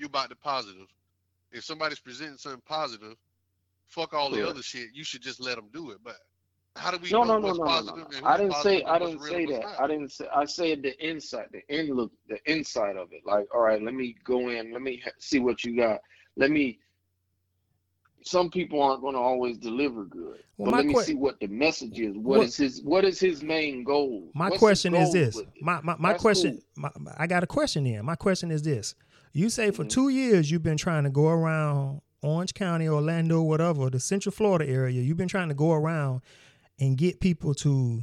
you 0.02 0.08
about 0.08 0.30
the 0.30 0.36
positive. 0.36 0.88
If 1.52 1.64
somebody's 1.64 1.99
presenting 1.99 2.38
something 2.38 2.62
positive, 2.66 3.16
fuck 3.88 4.14
all 4.14 4.30
the 4.30 4.38
Correct. 4.38 4.49
other 4.49 4.64
shit. 4.64 4.88
You 4.93 5.04
should 5.04 5.22
just 5.22 5.39
let 5.39 5.56
them 5.56 5.70
do 5.72 5.91
it. 5.91 5.99
But 6.04 6.18
how 6.76 6.91
do 6.91 6.97
we 6.97 7.10
No, 7.12 7.24
know 7.24 7.38
no, 7.38 7.39
no, 7.39 7.47
what's 7.47 7.60
no, 7.60 7.66
no, 7.66 7.72
positive 7.72 8.08
no. 8.12 8.18
and 8.18 8.26
I 8.26 8.38
didn't 8.38 8.56
say. 8.56 8.84
I 8.84 8.99
didn't 8.99 9.22
say 9.22 9.45
that. 9.45 9.62
not? 9.62 9.80
I 9.80 9.88
didn't 9.88 10.12
say. 10.12 10.26
I 10.34 10.45
said 10.45 10.82
the 10.82 11.08
inside, 11.08 11.47
the 11.52 11.62
in 11.74 11.93
look, 11.93 12.12
the 12.28 12.38
inside 12.52 12.97
of 12.97 13.10
it. 13.12 13.22
Like, 13.26 13.47
all 13.54 13.62
right, 13.62 13.82
let 13.82 13.93
me 13.93 14.16
go 14.24 14.49
in. 14.49 14.74
Let 14.74 14.82
me 14.82 15.04
see 15.20 15.39
what 15.39 15.64
you 15.64 15.76
got. 15.78 15.99
Let 16.36 16.52
me. 16.52 16.80
Some 18.24 18.52
people 18.52 18.82
aren't 18.84 19.02
going 19.02 19.16
to 19.16 19.20
always 19.20 19.58
deliver 19.58 20.04
good. 20.06 20.43
Well, 20.58 20.70
but 20.70 20.78
let 20.78 20.86
me 20.86 20.93
que- 20.93 21.04
see 21.04 21.16
what 21.16 21.39
the 21.39 21.47
message 21.47 21.99
is. 21.99 22.16
What 22.16 22.38
What- 22.38 22.47
is 22.47 22.56
his? 22.56 22.82
What 22.84 23.04
is 23.04 23.20
his 23.20 23.41
main 23.43 23.84
goal? 23.84 24.30
My 24.36 24.45
What's 24.45 24.56
his 24.56 24.60
question 24.60 24.95
is 24.95 25.12
this. 25.12 25.41
My 25.60 25.82
my, 25.82 25.95
my 25.97 26.12
That's 26.12 26.22
question. 26.22 26.62
cool. 26.76 26.84
My, 26.84 26.91
my- 26.99 27.16
I 27.18 27.28
got 27.28 27.43
a 27.43 27.47
question 27.47 27.84
here. 27.84 28.02
My 28.04 28.16
question 28.16 28.49
is 28.52 28.62
this. 28.62 28.95
You 29.34 29.50
say 29.50 29.72
for 29.72 29.84
Mhm. 29.86 29.90
two 29.90 30.10
years 30.10 30.52
you've 30.52 30.64
been 30.64 30.78
trying 30.78 31.04
to 31.06 31.10
go 31.10 31.28
around 31.28 32.02
Orange 32.22 32.54
County, 32.54 32.88
Orlando, 32.88 33.42
whatever, 33.42 33.90
the 33.90 34.00
Central 34.00 34.32
Florida 34.34 34.70
area. 34.70 35.02
You've 35.02 35.18
been 35.18 35.28
trying 35.28 35.48
to 35.50 35.56
go 35.56 35.72
around 35.72 36.22
and 36.80 36.98
get 36.98 37.20
people 37.20 37.54
to 37.56 38.02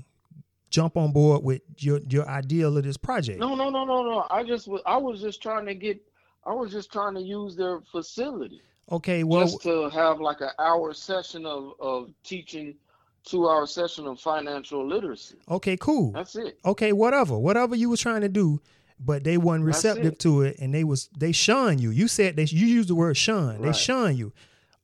jump 0.70 0.97
on 0.97 1.12
board 1.12 1.43
with 1.45 1.62
your 1.79 2.01
your 2.11 2.26
ideal 2.29 2.76
of 2.76 2.85
this 2.85 2.97
project. 2.97 3.39
No, 3.39 3.55
no, 3.55 3.70
no, 3.70 3.85
no, 3.85 4.03
no. 4.03 4.26
I 4.31 4.43
just 4.45 4.66
was. 4.68 4.81
I 4.87 4.97
was 4.97 5.20
just 5.20 5.41
trying 5.43 5.66
to 5.66 5.74
get. 5.74 6.01
I 6.45 6.53
was 6.55 6.72
just 6.72 6.91
trying 6.91 7.14
to 7.14 7.22
use 7.22 7.57
their 7.57 7.81
facility. 7.93 8.61
Okay, 8.91 9.22
well, 9.22 9.43
just 9.47 9.61
to 9.62 9.91
have 9.91 10.18
like 10.20 10.41
an 10.41 10.51
hour 10.59 10.95
session 10.95 11.45
of, 11.45 11.74
of 11.79 12.11
teaching, 12.24 12.74
two 13.22 13.47
hour 13.47 13.66
session 13.66 14.07
of 14.07 14.18
financial 14.18 14.87
literacy. 14.87 15.37
okay, 15.51 15.76
cool. 15.76 16.12
That's 16.12 16.37
it. 16.37 16.59
okay, 16.64 16.93
whatever, 16.95 17.39
whatever 17.39 17.76
you 17.76 17.91
were 17.91 17.99
trying 17.99 18.22
to 18.22 18.31
do, 18.31 18.61
but 19.01 19.24
they 19.24 19.36
wasn't 19.38 19.64
receptive 19.64 20.14
it. 20.14 20.18
to 20.20 20.42
it, 20.42 20.59
and 20.59 20.74
they 20.74 20.84
was 20.84 21.09
they 21.16 21.32
shun 21.32 21.78
you. 21.78 21.90
You 21.90 22.09
said 22.09 22.36
they 22.36 22.44
you 22.44 22.66
used 22.66 22.88
the 22.88 22.94
word 22.94 23.16
shun. 23.16 23.62
They 23.62 23.72
shun 23.72 24.16
you. 24.16 24.32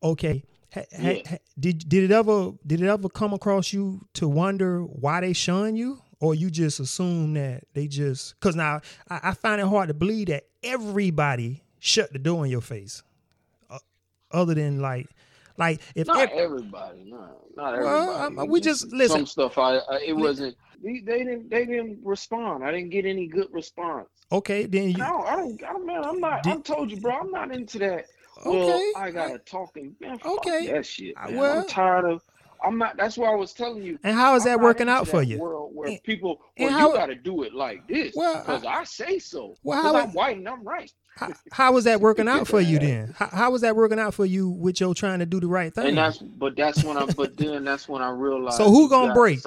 Okay, 0.02 0.44
ha, 0.72 0.82
ha- 0.96 1.02
Yeah. 1.02 1.18
ha- 1.28 1.38
did 1.58 1.88
did 1.88 2.04
it 2.04 2.10
ever 2.10 2.52
did 2.66 2.80
it 2.82 2.86
ever 2.88 3.08
come 3.08 3.32
across 3.32 3.72
you 3.72 4.00
to 4.14 4.28
wonder 4.28 4.82
why 4.82 5.20
they 5.20 5.32
shun 5.32 5.76
you, 5.76 5.98
or 6.20 6.34
you 6.34 6.50
just 6.50 6.80
assume 6.80 7.34
that 7.34 7.64
they 7.74 7.86
just 7.88 8.34
because 8.38 8.54
now 8.56 8.80
I, 9.08 9.20
I 9.24 9.34
find 9.34 9.60
it 9.60 9.66
hard 9.66 9.88
to 9.88 9.94
believe 9.94 10.26
that 10.28 10.44
everybody 10.62 11.62
shut 11.78 12.12
the 12.12 12.18
door 12.18 12.44
in 12.44 12.50
your 12.50 12.60
face, 12.60 13.02
uh, 13.70 13.78
other 14.30 14.54
than 14.54 14.80
like 14.80 15.08
like 15.57 15.80
if 15.94 16.07
Not 16.07 16.18
ev- 16.18 16.30
everybody. 16.32 17.05
No, 17.05 17.16
not 17.57 17.78
Well, 17.78 18.12
everybody. 18.12 18.38
um, 18.38 18.48
we 18.48 18.61
just- 18.61 18.92
listen. 18.92 19.18
Some 19.18 19.26
stuff. 19.26 19.59
I, 19.59 19.76
I 19.78 20.00
it 20.07 20.16
wasn't. 20.16 20.57
They, 20.82 21.00
they 21.00 21.18
didn't. 21.18 21.48
They 21.50 21.64
didn't 21.64 21.98
respond. 22.05 22.64
I 22.64 22.70
didn't 22.70 22.90
get 22.90 23.07
any 23.07 23.26
good 23.26 23.48
response. 23.52 24.09
okay 24.32 24.66
then 24.66 24.88
you 24.90 24.94
don't. 24.96 25.26
I 25.26 25.36
don't. 25.36 25.62
I 25.64 25.72
don't 25.72 25.86
man, 25.86 26.05
I'm 26.05 26.20
not. 26.20 26.46
I 26.46 26.55
Did- 26.55 26.64
told 26.64 26.90
you, 26.90 27.00
bro. 27.00 27.14
I'm 27.14 27.30
not 27.30 27.52
into 27.52 27.78
that. 27.80 28.07
okay 28.44 28.59
Well, 28.66 28.92
I 28.96 29.11
gotta 29.11 29.38
talk 29.38 29.76
and 29.76 29.94
man. 30.00 30.18
Okay. 30.24 30.66
that 30.72 30.84
shit. 30.86 31.14
I- 31.16 31.28
Man. 31.30 31.36
well- 31.38 31.59
I'm 31.61 31.66
tired 31.68 32.05
of. 32.05 32.22
I'm 32.62 32.78
not. 32.78 32.96
That's 32.96 33.18
why 33.18 33.30
I 33.30 33.34
was 33.34 33.52
telling 33.52 33.82
you. 33.82 33.98
and 34.05 34.16
how 34.16 34.36
is 34.36 34.44
that 34.44 34.59
working 34.59 34.88
out 34.88 35.07
for 35.07 35.22
you? 35.22 35.38
World 35.38 35.70
where 35.74 35.88
And- 35.88 36.02
people, 36.02 36.40
well, 36.59 36.70
how- 36.70 36.88
you 36.88 36.94
got 36.94 37.07
to 37.07 37.14
do 37.14 37.42
it 37.42 37.52
like 37.55 37.86
this 37.86 38.14
Well, 38.16 38.38
because 38.40 38.64
I, 38.64 38.84
say 38.84 39.18
so. 39.18 39.55
well, 39.62 39.82
how 39.82 39.94
I'm 39.94 40.12
white 40.14 40.38
and 40.38 40.48
I'm 40.48 40.64
right. 40.64 40.90
How, 41.16 41.28
how 41.52 41.72
was 41.72 41.84
that 41.84 42.00
working 42.00 42.26
out 42.26 42.48
for 42.48 42.60
you 42.60 42.78
then? 42.80 43.14
How, 43.16 43.28
how 43.28 43.50
was 43.52 43.60
that 43.62 43.76
working 43.76 44.00
out 44.00 44.14
for 44.14 44.26
you 44.26 44.48
with 44.48 44.80
your 44.80 44.94
trying 44.94 45.20
to 45.20 45.26
do 45.26 45.38
the 45.38 45.46
right 45.46 45.72
thing? 45.72 45.86
And 45.88 45.98
that's, 45.98 46.18
but 46.18 46.56
that's 46.56 46.82
when 46.82 46.96
I, 46.96 47.06
but 47.06 47.36
then 47.36 47.62
that's 47.64 47.88
when 47.88 48.02
I 48.02 48.10
realized. 48.10 48.56
So 48.56 48.68
who 48.68 48.88
gonna 48.88 49.14
break? 49.14 49.40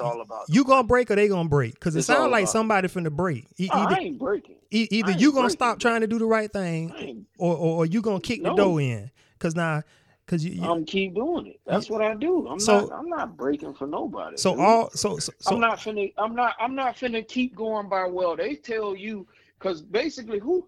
You 0.48 0.64
gonna 0.64 0.86
break 0.86 1.10
or 1.10 1.16
they 1.16 1.28
gonna 1.28 1.48
break? 1.48 1.74
Because 1.74 1.94
it 1.94 2.02
sounds 2.04 2.30
like 2.32 2.48
somebody 2.48 2.88
finna 2.88 3.12
break. 3.12 3.46
E- 3.58 3.68
Oh, 3.72 3.80
either 3.80 3.96
I 3.96 3.98
ain't 3.98 4.18
breaking. 4.18 4.56
e- 4.70 4.88
either 4.90 5.10
ain't 5.10 5.20
you 5.20 5.30
gonna 5.30 5.42
breaking, 5.42 5.56
stop 5.56 5.78
trying 5.78 6.00
to 6.00 6.06
do 6.06 6.18
the 6.18 6.24
right 6.24 6.50
thing, 6.50 7.26
or 7.38 7.54
or, 7.54 7.76
or 7.78 7.86
you 7.86 8.00
gonna 8.00 8.20
kick 8.20 8.42
the 8.42 8.48
No. 8.50 8.56
door 8.56 8.80
in. 8.80 9.10
Because 9.34 9.54
now, 9.54 9.82
because 10.24 10.42
you, 10.44 10.52
you 10.62 10.64
I'm 10.70 10.84
keep 10.86 11.14
doing 11.14 11.46
it. 11.48 11.60
That's 11.66 11.88
what 11.90 12.00
I 12.02 12.14
do. 12.14 12.48
I'm 12.48 12.58
So- 12.60 12.86
not. 12.86 12.92
I'm 12.98 13.08
not 13.10 13.36
breaking 13.36 13.74
for 13.74 13.86
nobody. 13.86 14.36
so 14.38 14.52
dude. 14.52 14.60
all 14.64 14.90
so 14.90 15.18
so, 15.18 15.32
so 15.38 15.54
I'm 15.54 15.60
not 15.60 15.78
finna. 15.78 16.12
I'm 16.16 16.34
not. 16.34 16.54
I'm 16.58 16.74
not 16.74 16.96
finna 16.96 17.26
keep 17.28 17.54
going 17.54 17.90
by. 17.90 18.06
Well, 18.06 18.36
they 18.36 18.54
tell 18.54 18.96
you 18.96 19.26
because 19.58 19.82
basically, 19.82 20.38
who, 20.38 20.66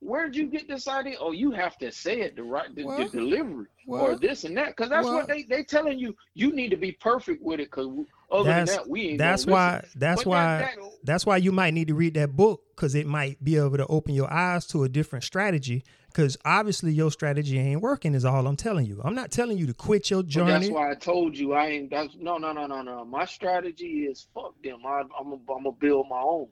where'd 0.00 0.34
you 0.34 0.46
get 0.46 0.66
this 0.68 0.88
idea? 0.88 1.16
Oh, 1.20 1.32
you 1.32 1.50
have 1.52 1.78
to 1.78 1.92
say 1.92 2.20
it 2.20 2.36
the 2.36 2.42
right, 2.42 2.74
the, 2.74 2.84
Well, 2.84 2.98
the 2.98 3.08
delivery 3.08 3.66
well, 3.86 4.02
or 4.02 4.16
this 4.16 4.44
and 4.44 4.56
that. 4.56 4.68
Because 4.68 4.90
that's 4.90 5.04
well- 5.06 5.14
what 5.16 5.28
they 5.28 5.44
they 5.44 5.62
telling 5.62 5.98
you. 5.98 6.16
You 6.34 6.52
need 6.52 6.70
to 6.70 6.76
be 6.76 6.92
perfect 6.92 7.42
with 7.42 7.60
it. 7.60 7.70
Because 7.70 7.88
other 8.30 8.44
than 8.44 8.66
that, 8.66 8.88
we 8.88 9.10
ain't. 9.10 9.18
that's 9.18 9.46
why 9.46 9.80
listen. 9.82 10.00
that's 10.00 10.24
But 10.24 10.30
why 10.30 10.44
that- 10.58 10.76
that- 10.76 10.90
that's 11.04 11.26
why 11.26 11.36
you 11.36 11.52
might 11.52 11.74
need 11.74 11.88
to 11.88 11.94
read 11.94 12.14
that 12.14 12.36
book 12.36 12.62
because 12.74 12.94
it 12.94 13.06
might 13.06 13.42
be 13.42 13.56
able 13.56 13.76
to 13.76 13.86
open 13.86 14.14
your 14.14 14.32
eyes 14.32 14.66
to 14.68 14.84
a 14.84 14.88
different 14.88 15.24
strategy. 15.24 15.84
Because 16.08 16.36
obviously 16.44 16.92
your 16.92 17.12
strategy 17.12 17.56
ain't 17.56 17.82
working. 17.82 18.14
Is 18.14 18.24
all 18.24 18.46
I'm 18.48 18.56
telling 18.56 18.84
you. 18.86 19.00
I'm 19.04 19.14
not 19.14 19.30
telling 19.30 19.58
you 19.58 19.66
to 19.68 19.74
quit 19.74 20.10
your 20.10 20.24
But 20.24 20.46
that's 20.46 20.68
why 20.68 20.90
I 20.90 20.94
told 20.94 21.38
you 21.38 21.52
I 21.52 21.66
ain't. 21.66 21.90
That's 21.90 22.16
no, 22.18 22.36
no, 22.36 22.52
no, 22.52 22.66
no, 22.66 22.82
no. 22.82 23.04
My 23.04 23.24
strategy 23.24 24.06
is 24.10 24.26
fuck 24.34 24.60
them. 24.62 24.80
I, 24.84 25.02
I'm 25.18 25.40
gonna 25.46 25.70
build 25.70 26.06
my 26.10 26.20
own. 26.20 26.48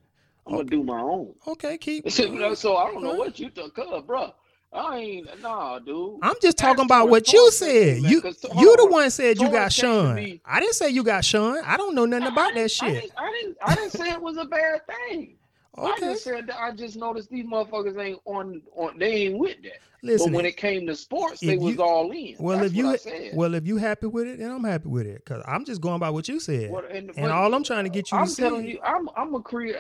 I'm 0.49 0.57
gonna 0.57 0.65
do 0.69 0.83
my 0.83 1.01
own. 1.01 1.35
Okay, 1.47 1.79
keep. 1.79 2.11
so, 2.11 2.55
so 2.55 2.77
I 2.77 2.91
don't 2.91 3.03
know 3.03 3.15
what 3.15 3.39
you 3.39 3.51
took, 3.51 3.75
cuz, 3.75 4.03
bro. 4.07 4.33
I 4.73 4.97
ain't 4.99 5.41
nah, 5.43 5.79
dude. 5.79 6.19
I'm 6.23 6.35
just 6.43 6.59
talking 6.59 6.81
Ask 6.83 6.89
about 6.89 7.09
what 7.09 7.33
you 7.33 7.51
said 7.51 7.69
said. 7.71 7.97
to 7.97 8.03
me, 8.03 8.09
You 8.11 8.23
you 8.61 8.77
the 8.77 8.87
one 8.91 9.11
said 9.11 9.39
you 9.41 9.51
got 9.51 9.73
Sean. 9.73 10.19
I 10.45 10.61
didn't 10.61 10.75
say 10.75 10.91
you 10.91 11.03
got 11.03 11.25
Sean. 11.25 11.59
I 11.65 11.77
don't 11.79 11.95
know 11.95 12.05
nothing 12.05 12.27
about 12.29 12.53
that 12.55 12.69
didn't- 12.69 12.83
I 12.83 12.93
shit. 12.93 13.01
didn't, 13.03 13.13
I 13.17 13.31
didn't. 13.31 13.57
I 13.65 13.75
didn't 13.75 13.93
say 13.93 14.11
it 14.11 14.21
was 14.21 14.37
a 14.37 14.45
bad 14.45 14.81
thing. 14.87 15.37
I 15.77 15.93
Okay, 15.93 16.01
just 16.01 16.25
said 16.25 16.49
that 16.49 16.61
I 16.61 16.73
just 16.73 16.97
noticed 16.97 17.31
these 17.31 17.47
motherfuckers 17.47 17.99
ain't 18.03 18.21
on 18.27 18.61
on. 18.77 18.99
They 18.99 19.13
ain't 19.29 19.39
with 19.39 19.57
that. 19.63 19.79
listen. 20.03 20.33
but 20.33 20.37
when 20.37 20.45
it 20.45 20.57
came 20.59 20.87
to 20.89 20.95
sports, 20.97 21.41
they 21.41 21.55
if 21.55 21.61
was 21.61 21.79
all 21.79 22.11
in. 22.11 22.35
well, 22.39 22.59
That's 22.59 22.71
if 22.73 22.77
you 22.77 22.91
I 22.91 23.31
well 23.33 23.55
if 23.55 23.67
you 23.67 23.77
happy 23.79 24.09
with 24.09 24.27
it, 24.27 24.39
then 24.41 24.51
I'm 24.51 24.65
happy 24.65 24.89
with 24.89 25.07
it. 25.07 25.25
Cause 25.25 25.43
I'm 25.47 25.65
just 25.65 25.81
going 25.81 26.01
by 26.01 26.11
what 26.11 26.29
you 26.29 26.41
said. 26.41 26.71
What- 26.71 26.91
and, 26.91 27.11
and 27.17 27.31
all 27.33 27.55
I'm 27.55 27.63
trying 27.65 27.85
to 27.85 27.91
get 27.91 28.11
you 28.13 28.19
I'm 28.19 28.27
to 28.27 28.35
telling 28.37 28.67
you, 28.67 28.81
I'm 28.85 29.09
I'm 29.17 29.35
a 29.35 29.41
create. 29.41 29.77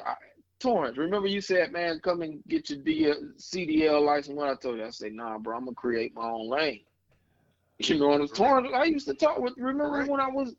Torrance, 0.61 0.97
remember 0.99 1.29
you 1.29 1.41
said, 1.41 1.73
man, 1.73 2.01
come 2.01 2.23
and 2.23 2.43
get 2.49 2.71
your 2.71 2.81
DL, 2.81 3.37
CDL 3.39 4.05
license. 4.05 4.37
What 4.37 4.49
I 4.49 4.55
told 4.57 4.79
you, 4.79 4.85
I 4.85 4.91
said, 4.91 5.13
nah, 5.13 5.39
bro, 5.39 5.57
I'm 5.57 5.65
gonna 5.65 5.75
create 5.75 6.15
my 6.15 6.29
own 6.29 6.49
lane. 6.49 6.81
You 7.79 7.99
know 7.99 8.09
what 8.09 8.21
I'm 8.21 8.29
Torrance? 8.29 8.69
I 8.75 8.85
used 8.85 9.07
to 9.07 9.15
talk 9.15 9.39
with. 9.39 9.55
Remember 9.57 9.99
Right. 9.99 10.09
when 10.09 10.21
I 10.21 10.29
was 10.29 10.57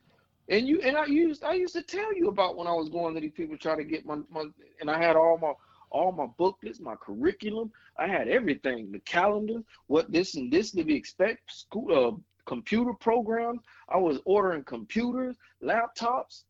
And 0.48 0.68
you 0.68 0.82
and 0.82 0.98
I 0.98 1.06
used 1.06 1.44
I 1.44 1.54
used 1.54 1.76
to 1.76 1.84
tell 1.84 2.14
you 2.16 2.30
about 2.30 2.58
when 2.58 2.68
I 2.68 2.74
was 2.74 2.90
going 2.90 3.14
to 3.14 3.22
these 3.22 3.34
people 3.34 3.58
trying 3.58 3.78
to 3.78 3.84
get 3.84 4.06
my, 4.06 4.20
my 4.30 4.46
and 4.82 4.90
I 4.90 4.98
had 4.98 5.16
all 5.16 5.38
my 5.38 5.54
all 5.92 6.12
my 6.12 6.28
booklets, 6.38 6.80
my 6.80 6.96
curriculum. 6.96 7.72
I 7.98 8.08
had 8.08 8.28
everything, 8.28 8.92
the 8.92 9.00
calendar, 9.00 9.62
what 9.88 10.12
this 10.12 10.36
and 10.36 10.52
this 10.52 10.72
to 10.72 10.84
be 10.84 10.96
expect, 10.96 11.52
school 11.52 12.08
uh, 12.08 12.18
computer 12.46 12.94
programs. 12.94 13.62
I 13.90 13.98
was 13.98 14.20
ordering 14.26 14.64
computers, 14.64 15.38
laptops. 15.64 16.44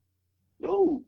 Dude, 0.62 1.04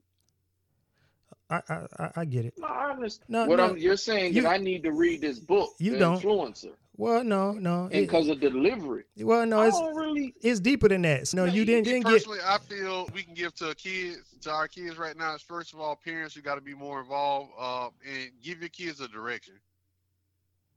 I 1.52 1.62
I, 1.70 1.86
I- 2.00 2.12
I 2.22 2.26
get 2.26 2.46
it. 2.46 2.54
no, 2.58 2.68
I 2.68 2.92
understand. 2.92 3.30
No, 3.30 3.46
what 3.46 3.58
no, 3.58 3.70
I'm, 3.72 3.78
you're 3.78 3.98
saying 3.98 4.34
you- 4.34 4.44
that 4.44 4.50
I 4.50 4.58
need 4.58 4.84
to 4.84 4.92
read 4.92 5.22
this 5.22 5.38
book, 5.40 5.74
you 5.80 5.92
The 5.92 6.00
don't. 6.00 6.22
Influencer, 6.22 6.72
Well, 6.98 7.24
no, 7.24 7.52
no. 7.52 7.84
and 7.92 8.08
because 8.08 8.28
of 8.30 8.40
delivery. 8.40 9.04
well, 9.18 9.46
no, 9.46 9.62
it's 9.64 9.78
really. 9.96 10.34
it's 10.42 10.60
deeper 10.60 10.88
than 10.88 11.02
that. 11.04 11.28
So, 11.28 11.38
no, 11.38 11.46
you 11.46 11.66
didn't 11.66 11.84
didn't 11.86 12.04
get. 12.04 12.14
personally, 12.14 12.40
I 12.46 12.58
feel 12.58 13.08
we 13.14 13.24
can 13.24 13.34
give 13.34 13.54
to 13.56 13.76
kids, 13.76 14.20
to 14.42 14.52
our 14.52 14.68
kids 14.68 14.98
right 14.98 15.18
now. 15.18 15.36
Is 15.36 15.42
first 15.42 15.74
of 15.74 15.80
all, 15.80 15.96
parents, 15.96 16.36
you 16.36 16.42
got 16.42 16.56
to 16.56 16.62
be 16.62 16.74
more 16.74 17.00
involved 17.02 17.52
uh, 17.60 17.90
and 18.10 18.32
give 18.42 18.60
your 18.60 18.70
kids 18.70 19.02
a 19.02 19.08
direction. 19.08 19.56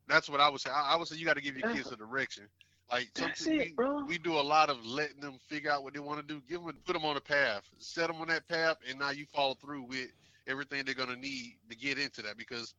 That's 0.09 0.29
what 0.29 0.41
I 0.41 0.49
would 0.51 0.61
say. 0.61 0.70
I, 0.70 0.95
I 0.95 0.97
would 0.97 1.09
say 1.09 1.16
you 1.16 1.25
got 1.25 1.37
to 1.37 1.43
give 1.43 1.57
your 1.57 1.72
kids 1.72 1.91
a 1.93 1.97
direction. 1.97 2.45
Like 2.93 3.09
That's 3.14 3.47
it, 3.47 3.59
we, 3.59 3.72
bro. 3.75 4.05
we 4.05 4.18
do 4.18 4.35
a 4.35 4.43
lot 4.43 4.68
of 4.68 4.85
letting 4.85 5.18
them 5.20 5.39
figure 5.49 5.70
out 5.70 5.83
what 5.83 5.95
they 5.95 6.01
want 6.01 6.20
to 6.20 6.35
do. 6.35 6.43
Give 6.47 6.62
them, 6.62 6.77
put 6.85 6.93
them 6.93 7.05
on 7.07 7.16
a 7.16 7.20
path, 7.20 7.62
set 7.79 8.09
them 8.09 8.16
on 8.20 8.29
that 8.29 8.47
path, 8.47 8.77
and 8.89 8.99
now 8.99 9.11
you 9.11 9.25
follow 9.35 9.55
through 9.55 9.85
with 9.85 10.09
everything 10.47 10.85
they're 10.85 10.95
gonna 10.95 11.17
need 11.17 11.57
to 11.71 11.77
get 11.77 11.99
into 11.99 12.23
that. 12.23 12.37
Because 12.37 12.75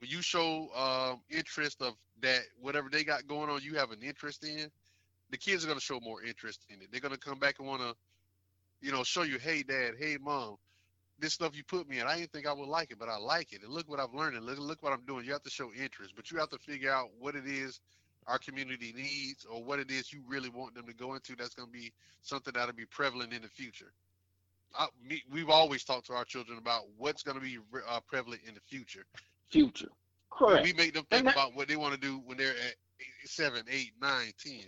when 0.00 0.10
you 0.10 0.22
show 0.22 0.68
um, 0.74 1.20
interest 1.30 1.82
of 1.82 1.94
that, 2.22 2.42
whatever 2.60 2.88
they 2.90 3.04
got 3.04 3.26
going 3.26 3.50
on, 3.50 3.62
you 3.62 3.74
have 3.76 3.90
an 3.90 4.02
interest 4.02 4.44
in. 4.44 4.70
The 5.30 5.36
kids 5.36 5.64
are 5.64 5.68
gonna 5.68 5.80
show 5.80 6.00
more 6.00 6.22
interest 6.22 6.64
in 6.70 6.80
it. 6.80 6.88
They're 6.90 7.00
gonna 7.00 7.16
come 7.16 7.38
back 7.38 7.58
and 7.58 7.68
wanna, 7.68 7.94
you 8.80 8.92
know, 8.92 9.04
show 9.04 9.22
you, 9.22 9.38
hey, 9.38 9.62
dad, 9.62 9.94
hey, 9.98 10.16
mom, 10.20 10.56
this 11.18 11.34
stuff 11.34 11.56
you 11.56 11.64
put 11.64 11.88
me 11.88 11.98
in, 11.98 12.06
I 12.06 12.16
didn't 12.16 12.32
think 12.32 12.46
I 12.46 12.52
would 12.52 12.68
like 12.68 12.90
it, 12.92 12.98
but 12.98 13.08
I 13.08 13.16
like 13.18 13.52
it. 13.52 13.62
And 13.62 13.72
look 13.72 13.88
what 13.88 14.00
I've 14.00 14.14
learned. 14.14 14.36
And 14.36 14.46
look, 14.46 14.58
look 14.58 14.82
what 14.82 14.92
I'm 14.92 15.04
doing. 15.04 15.24
You 15.24 15.32
have 15.32 15.42
to 15.42 15.50
show 15.50 15.70
interest, 15.72 16.14
but 16.14 16.30
you 16.30 16.38
have 16.38 16.50
to 16.50 16.58
figure 16.58 16.92
out 16.92 17.08
what 17.18 17.34
it 17.34 17.46
is 17.46 17.80
our 18.28 18.38
community 18.38 18.92
needs 18.94 19.46
or 19.50 19.64
what 19.64 19.78
it 19.78 19.90
is 19.90 20.12
you 20.12 20.20
really 20.28 20.50
want 20.50 20.74
them 20.74 20.86
to 20.86 20.94
go 20.94 21.14
into 21.14 21.34
that's 21.34 21.54
going 21.54 21.66
to 21.68 21.72
be 21.72 21.92
something 22.20 22.52
that'll 22.54 22.74
be 22.74 22.84
prevalent 22.84 23.32
in 23.32 23.42
the 23.42 23.48
future. 23.48 23.92
I, 24.78 24.86
me, 25.02 25.22
we've 25.30 25.48
always 25.50 25.84
talked 25.84 26.06
to 26.06 26.14
our 26.14 26.24
children 26.24 26.58
about 26.58 26.82
what's 26.96 27.22
going 27.22 27.36
to 27.36 27.42
be 27.42 27.58
uh, 27.88 28.00
prevalent 28.06 28.42
in 28.46 28.54
the 28.54 28.60
future. 28.60 29.04
Future. 29.50 29.88
Correct. 30.30 30.64
we 30.64 30.72
make 30.74 30.94
them 30.94 31.04
think 31.10 31.24
that- 31.24 31.34
about 31.34 31.54
what 31.54 31.68
they 31.68 31.76
want 31.76 31.94
to 31.94 32.00
do 32.00 32.20
when 32.24 32.36
they're 32.36 32.50
at 32.50 32.74
eight, 33.00 33.28
seven, 33.28 33.62
eight, 33.70 33.92
nine, 34.00 34.32
ten. 34.38 34.64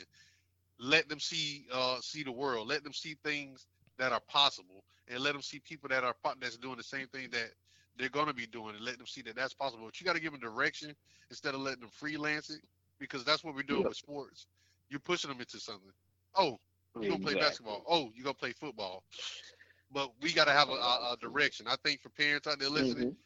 Let 0.78 1.08
them 1.08 1.20
see 1.20 1.66
uh, 1.72 1.98
see 2.00 2.22
the 2.22 2.32
world. 2.32 2.66
Let 2.66 2.82
them 2.82 2.94
see 2.94 3.16
things 3.22 3.66
that 3.98 4.12
are 4.12 4.20
possible, 4.28 4.82
and 5.08 5.20
let 5.20 5.34
them 5.34 5.42
see 5.42 5.60
people 5.60 5.88
that 5.90 6.04
are 6.04 6.14
that's 6.40 6.56
doing 6.56 6.76
the 6.78 6.82
same 6.82 7.06
thing 7.08 7.28
that 7.32 7.50
they're 7.98 8.08
going 8.08 8.26
to 8.28 8.32
be 8.34 8.46
doing, 8.46 8.74
and 8.74 8.84
let 8.84 8.96
them 8.96 9.06
see 9.06 9.20
that 9.22 9.36
that's 9.36 9.52
possible. 9.52 9.84
But 9.84 10.00
you 10.00 10.06
got 10.06 10.14
to 10.14 10.20
give 10.22 10.32
them 10.32 10.40
direction 10.40 10.96
instead 11.28 11.54
of 11.54 11.60
letting 11.60 11.80
them 11.80 11.90
freelance 11.92 12.48
it, 12.48 12.62
because 12.98 13.24
that's 13.24 13.44
what 13.44 13.54
we're 13.54 13.62
doing 13.62 13.80
Yep. 13.80 13.88
with 13.90 13.98
sports. 13.98 14.46
You're 14.88 15.00
pushing 15.00 15.28
them 15.30 15.38
into 15.38 15.60
something. 15.60 15.90
Oh, 16.34 16.58
you're 16.94 17.10
gonna 17.10 17.22
play 17.22 17.32
Exactly. 17.34 17.40
basketball. 17.40 17.84
Oh, 17.86 18.10
you're 18.14 18.24
gonna 18.24 18.34
play 18.34 18.52
football. 18.52 19.04
But 19.92 20.10
we 20.20 20.32
got 20.32 20.46
to 20.46 20.52
have 20.52 20.68
a, 20.70 20.72
a, 20.74 21.12
a 21.12 21.16
direction. 21.20 21.66
I 21.68 21.76
think 21.84 22.00
for 22.00 22.10
parents 22.10 22.46
out 22.46 22.58
there 22.58 22.68
listening, 22.70 23.06
Mhm. 23.06 23.16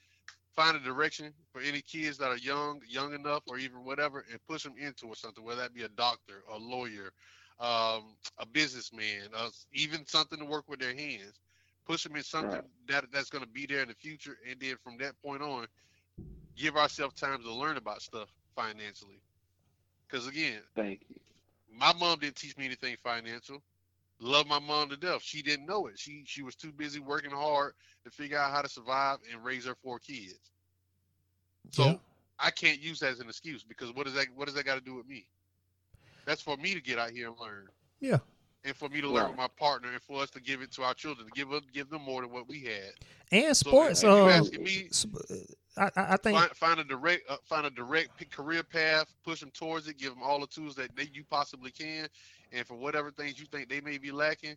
find 0.55 0.77
a 0.77 0.81
direction 0.81 1.33
for 1.53 1.61
any 1.61 1.81
kids 1.83 2.19
that 2.19 2.29
are 2.31 2.37
young, 2.39 2.81
young 2.89 3.15
enough, 3.15 3.43
or 3.47 3.59
even 3.59 3.85
whatever, 3.85 4.25
and 4.31 4.41
push 4.47 4.63
them 4.65 4.75
into 4.79 5.11
it, 5.13 5.19
something, 5.19 5.45
whether 5.45 5.63
that 5.63 5.75
be 5.75 5.83
a 5.83 5.89
doctor, 5.89 6.43
a 6.53 6.59
lawyer, 6.59 7.13
um, 7.61 8.17
a 8.39 8.47
businessman, 8.53 9.29
uh, 9.37 9.49
even 9.73 10.07
something 10.07 10.39
to 10.39 10.45
work 10.45 10.65
with 10.69 10.81
their 10.81 10.95
hands. 10.95 11.41
Push 11.87 12.05
them 12.05 12.17
in 12.17 12.23
something 12.23 12.61
Right. 12.61 12.71
that 12.89 13.05
that's 13.13 13.31
going 13.31 13.45
to 13.45 13.51
be 13.51 13.67
there 13.67 13.83
in 13.83 13.89
the 13.89 13.95
future, 13.95 14.37
and 14.49 14.61
then 14.61 14.77
from 14.83 14.97
that 14.99 15.15
point 15.23 15.43
on, 15.43 15.67
give 16.57 16.77
ourselves 16.77 17.15
time 17.15 17.43
to 17.43 17.53
learn 17.53 17.77
about 17.77 18.03
stuff 18.03 18.31
financially. 18.57 19.21
Because 20.09 20.27
again, 20.27 20.61
Thank 20.75 21.03
you. 21.09 21.21
my 21.71 21.93
mom 21.95 22.19
didn't 22.19 22.37
teach 22.37 22.57
me 22.57 22.67
anything 22.67 22.97
financial. 23.03 23.63
Love 24.21 24.47
my 24.47 24.59
mom 24.59 24.89
to 24.91 24.97
death. 24.97 25.21
She 25.23 25.43
didn't 25.43 25.67
know 25.67 25.87
it. 25.87 25.99
She 25.99 26.23
she 26.27 26.43
was 26.43 26.55
too 26.55 26.73
busy 26.73 27.01
working 27.01 27.31
hard 27.33 27.73
to 28.05 28.11
figure 28.11 28.39
out 28.39 28.53
how 28.53 28.63
to 28.63 28.69
survive 28.69 29.19
and 29.33 29.45
raise 29.45 29.67
her 29.67 29.75
four 29.83 29.99
kids. 29.99 30.39
So 31.71 31.85
Yeah. 31.85 31.97
I 32.39 32.51
can't 32.51 32.81
use 32.81 32.99
that 33.01 33.11
as 33.11 33.21
an 33.21 33.29
excuse 33.29 33.63
because 33.65 33.93
what 33.93 34.07
does 34.07 34.15
that 34.15 34.27
what 34.35 34.47
does 34.47 34.55
that 34.55 34.65
got 34.65 34.77
to 34.77 34.81
do 34.81 34.95
with 34.95 35.07
me? 35.07 35.27
That's 36.27 36.41
for 36.43 36.57
me 36.57 36.75
to 36.75 36.81
get 36.81 36.99
out 36.99 37.11
here 37.11 37.29
and 37.29 37.37
learn. 37.39 37.67
Yeah. 38.01 38.19
And 38.67 38.75
for 38.75 38.89
me 38.89 39.01
to 39.03 39.09
learn 39.09 39.25
Right. 39.25 39.29
with 39.31 39.37
my 39.39 39.49
partner 39.59 39.93
and 39.93 40.03
for 40.03 40.23
us 40.23 40.31
to 40.31 40.41
give 40.41 40.63
it 40.63 40.73
to 40.73 40.83
our 40.85 40.95
children, 40.95 41.27
to 41.27 41.33
give 41.35 41.53
us 41.53 41.63
give 41.73 41.91
them 41.91 42.03
more 42.03 42.23
than 42.23 42.31
what 42.31 42.49
we 42.49 42.61
had. 42.65 42.93
And 43.31 43.55
sports. 43.57 44.03
you 44.03 44.09
uh, 44.09 44.29
asking 44.29 44.63
me, 44.63 44.89
I, 45.77 45.85
I 45.85 45.91
I 45.97 46.17
think 46.17 46.39
find, 46.39 46.51
find 46.57 46.81
a 46.81 46.85
direct 46.85 47.29
uh, 47.29 47.37
find 47.45 47.67
a 47.67 47.71
direct 47.71 48.31
career 48.31 48.63
path, 48.63 49.13
push 49.25 49.41
them 49.41 49.51
towards 49.51 49.87
it, 49.89 49.99
give 49.99 50.15
them 50.15 50.23
all 50.23 50.41
the 50.41 50.47
tools 50.47 50.77
that 50.77 50.95
they, 50.97 51.11
you 51.13 51.25
possibly 51.29 51.71
can, 51.73 52.07
and 52.55 52.67
for 52.67 52.75
whatever 52.77 53.11
things 53.11 53.39
you 53.39 53.47
think 53.47 53.69
they 53.69 53.81
may 53.81 53.99
be 53.99 54.11
lacking, 54.13 54.57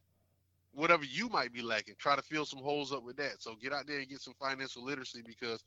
whatever 0.74 1.04
you 1.04 1.30
might 1.30 1.52
be 1.52 1.62
lacking, 1.62 1.96
try 1.98 2.16
to 2.16 2.22
fill 2.22 2.46
some 2.46 2.60
holes 2.60 2.94
up 2.94 3.04
with 3.04 3.18
that. 3.18 3.42
So 3.42 3.56
get 3.56 3.74
out 3.74 3.88
there 3.88 4.00
and 4.00 4.08
get 4.08 4.22
some 4.22 4.36
financial 4.40 4.84
literacy 4.84 5.22
because 5.26 5.64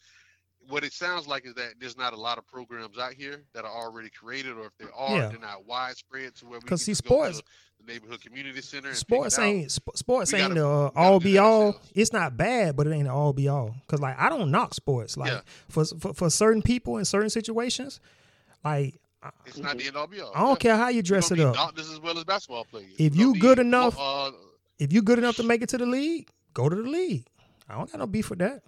what 0.68 0.84
it 0.84 0.92
sounds 0.92 1.26
like 1.26 1.46
is 1.46 1.54
that 1.54 1.72
there's 1.80 1.96
not 1.96 2.12
a 2.12 2.16
lot 2.16 2.36
of 2.36 2.46
programs 2.46 2.98
out 2.98 3.14
here 3.14 3.42
that 3.54 3.64
are 3.64 3.70
already 3.72 4.10
created, 4.10 4.52
or 4.58 4.66
if 4.66 4.76
there 4.78 4.94
are, 4.94 5.16
Yeah. 5.16 5.28
they're 5.28 5.38
not 5.38 5.64
widespread 5.66 6.34
to 6.36 6.44
where 6.46 6.60
we 6.60 6.68
can 6.68 6.76
see, 6.76 6.92
just 6.92 7.02
go 7.04 7.24
to 7.24 7.32
sports- 7.34 7.42
the 7.80 7.86
neighborhood 7.90 8.20
community 8.20 8.60
center. 8.60 8.88
And 8.88 8.96
sports 8.96 9.38
ain't 9.38 9.72
sp- 9.72 9.96
sports 9.96 10.32
We 10.34 10.38
ain't 10.40 10.54
the 10.54 10.66
uh, 10.68 10.90
all 10.94 11.18
be 11.18 11.38
all. 11.38 11.68
ourselves. 11.68 11.92
It's 11.94 12.12
not 12.12 12.36
bad, 12.36 12.76
but 12.76 12.86
it 12.86 12.92
ain't 12.92 13.04
the 13.04 13.10
all 13.12 13.32
be 13.32 13.48
all. 13.48 13.74
Cause 13.88 14.00
like 14.00 14.18
I 14.20 14.28
don't 14.28 14.50
knock 14.50 14.74
sports. 14.74 15.16
Like 15.16 15.32
Yeah. 15.32 15.40
for, 15.70 15.86
for 15.86 16.12
for 16.12 16.28
certain 16.28 16.60
people 16.60 16.98
in 16.98 17.06
certain 17.06 17.30
situations, 17.30 17.98
like 18.62 19.00
It's 19.44 19.58
not 19.58 19.76
the 19.76 19.86
end 19.86 19.96
all 19.96 20.06
be 20.06 20.20
all. 20.20 20.32
I 20.34 20.40
don't 20.40 20.58
care 20.58 20.76
how 20.76 20.88
you 20.88 20.98
We're 20.98 21.02
dress 21.02 21.28
gonna 21.28 21.42
it 21.42 21.44
be 21.44 21.48
up. 21.48 21.54
Doctors 21.54 21.90
as 21.90 22.00
well 22.00 22.16
as 22.16 22.24
basketball 22.24 22.64
players. 22.64 22.92
If 22.98 23.14
We're 23.14 23.20
you 23.20 23.34
good 23.38 23.56
be, 23.58 23.62
enough- 23.62 23.98
uh, 23.98 24.32
If 24.78 24.92
you 24.92 25.02
good 25.02 25.18
enough 25.18 25.36
to 25.36 25.42
make 25.42 25.60
it 25.62 25.68
to 25.70 25.78
the 25.78 25.86
league, 25.86 26.30
go 26.54 26.68
to 26.68 26.74
the 26.76 26.82
league. 26.88 27.26
I 27.68 27.74
don't 27.74 27.90
got 27.90 27.98
no 27.98 28.06
beef 28.06 28.30
with 28.30 28.38
that. 28.40 28.62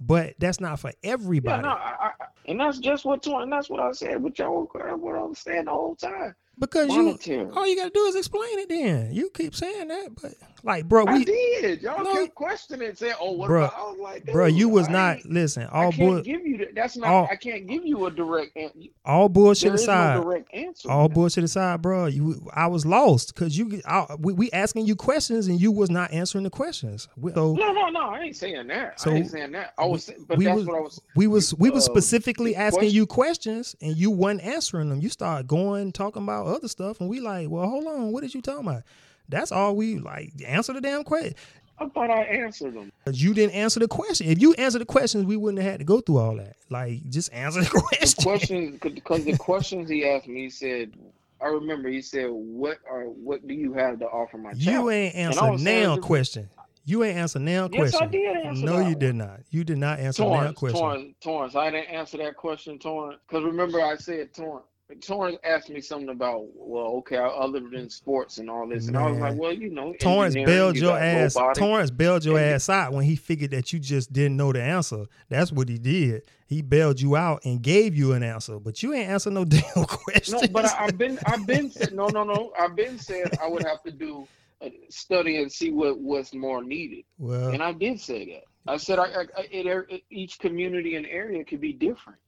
But 0.00 0.34
that's 0.38 0.60
not 0.60 0.80
for 0.80 0.92
Yeah, 1.02 1.12
everybody. 1.12 1.62
no, 1.62 1.68
I, 1.68 1.96
I, 2.00 2.10
and 2.46 2.58
that's 2.58 2.78
just 2.78 3.04
what 3.04 3.26
and 3.26 3.52
that's 3.52 3.68
what 3.68 3.80
I 3.80 3.92
said. 3.92 4.22
But 4.22 4.38
y'all, 4.38 4.64
what 4.72 5.14
I'm 5.16 5.34
saying 5.34 5.66
the 5.66 5.70
whole 5.72 5.94
time. 5.96 6.34
Because 6.60 6.88
you 6.90 7.02
Monetary. 7.02 7.50
all 7.56 7.66
you 7.66 7.76
gotta 7.76 7.90
do 7.90 8.00
is 8.04 8.14
explain 8.16 8.58
it 8.60 8.68
then. 8.68 9.12
You 9.12 9.30
keep 9.34 9.54
saying 9.54 9.88
that, 9.88 10.10
but 10.20 10.34
like 10.62 10.86
bro, 10.86 11.06
I 11.06 11.14
we 11.14 11.24
did. 11.24 11.80
Y'all 11.82 12.04
No. 12.04 12.12
kept 12.12 12.34
questioning 12.34 12.88
and 12.88 12.98
saying, 12.98 13.14
"Oh, 13.20 13.32
what 13.32 13.50
Bruh, 13.50 13.64
about?" 13.66 13.74
I 13.78 13.82
was 13.90 13.98
like, 13.98 14.26
bro, 14.26 14.44
you 14.46 14.68
was 14.68 14.88
I 14.88 14.92
not 14.92 15.16
ain't- 15.16 15.30
listen, 15.30 15.66
all 15.72 15.90
can't 15.90 15.96
bull 15.98 16.20
give 16.22 16.46
you 16.46 16.58
that. 16.58 16.74
That's 16.74 16.96
not. 16.98 17.08
all- 17.08 17.28
I 17.30 17.36
can't 17.36 17.66
give 17.66 17.84
you 17.86 18.04
a 18.06 18.10
direct. 18.10 18.56
answer. 18.56 18.78
all 19.06 19.28
bullshit 19.30 19.68
there 19.70 19.74
is 19.74 19.86
no 19.86 19.92
aside. 19.92 20.22
direct 20.22 20.54
answer. 20.54 20.90
all 20.90 21.08
man. 21.08 21.14
bullshit 21.14 21.44
aside, 21.44 21.80
bro. 21.82 22.06
You, 22.06 22.46
I 22.52 22.66
was 22.66 22.84
lost 22.84 23.34
because 23.34 23.56
you, 23.56 23.80
I, 23.86 24.06
we, 24.18 24.34
we 24.34 24.50
asking 24.52 24.86
you 24.86 24.94
questions 24.96 25.46
and 25.48 25.58
you 25.60 25.72
was 25.72 25.90
not 25.90 26.12
answering 26.12 26.44
the 26.44 26.50
questions. 26.50 27.08
So 27.34 27.54
No, 27.54 27.72
no, 27.72 27.88
no. 27.88 28.00
I 28.00 28.20
ain't 28.20 28.36
saying 28.36 28.66
that. 28.68 29.00
So, 29.00 29.10
I 29.10 29.14
ain't 29.14 29.30
saying 29.30 29.52
that. 29.52 29.72
I 29.78 29.86
was, 29.86 30.04
saying- 30.04 30.26
but 30.28 30.36
we 30.36 30.44
that's 30.44 30.56
was- 30.58 30.66
what 30.66 30.76
I 30.76 30.80
was. 30.80 31.00
we 31.16 31.26
was, 31.26 31.54
we 31.54 31.70
was 31.70 31.88
uh, 31.88 31.92
specifically 31.92 32.54
asking 32.54 32.80
question- 32.80 32.94
you 32.94 33.06
questions 33.06 33.76
and 33.80 33.96
you 33.96 34.10
wasn't 34.10 34.42
answering 34.42 34.90
them. 34.90 35.00
You 35.00 35.08
start 35.08 35.46
going 35.46 35.92
talking 35.92 36.22
about 36.22 36.46
other 36.50 36.68
stuff 36.68 37.00
and 37.00 37.08
we 37.08 37.20
like, 37.20 37.48
well, 37.48 37.68
hold 37.68 37.86
on, 37.86 38.12
what 38.12 38.22
did 38.22 38.34
you 38.34 38.42
talking 38.42 38.66
about? 38.66 38.82
That's 39.28 39.52
all 39.52 39.76
we 39.76 39.98
like. 39.98 40.32
Answer 40.44 40.72
the 40.72 40.80
damn 40.80 41.04
question. 41.04 41.34
I 41.78 41.88
thought 41.88 42.10
I 42.10 42.22
answered 42.24 42.74
them. 42.74 42.92
You 43.10 43.32
didn't 43.32 43.54
answer 43.54 43.80
the 43.80 43.88
question. 43.88 44.26
If 44.26 44.40
you 44.40 44.52
answered 44.54 44.80
the 44.80 44.86
questions, 44.86 45.24
we 45.24 45.36
wouldn't 45.36 45.62
have 45.62 45.70
had 45.70 45.80
to 45.80 45.86
go 45.86 46.00
through 46.00 46.18
all 46.18 46.36
that. 46.36 46.56
Like, 46.68 47.08
just 47.08 47.32
answer 47.32 47.62
the 47.62 47.70
question. 47.70 48.22
Questions 48.22 48.78
because 48.80 49.24
the 49.24 49.36
questions 49.38 49.88
he 49.88 50.06
asked 50.06 50.28
me, 50.28 50.42
he 50.42 50.50
said. 50.50 50.92
I 51.42 51.46
remember 51.46 51.88
he 51.88 52.02
said, 52.02 52.26
"What 52.28 52.80
are 52.86 53.04
what 53.04 53.48
do 53.48 53.54
you 53.54 53.72
have 53.72 53.98
to 54.00 54.04
offer 54.04 54.36
my 54.36 54.50
child?" 54.50 54.60
You 54.62 54.90
ain't 54.90 55.14
I 55.14 55.18
answer 55.20 55.56
now 55.56 55.96
question. 55.96 56.50
You 56.84 57.02
ain't 57.02 57.16
answer 57.16 57.38
now 57.38 57.70
Yes, 57.72 57.94
I 57.94 57.98
question. 57.98 58.10
did 58.10 58.36
answer 58.36 58.64
no, 58.66 58.76
you 58.78 58.84
one. 58.84 58.98
did 58.98 59.14
not. 59.14 59.40
You 59.48 59.64
did 59.64 59.78
not 59.78 60.00
answer 60.00 60.22
now 60.22 60.52
question. 60.52 60.78
Torrance, 60.78 61.14
Torrance. 61.22 61.56
I 61.56 61.70
didn't 61.70 61.88
answer 61.88 62.18
that 62.18 62.36
question, 62.36 62.78
Torrance, 62.78 63.20
because 63.26 63.42
remember 63.42 63.80
I 63.80 63.96
said 63.96 64.34
Torrance. 64.34 64.66
Torrance 65.00 65.38
asked 65.44 65.70
me 65.70 65.80
something 65.80 66.08
about, 66.08 66.46
well, 66.54 66.86
okay, 66.98 67.16
other 67.16 67.60
than 67.60 67.88
sports 67.90 68.38
and 68.38 68.50
all 68.50 68.66
this, 68.68 68.88
and 68.88 68.96
I 68.96 69.10
was 69.10 69.18
like, 69.18 69.36
well, 69.36 69.52
you 69.52 69.70
know, 69.70 69.92
Torrance 70.00 70.34
bailed 70.34 70.76
you 70.76 70.82
your 70.82 70.98
ass. 70.98 71.36
Torrance 71.54 71.90
bailed 71.90 72.24
your 72.24 72.38
ass 72.38 72.68
out 72.68 72.92
when 72.92 73.04
he 73.04 73.16
figured 73.16 73.50
that 73.52 73.72
you 73.72 73.78
just 73.78 74.12
didn't 74.12 74.36
know 74.36 74.52
the 74.52 74.62
answer. 74.62 75.06
That's 75.28 75.52
what 75.52 75.68
he 75.68 75.78
did. 75.78 76.22
He 76.46 76.62
bailed 76.62 77.00
you 77.00 77.14
out 77.14 77.44
and 77.44 77.62
gave 77.62 77.94
you 77.94 78.12
an 78.12 78.22
answer, 78.22 78.58
but 78.58 78.82
you 78.82 78.92
ain't 78.92 79.08
answer 79.08 79.30
no 79.30 79.44
damn 79.46 79.84
question. 79.84 80.38
No, 80.40 80.48
but 80.48 80.66
I, 80.66 80.86
I've 80.86 80.98
been, 80.98 81.18
I've 81.26 81.46
been 81.46 81.70
said, 81.70 81.94
no, 81.94 82.08
no, 82.08 82.24
no. 82.24 82.52
I've 82.58 82.74
been 82.74 82.98
said 82.98 83.38
I 83.40 83.46
would 83.46 83.64
have 83.64 83.82
to 83.84 83.92
do 83.92 84.26
a 84.62 84.72
study 84.88 85.42
and 85.42 85.50
see 85.50 85.70
what 85.70 85.98
what's 85.98 86.34
more 86.34 86.62
needed, 86.62 87.04
well, 87.18 87.48
and 87.48 87.62
I 87.62 87.72
did 87.72 88.00
say 88.00 88.26
that. 88.26 88.44
I 88.70 88.76
said 88.76 88.98
I, 88.98 89.04
I, 89.04 89.20
I 89.36 89.48
it, 89.50 89.66
it, 89.88 90.02
each 90.10 90.38
community 90.38 90.96
and 90.96 91.06
area 91.06 91.44
could 91.44 91.60
be 91.60 91.72
different. 91.72 92.18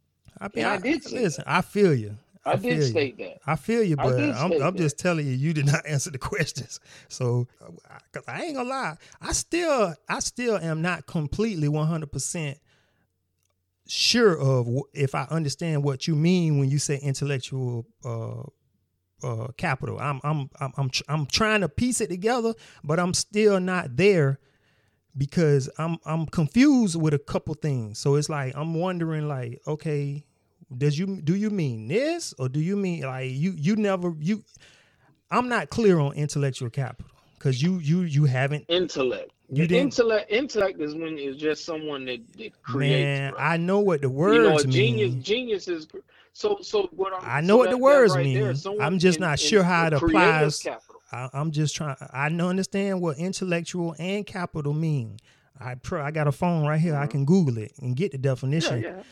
I 0.41 0.49
mean, 0.55 0.65
I 0.65 0.75
I, 0.75 0.79
did 0.79 1.05
say 1.05 1.23
listen. 1.23 1.45
I 1.47 1.61
feel 1.61 1.93
you. 1.95 2.17
I, 2.45 2.57
feel 2.57 2.71
did 2.71 2.77
you. 2.79 2.83
state 2.83 3.19
that. 3.19 3.39
I 3.47 3.57
feel 3.57 3.83
you, 3.83 3.97
but 3.97 4.19
I'm, 4.19 4.53
I'm 4.61 4.77
just 4.77 4.99
telling 4.99 5.27
you, 5.27 5.33
you 5.33 5.53
did 5.53 5.67
not 5.73 5.87
answer 5.87 6.11
the 6.11 6.19
questions. 6.19 6.81
So, 7.09 7.47
because 8.13 8.27
I 8.27 8.43
ain't 8.45 8.57
gonna 8.57 8.69
lie, 8.69 8.97
I 9.21 9.33
still, 9.33 9.95
I 10.09 10.19
still 10.21 10.57
am 10.57 10.83
not 10.83 11.07
completely 11.07 11.69
100 11.69 12.11
percent 12.11 12.59
sure 13.89 14.39
of 14.39 14.69
if 14.93 15.15
I 15.15 15.25
understand 15.31 15.85
what 15.85 16.07
you 16.07 16.15
mean 16.15 16.59
when 16.59 16.71
you 16.71 16.79
say 16.79 16.97
intellectual 16.97 17.87
uh, 18.05 18.43
uh, 19.23 19.49
capital. 19.57 19.99
I'm, 19.99 20.21
I'm, 20.25 20.51
I'm, 20.61 20.73
I'm, 20.77 20.91
tr- 20.91 21.03
I'm 21.09 21.27
trying 21.27 21.61
to 21.61 21.69
piece 21.69 22.01
it 22.01 22.09
together, 22.09 22.55
but 22.83 22.99
I'm 22.99 23.15
still 23.15 23.61
not 23.61 23.97
there 23.97 24.39
because 25.17 25.69
I'm, 25.79 25.99
I'm 26.05 26.27
confused 26.27 27.01
with 27.01 27.15
a 27.15 27.19
couple 27.19 27.55
things. 27.55 27.99
So 27.99 28.15
it's 28.17 28.29
like 28.29 28.55
I'm 28.57 28.75
wondering, 28.75 29.29
like, 29.29 29.61
okay, 29.67 30.25
does 30.79 30.99
you 30.99 31.21
do 31.23 31.35
you 31.35 31.51
mean 31.51 31.89
this 31.89 32.35
or 32.39 32.49
do 32.49 32.61
you 32.61 32.77
mean 32.77 33.03
like 33.03 33.31
you 33.31 33.53
you 33.57 33.77
never 33.77 34.15
you 34.19 34.43
i'm 35.31 35.49
not 35.49 35.71
clear 35.71 35.99
on 35.99 36.13
intellectual 36.15 36.71
capital 36.71 37.11
because 37.39 37.63
you 37.63 37.79
you 37.79 38.03
you 38.03 38.25
haven't 38.25 38.65
Intellect. 38.69 39.31
You 39.55 39.67
didn't- 39.67 39.85
intellect. 39.85 40.31
Intellect 40.31 40.81
is 40.81 40.95
when 40.95 41.19
it's 41.19 41.39
just 41.39 41.65
someone 41.67 42.07
that, 42.07 42.21
that 42.39 42.63
creates. 42.63 43.05
man 43.05 43.33
i 43.39 43.57
know 43.57 43.81
what 43.81 44.01
the 44.01 44.09
you 44.09 44.15
know, 44.43 44.53
words 44.53 44.67
mean 44.67 44.73
genius. 44.75 45.15
Genius 45.25 45.69
is. 45.69 45.87
So, 46.35 46.57
so 46.63 46.89
what 46.93 47.13
I'm. 47.13 47.21
I 47.23 47.41
so 47.43 47.47
know 47.47 47.57
what 47.59 47.65
that- 47.65 47.71
the 47.73 47.77
words 47.79 48.15
right 48.17 48.25
mean. 48.25 48.55
someone 48.57 48.83
I'm 48.83 48.99
just 48.99 49.19
in- 49.19 49.23
not 49.23 49.33
in 49.33 49.47
sure 49.49 49.63
how 49.63 49.87
it 49.89 49.93
applies. 49.93 50.67
I, 51.15 51.29
i'm 51.35 51.51
just 51.51 51.77
trying 51.77 51.97
i 52.11 52.31
know 52.31 52.49
understand 52.49 53.03
what 53.03 53.19
intellectual 53.19 53.95
and 53.99 54.25
capital 54.27 54.73
mean 54.73 55.19
i 55.61 55.75
pr- 55.75 55.99
i 55.99 56.11
got 56.11 56.27
a 56.27 56.33
phone 56.33 56.67
right 56.67 56.81
here 56.81 56.97
i 56.97 57.05
Mhm. 57.07 57.11
can 57.11 57.25
google 57.27 57.59
it 57.59 57.73
and 57.83 57.95
get 57.95 58.13
the 58.13 58.17
Yeah, 58.17 58.23
definition 58.23 58.81
yeah. 58.83 59.03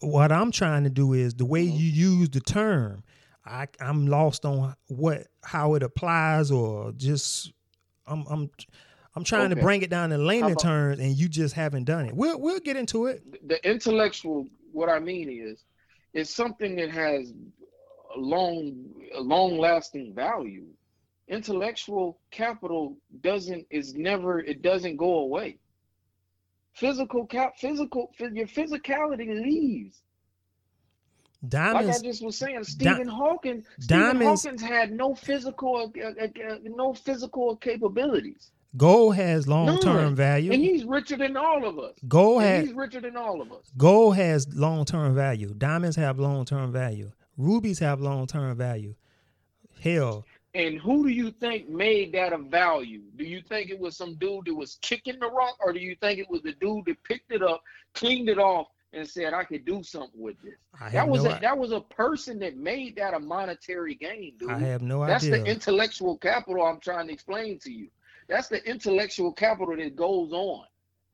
What 0.00 0.32
I'm 0.32 0.50
trying 0.50 0.84
to 0.84 0.90
do 0.90 1.12
is 1.12 1.34
the 1.34 1.44
way 1.46 1.66
Mhm. 1.66 1.78
you 1.78 1.86
use 2.18 2.30
the 2.30 2.40
term. 2.40 3.02
I 3.44 3.66
I'm 3.80 4.06
lost 4.06 4.44
on 4.44 4.74
what 4.88 5.26
how 5.44 5.74
it 5.74 5.82
applies 5.82 6.50
or 6.50 6.92
just 6.92 7.52
I'm 8.06 8.24
I'm 8.28 8.50
I'm 9.14 9.24
trying 9.24 9.50
to 9.50 9.56
bring 9.56 9.82
it 9.82 9.90
down 9.90 10.10
to 10.10 10.18
layman 10.18 10.54
terms 10.56 10.98
and 11.00 11.14
you 11.16 11.28
just 11.28 11.54
haven't 11.54 11.84
done 11.84 12.06
it. 12.06 12.14
We'll 12.14 12.40
we'll 12.40 12.60
get 12.60 12.76
into 12.76 13.06
it. 13.06 13.22
the 13.48 13.58
intellectual 13.68 14.46
what 14.72 14.88
i 14.88 14.98
mean 14.98 15.28
is 15.28 15.64
it's 16.14 16.30
something 16.34 16.76
that 16.76 16.90
has 16.90 17.30
a 18.16 18.18
long 18.18 18.72
a 19.14 19.20
long 19.20 19.58
lasting 19.58 20.14
value 20.14 20.66
intellectual 21.28 22.20
capital 22.30 22.96
doesn't 23.20 23.66
is 23.70 23.94
never 23.94 24.40
it 24.40 24.62
doesn't 24.62 24.96
go 24.96 25.18
away 25.20 25.58
physical 26.74 27.28
physical 27.58 28.10
your 28.18 28.46
physicality 28.46 29.42
leaves 29.42 30.00
like 31.42 31.48
i 31.54 31.72
Diamonds 31.72 32.02
just 32.02 32.24
was 32.24 32.36
saying 32.36 32.62
stephen 32.64 33.08
hawking 33.08 33.64
stephen 33.78 34.02
diamonds- 34.18 34.42
hawkins 34.44 34.62
had 34.62 34.92
no 34.92 35.14
physical 35.14 35.92
uh, 35.96 36.02
uh, 36.02 36.24
uh, 36.24 36.58
no 36.64 36.94
physical 36.94 37.56
capabilities 37.56 38.52
gold 38.76 39.16
has 39.16 39.46
long 39.46 39.78
term 39.80 40.14
value. 40.14 40.52
and 40.52 40.62
he's 40.62 40.84
richer 40.84 41.16
than 41.16 41.36
all 41.36 41.66
of 41.66 41.78
us 41.78 41.92
Gold 42.08 42.42
has 42.42 42.66
he's 42.66 42.74
richer 42.74 43.00
than 43.00 43.16
all 43.16 43.42
of 43.42 43.52
us 43.52 43.70
gold 43.76 44.16
has 44.16 44.48
long 44.54 44.84
term 44.86 45.14
value. 45.14 45.52
Diamonds 45.54 45.96
have 45.96 46.18
long 46.18 46.44
term 46.46 46.72
value. 46.72 47.10
Rubies 47.36 47.78
have 47.80 48.00
long 48.00 48.26
term 48.26 48.56
value. 48.56 48.94
Hell, 49.80 50.24
And 50.54 50.78
who 50.78 51.04
do 51.04 51.08
you 51.08 51.30
think 51.30 51.68
made 51.68 52.12
that 52.12 52.32
a 52.32 52.38
value? 52.38 53.02
Do 53.16 53.24
you 53.24 53.40
think 53.40 53.70
it 53.70 53.78
was 53.78 53.96
some 53.96 54.16
dude 54.16 54.44
that 54.46 54.54
was 54.54 54.78
kicking 54.82 55.18
the 55.18 55.30
rock, 55.30 55.56
or 55.64 55.72
do 55.72 55.80
you 55.80 55.96
think 55.96 56.18
it 56.18 56.28
was 56.28 56.42
the 56.42 56.52
dude 56.52 56.84
that 56.86 57.02
picked 57.04 57.32
it 57.32 57.42
up, 57.42 57.62
cleaned 57.94 58.28
it 58.28 58.38
off, 58.38 58.68
and 58.92 59.08
said, 59.08 59.32
"I 59.32 59.44
could 59.44 59.64
do 59.64 59.82
something 59.82 60.20
with 60.20 60.40
this"? 60.42 60.58
I 60.78 60.90
That 60.90 61.08
was 61.08 61.24
no, 61.24 61.30
a, 61.30 61.40
that 61.40 61.56
was 61.56 61.72
a 61.72 61.80
person 61.80 62.38
that 62.40 62.58
made 62.58 62.96
that 62.96 63.14
a 63.14 63.18
monetary 63.18 63.94
gain, 63.94 64.34
dude. 64.38 64.50
I 64.50 64.58
have 64.58 64.82
no 64.82 65.06
That's 65.06 65.24
idea. 65.24 65.38
That's 65.38 65.44
the 65.44 65.50
intellectual 65.50 66.18
capital 66.18 66.66
I'm 66.66 66.80
trying 66.80 67.06
to 67.06 67.14
explain 67.14 67.58
to 67.60 67.72
you. 67.72 67.88
That's 68.28 68.48
the 68.48 68.62
intellectual 68.68 69.32
capital 69.32 69.74
that 69.76 69.96
goes 69.96 70.32
on. 70.32 70.66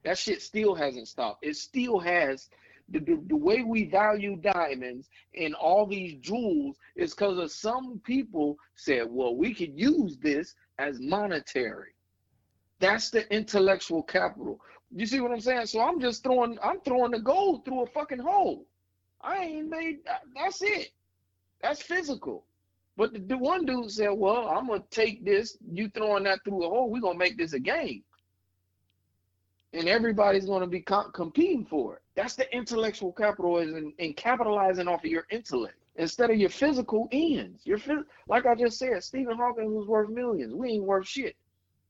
That 0.03 0.19
shit 0.19 0.43
still 0.43 0.75
hasn't 0.75 1.07
stopped. 1.07 1.45
It 1.45 1.57
still 1.57 2.01
has 2.01 2.49
the, 2.91 3.01
the, 3.01 3.23
the 3.27 3.37
way 3.37 3.63
we 3.63 3.85
value 3.85 4.37
diamonds 4.37 5.09
and 5.37 5.55
all 5.55 5.87
these 5.87 6.15
jewels 6.21 6.77
is 6.97 7.15
because 7.15 7.39
of 7.39 7.51
some 7.53 8.01
people 8.05 8.57
said, 8.75 9.07
well, 9.09 9.37
we 9.37 9.55
could 9.55 9.79
use 9.79 10.17
this 10.19 10.55
as 10.79 10.99
monetary. 11.01 11.93
That's 12.81 13.11
the 13.11 13.31
intellectual 13.35 14.03
capital. 14.03 14.61
You 14.95 15.07
see 15.07 15.21
what 15.21 15.33
I'm 15.33 15.41
saying? 15.41 15.67
So 15.67 15.81
I'm 15.81 16.01
just 16.01 16.23
throwing 16.23 16.59
I'm 16.63 16.81
throwing 16.81 17.11
the 17.11 17.19
gold 17.19 17.65
through 17.65 17.83
a 17.83 17.87
fucking 17.87 18.21
hole. 18.21 18.67
I 19.21 19.39
ain't 19.39 19.69
made 19.69 19.99
that's 20.35 20.63
it. 20.63 20.91
That's 21.61 21.83
physical. 21.83 22.45
But 22.97 23.13
the, 23.13 23.19
the 23.21 23.39
one 23.39 23.67
dude 23.67 23.91
said, 23.91 24.11
"Well, 24.11 24.49
I'm 24.49 24.69
gonna 24.69 24.83
take 24.91 25.25
this. 25.25 25.59
You 25.71 25.89
throwing 25.91 26.25
that 26.25 26.41
through 26.45 26.65
a 26.65 26.69
hole. 26.69 26.91
We're 26.91 27.01
gonna 27.01 27.19
make 27.19 27.37
this 27.37 27.53
a 27.53 27.61
game, 27.61 28.03
and 29.73 29.89
everybody's 29.89 30.47
gonna 30.47 30.67
be 30.67 30.81
com- 30.81 31.11
competing 31.13 31.65
for 31.65 31.97
it. 31.97 32.03
That's 32.15 32.35
the 32.35 32.53
intellectual 32.57 33.13
capital 33.13 33.59
is 33.59 33.71
in, 33.75 33.93
in 33.99 34.15
capitalizing 34.15 34.89
off 34.89 35.05
of 35.05 35.11
your 35.11 35.27
intellect 35.31 35.77
instead 35.97 36.31
of 36.31 36.37
your 36.37 36.51
physical 36.51 37.09
ends. 37.13 37.67
Your 37.67 37.79
phys- 37.79 38.05
like 38.29 38.47
I 38.47 38.55
just 38.55 38.79
said, 38.79 39.03
Stephen 39.05 39.37
Hawking 39.37 39.75
was 39.75 39.87
worth 39.87 40.09
millions. 40.09 40.55
We 40.55 40.71
ain't 40.73 40.85
worth 40.85 41.07
shit. 41.07 41.37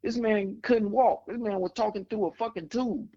This 0.03 0.17
man 0.17 0.59
couldn't 0.63 0.91
walk. 0.91 1.27
This 1.27 1.39
man 1.39 1.61
was 1.61 1.73
talking 1.73 2.05
through 2.07 2.27
a 2.27 2.33
fucking 2.33 2.69
tube. 2.69 3.09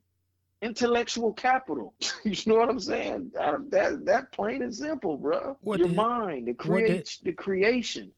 Intellectual 0.61 1.33
capital. 1.33 1.93
you 2.23 2.35
know 2.45 2.55
what 2.59 2.69
I'm 2.69 2.79
saying? 2.79 3.31
Uh, 3.39 3.57
That 3.69 4.05
that 4.05 4.31
plain 4.31 4.61
and 4.61 4.73
simple, 4.75 5.17
bro. 5.17 5.57
What 5.61 5.79
Your 5.79 5.87
did- 5.87 5.97
mind, 5.97 6.47
the 6.47 6.51
what 6.51 6.57
create, 6.59 7.19
the 7.23 7.33
creation, 7.33 8.11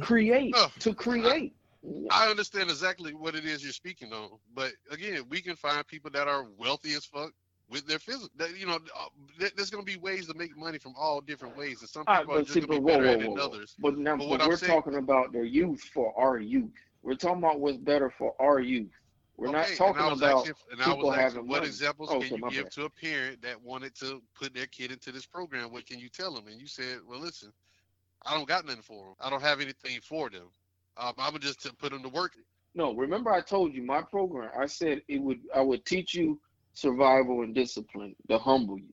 create 0.00 0.54
Oh, 0.56 0.70
to 0.80 0.94
create. 0.94 1.54
I 2.10 2.28
understand 2.28 2.70
exactly 2.70 3.12
what 3.14 3.34
it 3.34 3.44
is 3.44 3.62
you're 3.62 3.72
speaking 3.72 4.12
on, 4.12 4.30
but 4.54 4.72
again, 4.90 5.22
we 5.28 5.40
can 5.40 5.56
find 5.56 5.86
people 5.86 6.10
that 6.12 6.28
are 6.28 6.46
wealthy 6.56 6.92
as 6.94 7.04
fuck 7.04 7.32
with 7.68 7.86
their 7.86 7.98
physical. 7.98 8.28
You 8.56 8.66
know, 8.66 8.76
uh, 8.98 9.06
there's 9.56 9.70
going 9.70 9.84
to 9.84 9.92
be 9.92 9.98
ways 9.98 10.28
to 10.28 10.34
make 10.34 10.56
money 10.56 10.78
from 10.78 10.94
all 10.96 11.20
different 11.20 11.56
ways, 11.56 11.80
and 11.80 11.88
some 11.88 12.04
All 12.06 12.14
right, 12.14 12.20
people 12.22 12.36
are 12.38 12.42
just 12.42 12.54
going 12.54 12.66
to 12.66 12.72
be 12.72 12.78
whoa, 12.78 12.86
better 12.98 13.06
whoa, 13.18 13.30
whoa, 13.30 13.34
than 13.36 13.44
others. 13.44 13.74
But 13.80 13.98
now, 13.98 14.16
But 14.16 14.28
but 14.38 14.46
we're 14.48 14.56
saying- 14.56 14.72
talking 14.72 14.94
about 14.94 15.32
the 15.32 15.40
youth 15.46 15.82
for 15.92 16.14
our 16.16 16.38
youth. 16.38 16.70
We're 17.02 17.14
talking 17.16 17.38
about 17.38 17.58
what's 17.58 17.78
better 17.78 18.10
for 18.16 18.34
our 18.40 18.60
youth. 18.60 18.90
We're 19.36 19.50
not 19.50 19.66
talking 19.76 19.96
and 19.96 20.06
I 20.06 20.10
was 20.10 20.20
about 20.20 20.38
asking, 20.40 20.54
and 20.70 20.80
I 20.82 20.84
people 20.84 21.08
was 21.08 21.18
asking, 21.18 21.22
having 21.38 21.48
what 21.48 21.56
money. 21.60 21.66
examples 21.66 22.10
Oh, 22.12 22.20
can 22.20 22.22
okay, 22.22 22.36
you 22.36 22.50
give 22.50 22.64
bad. 22.66 22.72
to 22.72 22.84
a 22.84 22.90
parent 22.90 23.42
that 23.42 23.60
wanted 23.60 23.94
to 23.96 24.22
put 24.38 24.54
their 24.54 24.66
kid 24.66 24.92
into 24.92 25.10
this 25.10 25.26
program? 25.26 25.72
What 25.72 25.84
can 25.86 25.98
you 25.98 26.08
tell 26.08 26.32
them? 26.32 26.46
And 26.46 26.60
you 26.60 26.68
said, 26.68 26.98
well, 27.08 27.18
listen, 27.18 27.52
I 28.24 28.34
don't 28.34 28.46
got 28.46 28.66
nothing 28.66 28.82
for 28.82 29.06
them. 29.06 29.14
I 29.20 29.30
don't 29.30 29.42
have 29.42 29.60
anything 29.60 29.98
for 30.02 30.30
them. 30.30 30.48
Um, 30.96 31.14
I'm 31.18 31.32
gonna 31.32 31.38
just 31.40 31.66
put 31.78 31.92
them 31.92 32.02
to 32.02 32.08
work. 32.08 32.32
No, 32.74 32.94
remember 32.94 33.30
I 33.30 33.40
told 33.40 33.74
you 33.74 33.82
my 33.82 34.02
program. 34.02 34.50
I 34.58 34.66
said 34.66 35.02
it 35.08 35.20
would 35.20 35.40
I 35.54 35.60
would 35.60 35.84
teach 35.84 36.14
you 36.14 36.40
survival 36.74 37.42
and 37.42 37.54
discipline 37.54 38.16
to 38.28 38.38
humble 38.38 38.78
you. 38.78 38.92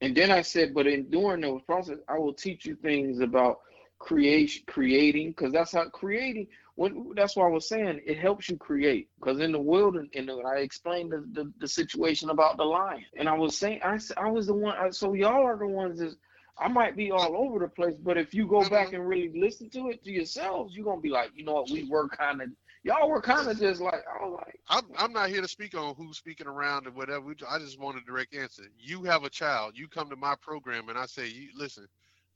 And 0.00 0.16
then 0.16 0.30
I 0.30 0.42
said, 0.42 0.74
but 0.74 0.86
in 0.86 1.08
during 1.10 1.42
the 1.42 1.60
process, 1.60 1.98
I 2.08 2.18
will 2.18 2.34
teach 2.34 2.66
you 2.66 2.74
things 2.76 3.20
about 3.20 3.60
creation 3.98 4.64
creating, 4.66 5.30
because 5.30 5.52
that's 5.52 5.72
how 5.72 5.88
creating 5.90 6.48
when 6.74 7.12
that's 7.14 7.36
why 7.36 7.46
I 7.46 7.50
was 7.50 7.68
saying 7.68 8.00
it 8.04 8.18
helps 8.18 8.48
you 8.48 8.56
create. 8.56 9.08
Because 9.20 9.38
in 9.40 9.52
the 9.52 9.60
and, 9.60 10.10
and 10.14 10.30
I 10.46 10.56
explained 10.56 11.12
the, 11.12 11.24
the, 11.32 11.52
the 11.60 11.68
situation 11.68 12.30
about 12.30 12.56
the 12.56 12.64
lion. 12.64 13.04
And 13.16 13.28
I 13.28 13.34
was 13.34 13.56
saying 13.56 13.80
I 13.84 13.98
I 14.16 14.28
was 14.28 14.46
the 14.46 14.54
one 14.54 14.76
I, 14.76 14.90
so 14.90 15.14
y'all 15.14 15.46
are 15.46 15.56
the 15.58 15.66
ones 15.66 16.00
that 16.00 16.16
I 16.58 16.68
might 16.68 16.96
be 16.96 17.10
all 17.10 17.36
over 17.36 17.58
the 17.58 17.68
place, 17.68 17.94
but 18.02 18.18
if 18.18 18.34
you 18.34 18.46
go 18.46 18.60
mm-hmm. 18.60 18.70
back 18.70 18.92
and 18.92 19.08
really 19.08 19.32
listen 19.34 19.70
to 19.70 19.88
it 19.88 20.04
to 20.04 20.10
yourselves, 20.10 20.74
you're 20.74 20.84
gonna 20.84 21.00
be 21.00 21.08
like, 21.08 21.30
you 21.34 21.44
know 21.44 21.54
what, 21.54 21.70
we 21.70 21.88
were 21.88 22.08
kind 22.08 22.42
of 22.42 22.48
y'all 22.82 23.08
were 23.08 23.20
kind 23.20 23.48
of 23.48 23.58
just 23.58 23.80
like 23.80 24.02
I 24.08 24.24
was 24.24 24.38
like, 24.44 24.60
I'm, 24.68 24.84
I'm 24.98 25.12
not 25.12 25.28
here 25.28 25.40
to 25.40 25.48
speak 25.48 25.76
on 25.76 25.94
who's 25.94 26.18
speaking 26.18 26.46
around 26.46 26.86
and 26.86 26.94
whatever. 26.94 27.34
I 27.48 27.58
just 27.58 27.80
want 27.80 27.98
a 27.98 28.00
direct 28.02 28.34
answer. 28.34 28.64
You 28.78 29.02
have 29.04 29.24
a 29.24 29.30
child. 29.30 29.72
You 29.76 29.88
come 29.88 30.10
to 30.10 30.16
my 30.16 30.34
program 30.40 30.88
and 30.88 30.98
I 30.98 31.06
say, 31.06 31.28
you 31.28 31.48
listen, 31.56 31.86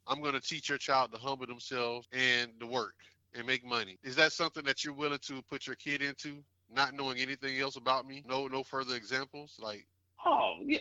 I'm 0.07 0.21
going 0.21 0.35
to 0.35 0.41
teach 0.41 0.69
your 0.69 0.79
child 0.79 1.13
to 1.13 1.19
humble 1.19 1.47
themselves 1.47 2.07
and 2.13 2.51
to 2.61 2.67
work 2.67 2.95
and 3.35 3.47
make 3.47 3.65
money. 3.65 3.99
Is 4.03 4.17
that 4.17 4.33
something 4.33 4.65
that 4.65 4.85
you're 4.85 4.95
willing 4.95 5.19
to 5.23 5.43
put 5.49 5.67
your 5.67 5.77
kid 5.77 6.03
into, 6.03 6.43
not 6.71 6.95
knowing 6.95 7.19
anything 7.19 7.59
else 7.59 7.77
about 7.77 8.07
me? 8.07 8.23
No, 8.27 8.47
no 8.47 8.63
further 8.63 8.95
examples. 8.95 9.57
Like, 9.61 9.87
oh 10.25 10.55
yeah, 10.65 10.79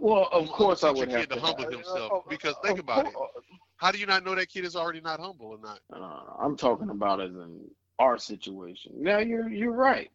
well 0.00 0.28
of 0.32 0.48
course 0.48 0.84
I 0.84 0.90
would 0.90 1.10
have 1.10 1.28
to 1.28 1.34
to 1.34 1.40
humble 1.40 1.64
have- 1.64 1.72
himself, 1.72 2.12
uh, 2.12 2.28
because 2.28 2.54
think 2.62 2.78
of 2.78 2.84
about 2.84 3.06
it. 3.06 3.12
how 3.76 3.90
do 3.90 3.98
you 3.98 4.06
not 4.06 4.24
know 4.24 4.34
that 4.34 4.48
kid 4.48 4.64
is 4.64 4.76
already 4.76 5.00
not 5.00 5.20
humble 5.20 5.46
or 5.46 5.58
not? 5.58 5.80
Uh, 5.92 6.42
I'm 6.42 6.56
talking 6.56 6.90
about 6.90 7.20
as 7.20 7.30
in 7.32 7.60
our 7.98 8.18
situation. 8.18 8.92
Now 8.96 9.18
you're 9.18 9.48
you're 9.48 9.72
right. 9.72 10.10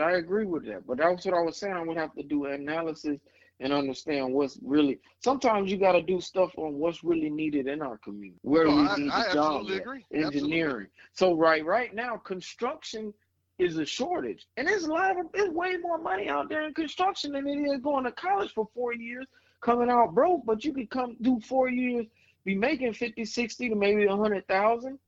I 0.00 0.12
agree 0.12 0.44
with 0.44 0.66
that, 0.66 0.86
but 0.86 0.98
that's 0.98 1.24
what 1.24 1.34
I 1.34 1.40
was 1.40 1.56
saying. 1.56 1.72
I 1.74 1.82
would 1.82 1.96
have 1.96 2.14
to 2.14 2.22
do 2.22 2.46
analysis 2.46 3.18
and 3.60 3.72
understand 3.72 4.32
what's 4.34 4.58
really. 4.62 4.98
Sometimes 5.22 5.70
you 5.70 5.76
got 5.78 5.92
to 5.92 6.02
do 6.02 6.20
stuff 6.20 6.50
on 6.56 6.74
what's 6.74 7.04
really 7.04 7.30
needed 7.30 7.68
in 7.68 7.80
our 7.82 7.98
community, 7.98 8.38
where 8.42 8.64
No, 8.64 8.74
we 8.76 8.82
I, 8.82 8.96
need 8.96 9.10
I 9.12 9.28
the 9.28 9.34
jobs, 9.34 9.70
agree. 9.70 10.04
Absolutely. 10.12 10.34
engineering. 10.34 10.86
So 11.12 11.34
right 11.34 11.64
right 11.64 11.94
now, 11.94 12.16
construction 12.16 13.14
is 13.58 13.78
a 13.78 13.86
shortage, 13.86 14.46
and 14.56 14.66
there's 14.66 14.84
a 14.84 14.92
lot 14.92 15.18
of 15.18 15.26
there's 15.32 15.50
way 15.50 15.76
more 15.76 15.98
money 15.98 16.28
out 16.28 16.48
there 16.48 16.66
in 16.66 16.74
construction 16.74 17.32
than 17.32 17.46
it 17.46 17.56
is 17.56 17.80
going 17.80 18.04
to 18.04 18.12
college 18.12 18.52
for 18.52 18.68
four 18.74 18.94
years, 18.94 19.26
coming 19.60 19.90
out 19.90 20.14
broke. 20.14 20.44
But 20.44 20.64
you 20.64 20.72
could 20.72 20.90
come 20.90 21.16
do 21.20 21.40
four 21.40 21.68
years 21.68 22.06
be 22.44 22.54
making 22.54 22.92
50, 22.92 23.24
60 23.24 23.68
to 23.70 23.74
maybe 23.74 24.04
a 24.04 24.16
hundred 24.16 24.46
thousand. 24.46 24.98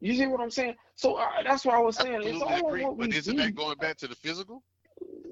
You 0.00 0.14
see 0.14 0.26
what 0.26 0.40
I'm 0.40 0.50
saying? 0.50 0.74
So 0.94 1.14
uh, 1.14 1.26
that's 1.44 1.64
what 1.64 1.74
I 1.74 1.78
was 1.78 1.96
saying. 1.96 2.22
It's 2.24 2.42
all 2.42 2.68
agree. 2.68 2.84
what 2.84 2.96
we 2.96 3.06
But 3.06 3.16
isn't 3.16 3.36
that 3.36 3.54
going 3.54 3.78
back 3.78 3.96
to 3.98 4.08
the 4.08 4.14
physical? 4.14 4.62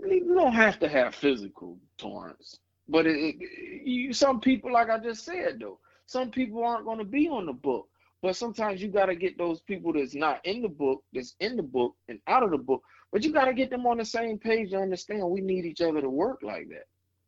You 0.06 0.34
don't 0.34 0.52
have 0.52 0.78
to 0.80 0.88
have 0.88 1.14
physical, 1.14 1.78
Torrance. 1.98 2.58
But 2.88 3.06
it, 3.06 3.16
it, 3.18 3.86
you, 3.86 4.12
some 4.12 4.40
people, 4.40 4.72
like 4.72 4.90
I 4.90 4.98
just 4.98 5.24
said, 5.24 5.58
though, 5.60 5.78
some 6.06 6.30
people 6.30 6.64
aren't 6.64 6.84
going 6.84 6.98
to 6.98 7.04
be 7.04 7.28
on 7.28 7.46
the 7.46 7.52
book. 7.52 7.88
But 8.24 8.36
sometimes 8.36 8.80
you 8.80 8.88
got 8.88 9.06
to 9.06 9.14
get 9.14 9.36
those 9.36 9.60
people 9.60 9.92
that's 9.92 10.14
not 10.14 10.40
in 10.46 10.62
the 10.62 10.68
book, 10.70 11.04
that's 11.12 11.36
in 11.40 11.56
the 11.58 11.62
book 11.62 11.94
and 12.08 12.18
out 12.26 12.42
of 12.42 12.52
the 12.52 12.56
book. 12.56 12.82
But 13.12 13.22
you 13.22 13.30
got 13.30 13.44
to 13.44 13.52
get 13.52 13.68
them 13.68 13.86
on 13.86 13.98
the 13.98 14.04
same 14.06 14.38
page 14.38 14.70
to 14.70 14.78
understand 14.78 15.28
we 15.28 15.42
need 15.42 15.66
each 15.66 15.82
other 15.82 16.00
to 16.00 16.08
work 16.08 16.38
like 16.42 16.70
that. 16.70 16.86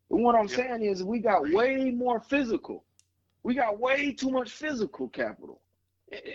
And 0.09 0.23
what 0.23 0.33
I'm 0.33 0.47
Yeah. 0.47 0.55
saying 0.55 0.81
is 0.81 1.03
we 1.03 1.19
got 1.19 1.51
way 1.51 1.91
more 1.91 2.19
physical. 2.19 2.83
We 3.43 3.53
got 3.53 3.79
way 3.79 4.11
too 4.11 4.31
much 4.31 4.49
physical 4.49 5.07
capital. 5.09 5.61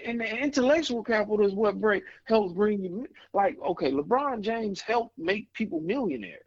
And 0.04 0.20
the 0.20 0.28
intellectual 0.28 1.02
capital 1.02 1.44
is 1.44 1.54
what 1.54 1.80
bring 1.80 2.02
helps 2.26 2.52
bring 2.52 2.84
you 2.84 3.08
like 3.32 3.58
okay, 3.66 3.90
LeBron 3.90 4.42
James 4.42 4.80
helped 4.80 5.18
make 5.18 5.52
people 5.54 5.80
millionaires. 5.80 6.46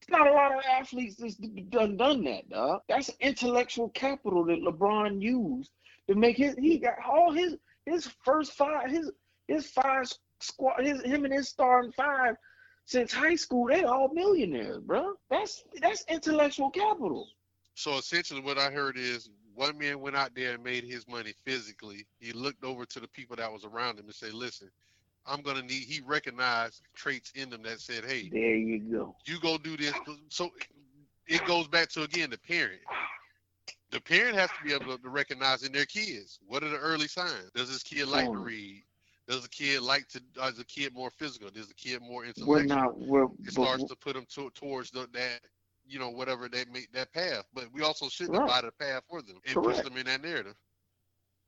It's 0.00 0.10
not 0.10 0.26
a 0.26 0.32
lot 0.32 0.56
of 0.56 0.64
athletes 0.64 1.14
that's 1.14 1.36
done 1.36 1.96
done 1.96 2.24
that, 2.24 2.48
dog. 2.48 2.80
That's 2.88 3.10
intellectual 3.20 3.90
capital 3.90 4.44
that 4.46 4.60
LeBron 4.60 5.22
used 5.22 5.70
to 6.08 6.14
make 6.14 6.36
his. 6.36 6.54
He 6.56 6.78
got 6.78 6.94
all 7.06 7.32
his 7.32 7.56
his 7.86 8.08
first 8.24 8.52
five 8.52 8.90
his 8.90 9.10
his 9.46 9.66
five 9.70 10.10
squad 10.40 10.84
his 10.84 11.02
him 11.02 11.24
and 11.24 11.32
his 11.34 11.48
starting 11.48 11.92
five 11.92 12.36
since 12.84 13.12
high 13.12 13.36
school. 13.36 13.68
They 13.68 13.84
all 13.84 14.08
millionaires, 14.12 14.78
bro. 14.78 15.14
That's 15.30 15.62
that's 15.80 16.04
intellectual 16.08 16.70
capital. 16.70 17.28
So 17.74 17.96
essentially, 17.98 18.40
what 18.40 18.58
I 18.58 18.70
heard 18.70 18.96
is 18.96 19.30
one 19.54 19.78
man 19.78 20.00
went 20.00 20.16
out 20.16 20.34
there 20.34 20.54
and 20.54 20.64
made 20.64 20.84
his 20.84 21.06
money 21.06 21.32
physically. 21.44 22.06
He 22.18 22.32
looked 22.32 22.64
over 22.64 22.84
to 22.86 23.00
the 23.00 23.08
people 23.08 23.36
that 23.36 23.52
was 23.52 23.64
around 23.64 23.98
him 23.98 24.06
and 24.06 24.14
said, 24.14 24.32
"Listen, 24.32 24.70
I'm 25.26 25.42
gonna 25.42 25.62
need." 25.62 25.84
He 25.84 26.00
recognized 26.00 26.82
traits 26.94 27.30
in 27.34 27.50
them 27.50 27.62
that 27.62 27.80
said, 27.80 28.04
"Hey, 28.04 28.28
There 28.30 28.56
you 28.56 28.78
go. 28.78 29.16
you 29.26 29.38
go 29.40 29.58
do 29.58 29.76
this." 29.76 29.94
So 30.28 30.50
it 31.26 31.44
goes 31.44 31.68
back 31.68 31.90
to 31.90 32.02
again 32.02 32.30
the 32.30 32.38
parent. 32.38 32.80
The 33.90 34.00
parent 34.00 34.36
has 34.36 34.50
to 34.50 34.62
be 34.64 34.72
able 34.74 34.98
to 34.98 35.08
recognize 35.08 35.62
in 35.62 35.72
their 35.72 35.86
kids 35.86 36.38
what 36.46 36.62
are 36.62 36.68
the 36.68 36.78
early 36.78 37.08
signs. 37.08 37.50
Does 37.54 37.68
this 37.70 37.82
kid 37.82 38.08
like 38.08 38.30
to 38.32 38.38
read? 38.38 38.82
Does 39.28 39.42
the 39.42 39.48
kid 39.48 39.82
like 39.82 40.08
to? 40.08 40.20
Is 40.44 40.56
the 40.56 40.64
kid 40.64 40.94
more 40.94 41.10
physical? 41.10 41.50
Does 41.50 41.68
the 41.68 41.74
kid 41.74 42.00
more 42.02 42.24
We're 42.36 42.62
intellectual? 42.64 42.64
not. 42.64 42.98
We're. 42.98 43.28
it 43.44 43.52
starts 43.52 43.84
to 43.84 43.96
put 43.96 44.14
them 44.14 44.26
to, 44.34 44.50
towards 44.50 44.90
the, 44.90 45.08
that 45.12 45.40
you 45.86 45.98
know 45.98 46.10
whatever 46.10 46.48
they 46.48 46.64
make 46.72 46.92
that 46.92 47.12
path 47.12 47.44
but 47.54 47.66
we 47.72 47.82
also 47.82 48.08
shouldn't 48.08 48.34
Right. 48.34 48.62
the 48.62 48.72
path 48.72 49.02
for 49.08 49.22
them 49.22 49.36
and 49.46 49.60
push 49.62 49.80
Correct. 49.80 49.88
them 49.88 49.96
in 49.96 50.06
that 50.06 50.22
narrative 50.22 50.56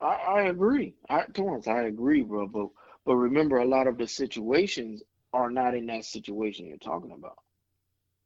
I, 0.00 0.06
I 0.14 0.42
agree. 0.44 0.94
I 1.08 1.24
Torrance, 1.34 1.68
I 1.68 1.82
agree, 1.82 2.22
bro. 2.22 2.46
But 2.46 2.68
but 3.04 3.16
remember, 3.16 3.58
a 3.58 3.66
lot 3.66 3.86
of 3.86 3.98
the 3.98 4.06
situations 4.06 5.02
are 5.32 5.50
not 5.50 5.74
in 5.74 5.86
that 5.86 6.04
situation 6.04 6.66
you're 6.66 6.78
talking 6.78 7.12
about. 7.12 7.38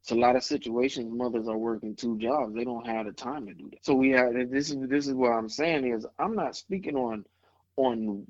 It's 0.05 0.13
a 0.13 0.17
lot 0.17 0.37
of 0.37 0.45
situations. 0.45 1.11
Mothers 1.11 1.49
are 1.49 1.57
working 1.57 1.97
two 1.97 2.19
jobs. 2.19 2.55
They 2.55 2.65
don't 2.65 2.87
have 2.87 3.07
the 3.07 3.13
time 3.13 3.47
to 3.47 3.55
do 3.55 3.71
that. 3.71 3.83
So 3.87 3.95
we 3.95 4.11
have. 4.11 4.35
This 4.51 4.69
is 4.71 4.77
this 4.87 5.07
is 5.07 5.15
what 5.15 5.31
I'm 5.33 5.49
saying 5.49 5.87
is 5.91 6.07
I'm 6.19 6.37
not 6.37 6.57
speaking 6.57 6.95
on 6.95 7.25
on 7.79 8.27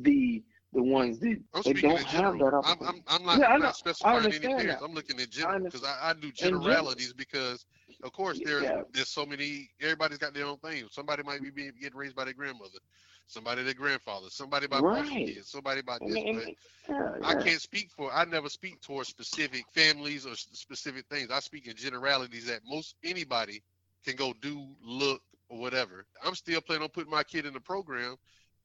the 0.00 0.44
the 0.72 0.82
ones 0.82 1.18
that 1.20 1.40
i'm 1.54 1.62
they 1.64 1.80
don't 1.80 1.98
have 2.06 2.38
that 2.38 2.62
I'm. 2.64 2.78
I'm, 2.86 3.02
I'm 3.08 3.24
not, 3.24 3.40
Yeah, 3.40 3.46
I'm 3.46 3.60
not 3.60 3.76
specifying 3.76 4.26
any 4.26 4.38
parents 4.38 4.82
i'm 4.82 4.92
looking 4.94 5.20
at 5.20 5.30
general 5.30 5.60
because 5.64 5.84
I, 5.84 6.10
I 6.10 6.12
do 6.14 6.30
general. 6.32 6.62
generalities 6.62 7.12
because 7.12 7.66
of 8.02 8.12
course 8.12 8.40
there 8.44 8.62
Yeah. 8.62 8.82
there's 8.92 9.08
so 9.08 9.24
many 9.26 9.70
everybody's 9.80 10.18
got 10.18 10.34
their 10.34 10.46
own 10.46 10.58
thing 10.58 10.84
somebody 10.90 11.22
might 11.22 11.42
be 11.42 11.50
being 11.50 11.72
getting 11.80 11.96
raised 11.98 12.14
by 12.14 12.24
their 12.24 12.34
grandmother 12.34 12.78
somebody 13.26 13.62
their 13.62 13.74
grandfather 13.74 14.28
somebody 14.30 14.66
by 14.66 14.80
foster 14.80 15.02
Right. 15.12 15.26
kids 15.26 15.50
somebody 15.50 15.82
by 15.82 15.98
this 16.00 16.14
and- 16.16 16.36
but 16.38 16.54
yeah, 16.88 17.12
I 17.22 17.32
yeah. 17.32 17.42
can't 17.42 17.60
speak 17.60 17.90
for. 17.90 18.12
I 18.12 18.24
never 18.24 18.48
speak 18.48 18.80
towards 18.80 19.08
specific 19.08 19.64
families 19.74 20.24
or 20.24 20.36
specific 20.36 21.04
things. 21.10 21.30
I 21.32 21.40
speak 21.40 21.66
in 21.66 21.74
generalities 21.74 22.46
that 22.46 22.60
most 22.64 22.94
anybody 23.02 23.60
can 24.04 24.14
go 24.14 24.32
do, 24.40 24.68
look, 24.80 25.20
or 25.48 25.58
whatever. 25.58 26.06
I'm 26.22 26.36
still 26.36 26.60
planning 26.60 26.84
on 26.84 26.90
putting 26.90 27.10
my 27.10 27.24
kid 27.24 27.44
in 27.44 27.52
the 27.54 27.60
program. 27.60 28.16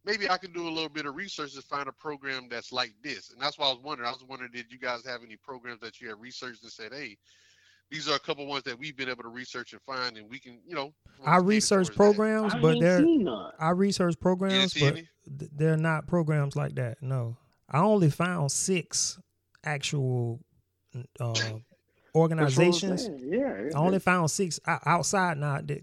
Maybe 0.05 0.29
I 0.29 0.37
can 0.37 0.51
do 0.53 0.67
a 0.67 0.69
little 0.69 0.89
bit 0.89 1.07
of 1.07 1.15
research 1.15 1.53
to 1.53 1.63
find 1.63 1.87
a 1.89 1.91
program 1.91 2.47
that's 2.47 2.71
like 2.71 2.93
this. 3.01 3.31
And 3.31 3.41
that's 3.41 3.57
why 3.57 3.65
I 3.67 3.73
was 3.73 3.81
wondering. 3.81 4.07
I 4.07 4.11
was 4.13 4.23
wondering, 4.23 4.51
did 4.51 4.71
you 4.71 4.77
guys 4.77 5.03
have 5.05 5.23
any 5.23 5.35
programs 5.37 5.79
that 5.81 5.99
you 5.99 6.09
had 6.09 6.21
researched 6.21 6.61
and 6.61 6.71
said, 6.71 6.93
hey, 6.93 7.17
these 7.91 8.07
are 8.09 8.15
a 8.15 8.19
couple 8.19 8.45
ones 8.47 8.63
that 8.63 8.79
we've 8.79 8.95
been 8.95 9.09
able 9.09 9.23
to 9.23 9.29
research 9.29 9.73
and 9.73 9.81
find, 9.81 10.17
and 10.17 10.29
we 10.29 10.39
can, 10.39 10.59
you 10.65 10.73
know. 10.75 10.93
I 11.25 11.37
research 11.37 11.87
towards 11.87 11.89
that. 11.89 11.95
programs, 11.97 12.53
I 12.55 12.59
but 12.61 12.79
they're. 12.79 13.05
I 13.59 13.69
research 13.71 14.19
programs, 14.19 14.73
but 14.73 14.97
any? 14.97 15.07
they're 15.27 15.77
not 15.77 16.07
programs 16.07 16.55
like 16.55 16.75
that. 16.75 16.97
No, 17.01 17.37
I 17.69 17.79
only 17.81 18.09
found 18.09 18.51
six 18.51 19.19
actual 19.63 20.39
uh, 20.95 20.99
That's 21.19 21.41
what 21.43 21.51
I'm 21.53 21.63
organizations. 22.15 23.09
Yeah, 23.19 23.69
I 23.75 23.77
only 23.77 23.99
found 23.99 24.31
six 24.31 24.59
outside. 24.65 25.37
Now, 25.37 25.59
the, 25.61 25.81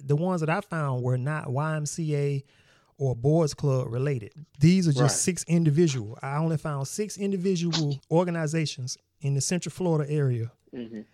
the 0.00 0.16
ones 0.16 0.40
that 0.42 0.50
I 0.50 0.60
found 0.60 1.02
were 1.02 1.18
not 1.18 1.46
YMCA 1.46 2.44
or 2.98 3.14
Boys 3.16 3.54
Club 3.54 3.92
related. 3.92 4.32
These 4.60 4.88
are 4.88 4.92
just 4.92 5.00
Right. 5.02 5.10
six 5.10 5.44
individual. 5.48 6.18
I 6.22 6.36
only 6.38 6.56
found 6.56 6.88
six 6.88 7.16
individual 7.16 8.00
organizations 8.10 8.96
in 9.20 9.34
the 9.34 9.40
Central 9.40 9.72
Florida 9.72 10.10
area, 10.10 10.50
Mhm. 10.74 11.04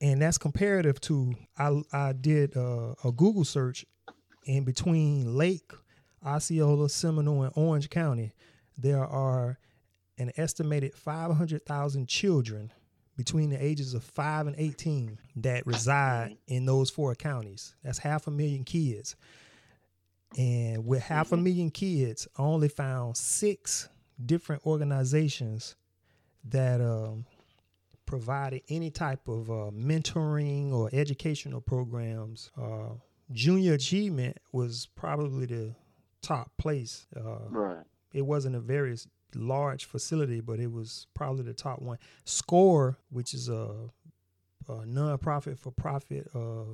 And 0.00 0.20
that's 0.20 0.38
comparative 0.38 1.00
to 1.02 1.34
I 1.58 1.82
I 1.92 2.12
did 2.12 2.56
uh, 2.56 2.94
a 3.04 3.12
Google 3.12 3.44
search 3.44 3.84
in 4.44 4.64
between 4.64 5.36
Lake, 5.36 5.72
Osceola, 6.24 6.88
Seminole, 6.88 7.44
and 7.44 7.52
Orange 7.56 7.90
County. 7.90 8.32
There 8.78 9.04
are 9.04 9.58
an 10.18 10.32
estimated 10.36 10.94
500,000 10.94 12.08
children 12.08 12.72
between 13.16 13.50
the 13.50 13.62
ages 13.62 13.94
of 13.94 14.02
5 14.02 14.46
and 14.46 14.56
18 14.58 15.18
that 15.36 15.66
reside 15.66 16.36
in 16.46 16.64
those 16.64 16.88
four 16.88 17.14
counties. 17.14 17.74
That's 17.82 17.98
half 17.98 18.26
a 18.26 18.30
million 18.30 18.64
kids. 18.64 19.16
And 20.38 20.86
with 20.86 21.02
half 21.02 21.32
a 21.32 21.36
million 21.36 21.70
kids, 21.70 22.28
I 22.38 22.42
only 22.42 22.68
found 22.68 23.16
six 23.16 23.88
different 24.24 24.64
organizations 24.64 25.74
that 26.44 26.80
um, 26.80 27.26
provided 28.14 28.60
any 28.68 28.90
type 28.90 29.28
of 29.28 29.48
uh, 29.48 29.70
mentoring 29.72 30.72
or 30.72 30.90
educational 30.92 31.60
programs. 31.60 32.50
Uh, 32.60 32.88
junior 33.30 33.74
achievement 33.74 34.36
was 34.50 34.88
probably 34.96 35.46
the 35.46 35.72
top 36.20 36.50
place. 36.58 37.06
Uh, 37.16 37.38
Right. 37.50 37.84
it 38.12 38.22
wasn't 38.22 38.56
a 38.56 38.60
very 38.60 38.96
large 39.36 39.84
facility, 39.84 40.40
but 40.40 40.58
it 40.58 40.72
was 40.72 41.06
probably 41.14 41.44
the 41.44 41.54
top 41.54 41.80
one. 41.80 41.98
SCORE, 42.24 42.98
which 43.10 43.32
is 43.32 43.48
a, 43.48 43.70
a 44.68 44.72
nonprofit 44.84 45.56
for 45.56 45.70
profit 45.70 46.28
uh, 46.34 46.64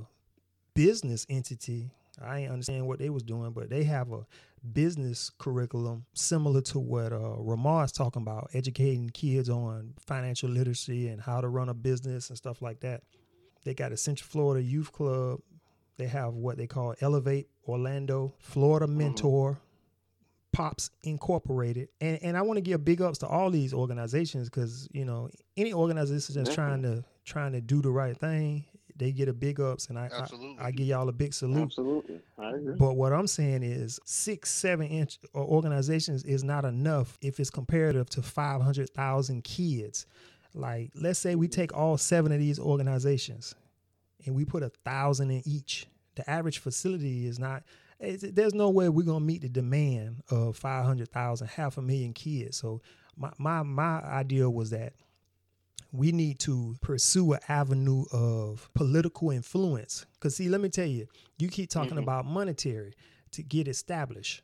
business 0.72 1.26
entity. 1.28 1.90
I 2.22 2.38
ain't 2.40 2.50
understand 2.50 2.86
what 2.86 2.98
they 2.98 3.10
was 3.10 3.22
doing, 3.22 3.50
but 3.52 3.68
they 3.68 3.84
have 3.84 4.10
a 4.10 4.24
business 4.72 5.30
curriculum 5.38 6.04
similar 6.14 6.60
to 6.62 6.78
what 6.78 7.12
uh, 7.12 7.36
Ramar's 7.38 7.92
talking 7.92 8.22
about, 8.22 8.50
educating 8.52 9.10
kids 9.10 9.48
on 9.48 9.94
financial 9.98 10.50
literacy 10.50 11.08
and 11.08 11.20
how 11.20 11.40
to 11.40 11.48
run 11.48 11.68
a 11.68 11.74
business 11.74 12.28
and 12.28 12.36
stuff 12.36 12.62
like 12.62 12.80
that. 12.80 13.02
They 13.64 13.74
got 13.74 13.92
a 13.92 13.96
Central 13.96 14.28
Florida 14.28 14.64
Youth 14.64 14.92
Club. 14.92 15.40
They 15.96 16.06
have 16.06 16.34
what 16.34 16.56
they 16.56 16.66
call 16.66 16.94
Elevate 17.00 17.48
Orlando, 17.66 18.34
Florida 18.38 18.86
Mentor, 18.86 19.58
Pops 20.52 20.90
Incorporated, 21.02 21.88
and 22.00 22.18
and 22.22 22.36
I 22.36 22.42
want 22.42 22.58
to 22.58 22.60
give 22.62 22.84
big 22.84 23.02
ups 23.02 23.18
to 23.18 23.26
all 23.26 23.50
these 23.50 23.74
organizations 23.74 24.48
because 24.48 24.88
you 24.92 25.04
know 25.04 25.30
any 25.56 25.72
organization 25.72 26.34
that's 26.36 26.54
trying 26.54 26.82
to 26.82 27.04
trying 27.24 27.52
to 27.52 27.60
do 27.60 27.82
the 27.82 27.90
right 27.90 28.16
thing, 28.16 28.64
they 28.98 29.12
get 29.12 29.28
a 29.28 29.32
big 29.32 29.60
ups, 29.60 29.88
and 29.88 29.98
I 29.98 30.08
Absolutely. 30.12 30.56
I, 30.58 30.66
I 30.66 30.70
give 30.70 30.86
y'all 30.86 31.08
a 31.08 31.12
big 31.12 31.34
salute. 31.34 31.62
Absolutely. 31.62 32.20
I 32.38 32.50
agree. 32.50 32.74
But 32.78 32.94
what 32.96 33.12
I'm 33.12 33.26
saying 33.26 33.62
is 33.62 34.00
six, 34.04 34.50
seven 34.50 34.86
inch 34.88 35.18
uh, 35.34 35.38
organizations 35.38 36.24
is 36.24 36.42
not 36.44 36.64
enough 36.64 37.18
if 37.20 37.40
it's 37.40 37.50
comparative 37.50 38.08
to 38.10 38.22
500,000 38.22 39.44
kids. 39.44 40.06
Like, 40.54 40.90
let's 40.94 41.18
say 41.18 41.34
we 41.34 41.48
take 41.48 41.76
all 41.76 41.98
seven 41.98 42.32
of 42.32 42.38
these 42.38 42.58
organizations 42.58 43.54
and 44.24 44.34
we 44.34 44.44
put 44.44 44.62
a 44.62 44.70
thousand 44.84 45.30
in 45.30 45.42
each. 45.44 45.86
The 46.14 46.28
average 46.28 46.58
facility 46.58 47.26
is 47.26 47.38
not, 47.38 47.62
it's, 48.00 48.22
there's 48.22 48.54
no 48.54 48.70
way 48.70 48.88
we're 48.88 49.04
going 49.04 49.20
to 49.20 49.24
meet 49.24 49.42
the 49.42 49.48
demand 49.48 50.22
of 50.30 50.56
500,000, 50.56 51.46
half 51.46 51.76
a 51.76 51.82
million 51.82 52.14
kids. 52.14 52.56
So, 52.56 52.80
my, 53.18 53.30
my, 53.38 53.62
my 53.62 54.00
idea 54.02 54.48
was 54.48 54.70
that 54.70 54.92
we 55.96 56.12
need 56.12 56.38
to 56.40 56.76
pursue 56.80 57.32
an 57.32 57.40
avenue 57.48 58.04
of 58.12 58.68
political 58.74 59.30
influence. 59.30 60.06
Because, 60.14 60.36
see, 60.36 60.48
let 60.48 60.60
me 60.60 60.68
tell 60.68 60.86
you, 60.86 61.06
you 61.38 61.48
keep 61.48 61.70
talking 61.70 61.96
Mhm. 61.96 62.02
about 62.02 62.26
monetary 62.26 62.94
to 63.32 63.42
get 63.42 63.68
established. 63.68 64.42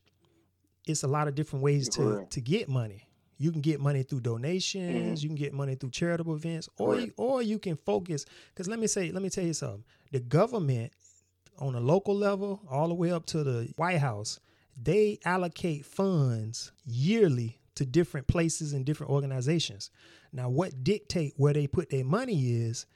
It's 0.87 1.03
a 1.03 1.09
lot 1.09 1.29
of 1.29 1.35
different 1.35 1.63
ways 1.63 1.89
to, 1.91 2.03
to 2.31 2.41
get 2.41 2.69
money. 2.69 3.09
You 3.39 3.51
can 3.53 3.61
get 3.61 3.81
money 3.81 4.03
through 4.03 4.21
donations. 4.21 5.21
Mhm. 5.21 5.23
You 5.23 5.29
can 5.31 5.37
get 5.37 5.53
money 5.53 5.75
through 5.75 5.91
charitable 5.91 6.35
events, 6.35 6.69
or 6.79 6.95
you, 6.97 7.13
or 7.17 7.43
you 7.43 7.59
can 7.59 7.77
focus. 7.77 8.25
Because 8.49 8.69
let 8.69 8.79
me 8.79 8.87
say, 8.87 9.11
let 9.13 9.23
me 9.23 9.31
tell 9.31 9.45
you 9.45 9.55
something. 9.55 9.85
The 10.11 10.21
government 10.21 10.93
on 11.59 11.75
a 11.75 11.81
local 11.81 12.15
level 12.17 12.61
all 12.71 12.89
the 12.89 12.95
way 12.95 13.11
up 13.11 13.27
to 13.27 13.45
the 13.45 13.73
White 13.77 13.99
House, 13.99 14.41
they 14.81 15.19
allocate 15.25 15.85
funds 15.85 16.73
yearly 16.85 17.59
to 17.75 17.87
different 17.87 18.27
places 18.27 18.73
and 18.73 18.85
different 18.85 19.11
organizations. 19.13 19.91
Now, 20.33 20.49
what 20.49 20.85
dictate 20.85 21.35
where 21.37 21.53
they 21.53 21.67
put 21.67 21.91
their 21.91 22.05
money 22.05 22.53
is 22.53 22.87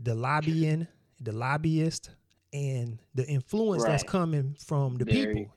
the 0.00 0.14
lobbying, 0.14 0.86
the 1.20 1.32
lobbyist, 1.32 2.10
and 2.52 3.00
the 3.14 3.26
influence 3.26 3.84
that's 3.84 4.04
coming 4.04 4.56
from 4.64 4.96
the 4.96 5.04
Very- 5.04 5.34
people. 5.34 5.54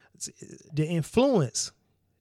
The 0.74 0.88
influence, 0.88 1.72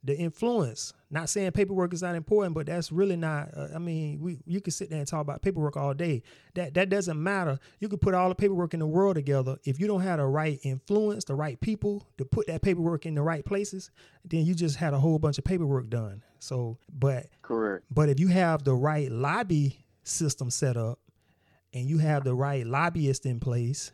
the 0.05 0.17
influence. 0.17 0.93
Not 1.17 1.31
saying 1.31 1.53
paperwork 1.53 1.95
is 1.95 2.03
not 2.03 2.15
important, 2.15 2.55
but 2.55 2.67
that's 2.67 2.93
really 2.93 3.17
not. 3.17 3.49
Uh, 3.57 3.69
I 3.75 3.79
mean, 3.79 4.21
we 4.21 4.37
you 4.45 4.61
can 4.61 4.71
sit 4.71 4.91
there 4.91 4.99
and 4.99 5.09
talk 5.09 5.23
about 5.23 5.41
paperwork 5.41 5.75
all 5.75 5.95
day. 5.95 6.23
That 6.53 6.75
that 6.75 6.91
doesn't 6.91 7.23
matter. 7.23 7.59
You 7.81 7.89
could 7.89 8.03
put 8.03 8.13
all 8.13 8.29
the 8.29 8.35
paperwork 8.35 8.75
in 8.75 8.81
the 8.81 8.87
world 8.87 9.15
together. 9.15 9.57
If 9.65 9.81
you 9.81 9.87
don't 9.87 10.03
have 10.03 10.19
the 10.19 10.27
right 10.27 10.61
influence, 10.63 11.25
the 11.25 11.35
right 11.35 11.59
people 11.59 12.07
to 12.19 12.27
put 12.27 12.49
that 12.49 12.61
paperwork 12.61 13.07
in 13.07 13.15
the 13.15 13.23
right 13.23 13.43
places, 13.47 13.91
then 14.27 14.45
you 14.45 14.55
just 14.55 14.77
had 14.77 14.93
a 14.93 14.99
whole 14.99 15.19
bunch 15.19 15.39
of 15.39 15.45
paperwork 15.45 15.89
done. 15.89 16.23
So, 16.39 16.77
but 16.93 17.29
Correct. 17.41 17.87
but 17.91 18.11
if 18.11 18.21
you 18.21 18.29
have 18.29 18.65
the 18.65 18.75
right 18.75 19.11
lobby 19.11 19.87
system 20.03 20.51
set 20.51 20.77
up 20.77 20.99
and 21.73 21.89
you 21.89 21.97
have 21.97 22.25
the 22.25 22.35
right 22.35 22.67
lobbyist 22.67 23.25
in 23.25 23.41
place 23.41 23.91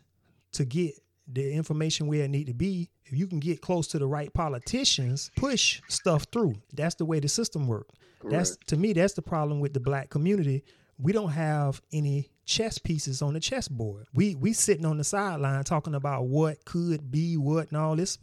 to 0.51 0.65
get 0.65 0.95
the 1.31 1.53
information 1.53 2.07
where 2.07 2.23
it 2.23 2.29
need 2.29 2.47
to 2.47 2.53
be, 2.53 2.89
if 3.05 3.13
you 3.13 3.27
can 3.27 3.39
get 3.39 3.61
close 3.61 3.87
to 3.87 3.99
the 3.99 4.07
right 4.07 4.33
politicians, 4.33 5.31
push 5.35 5.81
stuff 5.87 6.25
through. 6.31 6.55
That's 6.73 6.95
the 6.95 7.05
way 7.05 7.19
the 7.19 7.29
system 7.29 7.67
works. 7.67 7.95
That's 8.23 8.57
to 8.67 8.77
me, 8.77 8.93
that's 8.93 9.13
the 9.13 9.21
problem 9.21 9.59
with 9.59 9.73
the 9.73 9.79
black 9.79 10.09
community. 10.09 10.63
We 10.97 11.11
don't 11.11 11.31
have 11.31 11.81
any 11.91 12.29
chess 12.45 12.77
pieces 12.77 13.21
on 13.21 13.33
the 13.33 13.39
chessboard. 13.39 14.05
We 14.13 14.35
we 14.35 14.53
sitting 14.53 14.85
on 14.85 14.97
the 14.97 15.03
sideline 15.03 15.63
talking 15.63 15.95
about 15.95 16.25
what 16.25 16.63
could 16.65 17.11
be, 17.11 17.37
what 17.37 17.69
and 17.69 17.77
all 17.77 17.95
this. 17.95 18.17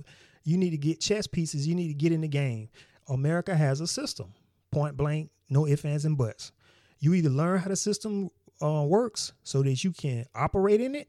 You 0.44 0.56
need 0.56 0.70
to 0.70 0.78
get 0.78 1.00
chess 1.00 1.26
pieces. 1.26 1.66
You 1.66 1.74
need 1.74 1.88
to 1.88 1.94
get 1.94 2.12
in 2.12 2.22
the 2.22 2.28
game. 2.28 2.68
America 3.08 3.54
has 3.54 3.80
a 3.80 3.86
system, 3.86 4.32
point 4.70 4.96
blank, 4.96 5.30
no 5.50 5.66
ifs, 5.66 5.84
ands, 5.84 6.04
and 6.04 6.16
buts. 6.16 6.52
You 6.98 7.14
either 7.14 7.28
learn 7.28 7.58
how 7.58 7.68
the 7.68 7.76
system 7.76 8.30
uh, 8.62 8.84
works 8.86 9.32
so 9.42 9.62
that 9.62 9.84
you 9.84 9.90
can 9.92 10.26
operate 10.34 10.80
in 10.80 10.94
it, 10.94 11.08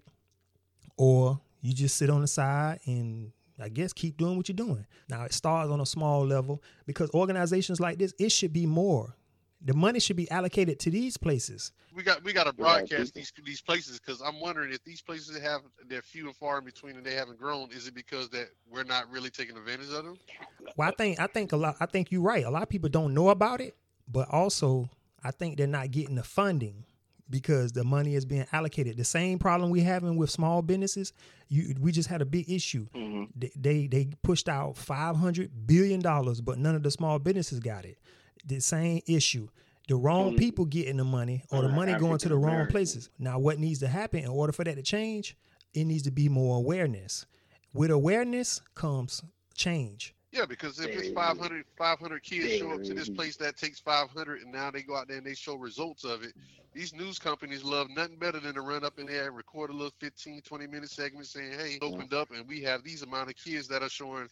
or 0.98 1.40
you 1.62 1.74
just 1.74 1.98
sit 1.98 2.10
on 2.10 2.22
the 2.22 2.28
side 2.28 2.80
and 2.86 3.32
I 3.60 3.70
guess 3.70 3.94
keep 3.94 4.18
doing 4.18 4.38
what 4.38 4.50
you're 4.50 4.56
doing. 4.56 4.86
Now 5.08 5.24
it 5.24 5.34
starts 5.34 5.70
on 5.70 5.80
a 5.80 5.86
small 5.86 6.26
level 6.26 6.64
because 6.86 7.10
organizations 7.12 7.80
like 7.80 8.00
this, 8.00 8.14
it 8.20 8.32
should 8.32 8.54
be 8.54 8.66
more. 8.66 9.16
The 9.64 9.76
money 9.76 10.00
should 10.00 10.16
be 10.16 10.30
allocated 10.32 10.80
to 10.80 10.90
these 10.90 11.18
places. 11.18 11.72
We 11.94 12.02
got 12.02 12.24
we 12.24 12.34
got 12.34 12.46
to 12.46 12.54
broadcast 12.54 13.14
these 13.14 13.32
these 13.46 13.62
places 13.62 14.00
because 14.00 14.20
I'm 14.20 14.40
wondering 14.40 14.74
if 14.74 14.84
these 14.84 15.04
places 15.04 15.38
have 15.38 15.62
they're 15.88 16.02
few 16.02 16.26
and 16.26 16.36
far 16.36 16.58
in 16.58 16.66
between 16.66 16.96
and 16.96 17.06
they 17.06 17.14
haven't 17.14 17.38
grown. 17.38 17.70
Is 17.72 17.86
it 17.86 17.94
because 17.94 18.30
that 18.30 18.50
we're 18.72 18.84
not 18.84 19.12
really 19.12 19.30
taking 19.30 19.56
advantage 19.56 19.90
of 19.90 20.06
them? 20.06 20.18
Well, 20.78 20.90
I 20.90 20.92
think 20.94 21.20
I 21.20 21.28
think 21.28 21.52
a 21.52 21.58
lot. 21.58 21.76
I 21.80 21.86
think 21.86 22.12
you're 22.12 22.22
right. 22.22 22.44
A 22.44 22.50
lot 22.50 22.64
of 22.64 22.70
people 22.70 22.90
don't 22.90 23.14
know 23.14 23.30
about 23.30 23.62
it, 23.62 23.76
but 24.08 24.28
also 24.30 24.90
I 25.24 25.30
think 25.30 25.58
they're 25.58 25.68
not 25.68 25.92
getting 25.92 26.16
the 26.16 26.24
funding 26.24 26.86
because 27.32 27.72
the 27.72 27.84
money 27.84 28.14
is 28.16 28.26
being 28.26 28.46
allocated. 28.52 28.98
The 28.98 29.04
same 29.06 29.40
problem 29.40 29.72
we 29.72 29.82
having 29.82 30.18
with 30.18 30.30
small 30.30 30.62
businesses. 30.62 31.14
You, 31.48 31.76
we 31.80 31.92
just 31.92 32.10
had 32.10 32.22
a 32.22 32.26
big 32.26 32.50
issue. 32.50 32.88
hmm 32.94 33.24
They 33.36 33.52
they, 33.56 33.88
they 33.88 34.10
pushed 34.22 34.48
out 34.50 34.78
five 34.78 35.16
hundred 35.16 35.66
billion 35.66 36.02
dollars, 36.02 36.42
but 36.42 36.58
none 36.60 36.76
of 36.76 36.84
the 36.84 36.92
small 36.92 37.18
businesses 37.20 37.60
got 37.60 37.86
it. 37.86 37.98
The 38.46 38.60
same 38.60 39.02
issue. 39.08 39.48
The 39.88 39.96
wrong 39.96 40.34
Mm. 40.34 40.38
people 40.38 40.66
getting 40.66 40.98
the 40.98 41.04
money, 41.04 41.44
or 41.52 41.62
the 41.64 41.68
Uh, 41.68 41.76
money 41.76 41.94
going 41.96 42.18
to 42.20 42.30
the 42.30 42.38
wrong 42.38 42.68
places. 42.68 43.10
Now, 43.18 43.40
what 43.40 43.58
needs 43.60 43.80
to 43.80 43.88
happen 43.88 44.20
in 44.20 44.30
order 44.30 44.54
for 44.54 44.64
that 44.64 44.76
to 44.76 44.84
change? 44.84 45.36
It 45.74 45.86
needs 45.86 46.04
to 46.04 46.12
be 46.12 46.30
more 46.30 46.58
awareness. 46.58 47.26
With 47.74 47.92
awareness 47.92 48.62
comes 48.76 49.24
change. 49.56 50.14
Yeah, 50.32 50.46
because 50.46 50.80
if 50.80 50.90
it's 50.98 51.10
500, 51.10 51.66
500 51.78 52.24
kids 52.24 52.58
show 52.58 52.72
up 52.72 52.84
to 52.84 52.94
this 52.94 53.10
place 53.10 53.36
that 53.38 53.58
takes 53.58 53.80
500 53.80 54.42
and 54.42 54.52
now 54.52 54.72
they 54.72 54.82
go 54.82 54.96
out 54.96 55.10
there 55.10 55.18
and 55.18 55.26
they 55.26 55.34
show 55.34 55.56
results 55.56 56.06
of 56.06 56.24
it, 56.24 56.34
these 56.74 56.94
news 56.94 57.20
companies 57.20 57.66
love 57.66 57.90
nothing 57.90 58.18
better 58.18 58.40
than 58.40 58.54
to 58.54 58.62
run 58.62 58.86
up 58.86 58.98
in 58.98 59.08
there 59.08 59.28
and 59.28 59.36
record 59.36 59.72
a 59.72 59.74
little 59.74 59.92
15, 60.00 60.42
20 60.42 60.68
minute 60.68 60.90
segment 60.90 61.28
saying, 61.28 61.52
hey, 61.60 61.78
opened 61.82 62.14
up 62.14 62.30
and 62.32 62.48
we 62.48 62.62
have 62.62 62.82
these 62.82 63.02
amount 63.02 63.30
of 63.30 63.36
kids 63.36 63.68
that 63.68 63.84
are 63.84 63.90
showing 63.90 64.30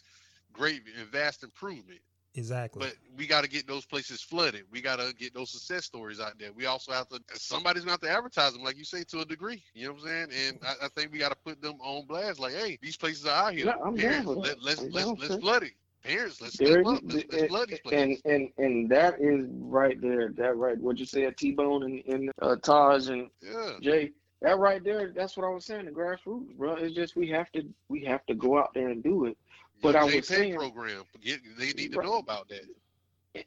great 0.54 0.84
and 0.98 1.08
vast 1.10 1.44
improvement. 1.44 2.00
Exactly. 2.36 2.80
But 2.86 2.96
we 3.18 3.28
got 3.28 3.44
to 3.44 3.50
get 3.50 3.68
those 3.68 3.86
places 3.86 4.22
flooded. 4.22 4.64
We 4.72 4.82
got 4.82 5.00
to 5.00 5.14
get 5.14 5.34
those 5.34 5.50
success 5.50 5.86
stories 5.86 6.20
out 6.20 6.38
there. 6.40 6.54
We 6.54 6.68
also 6.68 6.92
have 6.92 7.10
to, 7.10 7.20
somebody's 7.34 7.84
going 7.84 7.98
to 7.98 8.06
have 8.06 8.12
to 8.12 8.18
advertise 8.18 8.54
them, 8.54 8.64
like 8.64 8.78
you 8.78 8.84
say, 8.84 9.04
to 9.06 9.20
a 9.22 9.26
degree. 9.26 9.64
You 9.74 9.88
know 9.88 9.94
what 9.94 10.04
I'm 10.04 10.08
saying? 10.08 10.48
And 10.48 10.60
I, 10.64 10.86
I 10.86 10.88
think 10.90 11.12
we 11.12 11.18
got 11.18 11.32
to 11.32 11.38
put 11.44 11.62
them 11.62 11.76
on 11.82 12.06
blast. 12.06 12.40
Like, 12.40 12.54
hey, 12.54 12.78
these 12.82 12.96
places 12.96 13.26
are 13.26 13.48
out 13.48 13.54
here. 13.54 13.66
Yeah, 13.66 13.74
I'm 13.84 13.96
down 13.96 13.98
Parents, 13.98 14.28
let, 14.28 14.44
that. 14.44 14.64
let's 14.64 14.82
let's 14.84 15.12
let's 15.20 15.36
flood 15.36 15.64
it. 15.64 15.74
Parents, 16.04 16.40
let's 16.42 16.58
There 16.58 16.68
step 16.84 16.86
up. 16.86 17.02
Let's, 17.04 17.26
let's 17.32 17.48
flood 17.48 17.70
these 17.70 17.80
and 17.92 18.18
and 18.26 18.50
and 18.58 18.90
that 18.90 19.16
is 19.20 19.46
right 19.52 20.00
there. 20.02 20.30
That 20.38 20.56
right. 20.56 20.78
What 20.78 20.98
you 20.98 21.06
said, 21.06 21.36
T 21.38 21.52
Bone 21.52 21.84
and, 21.84 22.04
and 22.06 22.32
uh, 22.42 22.56
Taj 22.58 23.08
and 23.10 23.30
Yeah. 23.42 23.74
Jay. 23.82 24.12
That 24.42 24.58
right 24.58 24.82
there. 24.84 25.12
That's 25.14 25.36
what 25.36 25.46
I 25.46 25.50
was 25.50 25.66
saying. 25.66 25.86
The 25.86 25.92
grassroots, 25.92 26.56
bro. 26.58 26.76
It's 26.76 26.96
just 26.96 27.16
we 27.18 27.28
have 27.30 27.52
to 27.52 27.64
we 27.90 28.04
have 28.06 28.26
to 28.28 28.34
go 28.34 28.58
out 28.58 28.74
there 28.74 28.88
and 28.90 29.04
do 29.04 29.26
it. 29.26 29.38
But 29.82 29.96
I 29.96 30.04
was 30.06 30.28
saying- 30.28 30.56
program. 30.56 31.04
They 31.24 31.74
need 31.74 31.92
to 31.94 32.02
know 32.02 32.18
about 32.18 32.48
that. 32.50 32.62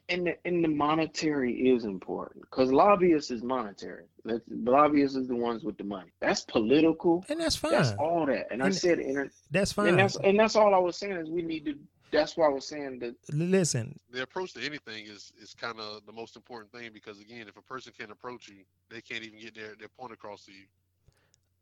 And 0.07 0.27
the, 0.27 0.37
and 0.45 0.63
the 0.63 0.69
monetary 0.69 1.53
is 1.69 1.83
important 1.83 2.41
because 2.49 2.71
lobbyists 2.71 3.31
is 3.31 3.43
monetary. 3.43 4.05
That's, 4.23 4.41
lobbyists 4.49 5.17
is 5.17 5.27
the 5.27 5.35
ones 5.35 5.65
with 5.65 5.77
the 5.77 5.83
money. 5.83 6.09
That's 6.21 6.41
political. 6.41 7.25
and 7.27 7.41
that's 7.41 7.57
fine. 7.57 7.73
That's 7.73 7.91
all 7.99 8.25
that. 8.27 8.47
And 8.49 8.63
I 8.63 8.69
said, 8.69 8.99
and, 8.99 9.29
That's 9.51 9.73
fine. 9.73 9.89
and 9.89 9.99
that's 9.99 10.15
and 10.15 10.39
that's 10.39 10.55
all 10.55 10.73
I 10.73 10.77
was 10.77 10.95
saying 10.95 11.11
is 11.17 11.29
we 11.29 11.41
need 11.41 11.65
to. 11.65 11.75
That's 12.13 12.37
why 12.37 12.45
I 12.45 12.49
was 12.49 12.65
saying 12.67 12.99
that. 12.99 13.15
Listen, 13.31 13.99
The 14.11 14.21
approach 14.23 14.53
to 14.53 14.65
anything 14.65 15.05
is 15.07 15.31
is 15.41 15.53
kind 15.53 15.79
of 15.79 16.05
the 16.05 16.13
most 16.13 16.35
important 16.35 16.71
thing 16.71 16.91
because 16.93 17.19
again, 17.19 17.47
if 17.47 17.57
a 17.57 17.61
person 17.61 17.91
can't 17.97 18.11
approach 18.11 18.47
you, 18.47 18.63
they 18.89 19.01
can't 19.01 19.23
even 19.23 19.39
get 19.39 19.55
their, 19.55 19.75
their 19.77 19.89
point 19.89 20.13
across 20.13 20.45
to 20.45 20.51
you. 20.51 20.65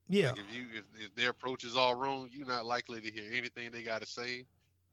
yeah, 0.10 0.30
Like 0.32 0.40
if 0.40 0.56
you 0.56 0.66
if, 0.74 0.84
if 1.06 1.16
their 1.16 1.30
approach 1.30 1.64
is 1.64 1.76
all 1.76 1.96
wrong, 1.96 2.30
you're 2.32 2.48
not 2.48 2.66
likely 2.66 3.02
to 3.02 3.12
hear 3.12 3.32
anything 3.34 3.72
they 3.72 3.84
got 3.84 4.02
to 4.02 4.08
say. 4.08 4.46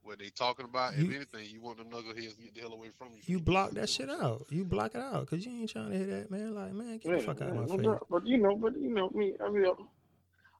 What 0.03 0.21
they 0.21 0.31
talking 0.31 0.65
about? 0.65 0.95
if 0.95 1.01
anything, 1.01 1.51
you 1.51 1.61
want 1.61 1.79
the 1.79 1.85
knuckleheads 1.85 2.37
to 2.37 2.43
get 2.43 2.55
the 2.55 2.61
hell 2.61 2.73
away 2.73 2.89
from 2.97 3.09
you. 3.15 3.21
you 3.27 3.41
block 3.41 3.73
that 3.73 3.91
shit 3.91 4.09
out. 4.09 4.47
You 4.49 4.65
block 4.65 4.95
it 4.95 5.01
out 5.03 5.29
because 5.29 5.45
you 5.45 5.53
ain't 5.53 5.69
trying 5.71 5.91
to 5.91 5.99
hear 5.99 6.07
that, 6.07 6.31
man. 6.31 6.55
Like, 6.55 6.73
man, 6.73 6.99
get 6.99 7.19
the 7.19 7.19
fuck 7.19 7.43
out 7.43 7.53
yeah, 7.53 7.61
of 7.61 7.69
my 7.69 7.77
face. 7.77 7.85
doubt. 7.85 8.07
But 8.09 8.27
you 8.27 8.39
know, 8.39 8.57
but 8.57 8.79
you 8.79 8.89
know 8.95 9.11
me. 9.11 9.35
I 9.45 9.51
mean, 9.51 9.67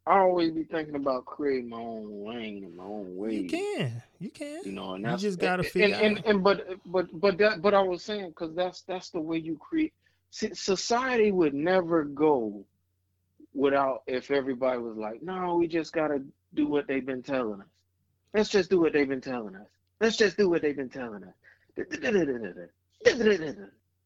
I 0.09 0.21
always 0.21 0.51
be 0.53 0.65
thinking 0.65 0.95
about 0.95 1.27
creating 1.27 1.69
my 1.69 1.77
own 1.79 2.25
lane 2.27 2.65
and 2.65 2.75
my 2.75 2.85
own 2.85 3.15
way. 3.17 3.35
You 3.35 3.49
can, 3.49 4.03
you 4.19 4.31
can. 4.31 4.63
You 4.65 4.73
know, 4.73 4.95
and 4.95 5.05
You 5.05 5.11
that's 5.11 5.23
just 5.23 5.39
gotta 5.39 5.63
and, 5.63 5.71
figure 5.71 5.97
and, 5.97 6.19
out- 6.19 6.27
and, 6.27 6.43
but 6.43 6.67
but 6.87 7.21
but 7.21 7.37
that 7.39 7.61
but 7.61 7.75
I 7.75 7.83
was 7.83 8.03
saying 8.03 8.29
because 8.31 8.55
that's 8.55 8.81
that's 8.83 9.11
the 9.11 9.21
way 9.21 9.37
you 9.39 9.57
create. 9.59 9.93
See, 10.31 10.55
society 10.55 11.31
would 11.31 11.55
never 11.55 12.05
go 12.05 12.65
without 13.55 14.03
if 14.07 14.31
everybody 14.31 14.79
was 14.79 14.97
like, 14.97 15.23
no, 15.23 15.57
we 15.57 15.67
just 15.69 15.93
gotta 15.93 16.23
do 16.55 16.67
what 16.67 16.87
they've 16.87 17.05
been 17.05 17.23
telling 17.23 17.61
us. 17.61 17.67
Let's 18.33 18.49
just 18.49 18.71
do 18.71 18.81
what 18.81 18.93
they've 18.95 19.09
been 19.09 19.21
telling 19.21 19.57
us. 19.57 19.67
Let's 20.01 20.17
just 20.17 20.37
do 20.37 20.49
what 20.49 20.63
they've 20.63 20.77
been 20.77 20.89
telling 20.91 21.25
us. 21.25 21.35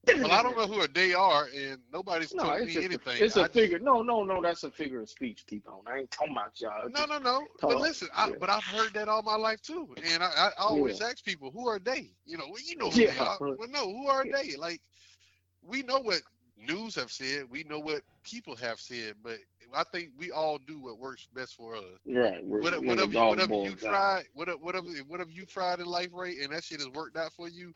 Well, 0.08 0.32
I 0.32 0.42
don't 0.42 0.56
know 0.56 0.66
who 0.66 0.86
they 0.88 1.14
are, 1.14 1.46
and 1.56 1.78
nobody's 1.92 2.34
No, 2.34 2.42
telling 2.42 2.66
me 2.66 2.72
just 2.72 2.84
anything. 2.84 3.22
a, 3.22 3.24
it's 3.24 3.36
I 3.36 3.40
a 3.40 3.44
just- 3.44 3.54
figure. 3.54 3.78
No, 3.78 4.02
no, 4.02 4.24
no. 4.24 4.42
That's 4.42 4.64
a 4.64 4.70
figure 4.70 5.00
of 5.00 5.08
speech, 5.08 5.46
T-Bone. 5.46 5.82
I 5.86 5.98
ain't 5.98 6.10
talking 6.10 6.32
about 6.32 6.60
y'all. 6.60 6.88
No, 6.90 7.04
no, 7.06 7.18
no. 7.18 7.46
But 7.60 7.80
listen, 7.80 8.08
I, 8.14 8.28
Yeah. 8.30 8.34
but 8.40 8.50
I've 8.50 8.64
heard 8.64 8.92
that 8.94 9.08
all 9.08 9.22
my 9.22 9.36
life 9.36 9.62
too, 9.62 9.94
and 10.04 10.22
I, 10.22 10.26
I 10.26 10.50
always 10.58 11.00
ask 11.00 11.24
people, 11.24 11.50
"Who 11.52 11.68
are 11.68 11.78
they?" 11.78 12.10
You 12.24 12.36
know, 12.36 12.46
well, 12.50 12.60
you 12.64 12.76
know 12.76 12.90
who 12.90 12.96
they 12.96 13.14
Yeah. 13.14 13.24
are. 13.24 13.36
Well, 13.40 13.68
no, 13.68 13.84
who 13.92 14.08
are 14.08 14.24
they? 14.24 14.56
Like, 14.56 14.80
we 15.62 15.82
know 15.82 16.00
what 16.00 16.22
news 16.56 16.94
have 16.96 17.12
said, 17.12 17.48
we 17.50 17.62
know 17.64 17.78
what 17.78 18.02
people 18.24 18.56
have 18.56 18.80
said, 18.80 19.14
but 19.22 19.38
I 19.74 19.84
think 19.84 20.10
we 20.18 20.30
all 20.32 20.58
do 20.58 20.80
what 20.80 20.98
works 20.98 21.26
best 21.34 21.54
for 21.56 21.76
us. 21.76 21.84
Right. 22.06 22.44
Whatever, 22.44 22.80
whatever, 22.84 23.12
you- 23.12 23.18
whatever 23.20 23.54
you 23.54 23.74
tried, 23.76 24.24
whatever, 24.34 24.58
whatever, 24.58 24.86
whatever 25.06 25.30
you 25.30 25.46
tried 25.46 25.78
in 25.80 25.86
life, 25.86 26.08
right, 26.12 26.36
and 26.38 26.52
that 26.52 26.64
shit 26.64 26.78
has 26.80 26.88
worked 26.88 27.16
out 27.16 27.32
for 27.32 27.48
you. 27.48 27.72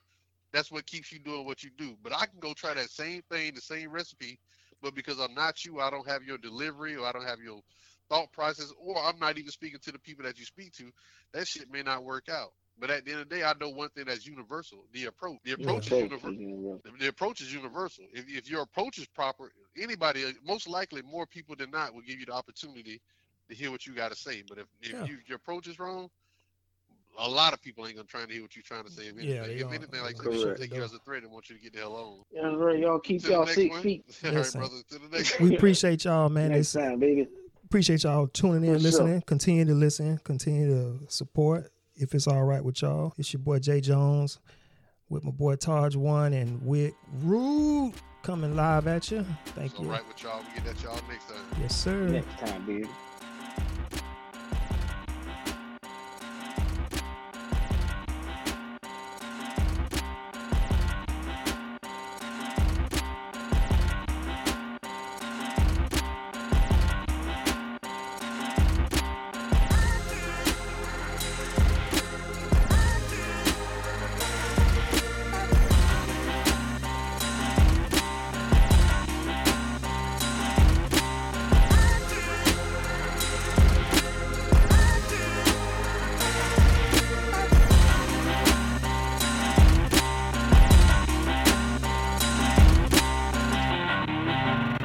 That's 0.53 0.71
what 0.71 0.87
keeps 0.87 1.13
you 1.13 1.19
doing 1.19 1.45
what 1.45 1.63
you 1.63 1.71
do. 1.77 1.97
But 2.03 2.13
I 2.15 2.27
can 2.27 2.41
go 2.41 2.55
try 2.55 2.75
that 2.75 2.91
same 2.91 3.23
thing, 3.31 3.55
the 3.55 3.61
same 3.61 3.91
recipe, 3.91 4.39
but 4.83 4.95
because 4.95 5.19
I'm 5.21 5.35
not 5.35 5.65
you, 5.65 5.81
I 5.81 5.91
don't 5.91 6.09
have 6.09 6.23
your 6.23 6.39
delivery, 6.39 6.97
or 6.97 7.07
I 7.07 7.13
don't 7.13 7.27
have 7.27 7.41
your 7.41 7.61
thought 8.09 8.33
process, 8.33 8.73
or 8.81 8.97
I'm 9.03 9.19
not 9.19 9.39
even 9.39 9.51
speaking 9.51 9.81
to 9.83 9.93
the 9.93 9.99
people 9.99 10.25
that 10.25 10.39
you 10.39 10.45
speak 10.45 10.73
to. 10.75 10.91
That 11.33 11.47
shit 11.47 11.71
may 11.71 11.83
not 11.83 12.05
work 12.05 12.29
out. 12.29 12.53
But 12.79 12.91
at 12.91 13.05
the 13.05 13.13
end 13.13 13.21
of 13.23 13.29
the 13.29 13.37
day, 13.37 13.43
I 13.45 13.55
know 13.61 13.71
one 13.71 13.89
thing 13.91 14.05
that's 14.07 14.27
universal: 14.27 14.85
the 14.93 15.07
approach. 15.07 15.39
The 15.45 15.53
approach 15.53 15.87
is 15.89 15.99
universal. 15.99 16.31
is 16.31 16.37
universal. 16.39 16.81
The, 16.85 16.91
the 17.01 17.09
approach 17.09 17.41
is 17.41 17.53
universal. 17.53 18.05
If, 18.13 18.27
if 18.29 18.51
your 18.51 18.63
approach 18.63 18.99
is 18.99 19.07
proper, 19.07 19.51
anybody, 19.77 20.25
uh, 20.25 20.33
most 20.45 20.69
likely, 20.69 21.03
more 21.03 21.27
people 21.27 21.57
than 21.57 21.71
not, 21.71 21.95
will 21.95 22.03
give 22.03 22.21
you 22.21 22.27
the 22.27 22.33
opportunity 22.33 23.01
to 23.49 23.55
hear 23.57 23.71
what 23.71 23.87
you 23.87 23.95
got 23.95 24.11
to 24.11 24.17
say. 24.17 24.43
But 24.49 24.59
if, 24.59 24.67
if 24.83 24.93
Yeah. 24.93 25.05
you, 25.07 25.19
your 25.27 25.37
approach 25.37 25.67
is 25.69 25.79
wrong, 25.79 26.11
a 27.19 27.29
lot 27.29 27.53
of 27.53 27.63
people 27.63 27.87
ain't 27.87 27.97
gonna 27.97 28.07
try 28.07 28.25
to 28.25 28.33
hear 28.33 28.43
what 28.43 28.55
you're 28.57 28.63
trying 28.63 28.85
to 28.85 28.91
say. 28.91 29.05
If 29.05 29.19
anything, 29.19 29.35
yeah, 29.35 29.43
if 29.45 29.73
anything 29.73 30.03
like 30.03 30.17
that, 30.17 30.33
should 30.33 30.57
take 30.57 30.75
you 30.75 30.83
as 30.83 30.93
a 30.95 30.99
threat 30.99 31.23
and 31.23 31.33
want 31.33 31.49
you 31.49 31.57
to 31.57 31.63
get 31.63 31.73
the 31.73 31.81
hell 31.81 31.97
on. 31.97 32.25
Yeah, 32.31 32.55
right, 32.57 32.79
y'all 32.79 32.99
keep 32.99 33.23
Until 33.23 33.39
y'all 33.39 33.47
six 33.47 33.79
feet. 33.81 34.05
yes, 34.23 34.23
right, 34.55 34.61
brother. 34.61 34.77
To 34.91 34.99
the 34.99 35.09
next 35.17 35.41
we 35.41 35.57
appreciate 35.57 36.05
y'all, 36.05 36.29
man. 36.29 36.51
Next 36.51 36.73
time, 36.73 36.99
baby. 36.99 37.29
Appreciate 37.65 38.05
y'all 38.05 38.29
tuning 38.29 38.65
in, 38.65 38.77
For 38.77 38.81
listening. 38.81 39.15
Sure. 39.15 39.23
Continue 39.23 39.65
to 39.65 39.75
listen. 39.75 40.19
Continue 40.19 40.69
to 40.69 41.13
support. 41.13 41.73
If 41.97 42.15
it's 42.15 42.27
all 42.27 42.45
right 42.45 42.63
with 42.63 42.83
y'all, 42.83 43.15
it's 43.17 43.33
your 43.33 43.41
boy 43.41 43.59
Jay 43.59 43.81
Jones 43.81 44.39
with 45.09 45.25
my 45.25 45.31
boy 45.31 45.57
Taj 45.57 45.97
One 45.97 46.33
and 46.33 46.65
with 46.65 46.95
Rude 47.23 47.95
coming 48.23 48.55
live 48.55 48.87
at 48.87 49.11
you. 49.11 49.25
Thank 49.47 49.73
it's 49.73 49.81
you. 49.81 49.87
All 49.87 49.93
right 49.93 50.07
with 50.07 50.23
y'all. 50.23 50.41
We 50.41 50.61
get 50.61 50.65
that 50.65 50.83
y'all 50.83 51.01
next 51.09 51.29
time. 51.29 51.61
Yes, 51.61 51.77
sir. 51.77 52.09
Next 52.09 52.39
time, 52.39 52.67
dude. 52.67 52.89